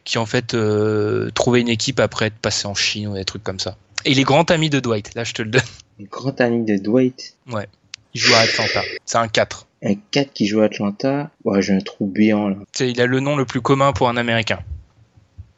qui 0.04 0.18
en 0.18 0.26
fait 0.26 0.54
euh, 0.54 1.32
trouvait 1.32 1.62
une 1.62 1.70
équipe 1.70 2.00
après 2.00 2.28
être 2.28 2.38
passé 2.38 2.68
en 2.68 2.76
Chine 2.76 3.08
ou 3.08 3.16
des 3.16 3.26
trucs 3.26 3.44
comme 3.44 3.60
ça. 3.60 3.76
Et 4.06 4.12
il 4.12 4.20
est 4.20 4.24
grand 4.24 4.50
ami 4.52 4.70
de 4.70 4.80
Dwight, 4.80 5.16
là 5.16 5.24
je 5.24 5.34
te 5.34 5.42
le 5.42 5.50
donne. 5.50 5.62
Grand 6.00 6.40
ami 6.40 6.64
de 6.64 6.78
Dwight 6.78 7.36
Ouais. 7.52 7.68
Il 8.14 8.22
joue 8.22 8.34
à 8.34 8.40
Atlanta. 8.40 8.82
C'est 9.06 9.18
un 9.18 9.28
4. 9.28 9.68
Un 9.84 9.96
4 10.12 10.34
qui 10.34 10.48
joue 10.48 10.62
à 10.62 10.66
Atlanta 10.66 11.30
Ouais, 11.44 11.62
j'ai 11.62 11.74
un 11.74 11.80
trou 11.80 12.06
béant 12.06 12.50
là. 12.50 12.56
Il 12.80 13.00
a 13.02 13.06
le 13.06 13.20
nom 13.20 13.36
le 13.36 13.46
plus 13.46 13.62
commun 13.62 13.94
pour 13.94 14.10
un 14.10 14.18
Américain. 14.18 14.60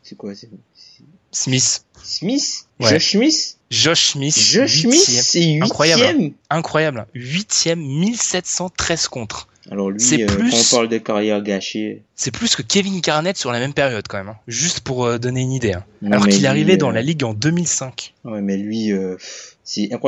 C'est 0.04 0.16
quoi 0.16 0.32
Smith. 1.32 1.86
Smith? 2.04 2.66
Josh 2.80 3.12
Smith? 3.12 3.58
Josh 3.70 4.12
Smith. 4.12 4.38
Josh 4.38 4.82
Smith, 4.82 5.00
c'est 5.00 5.62
Incroyable. 5.62 6.32
Incroyable. 6.50 7.08
Huitième, 7.14 7.80
1713 7.80 9.08
contre. 9.08 9.48
Alors 9.70 9.92
lui, 9.92 10.00
c'est 10.00 10.24
euh, 10.24 10.28
plus... 10.28 10.50
quand 10.50 10.58
on 10.58 10.76
parle 10.76 10.90
de 10.90 10.98
carrière 10.98 11.42
gâchée... 11.42 12.02
C'est 12.16 12.32
plus 12.32 12.56
que 12.56 12.62
Kevin 12.62 13.00
Garnett 13.00 13.38
sur 13.38 13.52
la 13.52 13.60
même 13.60 13.74
période 13.74 14.08
quand 14.08 14.18
même. 14.18 14.30
Hein. 14.30 14.38
Juste 14.48 14.80
pour 14.82 15.06
euh, 15.06 15.20
donner 15.20 15.42
une 15.42 15.52
idée. 15.52 15.74
Hein. 15.74 15.84
Alors 16.06 16.28
qu'il 16.28 16.44
est 16.44 16.48
arrivé 16.48 16.78
dans 16.78 16.90
euh, 16.90 16.94
la 16.94 17.02
ligue 17.02 17.24
en 17.24 17.34
2005. 17.34 18.14
Ouais, 18.24 18.42
mais 18.42 18.58
lui, 18.58 18.92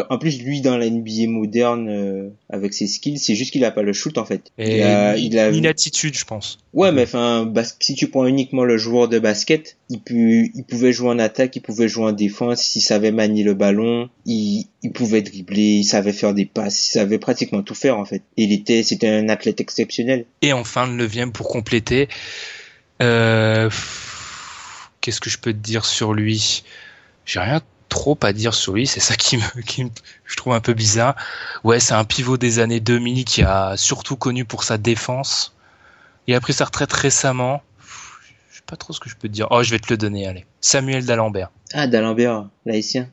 en 0.10 0.18
plus 0.18 0.42
lui 0.42 0.62
dans 0.62 0.78
la 0.78 0.90
NBA 0.90 1.28
moderne 1.28 1.90
euh, 1.90 2.30
avec 2.50 2.74
ses 2.74 2.88
skills, 2.88 3.20
c'est 3.20 3.36
juste 3.36 3.52
qu'il 3.52 3.64
a 3.66 3.72
pas 3.72 3.82
le 3.82 3.94
shoot 3.94 4.18
en 4.18 4.26
fait. 4.26 4.52
Et 4.58 4.78
il 4.78 4.84
a, 4.84 5.18
il 5.18 5.40
a... 5.40 5.50
une 5.50 5.66
attitude, 5.66 6.16
je 6.18 6.26
pense. 6.26 6.58
Ouais, 6.74 6.92
mais 6.92 7.04
enfin, 7.04 7.52
si 7.80 7.96
tu 7.96 8.08
prends 8.08 8.26
uniquement 8.26 8.64
le 8.64 8.78
joueur 8.78 9.08
de 9.08 9.20
basket, 9.20 9.78
il, 9.90 10.02
il 10.10 10.64
pouvait 10.64 10.94
jouer 10.94 11.10
en 11.10 11.20
attaque, 11.20 11.56
il 11.56 11.62
pouvait 11.62 11.88
jouer 11.88 12.06
en 12.06 12.12
défense, 12.12 12.62
s'il 12.62 12.82
savait 12.82 13.12
manier 13.12 13.44
le 13.44 13.54
ballon, 13.54 14.10
il, 14.26 14.66
il 14.82 14.92
pouvait 14.92 15.22
dribbler, 15.22 15.80
il 15.80 15.84
savait 15.84 16.14
faire 16.14 16.34
des 16.34 16.46
passes, 16.46 16.88
il 16.88 16.92
savait 16.92 17.20
pratiquement 17.20 17.62
tout 17.62 17.76
faire 17.76 17.98
en 17.98 18.06
fait. 18.06 18.24
il 18.38 18.52
était, 18.52 18.84
c'était 18.84 19.10
un 19.10 19.30
athlète 19.30 19.62
exceptionnel. 19.62 20.26
Et 20.42 20.54
enfin, 20.54 20.88
le 20.88 20.94
neuvième 20.94 21.32
pour 21.32 21.48
compléter. 21.48 22.08
Euh... 23.02 23.70
Qu'est-ce 25.04 25.20
que 25.20 25.30
je 25.30 25.38
peux 25.38 25.52
te 25.52 25.58
dire 25.58 25.84
sur 25.84 26.14
lui? 26.14 26.64
J'ai 27.26 27.42
rien 27.42 27.62
trop 27.94 28.18
à 28.24 28.34
dire 28.34 28.56
sur 28.56 28.74
lui, 28.74 28.88
c'est 28.88 29.00
ça 29.00 29.16
qui 29.16 29.38
me, 29.38 29.62
qui 29.66 29.86
je 30.26 30.36
trouve 30.36 30.54
un 30.54 30.60
peu 30.60 30.74
bizarre. 30.74 31.16
Ouais, 31.64 31.80
c'est 31.80 31.94
un 31.94 32.04
pivot 32.04 32.38
des 32.38 32.58
années 32.60 32.80
2000 32.80 33.24
qui 33.24 33.44
a 33.44 33.78
surtout 33.78 34.16
connu 34.16 34.46
pour 34.46 34.64
sa 34.64 34.78
défense. 34.80 35.54
Il 36.28 36.34
a 36.34 36.42
pris 36.42 36.54
sa 36.54 36.66
retraite 36.66 36.92
récemment. 36.92 37.62
Je 38.52 38.58
sais 38.58 38.64
pas 38.66 38.76
trop 38.78 38.94
ce 38.94 39.00
que 39.00 39.10
je 39.10 39.16
peux 39.16 39.28
te 39.28 39.34
dire. 39.34 39.48
Oh, 39.52 39.62
je 39.62 39.70
vais 39.70 39.80
te 39.80 39.92
le 39.92 39.98
donner, 39.98 40.26
allez. 40.28 40.46
Samuel 40.60 41.06
D'Alembert. 41.06 41.52
Ah, 41.74 41.86
D'Alembert, 41.86 42.48
l'haïtien. 42.66 43.08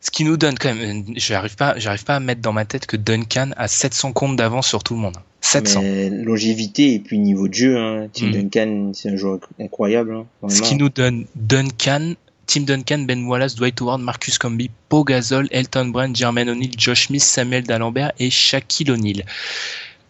Ce 0.00 0.10
qui 0.10 0.22
nous 0.24 0.36
donne 0.36 0.56
quand 0.58 0.74
même, 0.74 1.04
j'arrive 1.16 1.56
pas, 1.56 1.78
j'arrive 1.78 2.04
pas 2.04 2.16
à 2.16 2.20
mettre 2.20 2.42
dans 2.42 2.52
ma 2.52 2.66
tête 2.66 2.86
que 2.86 2.96
Duncan 2.98 3.50
a 3.56 3.66
700 3.68 4.12
comptes 4.12 4.36
d'avance 4.36 4.68
sur 4.68 4.84
tout 4.84 4.94
le 4.94 5.00
monde. 5.00 5.16
700. 5.40 5.80
Mais 5.82 6.10
longévité 6.10 6.94
et 6.94 6.98
puis 7.00 7.18
niveau 7.18 7.48
de 7.48 7.54
jeu, 7.54 7.78
hein, 7.78 8.08
Tim 8.12 8.26
Mm. 8.26 8.32
Duncan, 8.32 8.92
c'est 8.94 9.08
un 9.10 9.16
joueur 9.16 9.40
incroyable. 9.60 10.14
Hein, 10.14 10.48
Ce 10.48 10.60
qui 10.62 10.76
nous 10.76 10.90
donne 10.90 11.24
Duncan, 11.34 12.14
Tim 12.46 12.62
Duncan, 12.62 12.98
Ben 13.00 13.24
Wallace, 13.26 13.54
Dwight 13.54 13.80
Howard, 13.80 14.00
Marcus 14.00 14.38
Camby, 14.38 14.70
Pau 14.88 15.04
Gasol, 15.04 15.48
Elton 15.50 15.86
Brand, 15.86 16.14
Jermaine 16.14 16.50
O'Neal, 16.50 16.70
Josh 16.76 17.06
Smith, 17.06 17.22
Samuel 17.22 17.64
D'Alembert 17.64 18.12
et 18.18 18.30
Shaquille 18.30 18.90
O'Neal. 18.90 19.24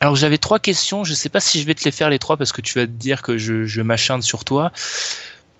Alors 0.00 0.16
j'avais 0.16 0.38
trois 0.38 0.58
questions, 0.58 1.04
je 1.04 1.14
sais 1.14 1.28
pas 1.28 1.40
si 1.40 1.60
je 1.60 1.66
vais 1.66 1.74
te 1.74 1.84
les 1.84 1.90
faire 1.90 2.10
les 2.10 2.18
trois 2.18 2.36
parce 2.36 2.52
que 2.52 2.60
tu 2.60 2.78
vas 2.78 2.86
te 2.86 2.90
dire 2.92 3.22
que 3.22 3.38
je, 3.38 3.64
je 3.64 3.80
m'acharne 3.80 4.22
sur 4.22 4.44
toi. 4.44 4.72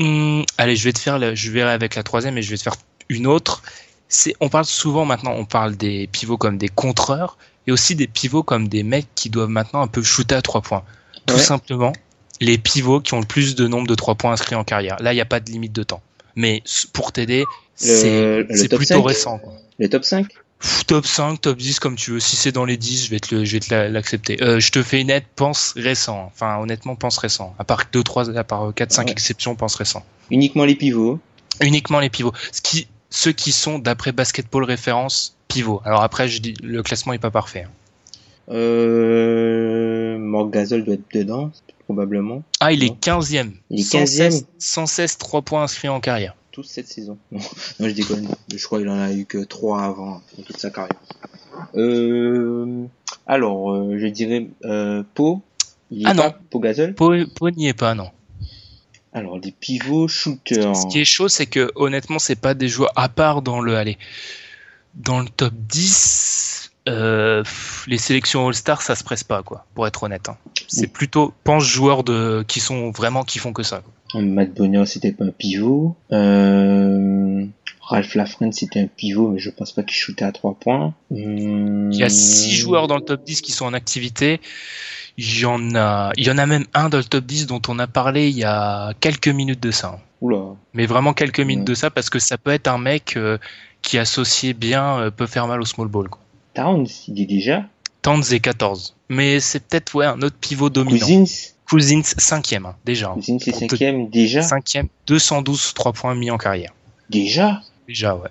Hum, 0.00 0.44
allez, 0.58 0.76
je 0.76 0.84
vais 0.84 0.92
te 0.92 0.98
faire, 0.98 1.18
la- 1.18 1.34
je 1.34 1.50
verrai 1.50 1.70
avec 1.72 1.94
la 1.94 2.02
troisième 2.02 2.36
et 2.36 2.42
je 2.42 2.50
vais 2.50 2.56
te 2.56 2.62
faire 2.62 2.74
une 3.08 3.26
autre. 3.26 3.62
C'est, 4.08 4.34
on 4.40 4.48
parle 4.48 4.64
souvent 4.66 5.04
maintenant, 5.04 5.32
on 5.32 5.44
parle 5.44 5.76
des 5.76 6.08
pivots 6.08 6.36
comme 6.36 6.58
des 6.58 6.68
contreurs 6.68 7.38
et 7.66 7.72
aussi 7.72 7.94
des 7.94 8.06
pivots 8.06 8.42
comme 8.42 8.68
des 8.68 8.82
mecs 8.82 9.06
qui 9.14 9.30
doivent 9.30 9.48
maintenant 9.48 9.80
un 9.80 9.86
peu 9.86 10.02
shooter 10.02 10.34
à 10.34 10.42
trois 10.42 10.60
points. 10.60 10.82
Tout 11.26 11.34
Ouais. 11.34 11.40
simplement, 11.40 11.92
les 12.40 12.58
pivots 12.58 13.00
qui 13.00 13.14
ont 13.14 13.20
le 13.20 13.26
plus 13.26 13.54
de 13.54 13.66
nombre 13.66 13.86
de 13.86 13.94
trois 13.94 14.14
points 14.14 14.32
inscrits 14.32 14.56
en 14.56 14.64
carrière. 14.64 14.96
Là, 15.00 15.12
il 15.12 15.16
n'y 15.16 15.22
a 15.22 15.26
pas 15.26 15.40
de 15.40 15.50
limite 15.50 15.72
de 15.72 15.84
temps. 15.84 16.02
Mais 16.36 16.62
pour 16.92 17.12
t'aider, 17.12 17.44
c'est 17.74 18.44
plutôt 18.68 18.84
5? 18.86 19.06
récent. 19.06 19.38
quoi. 19.38 19.52
Le 19.78 19.88
top 19.88 20.04
5 20.04 20.26
Pff, 20.60 20.86
Top 20.86 21.04
5, 21.04 21.40
top 21.40 21.58
10, 21.58 21.78
comme 21.80 21.96
tu 21.96 22.12
veux. 22.12 22.20
Si 22.20 22.36
c'est 22.36 22.52
dans 22.52 22.64
les 22.64 22.76
10, 22.78 23.04
je 23.06 23.10
vais 23.10 23.20
te 23.20 23.34
le- 23.34 23.44
je 23.44 23.52
vais 23.52 23.60
te 23.60 23.74
la- 23.74 23.88
l'accepter. 23.90 24.42
Euh, 24.42 24.60
je 24.60 24.70
te 24.72 24.82
fais 24.82 25.00
une 25.00 25.10
aide, 25.10 25.24
pense 25.36 25.74
récent. 25.76 26.30
Enfin, 26.32 26.58
honnêtement, 26.58 26.96
pense 26.96 27.18
récent. 27.18 27.54
À 27.58 27.64
part 27.64 27.84
2, 27.92 28.02
3, 28.02 28.30
à 28.38 28.44
part 28.44 28.72
4, 28.74 28.92
5 28.92 29.06
Ouais. 29.06 29.12
exceptions, 29.12 29.56
pense 29.56 29.74
récent. 29.74 30.02
Uniquement 30.30 30.64
les 30.64 30.74
pivots. 30.76 31.18
Uniquement 31.60 32.00
les 32.00 32.08
pivots. 32.08 32.32
Ce 32.52 32.62
qui, 32.62 32.86
ceux 33.10 33.32
qui 33.32 33.52
sont, 33.52 33.78
d'après 33.78 34.12
Basketball 34.12 34.64
Référence, 34.64 35.36
pivots. 35.48 35.82
Alors 35.84 36.02
après, 36.02 36.28
je 36.28 36.40
dis, 36.40 36.54
le 36.62 36.82
classement 36.82 37.12
est 37.12 37.18
pas 37.18 37.30
parfait. 37.30 37.66
hein. 37.66 37.70
Euh, 38.84 40.18
Marc 40.18 40.50
Gasol 40.50 40.84
doit 40.84 40.94
être 40.94 41.12
dedans, 41.14 41.50
probablement. 41.84 42.42
Ah, 42.60 42.72
il 42.72 42.82
est 42.84 42.88
Non. 42.88 43.20
15e. 43.20 43.52
Il 43.70 43.80
est 43.80 43.82
116, 43.82 44.42
15e. 44.42 44.46
116 44.58 45.18
3 45.18 45.42
points 45.42 45.62
inscrits 45.62 45.88
en 45.88 46.00
carrière. 46.00 46.34
Tous 46.50 46.62
cette 46.62 46.88
saison. 46.88 47.18
Non, 47.32 47.40
non, 47.80 47.88
je 47.88 47.94
déconne. 47.94 48.28
Je 48.54 48.64
crois 48.64 48.78
qu'il 48.78 48.88
en 48.88 48.98
a 48.98 49.12
eu 49.12 49.24
que 49.24 49.38
3 49.38 49.82
avant 49.82 50.22
dans 50.36 50.42
toute 50.44 50.58
sa 50.58 50.70
carrière. 50.70 50.98
Euh, 51.76 52.84
alors, 53.26 53.72
euh, 53.72 53.98
je 53.98 54.06
dirais 54.06 54.48
euh, 54.64 55.02
Pau. 55.14 55.42
Il 55.90 56.06
Ah 56.06 56.14
pas 56.14 56.28
non. 56.28 56.34
Pau 56.50 56.60
Gasol? 56.60 56.94
Pau, 56.94 57.14
Pau 57.34 57.50
n'y 57.50 57.68
est 57.68 57.74
pas, 57.74 57.94
non. 57.94 58.10
Alors, 59.12 59.38
des 59.38 59.52
pivots 59.52 60.08
shooters. 60.08 60.74
Ce 60.74 60.86
qui 60.86 61.00
est 61.00 61.04
chaud, 61.04 61.28
c'est 61.28 61.46
que 61.46 61.70
honnêtement, 61.76 62.18
c'est 62.18 62.40
pas 62.40 62.54
des 62.54 62.68
joueurs 62.68 62.92
à 62.96 63.08
part 63.08 63.42
dans 63.42 63.60
le 63.60 63.76
allez, 63.76 63.96
dans 64.94 65.20
le 65.20 65.28
top 65.28 65.54
10. 65.54 66.72
Euh, 66.88 67.42
pff, 67.42 67.84
les 67.88 67.98
sélections 67.98 68.46
All-Star, 68.48 68.82
ça 68.82 68.94
se 68.94 69.04
presse 69.04 69.24
pas, 69.24 69.42
quoi. 69.42 69.66
Pour 69.74 69.86
être 69.86 70.02
honnête, 70.02 70.28
hein. 70.28 70.36
c'est 70.68 70.82
Oui. 70.82 70.86
plutôt 70.88 71.32
pense 71.44 71.64
joueurs 71.64 72.04
de 72.04 72.44
qui 72.46 72.60
sont 72.60 72.90
vraiment 72.90 73.22
qui 73.24 73.38
font 73.38 73.52
que 73.52 73.62
ça. 73.62 73.82
quoi. 74.12 74.20
Matt 74.22 74.54
Bonner, 74.54 74.84
c'était 74.86 75.12
pas 75.12 75.24
un 75.24 75.30
pivot. 75.30 75.96
Euh, 76.12 77.44
Ralph 77.80 78.14
Lafrenne, 78.14 78.52
c'était 78.52 78.80
un 78.80 78.86
pivot, 78.86 79.28
mais 79.30 79.38
je 79.38 79.50
pense 79.50 79.72
pas 79.72 79.82
qu'il 79.82 79.96
shootait 79.96 80.24
à 80.24 80.32
3 80.32 80.54
points. 80.54 80.94
Hum, 81.10 81.90
Il 81.92 81.98
y 81.98 82.02
a 82.04 82.08
six 82.08 82.54
joueurs 82.54 82.86
dans 82.86 82.96
le 82.96 83.02
top 83.02 83.24
10 83.24 83.40
qui 83.40 83.52
sont 83.52 83.66
en 83.66 83.74
activité. 83.74 84.40
Il 85.16 85.38
y 85.38 85.44
en 85.44 85.74
a, 85.76 86.10
il 86.16 86.26
y 86.26 86.30
en 86.30 86.38
a 86.38 86.46
même 86.46 86.64
un 86.74 86.88
dans 86.88 86.98
le 86.98 87.04
top 87.04 87.24
10 87.24 87.46
dont 87.46 87.60
on 87.68 87.78
a 87.78 87.86
parlé 87.86 88.28
il 88.28 88.36
y 88.36 88.44
a 88.44 88.92
quelques 89.00 89.28
minutes 89.28 89.60
de 89.62 89.70
ça. 89.70 89.88
hein. 89.96 90.00
Oula. 90.20 90.38
Mais 90.72 90.86
vraiment 90.86 91.12
quelques 91.12 91.40
minutes 91.40 91.60
Ouais. 91.68 91.72
de 91.72 91.74
ça 91.74 91.90
parce 91.90 92.08
que 92.10 92.18
ça 92.18 92.38
peut 92.38 92.50
être 92.50 92.66
un 92.68 92.78
mec 92.78 93.16
euh, 93.16 93.38
qui 93.82 93.98
associé 93.98 94.54
bien 94.54 94.98
euh, 94.98 95.10
peut 95.10 95.26
faire 95.26 95.46
mal 95.46 95.60
au 95.60 95.64
small 95.66 95.88
ball. 95.88 96.08
Quoi. 96.08 96.20
Towns, 96.54 96.86
il 97.08 97.20
est 97.20 97.26
déjà. 97.26 97.64
Towns 98.02 98.22
est 98.32 98.40
14. 98.40 98.94
Mais 99.08 99.40
c'est 99.40 99.60
peut-être 99.60 99.94
ouais, 99.94 100.06
un 100.06 100.20
autre 100.22 100.36
pivot 100.40 100.70
dominant. 100.70 100.98
Cousins, 101.06 101.24
Cousins, 101.68 102.02
cinquième, 102.18 102.66
hein, 102.66 102.76
déjà. 102.84 103.08
hein. 103.10 103.14
Cousins 103.14 103.38
c'est 103.40 103.50
Pour 103.52 103.60
te- 103.60 103.66
cinquième, 103.70 104.08
déjà. 104.10 104.42
Cinquième, 104.42 104.88
212 105.06 105.72
3 105.74 105.92
points 105.92 106.14
mis 106.14 106.30
en 106.30 106.38
carrière. 106.38 106.72
Déjà. 107.10 107.60
Déjà, 107.88 108.14
ouais. 108.14 108.28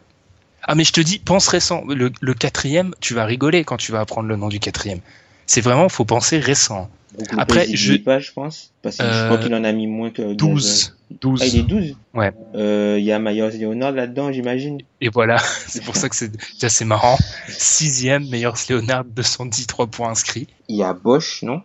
Ah, 0.64 0.76
mais 0.76 0.84
je 0.84 0.94
te 0.94 1.02
dis, 1.02 1.20
pense 1.20 1.48
récent. 1.48 1.84
Le, 1.88 2.12
le 2.22 2.34
quatrième, 2.34 2.94
tu 3.02 3.14
vas 3.14 3.26
rigoler 3.26 3.64
quand 3.66 3.78
tu 3.78 3.92
vas 3.92 4.00
apprendre 4.00 4.30
le 4.30 4.36
nom 4.36 4.48
du 4.50 4.60
quatrième. 4.60 5.00
C'est 5.46 5.62
vraiment, 5.62 5.90
faut 5.90 6.06
penser 6.06 6.40
récent. 6.40 6.90
Après, 7.38 7.68
je- 7.76 7.96
pas, 7.96 8.20
je 8.20 8.32
pense. 8.32 8.72
Parce 8.82 8.98
que 8.98 9.04
je 9.04 9.10
Euh, 9.10 9.26
crois 9.26 9.38
qu'il 9.40 9.54
en 9.54 9.64
a 9.64 9.72
mis 9.74 9.88
moins 9.88 10.10
que 10.10 10.34
12. 10.34 10.96
12. 11.22 11.40
Ah, 11.42 11.46
il 11.48 11.58
est 11.60 11.64
12 11.64 11.96
Ouais. 12.14 12.32
Euh, 12.56 12.98
il 13.00 13.06
y 13.06 13.12
a 13.12 13.20
Myers 13.20 13.58
Leonard 13.58 13.92
là-dedans, 13.92 14.32
j'imagine. 14.32 14.80
Et 15.02 15.10
voilà, 15.10 15.38
c'est 15.68 15.84
pour 15.84 15.96
ça 15.96 16.10
que 16.10 16.16
c'est 16.16 16.32
c'est 16.70 16.86
marrant. 16.86 17.18
Sixième, 17.50 18.28
meilleur 18.30 18.56
Leonard, 18.70 19.06
210 19.06 19.68
3 19.68 19.88
points 19.88 20.10
inscrits. 20.10 20.48
Il 20.68 20.76
y 20.78 20.84
a 20.84 20.94
Bosch, 20.94 21.44
non? 21.44 21.62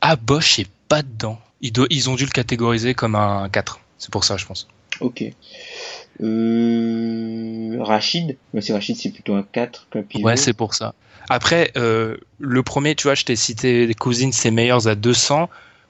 Ah, 0.00 0.16
Bosch 0.16 0.58
est 0.58 0.68
pas 0.88 1.02
dedans. 1.02 1.38
Ils, 1.60 1.72
do- 1.72 1.86
ils 1.90 2.08
ont 2.08 2.14
dû 2.14 2.24
le 2.24 2.30
catégoriser 2.30 2.94
comme 2.94 3.14
un 3.14 3.48
4. 3.48 3.80
C'est 3.98 4.10
pour 4.10 4.24
ça, 4.24 4.36
je 4.36 4.46
pense. 4.46 4.68
Ok. 5.00 5.24
Euh, 6.20 7.76
Rachid? 7.80 8.36
Mais 8.54 8.60
c'est 8.60 8.72
Rachid, 8.72 8.96
c'est 8.96 9.10
plutôt 9.10 9.34
un 9.34 9.42
4 9.42 9.88
qu'un 9.90 10.02
pivot. 10.02 10.26
Ouais, 10.26 10.36
c'est 10.36 10.52
pour 10.52 10.74
ça. 10.74 10.94
Après, 11.28 11.70
euh, 11.76 12.16
le 12.38 12.62
premier, 12.62 12.94
tu 12.94 13.04
vois, 13.04 13.14
je 13.14 13.24
t'ai 13.24 13.36
cité 13.36 13.86
les 13.86 13.94
cousines, 13.94 14.32
c'est 14.32 14.50
meilleurs 14.50 14.88
à 14.88 14.94
200. 14.94 15.48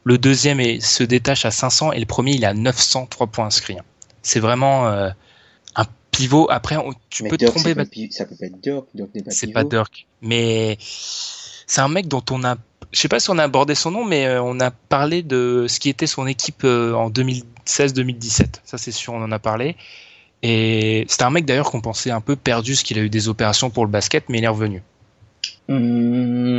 Le 0.08 0.16
deuxième 0.16 0.58
est, 0.58 0.80
se 0.80 1.02
détache 1.04 1.44
à 1.44 1.50
500 1.50 1.92
et 1.92 2.00
le 2.00 2.06
premier, 2.06 2.32
il 2.32 2.46
a 2.46 2.54
903 2.54 3.26
points 3.26 3.44
inscrits. 3.44 3.76
C'est 4.22 4.40
vraiment 4.40 4.88
euh, 4.88 5.10
un 5.76 5.84
pivot. 6.12 6.46
Après, 6.50 6.78
on- 6.78 6.94
tu 7.10 7.24
Mais 7.24 7.28
peux 7.28 7.36
te 7.36 7.44
tromper. 7.44 7.74
pas 7.74 7.84
ça 8.10 8.24
peut 8.24 8.34
pas 8.40 8.46
être 8.46 8.58
Dirk. 8.58 8.86
Dirk 8.94 9.14
n'est 9.14 9.22
pas 9.22 9.30
C'est 9.30 9.48
pas 9.48 9.64
Dirk. 9.64 10.06
Mais 10.22 10.78
c'est 10.80 11.82
un 11.82 11.88
mec 11.88 12.08
dont 12.08 12.24
on 12.30 12.42
a. 12.42 12.56
Je 12.90 12.98
sais 13.00 13.08
pas 13.08 13.20
si 13.20 13.28
on 13.28 13.36
a 13.36 13.42
abordé 13.44 13.74
son 13.74 13.90
nom, 13.90 14.06
mais 14.06 14.24
euh, 14.24 14.42
on 14.42 14.58
a 14.60 14.70
parlé 14.70 15.22
de 15.22 15.66
ce 15.68 15.78
qui 15.78 15.90
était 15.90 16.06
son 16.06 16.26
équipe 16.26 16.64
euh, 16.64 16.94
en 16.94 17.10
2016-2017. 17.10 18.60
Ça, 18.64 18.78
c'est 18.78 18.92
sûr, 18.92 19.12
on 19.12 19.22
en 19.22 19.30
a 19.30 19.38
parlé. 19.38 19.76
Et 20.42 21.04
c'était 21.06 21.24
un 21.24 21.30
mec 21.30 21.44
d'ailleurs 21.44 21.70
qu'on 21.70 21.82
pensait 21.82 22.10
un 22.12 22.22
peu 22.22 22.34
perdu, 22.34 22.72
parce 22.72 22.82
qu'il 22.82 22.98
a 22.98 23.02
eu 23.02 23.10
des 23.10 23.28
opérations 23.28 23.68
pour 23.68 23.84
le 23.84 23.90
basket, 23.90 24.30
mais 24.30 24.38
il 24.38 24.44
est 24.44 24.48
revenu. 24.48 24.82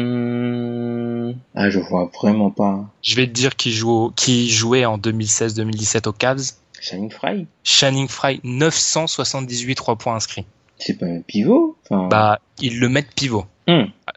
Hum, 0.09 1.35
Ah, 1.55 1.69
je 1.69 1.79
vois 1.79 2.09
vraiment 2.13 2.51
pas. 2.51 2.85
Je 3.01 3.15
vais 3.15 3.27
te 3.27 3.31
dire 3.31 3.55
qui, 3.55 3.71
joue 3.73 3.89
au- 3.91 4.11
qui 4.11 4.49
jouait 4.49 4.85
en 4.85 4.97
2016-2017 4.97 6.07
aux 6.07 6.13
Cavs. 6.13 6.41
Shining 6.79 7.11
Fry. 7.11 7.45
Channing 7.63 8.07
Fry, 8.07 8.39
978 8.43 9.75
3 9.75 9.95
points 9.97 10.15
inscrits. 10.15 10.45
C'est 10.77 10.97
pas 10.97 11.05
un 11.07 11.19
pivot. 11.21 11.77
Enfin, 11.83 12.07
Bah, 12.07 12.39
ils 12.61 12.79
le 12.79 12.87
mettent 12.87 13.13
pivot. 13.13 13.45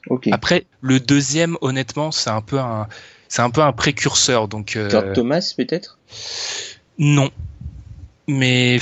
ok. 0.09 0.29
Après, 0.31 0.67
le 0.81 1.01
deuxième, 1.01 1.57
honnêtement, 1.61 2.13
c'est 2.13 2.31
un 2.31 2.41
peu 2.43 2.59
un, 2.61 2.87
c'est 3.29 3.43
un 3.43 3.51
peu 3.51 3.63
un 3.63 3.73
précurseur. 3.73 4.47
Donc, 4.47 4.77
euh, 4.77 5.13
Thomas, 5.15 5.53
peut-être? 5.57 5.99
non. 6.99 7.31
Mais, 8.29 8.79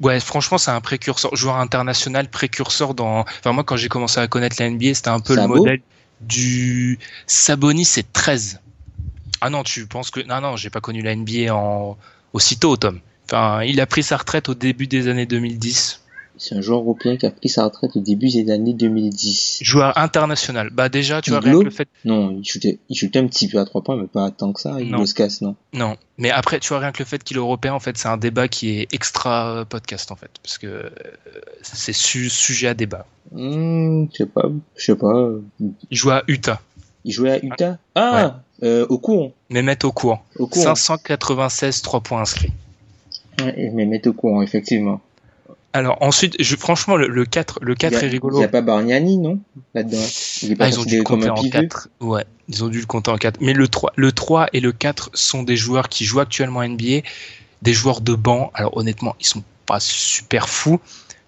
ouais, 0.00 0.20
franchement, 0.20 0.58
c'est 0.58 0.70
un 0.70 0.80
précurseur, 0.80 1.34
joueur 1.34 1.56
international, 1.56 2.28
précurseur 2.28 2.94
dans, 2.94 3.20
enfin, 3.20 3.52
moi, 3.52 3.64
quand 3.64 3.76
j'ai 3.76 3.88
commencé 3.88 4.20
à 4.20 4.26
connaître 4.28 4.56
la 4.58 4.70
NBA, 4.70 4.94
c'était 4.94 5.08
un 5.08 5.20
peu 5.20 5.34
Sabo 5.34 5.54
le 5.54 5.60
modèle 5.60 5.80
du 6.20 6.98
Sabonis, 7.26 7.84
c'est 7.84 8.12
13. 8.12 8.60
Ah 9.40 9.50
non, 9.50 9.62
tu 9.62 9.86
penses 9.86 10.10
que, 10.10 10.20
non, 10.20 10.40
non, 10.40 10.56
j'ai 10.56 10.70
pas 10.70 10.80
connu 10.80 11.02
la 11.02 11.14
NBA 11.14 11.54
en, 11.54 11.96
aussitôt, 12.32 12.76
Tom. 12.76 13.00
Enfin, 13.26 13.62
il 13.64 13.80
a 13.80 13.86
pris 13.86 14.02
sa 14.02 14.16
retraite 14.16 14.48
au 14.48 14.54
début 14.54 14.86
des 14.86 15.08
années 15.08 15.26
2010. 15.26 16.02
C'est 16.38 16.54
un 16.54 16.60
joueur 16.60 16.80
européen 16.80 17.16
qui 17.16 17.24
a 17.26 17.30
pris 17.30 17.48
sa 17.48 17.64
retraite 17.64 17.96
au 17.96 18.00
début 18.00 18.28
des 18.28 18.50
années 18.50 18.74
2010. 18.74 19.58
Joueur 19.62 19.96
international. 19.96 20.70
Bah, 20.70 20.88
déjà, 20.88 21.22
tu 21.22 21.30
vois, 21.30 21.40
rien 21.40 21.58
que 21.58 21.64
le 21.64 21.70
fait 21.70 21.88
Non, 22.04 22.30
il 22.38 22.44
shootait, 22.44 22.78
il 22.88 22.96
shootait 22.96 23.18
un 23.20 23.26
petit 23.26 23.48
peu 23.48 23.58
à 23.58 23.64
trois 23.64 23.82
points, 23.82 23.96
mais 23.96 24.06
pas 24.06 24.30
tant 24.30 24.52
que 24.52 24.60
ça. 24.60 24.76
Il 24.80 24.90
Non. 24.90 25.06
se 25.06 25.14
casse, 25.14 25.40
non. 25.40 25.56
Non, 25.72 25.96
mais 26.18 26.30
après, 26.30 26.60
tu 26.60 26.68
vois, 26.68 26.78
rien 26.80 26.92
que 26.92 26.98
le 26.98 27.04
fait 27.06 27.22
qu'il 27.24 27.36
est 27.36 27.40
européen, 27.40 27.72
en 27.74 27.80
fait, 27.80 27.96
c'est 27.96 28.08
un 28.08 28.16
débat 28.18 28.48
qui 28.48 28.80
est 28.80 28.88
extra 28.92 29.50
euh, 29.60 29.64
podcast, 29.64 30.12
en 30.12 30.16
fait, 30.16 30.30
parce 30.42 30.58
que 30.58 30.66
euh, 30.66 30.90
c'est 31.62 31.92
su- 31.94 32.28
sujet 32.30 32.68
à 32.68 32.74
débat. 32.74 33.06
Hmm, 33.32 34.04
je 34.12 34.18
sais 34.18 34.26
pas, 34.26 34.48
je 34.76 34.84
sais 34.84 34.96
pas. 34.96 35.28
Il 35.90 35.96
joue 35.96 36.10
à 36.10 36.22
Utah, 36.28 36.60
Il 37.04 37.12
jouait 37.12 37.30
à 37.32 37.44
Utah? 37.44 37.78
Ah, 37.94 38.40
euh, 38.62 38.86
au 38.88 38.98
courant. 38.98 39.32
mais 39.50 39.62
mettre 39.62 39.86
au 39.86 39.92
courant. 39.92 40.22
Au 40.38 40.46
courant. 40.46 40.74
596 40.74 41.82
3 41.82 42.00
points 42.02 42.20
inscrits. 42.20 42.52
Ouais, 43.40 43.70
mais 43.74 43.84
mettre 43.86 44.08
au 44.10 44.12
courant, 44.12 44.42
effectivement. 44.42 45.00
Alors 45.76 45.98
ensuite, 46.00 46.36
je, 46.40 46.56
franchement, 46.56 46.96
le, 46.96 47.06
le 47.06 47.24
4, 47.26 47.58
le 47.60 47.74
4 47.74 47.92
il 47.92 47.94
y 47.94 47.98
a, 47.98 48.06
est 48.06 48.10
rigolo. 48.10 48.38
Il 48.38 48.40
y 48.40 48.44
a 48.44 48.48
pas 48.48 48.62
Bargnani, 48.62 49.18
non? 49.18 49.38
Là-dedans? 49.74 49.98
Il 50.42 50.56
Ah, 50.58 50.68
ils 50.68 50.80
ont 50.80 50.84
dû 50.84 50.96
le 50.96 51.02
compter 51.02 51.28
en 51.28 51.34
pivot. 51.34 51.50
4. 51.50 51.88
Ouais, 52.00 52.24
ils 52.48 52.64
ont 52.64 52.68
dû 52.68 52.80
le 52.80 52.86
compter 52.86 53.10
en 53.10 53.18
4. 53.18 53.40
Mais 53.42 53.52
le 53.52 53.68
3, 53.68 53.92
le 53.94 54.10
3 54.10 54.48
et 54.54 54.60
le 54.60 54.72
4 54.72 55.10
sont 55.12 55.42
des 55.42 55.56
joueurs 55.56 55.90
qui 55.90 56.04
jouent 56.06 56.20
actuellement 56.20 56.60
en 56.60 56.68
NBA, 56.68 57.02
des 57.60 57.72
joueurs 57.74 58.00
de 58.00 58.14
banc. 58.14 58.50
Alors 58.54 58.74
honnêtement, 58.76 59.16
ils 59.20 59.26
sont 59.26 59.42
pas 59.66 59.80
super 59.80 60.48
fous. 60.48 60.80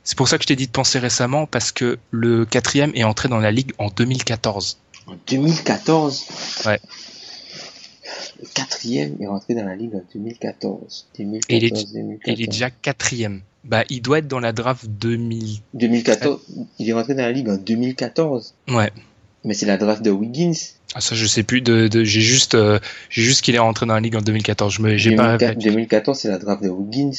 C'est 0.03 0.17
pour 0.17 0.29
ça 0.29 0.39
que 0.39 0.45
je 0.45 0.49
t'ai 0.49 0.57
dit 0.57 0.67
de 0.67 0.73
penser 0.73 0.99
récemment, 0.99 1.47
parce 1.47 1.71
que 1.71 1.99
le 2.11 2.47
quatrième 2.47 2.93
est 2.95 3.05
entré 3.05 3.29
dans 3.29 3.39
la 3.41 3.51
ligue 3.51 3.73
en 3.77 3.89
2014. 3.89 4.79
En 5.07 5.13
2014. 5.27 6.25
Ouais. 6.65 6.81
Le 8.41 8.47
quatrième 8.55 9.17
est 9.21 9.27
rentré 9.27 9.55
dans 9.55 9.67
la 9.67 9.77
ligue 9.77 9.95
en 9.95 10.03
2014. 10.15 11.09
2014, 11.19 11.45
Et 11.51 11.57
il 11.59 11.65
est- 11.67 11.93
2014. 11.93 12.39
Il 12.39 12.43
est 12.43 12.47
déjà 12.47 12.71
quatrième. 12.71 13.43
Bah, 13.69 13.85
il 13.91 14.01
doit 14.01 14.19
être 14.19 14.29
dans 14.29 14.41
la 14.41 14.53
draft 14.53 14.87
2000. 14.87 15.61
2014. 15.75 16.41
Il 16.79 16.89
est 16.89 16.93
rentré 16.93 17.15
dans 17.15 17.23
la 17.23 17.33
ligue 17.33 17.49
en 17.51 17.57
2014. 17.57 18.55
Ouais. 18.69 18.91
Mais 19.45 19.55
c'est 19.55 19.67
la 19.67 19.77
draft 19.77 20.03
de 20.03 20.11
Wiggins. 20.11 20.55
Ah, 20.95 21.01
ça, 21.01 21.15
je 21.15 21.27
sais 21.27 21.43
plus. 21.43 21.61
De, 21.61 21.87
de 21.87 22.03
j'ai 22.03 22.23
juste, 22.23 22.55
euh, 22.55 22.79
j'ai 23.11 23.23
juste 23.23 23.43
qu'il 23.43 23.55
est 23.55 23.61
rentré 23.61 23.87
dans 23.87 23.95
la 23.95 24.01
ligue 24.01 24.17
en 24.17 24.23
2014. 24.23 24.75
Je 24.75 24.83
me, 24.83 24.97
j'ai 24.97 25.15
pas. 25.15 25.37
2014, 25.37 26.19
c'est 26.19 26.29
la 26.29 26.39
draft 26.39 26.63
de 26.63 26.71
Wiggins. 26.71 27.13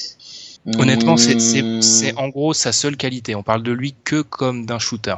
Honnêtement, 0.77 1.17
c'est, 1.17 1.39
c'est, 1.39 1.61
Hmm, 1.61 1.81
c'est 1.81 2.15
en 2.17 2.29
gros 2.29 2.53
sa 2.53 2.71
seule 2.71 2.97
qualité. 2.97 3.35
On 3.35 3.43
parle 3.43 3.63
de 3.63 3.71
lui 3.71 3.95
que 4.03 4.21
comme 4.21 4.65
d'un 4.65 4.79
shooter. 4.79 5.15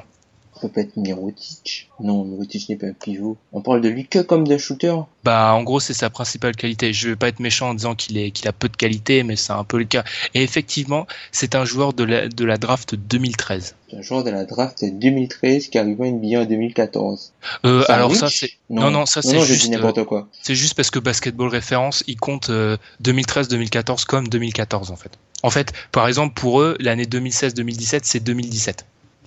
Être 0.75 0.97
Mirotic. 0.97 1.89
Non, 1.99 2.23
Mirotic 2.23 2.69
n'est 2.69 2.75
pas 2.75 2.87
un 2.87 2.93
pivot. 2.93 3.37
On 3.51 3.61
parle 3.61 3.81
de 3.81 3.89
lui 3.89 4.05
que 4.05 4.19
comme 4.19 4.47
d'un 4.47 4.57
shooter. 4.57 4.95
Bah, 5.23 5.53
en 5.53 5.63
gros, 5.63 5.79
c'est 5.79 5.93
sa 5.93 6.09
principale 6.09 6.55
qualité. 6.55 6.93
Je 6.93 7.09
vais 7.09 7.15
pas 7.15 7.27
être 7.27 7.39
méchant 7.39 7.69
en 7.69 7.73
disant 7.73 7.95
qu'il 7.95 8.17
est, 8.17 8.31
qu'il 8.31 8.47
a 8.47 8.53
peu 8.53 8.69
de 8.69 8.75
qualité, 8.75 9.23
mais 9.23 9.35
c'est 9.35 9.53
un 9.53 9.63
peu 9.63 9.77
le 9.77 9.85
cas. 9.85 10.03
Et 10.33 10.43
effectivement, 10.43 11.07
c'est 11.31 11.55
un 11.55 11.65
joueur 11.65 11.93
de 11.93 12.03
la, 12.03 12.27
de 12.27 12.45
la 12.45 12.57
draft 12.57 12.95
2013. 12.95 13.75
C'est 13.89 13.97
un 13.97 14.01
joueur 14.01 14.23
de 14.23 14.29
la 14.29 14.45
draft 14.45 14.83
2013 14.83 15.67
qui 15.67 15.77
arrive 15.77 16.01
en 16.01 16.05
NBA 16.05 16.41
en 16.41 16.45
2014. 16.45 17.33
Euh, 17.65 17.83
alors 17.89 18.15
ça, 18.15 18.29
c'est, 18.29 18.51
non, 18.69 18.89
non, 18.89 19.05
ça, 19.05 19.21
c'est 19.21 19.39
juste, 19.41 19.69
n'importe 19.69 20.05
quoi. 20.05 20.27
C'est 20.41 20.55
juste 20.55 20.75
parce 20.75 20.89
que 20.89 20.99
Basketball 20.99 21.49
Référence, 21.49 22.03
il 22.07 22.17
compte 22.17 22.49
euh, 22.49 22.77
2013-2014 23.03 24.05
comme 24.05 24.27
2014 24.27 24.91
en 24.91 24.95
fait. 24.95 25.11
En 25.43 25.49
fait, 25.49 25.73
par 25.91 26.07
exemple, 26.07 26.33
pour 26.39 26.61
eux, 26.61 26.77
l'année 26.79 27.05
2016-2017, 27.05 28.01
c'est 28.03 28.19
2017. 28.19 28.85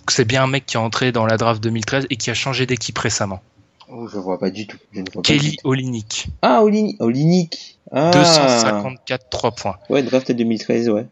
C'est 0.09 0.25
bien 0.25 0.43
un 0.45 0.47
mec 0.47 0.67
qui 0.67 0.77
est 0.77 0.81
entré 0.81 1.13
dans 1.13 1.27
la 1.27 1.37
draft 1.37 1.63
2013 1.63 2.07
et 2.11 2.17
qui 2.17 2.31
a 2.31 2.35
changé 2.35 2.67
d'équipe 2.67 2.99
récemment. 2.99 3.41
Oh, 3.89 4.09
je 4.13 4.19
vois 4.19 4.39
pas 4.39 4.51
du 4.51 4.67
tout. 4.67 4.79
Je 4.93 5.01
ne 5.01 5.05
vois 5.13 5.23
pas 5.23 5.29
Kelly. 5.29 5.57
Olinik, 5.65 6.27
Ah, 6.43 6.63
Olini- 6.63 6.97
Olinik. 7.01 7.79
Ah. 7.93 8.11
254 8.13 9.29
3 9.31 9.51
points. 9.53 9.77
Ouais, 9.91 10.03
draft 10.03 10.31
2013, 10.33 10.89
ouais. 10.89 11.07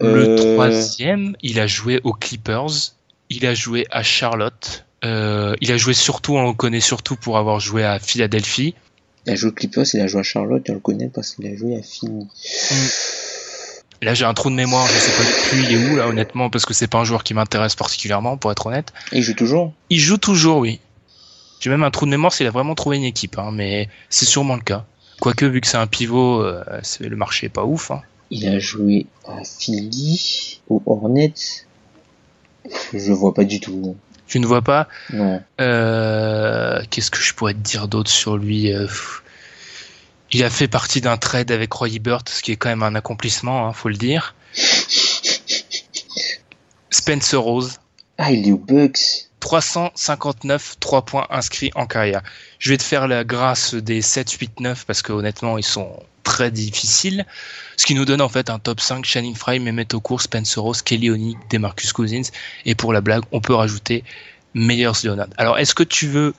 Le 0.00 0.06
Euh, 0.06 0.54
troisième, 0.54 1.36
il 1.42 1.60
a 1.60 1.66
joué 1.66 2.00
aux 2.04 2.12
Clippers, 2.12 2.92
il 3.30 3.46
a 3.46 3.54
joué 3.54 3.86
à 3.90 4.02
Charlotte, 4.02 4.84
euh, 5.04 5.54
il 5.60 5.70
a 5.72 5.76
joué 5.76 5.92
surtout, 5.92 6.34
on 6.36 6.46
le 6.48 6.52
connaît 6.54 6.80
surtout 6.80 7.16
pour 7.16 7.36
avoir 7.36 7.60
joué 7.60 7.84
à 7.84 7.98
Philadelphie. 7.98 8.74
Il 9.26 9.32
a 9.32 9.36
joué 9.36 9.50
aux 9.50 9.52
Clippers, 9.54 9.84
il 9.94 10.00
a 10.00 10.06
joué 10.06 10.20
à 10.20 10.22
Charlotte, 10.24 10.64
on 10.70 10.74
le 10.74 10.78
connaît 10.80 11.08
parce 11.12 11.34
qu'il 11.34 11.46
a 11.46 11.54
joué 11.56 11.76
à 11.76 11.82
Philly. 11.82 12.26
Là, 14.00 14.14
j'ai 14.14 14.24
un 14.24 14.34
trou 14.34 14.48
de 14.50 14.54
mémoire, 14.54 14.86
je 14.86 14.92
sais 14.92 15.10
pas 15.10 15.48
plus 15.48 15.62
il 15.64 15.72
est 15.72 15.90
où 15.90 15.96
là, 15.96 16.06
honnêtement, 16.06 16.50
parce 16.50 16.64
que 16.64 16.72
c'est 16.72 16.86
pas 16.86 16.98
un 16.98 17.04
joueur 17.04 17.24
qui 17.24 17.34
m'intéresse 17.34 17.74
particulièrement, 17.74 18.36
pour 18.36 18.52
être 18.52 18.66
honnête. 18.66 18.92
Il 19.12 19.22
joue 19.22 19.34
toujours? 19.34 19.72
Il 19.90 19.98
joue 19.98 20.18
toujours, 20.18 20.58
oui. 20.58 20.78
J'ai 21.60 21.70
même 21.70 21.82
un 21.82 21.90
trou 21.90 22.06
de 22.06 22.10
mémoire 22.10 22.32
s'il 22.32 22.46
a 22.46 22.50
vraiment 22.50 22.76
trouvé 22.76 22.98
une 22.98 23.02
équipe, 23.04 23.38
hein, 23.38 23.50
mais 23.52 23.88
c'est 24.10 24.26
sûrement 24.26 24.54
le 24.54 24.60
cas. 24.62 24.84
Quoique, 25.20 25.44
vu 25.44 25.60
que 25.60 25.66
c'est 25.66 25.78
un 25.78 25.88
pivot, 25.88 26.42
euh, 26.42 26.62
le 27.00 27.16
marché 27.16 27.46
est 27.46 27.50
pas 27.50 27.64
ouf. 27.64 27.90
Hein. 27.90 28.02
Il 28.30 28.46
a 28.46 28.60
joué 28.60 29.06
à 29.26 29.42
Philly, 29.42 30.60
aux 30.68 30.80
Hornets. 30.86 31.32
Je 32.92 33.12
vois 33.12 33.34
pas 33.34 33.42
du 33.44 33.58
tout. 33.58 33.96
Tu 34.28 34.38
ne 34.38 34.46
vois 34.46 34.62
pas? 34.62 34.86
Non. 35.12 35.42
euh, 35.60 36.80
Qu'est-ce 36.90 37.10
que 37.10 37.18
je 37.18 37.34
pourrais 37.34 37.54
te 37.54 37.58
dire 37.58 37.88
d'autre 37.88 38.10
sur 38.10 38.36
lui 38.36 38.72
euh. 38.72 38.86
Il 40.30 40.44
a 40.44 40.50
fait 40.50 40.68
partie 40.68 41.00
d'un 41.00 41.16
trade 41.16 41.50
avec 41.50 41.72
Roy 41.72 41.88
Hibbert, 41.88 42.22
ce 42.28 42.42
qui 42.42 42.52
est 42.52 42.56
quand 42.56 42.68
même 42.68 42.82
un 42.82 42.94
accomplissement, 42.94 43.66
hein, 43.66 43.72
faut 43.72 43.88
le 43.88 43.96
dire. 43.96 44.34
Spencer 46.90 47.40
Rose, 47.40 47.78
Ah, 48.18 48.30
il 48.32 48.48
est 48.48 48.52
aux 48.52 48.58
Bucks. 48.58 49.28
359 49.40 50.76
3 50.80 51.04
points 51.04 51.26
inscrits 51.30 51.70
en 51.74 51.86
carrière. 51.86 52.22
Je 52.58 52.70
vais 52.70 52.76
te 52.76 52.82
faire 52.82 53.06
la 53.06 53.24
grâce 53.24 53.74
des 53.74 54.02
7, 54.02 54.30
8, 54.32 54.60
9 54.60 54.84
parce 54.84 55.00
que 55.02 55.12
honnêtement 55.12 55.58
ils 55.58 55.64
sont 55.64 56.02
très 56.24 56.50
difficiles. 56.50 57.24
Ce 57.76 57.86
qui 57.86 57.94
nous 57.94 58.04
donne 58.04 58.20
en 58.20 58.28
fait 58.28 58.50
un 58.50 58.58
top 58.58 58.80
5 58.80 59.04
Shannon 59.04 59.34
Fry, 59.34 59.60
Mehmet 59.60 59.94
Okur, 59.94 60.20
Spencer 60.20 60.60
Rose, 60.60 60.82
Kelly 60.82 61.10
Olynyk, 61.10 61.38
Demarcus 61.50 61.92
Cousins 61.92 62.30
et 62.66 62.74
pour 62.74 62.92
la 62.92 63.00
blague 63.00 63.22
on 63.32 63.40
peut 63.40 63.54
rajouter 63.54 64.02
Meyers 64.54 65.04
Leonard. 65.04 65.28
Alors 65.36 65.58
est-ce 65.58 65.74
que 65.74 65.84
tu 65.84 66.08
veux 66.08 66.34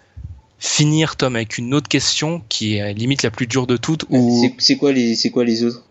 finir 0.60 1.16
Tom 1.16 1.36
avec 1.36 1.58
une 1.58 1.74
autre 1.74 1.88
question 1.88 2.42
qui 2.50 2.76
est 2.76 2.94
limite 2.94 3.24
la 3.24 3.32
plus 3.32 3.48
dure 3.48 3.66
de 3.66 3.78
toutes 3.78 4.06
ou 4.10 4.46
C'est- 4.58 4.76
quoi 4.76 4.92
les, 4.92 5.16
c'est 5.16 5.30
quoi 5.30 5.44
les 5.46 5.64
autres? 5.64 5.84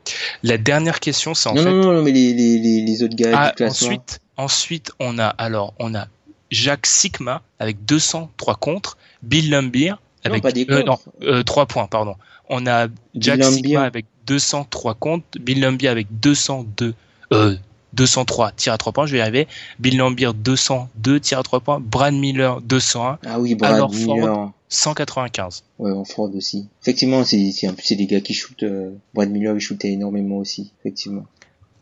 la 0.42 0.58
dernière 0.58 1.00
question 1.00 1.32
c'est 1.34 1.48
en 1.48 1.54
non, 1.54 1.62
fait 1.62 1.70
non, 1.70 1.76
non, 1.84 1.92
non, 1.94 2.02
mais 2.02 2.12
les, 2.12 2.34
les, 2.34 2.58
les, 2.58 2.80
les 2.82 3.02
autres 3.02 3.16
gars 3.16 3.30
ah, 3.34 3.48
du 3.48 3.54
classement. 3.56 3.88
ensuite, 3.88 4.20
ensuite, 4.36 4.92
on 5.00 5.18
a 5.18 5.26
alors 5.26 5.72
on 5.78 5.94
a 5.94 6.06
Jacques 6.50 6.86
Sigma 6.86 7.42
avec 7.58 7.84
203 7.86 8.56
contre, 8.56 8.96
Bill 9.22 9.50
Lumbier 9.50 9.94
avec 10.24 10.42
pas 10.42 10.52
des 10.52 10.66
euh, 10.70 10.82
non, 10.82 10.96
contres. 10.96 11.08
euh, 11.22 11.42
3 11.42 11.66
points 11.66 11.86
pardon. 11.86 12.14
On 12.50 12.66
a 12.66 12.88
Jack 13.14 13.42
Sigma 13.44 13.82
avec 13.84 14.04
203 14.26 14.94
contre, 14.94 15.24
Bill 15.40 15.60
Lumbier 15.60 15.88
avec 15.88 16.06
202 16.20 16.94
euh, 17.32 17.56
203 17.94 18.52
tirs 18.52 18.74
à 18.74 18.78
3 18.78 18.92
points, 18.92 19.06
je 19.06 19.12
vais 19.12 19.18
y 19.18 19.20
arriver. 19.22 19.48
Bill 19.78 19.96
Lambier 19.96 20.30
202 20.34 21.20
tirs 21.20 21.38
à 21.38 21.42
3 21.42 21.60
points, 21.60 21.80
Brad 21.80 22.12
Miller 22.14 22.60
201, 22.60 23.18
Ah 23.26 23.40
oui, 23.40 23.54
Brad 23.54 23.74
Alors, 23.74 23.90
Miller. 23.92 24.50
195. 24.68 25.64
Ouais, 25.78 25.92
en 25.92 26.04
Ford 26.04 26.30
aussi. 26.34 26.68
Effectivement, 26.82 27.24
c'est, 27.24 27.52
c'est, 27.52 27.96
des 27.96 28.06
gars 28.06 28.20
qui 28.20 28.34
shootent, 28.34 28.62
euh, 28.64 28.90
Brad 29.14 29.30
Miller, 29.30 29.54
il 29.54 29.60
shootait 29.60 29.90
énormément 29.90 30.36
aussi, 30.36 30.72
effectivement. 30.80 31.24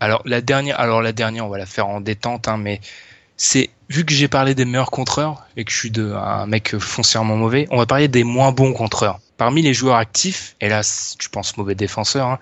Alors 0.00 0.22
la 0.26 0.40
dernière, 0.40 0.78
alors 0.78 1.02
la 1.02 1.12
dernière, 1.12 1.46
on 1.46 1.48
va 1.48 1.58
la 1.58 1.66
faire 1.66 1.88
en 1.88 2.00
détente, 2.00 2.48
hein, 2.48 2.58
mais 2.58 2.80
c'est 3.36 3.70
vu 3.88 4.04
que 4.04 4.12
j'ai 4.12 4.28
parlé 4.28 4.54
des 4.54 4.64
meilleurs 4.64 4.90
contreurs 4.90 5.46
et 5.56 5.64
que 5.64 5.72
je 5.72 5.76
suis 5.76 5.90
de, 5.90 6.12
un 6.12 6.46
mec 6.46 6.76
foncièrement 6.78 7.36
mauvais, 7.36 7.66
on 7.70 7.78
va 7.78 7.86
parler 7.86 8.08
des 8.08 8.24
moins 8.24 8.52
bons 8.52 8.72
contreurs. 8.72 9.20
Parmi 9.36 9.62
les 9.62 9.74
joueurs 9.74 9.96
actifs, 9.96 10.56
et 10.60 10.68
là 10.68 10.82
tu 11.18 11.28
penses 11.30 11.56
mauvais 11.56 11.74
défenseur, 11.74 12.26
hein, 12.26 12.38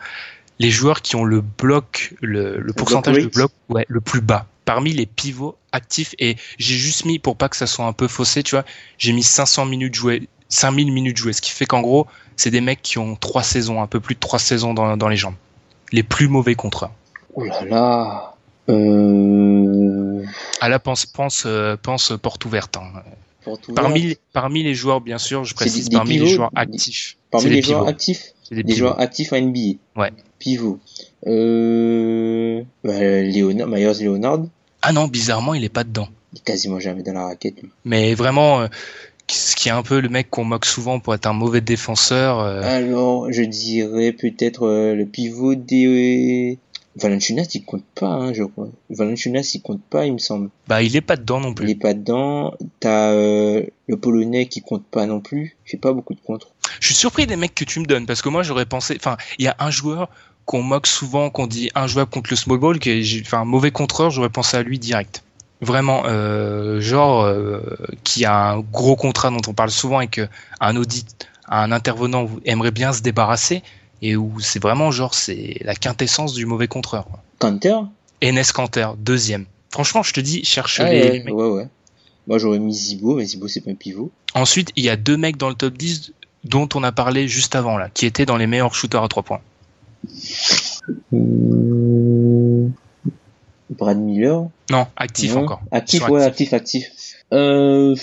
les 0.59 0.71
joueurs 0.71 1.03
qui 1.03 1.17
ont 1.17 1.25
le 1.25 1.41
bloc, 1.41 2.15
le, 2.21 2.59
le 2.59 2.73
pourcentage 2.73 3.19
de 3.19 3.27
bloc, 3.27 3.51
ouais, 3.69 3.85
le 3.89 4.01
plus 4.01 4.21
bas. 4.21 4.47
Parmi 4.65 4.93
les 4.93 5.05
pivots 5.05 5.59
actifs, 5.73 6.15
et 6.19 6.37
j'ai 6.59 6.77
juste 6.77 7.05
mis 7.05 7.19
pour 7.19 7.37
pas 7.37 7.49
que 7.49 7.57
ça 7.57 7.67
soit 7.67 7.85
un 7.85 7.93
peu 7.93 8.09
faussé, 8.09 8.43
tu 8.43 8.55
vois, 8.55 8.65
j'ai 8.97 9.13
mis 9.13 9.23
500 9.23 9.67
minutes 9.67 9.95
jouées, 9.95 10.29
5000 10.49 10.93
minutes 10.93 11.17
jouées, 11.17 11.33
ce 11.33 11.41
qui 11.43 11.51
fait 11.51 11.67
qu'en 11.67 11.81
gros, 11.81 12.07
c'est 12.37 12.51
des 12.51 12.61
mecs 12.61 12.83
qui 12.83 12.99
ont 12.99 13.17
trois 13.17 13.43
saisons, 13.43 13.83
un 13.83 13.87
peu 13.87 14.01
plus 14.01 14.15
de 14.15 14.21
trois 14.21 14.39
saisons 14.39 14.75
dans, 14.75 14.97
dans 14.97 15.09
les 15.09 15.17
jambes. 15.17 15.35
Les 15.93 16.03
plus 16.03 16.29
mauvais 16.29 16.55
contreurs. 16.55 16.93
Oh 17.35 17.45
là 17.45 17.65
là. 17.65 18.35
Euh... 18.69 20.25
Ah 20.61 20.69
là, 20.69 20.79
pense, 20.79 21.07
pense, 21.07 21.45
euh, 21.47 21.77
pense 21.81 22.13
porte 22.21 22.45
ouverte. 22.45 22.77
hein. 22.77 23.03
pour 23.43 23.59
tout 23.61 23.73
Parmi, 23.75 24.17
parmi 24.33 24.63
les 24.63 24.75
joueurs, 24.75 25.01
bien 25.01 25.19
sûr, 25.19 25.45
je 25.45 25.55
précise, 25.55 25.85
des- 25.85 25.91
des 25.91 25.97
parmi 25.97 26.19
les 26.19 26.27
joueurs 26.27 26.51
des- 26.53 26.61
actifs. 26.61 27.17
parmi 27.31 27.51
les 27.51 27.63
joueurs 27.63 27.87
actifs, 27.89 28.33
des 28.51 28.75
joueurs 28.75 28.99
actifs 29.01 29.33
en 29.33 29.37
NBA. 29.37 29.79
Ouais. 29.97 30.13
Pivot. 30.39 30.79
Euh... 31.27 32.63
Bah, 32.83 32.93
Léonard, 32.99 33.69
Myers 33.69 34.03
Leonard, 34.03 34.41
Ah 34.83 34.93
non, 34.93 35.07
bizarrement, 35.09 35.55
il 35.55 35.65
est 35.65 35.69
pas 35.69 35.85
dedans. 35.85 36.09
il 36.33 36.39
est 36.39 36.45
quasiment 36.45 36.81
jamais 36.81 37.03
dans 37.03 37.13
la 37.13 37.25
raquette, 37.27 37.61
lui. 37.63 37.71
Mais 37.85 38.15
vraiment, 38.15 38.63
euh, 38.63 38.69
ce 39.31 39.57
qui 39.57 39.69
est 39.69 39.73
un 39.73 39.83
peu 39.83 40.01
le 40.01 40.09
mec 40.09 40.29
qu'on 40.31 40.45
moque 40.45 40.67
souvent 40.67 41.01
pour 41.01 41.15
être 41.15 41.27
un 41.27 41.33
mauvais 41.33 41.61
défenseur. 41.61 42.41
euh, 42.41 42.61
Alors, 42.63 43.33
je 43.33 43.43
dirais 43.43 44.13
peut-être 44.13 44.67
euh, 44.67 44.95
le 44.95 45.07
pivot 45.07 45.55
des... 45.55 46.59
Valanciunas, 46.97 47.47
il 47.55 47.65
compte 47.65 47.83
pas, 47.97 48.07
hein, 48.07 48.33
je 48.33 48.45
crois. 48.45 48.69
Valanciunas, 48.89 49.51
il 49.55 49.63
compte 49.63 49.83
pas, 49.83 50.07
il 50.07 50.13
me 50.13 50.19
semble. 50.19 50.51
Bah, 50.69 50.81
il 50.81 50.95
est 50.95 51.01
pas 51.01 51.17
dedans 51.17 51.41
non 51.41 51.49
Il 51.49 51.55
plus. 51.57 51.71
est 51.71 51.75
pas 51.75 51.93
dedans. 51.93 52.55
T'as 52.79 53.11
euh, 53.11 53.65
le 53.89 53.97
Polonais 53.97 54.47
qui 54.47 54.61
compte 54.63 54.85
pas 54.87 55.05
non 55.07 55.21
plus. 55.21 55.57
Il 55.67 55.71
fait 55.71 55.77
pas 55.77 55.93
beaucoup 55.93 56.15
de 56.15 56.21
contre. 56.21 56.51
Je 56.79 56.87
suis 56.87 56.95
surpris 56.95 57.27
des 57.27 57.35
mecs 57.35 57.53
que 57.55 57.65
tu 57.65 57.81
me 57.81 57.85
donnes 57.87 58.07
parce 58.07 58.23
que 58.23 58.29
moi, 58.29 58.45
j'aurais 58.45 58.65
pensé. 58.67 58.95
Enfin, 58.97 59.17
il 59.41 59.45
y 59.45 59.49
a 59.49 59.57
un 59.59 59.73
joueur 59.73 60.09
qu'on 60.45 60.63
moque 60.63 60.87
souvent, 60.87 61.31
qu'on 61.31 61.49
dit 61.49 61.69
injouable 61.75 62.11
contre 62.13 62.31
le 62.31 62.37
small 62.37 62.59
ball, 62.59 62.79
qui 62.79 62.91
est, 62.91 63.03
j'ai- 63.03 63.23
enfin, 63.23 63.41
un 63.41 63.45
mauvais 63.45 63.73
contreur, 63.73 64.11
j'aurais 64.13 64.29
pensé 64.31 64.57
à 64.57 64.63
lui 64.63 64.79
direct. 64.79 65.24
Vraiment, 65.61 66.03
euh, 66.07 66.81
genre 66.81 67.23
euh, 67.23 67.61
qui 68.03 68.25
a 68.25 68.51
un 68.51 68.61
gros 68.61 68.97
contrat 68.97 69.31
dont 69.31 69.41
on 69.47 69.55
parle 69.55 69.71
souvent 69.71 70.01
et 70.01 70.09
que 70.09 70.29
un 70.61 70.77
audit, 70.77 71.29
un 71.49 71.73
intervenant 71.73 72.29
aimerait 72.45 72.71
bien 72.71 72.93
se 72.93 73.03
débarrasser 73.03 73.63
et 74.03 74.17
où 74.17 74.41
c'est 74.41 74.61
vraiment 74.61 74.91
genre 74.91 75.15
c'est 75.15 75.59
la 75.63 75.75
quintessence 75.75 76.35
du 76.35 76.45
mauvais 76.45 76.69
contreur. 76.69 77.07
Canter? 77.39 77.79
Enes 78.23 78.45
Kanter, 78.53 78.89
deuxième. 78.99 79.47
Franchement, 79.71 80.03
je 80.03 80.13
te 80.13 80.21
dis, 80.21 80.45
cherche 80.45 80.81
Ah 80.81 80.91
les, 80.91 81.23
ouais, 81.23 81.33
ouais, 81.33 81.49
ouais. 81.49 81.69
Moi, 82.27 82.39
j'aurais 82.39 82.59
mis 82.59 82.73
Zibo, 82.73 83.17
mais 83.17 83.25
Zibo, 83.25 83.49
c'est 83.49 83.61
pas 83.61 83.71
un 83.71 83.75
pivot. 83.75 84.11
Ensuite, 84.35 84.71
il 84.77 84.85
y 84.85 84.89
a 84.89 84.97
deux 84.97 85.17
mecs 85.17 85.37
dans 85.37 85.49
le 85.49 85.55
top 85.55 85.77
10 85.77 86.13
dont 86.45 86.69
on 86.75 86.83
a 86.83 86.93
parlé 86.93 87.29
juste 87.29 87.55
avant 87.55 87.77
là, 87.77 87.89
qui 87.93 88.07
étaient 88.07 88.27
dans 88.27 88.37
les 88.37 88.47
meilleurs 88.47 88.75
shooters 88.75 89.03
à 89.03 89.09
trois 89.09 89.23
points. 89.23 89.41
Hmm. 91.11 92.69
Brad 93.71 93.99
Miller. 93.99 94.49
Non, 94.71 94.87
actif 94.97 95.35
Non. 95.35 95.43
encore. 95.45 95.63
Actif, 95.71 96.09
ouais, 96.09 96.23
actif. 96.23 96.53
actif, 96.53 96.85
actif. 96.89 97.17
Euh... 97.33 97.97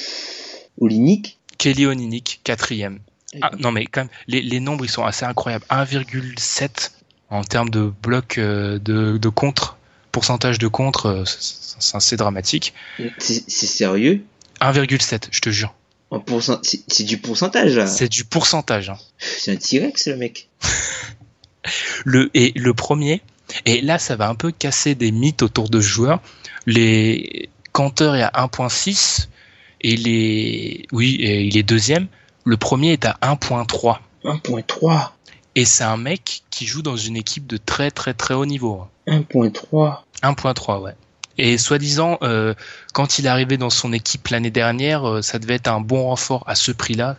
Olinik. 0.79 1.37
Kelly 1.57 1.85
Olynyk, 1.85 2.41
quatrième. 2.43 2.99
Ah, 3.41 3.51
non 3.59 3.71
mais 3.71 3.85
quand 3.85 4.01
même, 4.01 4.09
les, 4.27 4.41
les 4.41 4.59
nombres 4.59 4.83
ils 4.83 4.89
sont 4.89 5.05
assez 5.05 5.25
incroyables. 5.25 5.63
1,7 5.69 6.91
en 7.29 7.43
termes 7.43 7.69
de 7.69 7.93
bloc 8.01 8.37
euh, 8.37 8.77
de, 8.79 9.17
de 9.17 9.29
contre, 9.29 9.77
pourcentage 10.11 10.57
de 10.57 10.67
contre, 10.67 11.05
euh, 11.05 11.23
c'est 11.25 11.95
assez 11.95 12.17
dramatique. 12.17 12.73
C'est 13.19 13.43
sérieux? 13.67 14.23
1,7, 14.59 15.27
je 15.31 15.39
te 15.39 15.49
jure. 15.49 15.73
En 16.09 16.19
pourcent... 16.19 16.59
C'est 16.63 17.03
du 17.05 17.19
pourcentage, 17.19 17.75
là. 17.77 17.87
C'est 17.87 18.09
du 18.09 18.25
pourcentage. 18.25 18.89
hein. 18.89 18.97
C'est 19.17 19.51
un 19.53 19.55
T-Rex, 19.55 20.07
le 20.07 20.17
mec. 20.17 20.49
Le, 22.05 22.31
et 22.33 22.51
le 22.55 22.73
premier, 22.73 23.21
et 23.65 23.81
là 23.81 23.99
ça 23.99 24.15
va 24.15 24.29
un 24.29 24.35
peu 24.35 24.51
casser 24.51 24.95
des 24.95 25.11
mythes 25.11 25.41
autour 25.41 25.69
de 25.69 25.81
ce 25.81 25.87
joueur. 25.87 26.19
Les 26.65 27.49
Cantor 27.71 28.15
est 28.15 28.23
à 28.23 28.31
1.6 28.47 29.27
Et 29.81 29.95
les, 29.95 30.85
oui, 30.91 31.15
et 31.15 31.43
il 31.43 31.57
est 31.57 31.63
deuxième. 31.63 32.07
Le 32.43 32.57
premier 32.57 32.93
est 32.93 33.05
à 33.05 33.17
1.3. 33.21 33.97
1.3. 34.23 35.09
Et 35.55 35.65
c'est 35.65 35.83
un 35.83 35.97
mec 35.97 36.43
qui 36.49 36.65
joue 36.65 36.81
dans 36.81 36.95
une 36.95 37.17
équipe 37.17 37.47
de 37.47 37.57
très 37.57 37.91
très 37.91 38.13
très 38.13 38.33
haut 38.33 38.45
niveau. 38.45 38.85
1.3. 39.07 39.99
1.3, 40.23 40.81
ouais. 40.81 40.95
Et 41.37 41.57
soi-disant, 41.57 42.17
euh, 42.21 42.53
quand 42.93 43.19
il 43.19 43.25
est 43.25 43.29
arrivé 43.29 43.57
dans 43.57 43.69
son 43.69 43.93
équipe 43.93 44.27
l'année 44.27 44.51
dernière, 44.51 45.07
euh, 45.09 45.21
ça 45.21 45.39
devait 45.39 45.55
être 45.55 45.67
un 45.67 45.81
bon 45.81 46.03
renfort 46.03 46.43
à 46.47 46.55
ce 46.55 46.71
prix-là. 46.71 47.17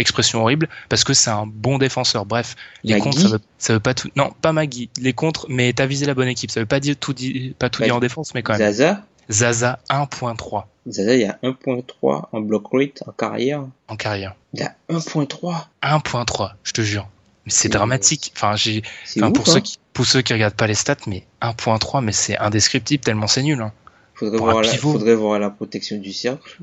Expression 0.00 0.40
horrible, 0.40 0.68
parce 0.88 1.04
que 1.04 1.12
c'est 1.12 1.30
un 1.30 1.46
bon 1.46 1.76
défenseur. 1.76 2.24
Bref, 2.24 2.56
les 2.84 2.94
Magui 2.94 3.04
contres, 3.04 3.20
ça 3.20 3.28
veut, 3.28 3.40
ça 3.58 3.72
veut 3.74 3.80
pas 3.80 3.92
tout. 3.92 4.08
Non, 4.16 4.32
pas 4.40 4.52
Magui. 4.52 4.88
Les 4.98 5.12
contres, 5.12 5.44
mais 5.50 5.72
t'as 5.74 5.84
visé 5.84 6.06
la 6.06 6.14
bonne 6.14 6.28
équipe. 6.28 6.50
Ça 6.50 6.60
veut 6.60 6.66
pas 6.66 6.80
dire 6.80 6.96
tout, 6.98 7.12
dit, 7.12 7.54
pas 7.58 7.68
tout 7.68 7.80
Bah, 7.80 7.86
dire 7.86 7.96
en 7.96 8.00
défense, 8.00 8.34
mais 8.34 8.42
quand 8.42 8.56
même. 8.56 8.72
Zaza. 8.72 9.04
Zaza 9.30 9.78
1.3 9.90 10.64
Zaza, 10.88 11.14
il 11.14 11.20
y 11.20 11.24
a 11.24 11.38
1.3 11.42 12.24
en 12.32 12.40
block 12.40 12.68
rate 12.72 13.02
en 13.06 13.12
carrière. 13.12 13.64
en 13.88 13.96
carrière. 13.96 14.34
Il 14.54 14.62
a 14.62 14.74
1.3. 14.88 15.66
1.3, 15.82 16.52
je 16.64 16.72
te 16.72 16.80
jure. 16.80 17.06
Mais 17.44 17.52
c'est 17.52 17.68
dramatique. 17.68 18.32
Enfin, 18.34 18.56
j'ai, 18.56 18.82
C'est 19.04 19.22
enfin, 19.22 19.30
ouf, 19.30 19.36
pour 19.36 19.48
hein. 19.48 19.52
ceux 19.54 19.60
qui, 19.60 19.78
pour 19.92 20.06
ceux 20.06 20.22
qui 20.22 20.32
regardent 20.32 20.54
pas 20.54 20.66
les 20.66 20.74
stats, 20.74 20.96
mais 21.06 21.24
1.3, 21.42 22.02
mais 22.02 22.12
c'est 22.12 22.38
indescriptible 22.38 23.04
tellement 23.04 23.26
c'est 23.26 23.42
nul. 23.42 23.60
Hein. 23.60 23.72
Faudrait 24.14 24.38
voir, 24.38 24.62
la, 24.62 24.68
faudrait 24.76 25.14
voir 25.14 25.38
la 25.38 25.50
protection 25.50 25.98
du 25.98 26.12
cercle. 26.12 26.58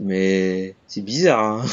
Mais 0.00 0.74
c'est 0.86 1.02
bizarre. 1.02 1.40
Hein 1.40 1.64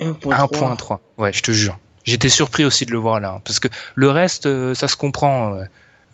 1.3. 0.00 0.76
1.3. 0.76 0.98
Ouais, 1.18 1.32
je 1.32 1.42
te 1.42 1.50
jure. 1.52 1.78
J'étais 2.04 2.28
surpris 2.28 2.64
aussi 2.64 2.86
de 2.86 2.92
le 2.92 2.98
voir 2.98 3.18
là, 3.20 3.34
hein, 3.36 3.40
parce 3.44 3.58
que 3.58 3.68
le 3.94 4.10
reste, 4.10 4.46
euh, 4.46 4.74
ça 4.74 4.88
se 4.88 4.96
comprend. 4.96 5.54
euh. 5.54 5.64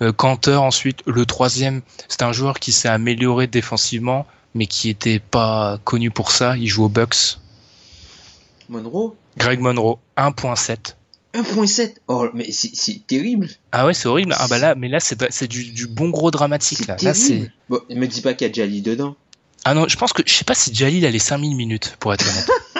Euh, 0.00 0.12
Cantor 0.12 0.62
ensuite, 0.64 1.00
le 1.06 1.26
troisième, 1.26 1.82
c'est 2.08 2.22
un 2.22 2.32
joueur 2.32 2.58
qui 2.58 2.72
s'est 2.72 2.88
amélioré 2.88 3.46
défensivement, 3.46 4.26
mais 4.54 4.66
qui 4.66 4.88
était 4.88 5.20
pas 5.20 5.78
connu 5.84 6.10
pour 6.10 6.32
ça. 6.32 6.56
Il 6.56 6.66
joue 6.66 6.84
aux 6.84 6.88
Bucks. 6.88 7.38
Monroe 8.68 9.14
Greg 9.36 9.60
Monroe 9.60 9.98
1.7. 10.16 10.94
1.7. 11.34 11.94
Oh, 12.08 12.26
mais 12.34 12.50
c'est 12.50 13.06
terrible. 13.06 13.48
Ah 13.70 13.86
ouais, 13.86 13.94
c'est 13.94 14.08
horrible. 14.08 14.34
Ah 14.38 14.46
bah 14.48 14.58
là, 14.58 14.74
mais 14.74 14.88
là 14.88 14.98
c'est 15.00 15.30
c'est 15.30 15.46
du, 15.48 15.64
du 15.72 15.86
bon 15.86 16.10
gros 16.10 16.30
dramatique 16.30 16.86
là. 16.86 16.96
Là 17.00 17.14
c'est 17.14 17.28
terrible. 17.28 17.52
Bon, 17.68 17.80
me 17.90 18.06
dis 18.06 18.20
pas 18.20 18.34
qu'il 18.34 18.46
y 18.46 18.50
a 18.50 18.52
Jali 18.52 18.82
dedans. 18.82 19.16
Ah 19.64 19.74
non, 19.74 19.86
je 19.88 19.96
pense 19.96 20.12
que 20.12 20.22
je 20.26 20.32
sais 20.32 20.44
pas 20.44 20.54
si 20.54 20.74
Jalil 20.74 21.06
a 21.06 21.10
les 21.10 21.18
5000 21.18 21.54
minutes 21.56 21.96
pour 22.00 22.12
être 22.12 22.26
honnête. 22.28 22.50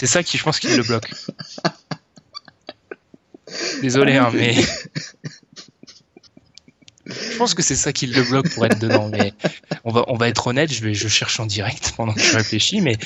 c'est 0.00 0.06
ça 0.06 0.22
qui 0.22 0.38
je 0.38 0.44
pense 0.44 0.58
qu'il 0.58 0.74
le 0.74 0.82
bloque. 0.82 1.10
Désolé 3.82 4.16
hein, 4.16 4.30
mais 4.32 4.54
je 7.04 7.36
pense 7.36 7.52
que 7.52 7.62
c'est 7.62 7.76
ça 7.76 7.92
qui 7.92 8.06
le 8.06 8.22
bloque 8.22 8.48
pour 8.48 8.64
être 8.64 8.78
dedans 8.78 9.10
mais 9.10 9.34
on 9.84 9.92
va 9.92 10.06
on 10.08 10.16
va 10.16 10.28
être 10.28 10.46
honnête, 10.46 10.72
je 10.72 10.82
vais 10.82 10.94
je 10.94 11.06
cherche 11.06 11.38
en 11.38 11.44
direct 11.44 11.92
pendant 11.98 12.14
que 12.14 12.22
je 12.22 12.34
réfléchis 12.34 12.80
mais 12.80 12.96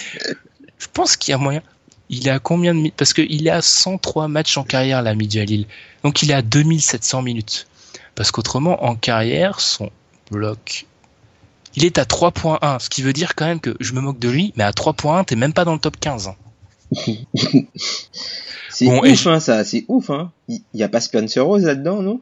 je 0.78 0.86
pense 0.92 1.16
qu'il 1.16 1.32
y 1.32 1.34
a 1.34 1.38
moyen. 1.38 1.62
Il 2.10 2.28
est 2.28 2.30
à 2.30 2.38
combien 2.38 2.74
de 2.74 2.78
minutes 2.78 2.94
Parce 2.96 3.12
qu'il 3.12 3.44
est 3.44 3.50
à 3.50 3.60
103 3.60 4.28
matchs 4.28 4.56
en 4.56 4.62
carrière, 4.62 5.02
l'ami 5.02 5.28
Jalil. 5.28 5.66
Donc 6.04 6.22
il 6.22 6.30
est 6.30 6.34
à 6.34 6.42
2700 6.42 7.22
minutes. 7.22 7.66
Parce 8.14 8.30
qu'autrement, 8.30 8.84
en 8.84 8.94
carrière, 8.94 9.58
son 9.58 9.90
bloc. 10.30 10.86
Il 11.74 11.84
est 11.84 11.98
à 11.98 12.04
3.1, 12.04 12.78
ce 12.78 12.88
qui 12.88 13.02
veut 13.02 13.12
dire 13.12 13.34
quand 13.34 13.46
même 13.46 13.58
que 13.58 13.74
je 13.80 13.94
me 13.94 14.00
moque 14.00 14.20
de 14.20 14.28
lui, 14.28 14.52
mais 14.54 14.62
à 14.62 14.70
3.1, 14.70 15.24
t'es 15.24 15.34
même 15.34 15.52
pas 15.52 15.64
dans 15.64 15.72
le 15.72 15.80
top 15.80 15.98
15. 15.98 16.34
C'est 18.70 18.86
Bon, 18.86 19.00
ouf, 19.00 19.22
je- 19.22 19.28
hein, 19.28 19.40
ça. 19.40 19.64
C'est 19.64 19.84
ouf, 19.88 20.10
hein. 20.10 20.32
Il 20.48 20.60
il 20.74 20.80
y 20.80 20.82
a 20.82 20.88
pas 20.88 21.00
Spencer 21.00 21.44
Rose 21.44 21.64
là-dedans, 21.64 22.02
non? 22.02 22.20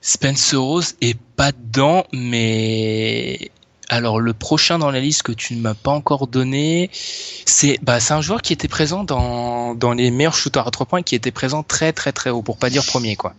Spencer 0.00 0.56
Rose 0.60 0.94
est 1.00 1.18
pas 1.36 1.52
dedans, 1.52 2.04
mais 2.12 3.50
alors 3.88 4.20
le 4.20 4.32
prochain 4.32 4.78
dans 4.78 4.90
la 4.90 5.00
liste 5.00 5.22
que 5.22 5.32
tu 5.32 5.54
ne 5.54 5.60
m'as 5.60 5.74
pas 5.74 5.90
encore 5.92 6.26
donné, 6.26 6.90
c'est 6.92 7.78
bah 7.82 8.00
c'est 8.00 8.14
un 8.14 8.20
joueur 8.20 8.42
qui 8.42 8.52
était 8.52 8.68
présent 8.68 9.04
dans, 9.04 9.74
dans 9.74 9.92
les 9.92 10.10
meilleurs 10.10 10.34
shooters 10.34 10.66
à 10.66 10.70
3 10.70 10.86
points, 10.86 11.02
qui 11.02 11.14
était 11.14 11.30
présent 11.30 11.62
très 11.62 11.92
très 11.92 12.12
très 12.12 12.30
haut, 12.30 12.42
pour 12.42 12.56
pas 12.58 12.70
dire 12.70 12.84
premier 12.84 13.16
quoi. 13.16 13.34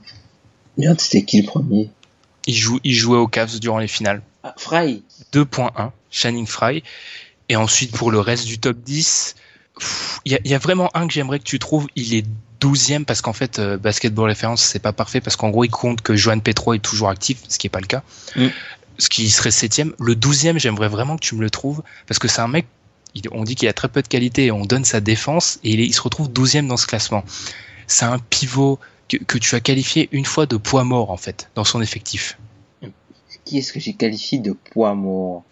Merde, 0.77 0.99
c'était 1.01 1.23
qui 1.23 1.41
le 1.41 1.47
premier? 1.47 1.89
Il 2.47 2.55
joue 2.55 2.79
il 2.83 2.93
jouait 2.93 3.17
aux 3.17 3.27
Cavs 3.27 3.59
durant 3.59 3.79
les 3.79 3.87
finales. 3.87 4.21
Ah, 4.43 4.53
Fry. 4.57 5.03
2.1, 5.33 5.91
Channing 6.11 6.47
Fry. 6.47 6.83
Et 7.49 7.55
ensuite, 7.55 7.91
pour 7.91 8.11
le 8.11 8.19
reste 8.19 8.45
du 8.45 8.59
top 8.59 8.77
10, 8.77 9.35
pff, 9.35 9.38
il 10.25 10.31
y, 10.31 10.35
a- 10.35 10.39
il 10.43 10.51
y 10.51 10.55
a 10.55 10.59
vraiment 10.59 10.89
un 10.93 11.07
que 11.07 11.13
j'aimerais 11.13 11.39
que 11.39 11.43
tu 11.45 11.59
trouves. 11.59 11.87
Il 11.95 12.13
est 12.13 12.25
12e 12.61 13.05
parce 13.05 13.21
qu'en 13.21 13.33
fait, 13.33 13.59
euh, 13.59 13.77
Basketball 13.77 14.27
Référence, 14.29 14.61
c'est 14.63 14.79
pas 14.79 14.91
parfait 14.93 15.21
parce 15.21 15.35
qu'en 15.35 15.49
gros, 15.49 15.63
il 15.63 15.69
compte 15.69 16.01
que 16.01 16.15
Joan 16.15 16.41
Petro 16.41 16.73
est 16.73 16.79
toujours 16.79 17.09
actif, 17.09 17.39
ce 17.47 17.57
qui 17.57 17.67
est 17.67 17.69
pas 17.69 17.79
le 17.79 17.87
cas. 17.87 18.03
Mm. 18.35 18.47
Ce 18.97 19.07
qui 19.09 19.29
serait 19.29 19.51
7e. 19.51 19.93
Le 19.99 20.15
12e, 20.15 20.57
j'aimerais 20.59 20.89
vraiment 20.89 21.15
que 21.15 21.21
tu 21.25 21.35
me 21.35 21.41
le 21.41 21.49
trouves 21.49 21.81
parce 22.07 22.19
que 22.19 22.27
c'est 22.27 22.41
un 22.41 22.49
mec, 22.49 22.65
il- 23.15 23.23
on 23.31 23.43
dit 23.43 23.55
qu'il 23.55 23.69
a 23.69 23.73
très 23.73 23.87
peu 23.87 24.01
de 24.01 24.07
qualité 24.09 24.47
et 24.47 24.51
on 24.51 24.65
donne 24.65 24.83
sa 24.83 24.99
défense 24.99 25.59
et 25.63 25.71
il, 25.71 25.79
est- 25.79 25.85
il 25.85 25.93
se 25.93 26.01
retrouve 26.01 26.29
12e 26.29 26.67
dans 26.67 26.75
ce 26.77 26.85
classement. 26.85 27.23
C'est 27.87 28.05
un 28.05 28.19
pivot 28.19 28.77
que, 29.07 29.15
que 29.17 29.37
tu 29.37 29.55
as 29.55 29.61
qualifié 29.61 30.09
une 30.11 30.25
fois 30.25 30.45
de 30.45 30.57
poids 30.57 30.83
mort 30.83 31.11
en 31.11 31.17
fait 31.17 31.49
dans 31.55 31.63
son 31.63 31.81
effectif. 31.81 32.37
Qui 33.45 33.57
est-ce 33.59 33.71
que 33.73 33.79
j'ai 33.79 33.93
qualifié 33.93 34.37
de 34.39 34.51
poids 34.51 34.93
mort? 34.95 35.43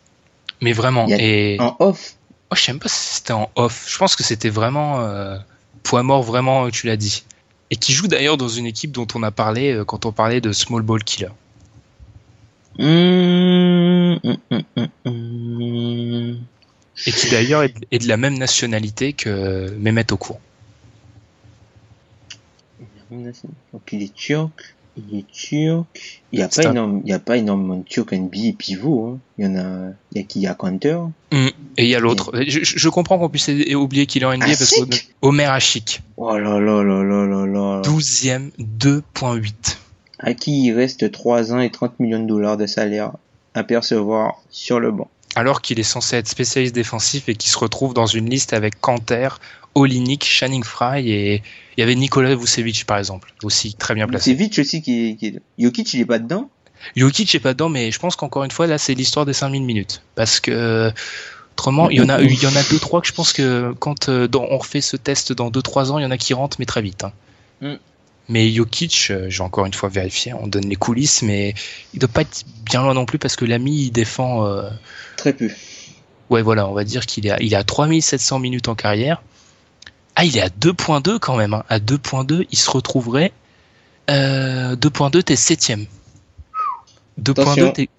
Mais 0.61 0.73
vraiment. 0.73 1.05
Il 1.07 1.11
y 1.11 1.13
a- 1.13 1.17
Et 1.21 1.57
En 1.59 1.75
off 1.79 2.16
Oh, 2.49 2.55
je 2.55 2.61
sais 2.61 2.71
même 2.71 2.79
pas 2.79 2.89
si 2.89 3.15
c'était 3.15 3.33
en 3.33 3.49
off. 3.55 3.85
Je 3.89 3.97
pense 3.97 4.15
que 4.15 4.23
c'était 4.23 4.49
vraiment 4.49 5.01
euh, 5.01 5.37
poids 5.83 6.03
mort, 6.03 6.23
vraiment, 6.23 6.65
euh, 6.65 6.69
tu 6.69 6.87
l'as 6.87 6.97
dit. 6.97 7.25
Et 7.71 7.75
qui 7.75 7.91
joue 7.93 8.07
d'ailleurs 8.07 8.37
dans 8.37 8.47
une 8.47 8.65
équipe 8.65 8.91
dont 8.91 9.07
on 9.15 9.23
a 9.23 9.31
parlé 9.31 9.73
euh, 9.73 9.83
quand 9.83 10.05
on 10.05 10.13
parlait 10.13 10.39
de 10.39 10.53
Small 10.53 10.81
Ball 10.81 11.03
Killer. 11.03 11.31
Hum, 12.79 14.19
hum, 14.23 14.37
hum. 15.05 16.39
Et 17.05 17.11
qui 17.11 17.29
d'ailleurs 17.29 17.63
est, 17.63 17.75
est 17.91 17.99
de 17.99 18.07
la 18.07 18.17
même 18.17 18.37
nationalité 18.37 19.13
que 19.13 19.69
Mehmet 19.77 20.11
Okur. 20.11 20.39
Donc 23.11 23.91
il 23.91 24.03
est 24.03 24.13
turc. 24.13 24.75
Il 25.11 25.19
est 25.19 25.27
turc. 25.31 26.21
Il 26.31 26.39
n'y 26.39 26.43
a, 26.43 26.47
pas 26.47 26.67
un- 26.67 26.71
énorme- 26.71 27.01
il 27.05 27.09
y 27.09 27.13
a 27.13 27.19
pas 27.19 27.37
énormément 27.37 27.77
de 27.77 27.83
turcs 27.83 28.11
NBA 28.13 28.53
pivot. 28.57 29.07
Hein. 29.15 29.19
Il 29.37 29.45
y 29.45 29.47
en 29.47 29.55
a. 29.55 29.91
Il 30.13 30.17
y 30.17 30.21
a 30.21 30.23
qui 30.23 30.39
Il 30.39 30.43
y 30.43 30.47
a 30.47 30.53
Counter. 30.55 30.97
Et 31.31 31.53
il 31.77 31.87
y 31.87 31.95
a 31.95 31.99
l'autre. 31.99 32.31
Je, 32.47 32.63
je- 32.63 32.77
je 32.77 32.89
comprends 32.89 33.17
qu'on 33.19 33.29
puisse 33.29 33.49
oublier 33.75 34.05
qu'il 34.07 34.23
est 34.23 34.25
en 34.25 34.31
NBA 34.33 34.45
parce 34.47 34.71
que 34.71 34.81
Ashik 34.89 35.13
Omer 35.21 35.51
Ashik, 35.51 36.01
Oh 36.17 36.37
là 36.37 36.59
là 36.59 36.83
là 36.83 37.03
là 37.03 37.25
là 37.25 37.45
là. 37.45 37.81
12e, 37.83 38.51
2.8. 38.59 39.77
À 40.19 40.33
qui 40.33 40.63
il 40.65 40.73
reste 40.73 41.11
3 41.11 41.53
ans 41.53 41.59
et 41.59 41.69
30 41.69 41.99
millions 41.99 42.19
de 42.21 42.27
dollars 42.27 42.57
de 42.57 42.65
salaire 42.65 43.11
à 43.53 43.63
percevoir 43.63 44.35
sur 44.49 44.79
le 44.79 44.91
banc. 44.91 45.09
Alors 45.35 45.61
qu'il 45.61 45.79
est 45.79 45.83
censé 45.83 46.15
être 46.15 46.27
spécialiste 46.27 46.73
défensif 46.73 47.29
et 47.29 47.35
qu'il 47.35 47.51
se 47.51 47.57
retrouve 47.59 47.93
dans 47.93 48.07
une 48.07 48.27
liste 48.29 48.53
avec 48.53 48.79
Kanter, 48.81 49.29
Olinik, 49.77 50.23
Channing 50.25 50.63
Fry 50.63 51.09
et 51.11 51.35
il 51.75 51.79
y 51.79 51.83
avait 51.83 51.95
Nikola 51.95 52.35
Vucevic 52.35 52.85
par 52.85 52.97
exemple, 52.97 53.33
aussi 53.43 53.73
très 53.75 53.93
bien 53.95 54.07
placé. 54.07 54.31
C'est 54.31 54.35
Vitch 54.35 54.59
aussi 54.59 54.81
qui 54.81 55.09
est, 55.09 55.15
qui 55.15 55.27
est- 55.27 55.41
Jokic 55.59 55.93
il 55.93 56.01
est 56.01 56.05
pas 56.05 56.19
dedans 56.19 56.49
Jokic 56.95 57.33
est 57.35 57.39
pas 57.39 57.53
dedans, 57.53 57.69
mais 57.69 57.91
je 57.91 57.99
pense 57.99 58.15
qu'encore 58.15 58.43
une 58.43 58.51
fois, 58.51 58.67
là, 58.67 58.77
c'est 58.77 58.93
l'histoire 58.93 59.25
des 59.25 59.33
5000 59.33 59.63
minutes. 59.63 60.03
Parce 60.15 60.39
que, 60.39 60.91
autrement, 61.53 61.89
il 61.89 61.97
y 61.97 62.01
en 62.01 62.07
a, 62.09 62.21
il 62.21 62.41
y 62.41 62.45
en 62.45 62.55
a 62.55 62.63
deux, 62.69 62.77
trois 62.79 63.01
que 63.01 63.07
je 63.07 63.13
pense 63.13 63.33
que 63.33 63.73
quand 63.79 64.09
euh, 64.09 64.27
dans- 64.27 64.45
on 64.51 64.57
refait 64.59 64.79
ce 64.81 64.95
test 64.95 65.33
dans 65.33 65.49
deux, 65.49 65.63
trois 65.63 65.91
ans, 65.91 65.97
il 65.97 66.03
y 66.03 66.05
en 66.05 66.11
a 66.11 66.17
qui 66.17 66.33
rentrent, 66.35 66.57
mais 66.59 66.65
très 66.65 66.83
vite. 66.83 67.03
hein. 67.03 67.11
Mm. 67.61 67.73
Mais 68.29 68.51
Jokic, 68.51 69.07
euh, 69.09 69.25
j'ai 69.29 69.41
encore 69.41 69.65
une 69.65 69.73
fois 69.73 69.89
vérifié, 69.89 70.33
on 70.33 70.47
donne 70.47 70.67
les 70.69 70.75
coulisses, 70.75 71.23
mais 71.23 71.55
il 71.93 71.99
doit 71.99 72.09
pas 72.09 72.21
être 72.21 72.43
bien 72.63 72.83
loin 72.83 72.93
non 72.93 73.05
plus 73.05 73.17
parce 73.17 73.35
que 73.35 73.45
l'ami, 73.45 73.85
il 73.85 73.91
défend, 73.91 74.45
euh, 74.45 74.69
Très 75.17 75.33
peu. 75.33 75.49
ouais, 76.29 76.41
voilà, 76.43 76.67
on 76.67 76.73
va 76.73 76.83
dire 76.83 77.05
qu'il 77.07 77.25
est 77.25 77.31
à, 77.31 77.41
il 77.41 77.53
est 77.53 77.57
à 77.57 77.63
3700 77.63 78.37
minutes 78.39 78.67
en 78.67 78.75
carrière. 78.75 79.23
Ah, 80.19 80.25
il 80.25 80.35
est 80.35 80.41
à 80.41 80.49
2.2 80.49 81.19
quand 81.19 81.35
même, 81.37 81.53
hein. 81.53 81.63
À 81.69 81.77
2.2, 81.79 82.47
il 82.51 82.57
se 82.57 82.71
retrouverait, 82.71 83.31
euh, 84.09 84.75
2.2, 84.75 85.21
t'es 85.21 85.35
septième. 85.35 85.85
2.2, 87.21 87.41
Attention. 87.41 87.71
t'es 87.71 87.89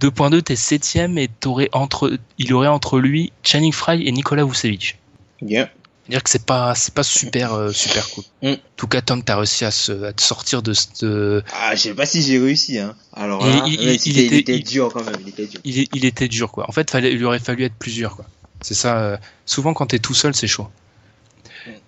2.2, 0.00 0.42
t'es 0.42 0.56
septième 0.56 1.16
et 1.16 1.28
t'aurais 1.28 1.68
entre, 1.72 2.18
il 2.38 2.52
aurait 2.54 2.66
entre 2.68 2.98
lui 2.98 3.32
Channing 3.44 3.72
Fry 3.72 4.06
et 4.06 4.10
Nicolas 4.10 4.44
Vucevic. 4.44 4.98
Bien. 5.42 5.68
dire 6.08 6.24
que 6.24 6.30
c'est 6.30 6.44
pas, 6.44 6.74
c'est 6.74 6.92
pas 6.92 7.04
super, 7.04 7.52
euh, 7.54 7.70
super 7.70 8.08
cool. 8.10 8.24
Mm. 8.42 8.48
En 8.48 8.56
tout 8.76 8.88
cas, 8.88 9.00
Tom, 9.00 9.22
t'as 9.22 9.36
réussi 9.36 9.64
à, 9.64 9.70
se, 9.70 9.92
à 10.04 10.12
te 10.12 10.22
sortir 10.22 10.60
de 10.62 10.72
cette, 10.72 11.04
euh, 11.04 11.40
Ah, 11.62 11.76
je 11.76 11.82
sais 11.82 11.94
pas 11.94 12.04
si 12.04 12.20
j'ai 12.22 12.40
réussi, 12.40 12.78
hein. 12.80 12.96
Alors 13.12 13.46
Il- 13.46 13.56
là, 13.56 13.62
il- 13.68 13.78
même 13.78 13.88
il- 13.94 14.00
si 14.00 14.10
il 14.10 14.18
il, 14.18 14.34
était- 14.34 14.58
dur 14.58 14.90
quand 14.92 15.04
même, 15.04 15.14
il 15.22 15.28
était 15.28 15.46
dur. 15.46 15.60
il, 15.64 16.04
était 16.04 16.26
dur, 16.26 16.50
quoi. 16.50 16.68
En 16.68 16.72
fait, 16.72 16.90
fallait, 16.90 17.12
il 17.12 17.24
aurait 17.24 17.38
fallu 17.38 17.62
être 17.64 17.76
plusieurs, 17.78 18.16
quoi. 18.16 18.24
C'est 18.60 18.74
ça. 18.74 18.98
euh, 18.98 19.16
souvent, 19.46 19.72
quand 19.72 19.86
t'es 19.86 20.00
tout 20.00 20.14
seul, 20.14 20.34
c'est 20.34 20.48
chaud. 20.48 20.66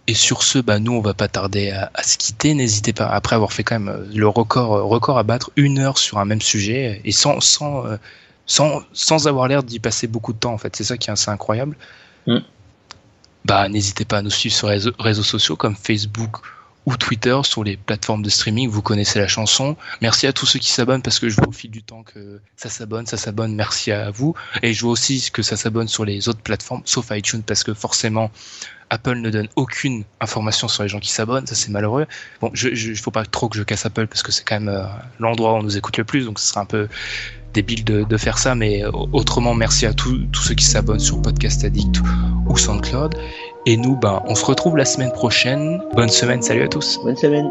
Et 0.08 0.14
sur 0.14 0.42
ce, 0.42 0.58
bah, 0.58 0.78
nous, 0.80 0.92
on 0.92 1.00
va 1.00 1.14
pas 1.14 1.28
tarder 1.28 1.70
à, 1.70 1.90
à 1.94 2.02
se 2.02 2.18
quitter. 2.18 2.54
N'hésitez 2.54 2.92
pas, 2.92 3.06
après 3.06 3.36
avoir 3.36 3.52
fait 3.52 3.62
quand 3.62 3.78
même 3.78 3.88
euh, 3.88 4.04
le 4.12 4.26
record, 4.26 4.74
euh, 4.74 4.82
record 4.82 5.16
à 5.16 5.22
battre, 5.22 5.50
une 5.56 5.78
heure 5.78 5.98
sur 5.98 6.18
un 6.18 6.24
même 6.24 6.42
sujet, 6.42 7.00
et 7.04 7.12
sans, 7.12 7.40
sans, 7.40 7.86
euh, 7.86 7.96
sans, 8.46 8.82
sans 8.92 9.28
avoir 9.28 9.46
l'air 9.46 9.62
d'y 9.62 9.78
passer 9.78 10.08
beaucoup 10.08 10.32
de 10.32 10.38
temps, 10.38 10.52
en 10.52 10.58
fait. 10.58 10.74
C'est 10.74 10.84
ça 10.84 10.96
qui 10.96 11.08
est 11.08 11.12
assez 11.12 11.30
incroyable. 11.30 11.76
Mm. 12.26 12.38
Bah, 13.44 13.68
n'hésitez 13.68 14.04
pas 14.04 14.18
à 14.18 14.22
nous 14.22 14.30
suivre 14.30 14.54
sur 14.54 14.68
les 14.68 14.74
réseaux, 14.74 14.92
réseaux 14.98 15.22
sociaux 15.22 15.56
comme 15.56 15.76
Facebook 15.76 16.38
ou 16.84 16.96
Twitter 16.96 17.38
sur 17.44 17.62
les 17.62 17.76
plateformes 17.76 18.22
de 18.22 18.28
streaming. 18.28 18.68
Vous 18.68 18.82
connaissez 18.82 19.20
la 19.20 19.28
chanson. 19.28 19.76
Merci 20.00 20.26
à 20.26 20.32
tous 20.32 20.46
ceux 20.46 20.58
qui 20.58 20.70
s'abonnent 20.70 21.02
parce 21.02 21.20
que 21.20 21.28
je 21.28 21.36
vois 21.36 21.48
au 21.48 21.52
fil 21.52 21.70
du 21.70 21.82
temps 21.82 22.02
que 22.02 22.40
ça 22.56 22.68
s'abonne, 22.68 23.06
ça 23.06 23.16
s'abonne. 23.16 23.54
Merci 23.54 23.92
à 23.92 24.10
vous. 24.10 24.34
Et 24.62 24.74
je 24.74 24.82
vois 24.82 24.92
aussi 24.92 25.30
que 25.32 25.42
ça 25.42 25.56
s'abonne 25.56 25.88
sur 25.88 26.04
les 26.04 26.28
autres 26.28 26.40
plateformes, 26.40 26.82
sauf 26.84 27.10
iTunes 27.12 27.42
parce 27.46 27.62
que 27.62 27.72
forcément 27.72 28.30
Apple 28.92 29.16
ne 29.16 29.30
donne 29.30 29.48
aucune 29.56 30.04
information 30.20 30.68
sur 30.68 30.82
les 30.82 30.88
gens 30.88 31.00
qui 31.00 31.10
s'abonnent, 31.10 31.46
ça 31.46 31.54
c'est 31.54 31.70
malheureux. 31.70 32.06
Bon, 32.42 32.50
je, 32.52 32.74
je 32.74 32.92
faut 32.94 33.10
pas 33.10 33.24
trop 33.24 33.48
que 33.48 33.56
je 33.56 33.62
casse 33.62 33.86
Apple 33.86 34.06
parce 34.06 34.22
que 34.22 34.30
c'est 34.30 34.44
quand 34.44 34.60
même 34.60 34.68
euh, 34.68 34.84
l'endroit 35.18 35.54
où 35.54 35.56
on 35.56 35.62
nous 35.62 35.78
écoute 35.78 35.96
le 35.96 36.04
plus, 36.04 36.26
donc 36.26 36.38
ce 36.38 36.46
sera 36.46 36.60
un 36.60 36.66
peu 36.66 36.88
débile 37.54 37.84
de, 37.84 38.16
faire 38.16 38.38
ça, 38.38 38.54
mais 38.54 38.84
euh, 38.84 38.90
autrement 39.12 39.54
merci 39.54 39.86
à 39.86 39.92
tous 39.92 40.26
tous 40.32 40.42
ceux 40.42 40.54
qui 40.54 40.64
s'abonnent 40.64 40.98
sur 40.98 41.20
Podcast 41.20 41.64
Addict 41.64 42.00
ou 42.46 42.56
SoundCloud. 42.56 43.14
Et 43.64 43.76
nous, 43.76 43.96
ben, 43.96 44.22
on 44.26 44.34
se 44.34 44.44
retrouve 44.44 44.76
la 44.76 44.84
semaine 44.84 45.12
prochaine. 45.12 45.80
Bonne 45.94 46.08
semaine, 46.08 46.42
salut 46.42 46.62
à 46.62 46.68
tous. 46.68 46.98
Bonne 47.02 47.16
semaine. 47.16 47.50